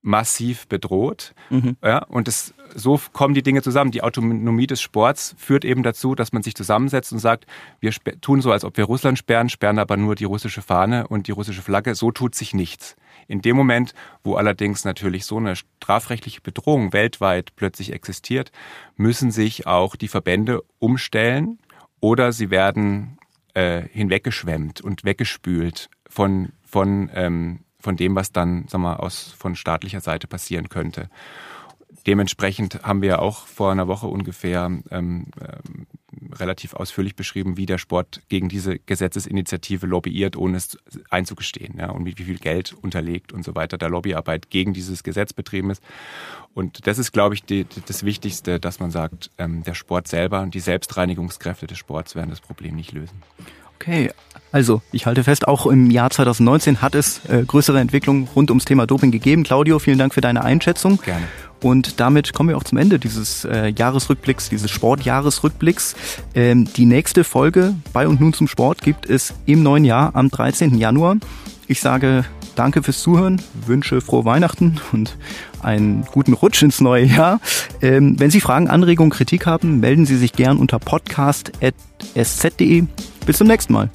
massiv 0.02 0.66
bedroht. 0.66 1.34
Mhm. 1.50 1.76
Ja, 1.82 2.04
und 2.04 2.26
das, 2.26 2.54
so 2.74 3.00
kommen 3.12 3.34
die 3.34 3.42
Dinge 3.42 3.62
zusammen. 3.62 3.90
Die 3.90 4.02
Autonomie 4.02 4.66
des 4.66 4.80
Sports 4.80 5.34
führt 5.38 5.64
eben 5.64 5.82
dazu, 5.82 6.14
dass 6.14 6.32
man 6.32 6.42
sich 6.42 6.54
zusammensetzt 6.54 7.12
und 7.12 7.18
sagt, 7.18 7.46
wir 7.80 7.92
tun 8.20 8.40
so, 8.40 8.50
als 8.50 8.64
ob 8.64 8.76
wir 8.76 8.84
Russland 8.84 9.18
sperren, 9.18 9.48
sperren 9.48 9.78
aber 9.78 9.96
nur 9.96 10.14
die 10.14 10.24
russische 10.24 10.62
Fahne 10.62 11.06
und 11.08 11.26
die 11.26 11.32
russische 11.32 11.62
Flagge. 11.62 11.94
So 11.94 12.10
tut 12.10 12.34
sich 12.34 12.54
nichts. 12.54 12.96
In 13.28 13.42
dem 13.42 13.56
Moment, 13.56 13.94
wo 14.24 14.36
allerdings 14.36 14.84
natürlich 14.84 15.26
so 15.26 15.36
eine 15.36 15.54
strafrechtliche 15.56 16.40
Bedrohung 16.40 16.92
weltweit 16.92 17.54
plötzlich 17.56 17.92
existiert, 17.92 18.52
müssen 18.96 19.30
sich 19.30 19.66
auch 19.66 19.96
die 19.96 20.08
Verbände 20.08 20.62
umstellen 20.78 21.58
oder 22.00 22.32
sie 22.32 22.50
werden 22.50 23.18
äh, 23.54 23.82
hinweggeschwemmt 23.82 24.80
und 24.80 25.04
weggespült 25.04 25.90
von, 26.08 26.52
von 26.64 27.10
ähm, 27.14 27.60
von 27.80 27.96
dem, 27.96 28.14
was 28.14 28.32
dann 28.32 28.66
sag 28.68 28.80
mal, 28.80 28.96
aus, 28.96 29.34
von 29.36 29.56
staatlicher 29.56 30.00
Seite 30.00 30.26
passieren 30.26 30.68
könnte. 30.68 31.08
Dementsprechend 32.06 32.82
haben 32.82 33.02
wir 33.02 33.20
auch 33.20 33.46
vor 33.46 33.72
einer 33.72 33.88
Woche 33.88 34.06
ungefähr 34.06 34.64
ähm, 34.64 34.84
ähm, 34.90 35.86
relativ 36.32 36.74
ausführlich 36.74 37.14
beschrieben, 37.14 37.56
wie 37.56 37.66
der 37.66 37.78
Sport 37.78 38.22
gegen 38.28 38.48
diese 38.48 38.78
Gesetzesinitiative 38.78 39.86
lobbyiert, 39.86 40.36
ohne 40.36 40.56
es 40.56 40.78
einzugestehen, 41.10 41.78
ja, 41.78 41.90
und 41.90 42.06
wie, 42.06 42.12
viel 42.12 42.38
Geld 42.38 42.72
unterlegt 42.72 43.32
und 43.32 43.44
so 43.44 43.54
weiter 43.54 43.78
der 43.78 43.90
Lobbyarbeit 43.90 44.50
gegen 44.50 44.72
dieses 44.72 45.02
Gesetz 45.02 45.32
betrieben 45.32 45.70
ist. 45.70 45.82
Und 46.54 46.86
das 46.86 46.98
ist, 46.98 47.12
glaube 47.12 47.34
ich, 47.34 47.44
die, 47.44 47.66
das 47.86 48.04
Wichtigste, 48.04 48.60
dass 48.60 48.80
man 48.80 48.90
sagt, 48.90 49.30
ähm, 49.38 49.62
der 49.64 49.74
Sport 49.74 50.08
selber 50.08 50.40
und 50.42 50.54
die 50.54 50.60
Selbstreinigungskräfte 50.60 51.66
des 51.66 51.78
Sports 51.78 52.14
werden 52.14 52.30
das 52.30 52.40
Problem 52.40 52.76
nicht 52.76 52.92
lösen. 52.92 53.22
Okay, 53.80 54.10
also 54.52 54.82
ich 54.92 55.06
halte 55.06 55.24
fest, 55.24 55.48
auch 55.48 55.66
im 55.66 55.90
Jahr 55.90 56.10
2019 56.10 56.82
hat 56.82 56.94
es 56.94 57.24
äh, 57.28 57.44
größere 57.46 57.80
Entwicklungen 57.80 58.28
rund 58.36 58.50
ums 58.50 58.66
Thema 58.66 58.86
Doping 58.86 59.10
gegeben. 59.10 59.42
Claudio, 59.42 59.78
vielen 59.78 59.98
Dank 59.98 60.12
für 60.12 60.20
deine 60.20 60.44
Einschätzung. 60.44 61.00
Gerne. 61.02 61.26
Und 61.62 61.98
damit 61.98 62.34
kommen 62.34 62.50
wir 62.50 62.58
auch 62.58 62.64
zum 62.64 62.76
Ende 62.76 62.98
dieses 62.98 63.46
äh, 63.46 63.68
Jahresrückblicks, 63.68 64.50
dieses 64.50 64.70
Sportjahresrückblicks. 64.70 65.96
Ähm, 66.34 66.68
die 66.76 66.84
nächste 66.84 67.24
Folge 67.24 67.74
bei 67.94 68.06
und 68.06 68.20
nun 68.20 68.34
zum 68.34 68.48
Sport 68.48 68.82
gibt 68.82 69.08
es 69.08 69.32
im 69.46 69.62
neuen 69.62 69.86
Jahr 69.86 70.14
am 70.14 70.30
13. 70.30 70.76
Januar. 70.76 71.16
Ich 71.66 71.80
sage 71.80 72.26
danke 72.54 72.82
fürs 72.82 73.00
Zuhören, 73.00 73.40
wünsche 73.66 74.02
frohe 74.02 74.26
Weihnachten 74.26 74.78
und 74.92 75.16
einen 75.62 76.04
guten 76.12 76.32
Rutsch 76.32 76.62
ins 76.62 76.80
neue 76.80 77.04
Jahr. 77.04 77.40
Ähm, 77.82 78.18
wenn 78.18 78.30
Sie 78.30 78.40
Fragen, 78.40 78.68
Anregungen, 78.68 79.10
Kritik 79.10 79.46
haben, 79.46 79.80
melden 79.80 80.06
Sie 80.06 80.16
sich 80.16 80.32
gern 80.32 80.58
unter 80.58 80.78
podcast.sz.de. 80.78 82.84
Bis 83.26 83.38
zum 83.38 83.46
nächsten 83.46 83.72
Mal. 83.72 83.88